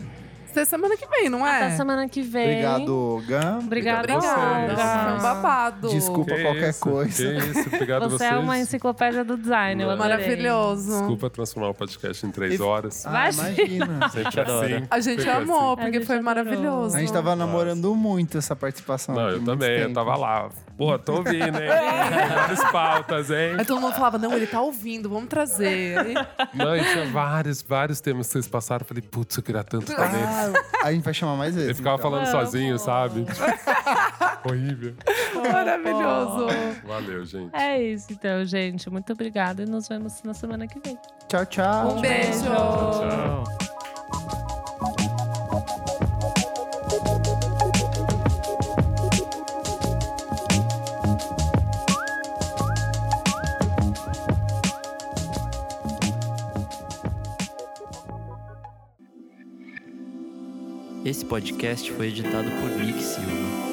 Até 0.57 0.65
semana 0.65 0.97
que 0.97 1.07
vem, 1.07 1.29
não 1.29 1.45
é? 1.45 1.65
Até 1.65 1.75
semana 1.77 2.09
que 2.09 2.21
vem. 2.21 2.65
Obrigado, 2.65 3.23
Gam. 3.27 3.59
Obrigada, 3.59 3.99
Obrigado 3.99 4.09
a 4.09 4.19
vocês. 4.65 4.77
Nossa, 4.77 4.99
foi 5.03 5.13
um 5.13 5.21
babado. 5.21 5.89
Desculpa 5.89 6.33
Que 6.35 6.41
qualquer 6.43 6.69
isso, 6.71 6.79
coisa. 6.79 7.11
Que 7.23 7.37
isso, 7.59 7.67
obrigado 7.67 8.03
a 8.03 8.07
Você 8.07 8.17
vocês. 8.17 8.31
é 8.33 8.37
uma 8.37 8.57
enciclopédia 8.57 9.23
do 9.23 9.37
design, 9.37 9.83
eu 9.83 9.89
adorei. 9.91 10.09
Maravilhoso. 10.17 10.91
Desculpa 10.99 11.29
transformar 11.29 11.69
o 11.69 11.73
podcast 11.75 12.25
em 12.25 12.31
três 12.31 12.59
horas. 12.59 13.05
Ah, 13.05 13.11
Vai- 13.11 13.31
imagina. 13.33 14.09
Sempre 14.09 14.41
adora. 14.41 14.65
assim. 14.77 14.87
A 14.89 14.99
gente 14.99 15.21
sempre 15.21 15.37
amou, 15.43 15.71
A 15.73 15.77
porque 15.77 15.91
gente 15.93 16.05
foi 16.07 16.15
adorou. 16.17 16.23
maravilhoso. 16.43 16.95
A 16.97 16.99
gente 16.99 17.13
tava 17.13 17.35
namorando 17.35 17.93
muito 17.95 18.37
essa 18.37 18.55
participação. 18.55 19.13
Não, 19.13 19.21
aqui, 19.25 19.33
eu 19.35 19.41
muito 19.41 19.51
também, 19.51 19.71
eu 19.77 19.81
tempo. 19.83 19.93
tava 19.93 20.15
lá. 20.15 20.49
Pô, 20.77 20.97
tô 20.99 21.15
ouvindo, 21.17 21.43
hein? 21.59 21.69
Várias 22.35 22.63
pautas, 22.71 23.31
hein? 23.31 23.55
Aí 23.57 23.65
todo 23.65 23.81
mundo 23.81 23.93
falava, 23.93 24.17
não, 24.17 24.33
ele 24.33 24.45
tá 24.47 24.61
ouvindo, 24.61 25.09
vamos 25.09 25.27
trazer. 25.27 25.97
Aí, 25.97 26.13
Não, 26.53 26.75
e 26.75 26.83
tinha 26.83 27.05
vários, 27.07 27.61
vários 27.63 27.99
temas 27.99 28.27
que 28.27 28.33
vocês 28.33 28.47
passaram. 28.47 28.81
Eu 28.83 28.87
falei, 28.87 29.01
putz, 29.01 29.35
eu 29.37 29.43
queria 29.43 29.63
tanto 29.63 29.91
nele. 29.91 30.03
Ah, 30.03 30.46
a 30.83 30.91
gente 30.91 31.03
vai 31.03 31.13
chamar 31.13 31.35
mais 31.35 31.53
vezes. 31.53 31.69
Ele 31.69 31.77
ficava 31.77 31.97
então. 31.97 32.11
falando 32.11 32.27
sozinho, 32.29 32.77
sabe? 32.77 33.25
Horrível. 34.47 34.95
maravilhoso. 35.51 36.47
Valeu, 36.85 37.25
gente. 37.25 37.55
É 37.55 37.81
isso, 37.81 38.07
então, 38.11 38.45
gente. 38.45 38.89
Muito 38.89 39.11
obrigada 39.13 39.63
e 39.63 39.65
nos 39.65 39.87
vemos 39.87 40.21
na 40.23 40.33
semana 40.33 40.67
que 40.67 40.79
vem. 40.79 40.97
Tchau, 41.27 41.45
tchau. 41.45 41.97
Um 41.97 42.01
beijo. 42.01 42.43
Tchau. 42.43 43.76
Podcast 61.27 61.91
foi 61.91 62.07
editado 62.07 62.49
por 62.51 62.69
Nick 62.69 63.03
Silva. 63.03 63.66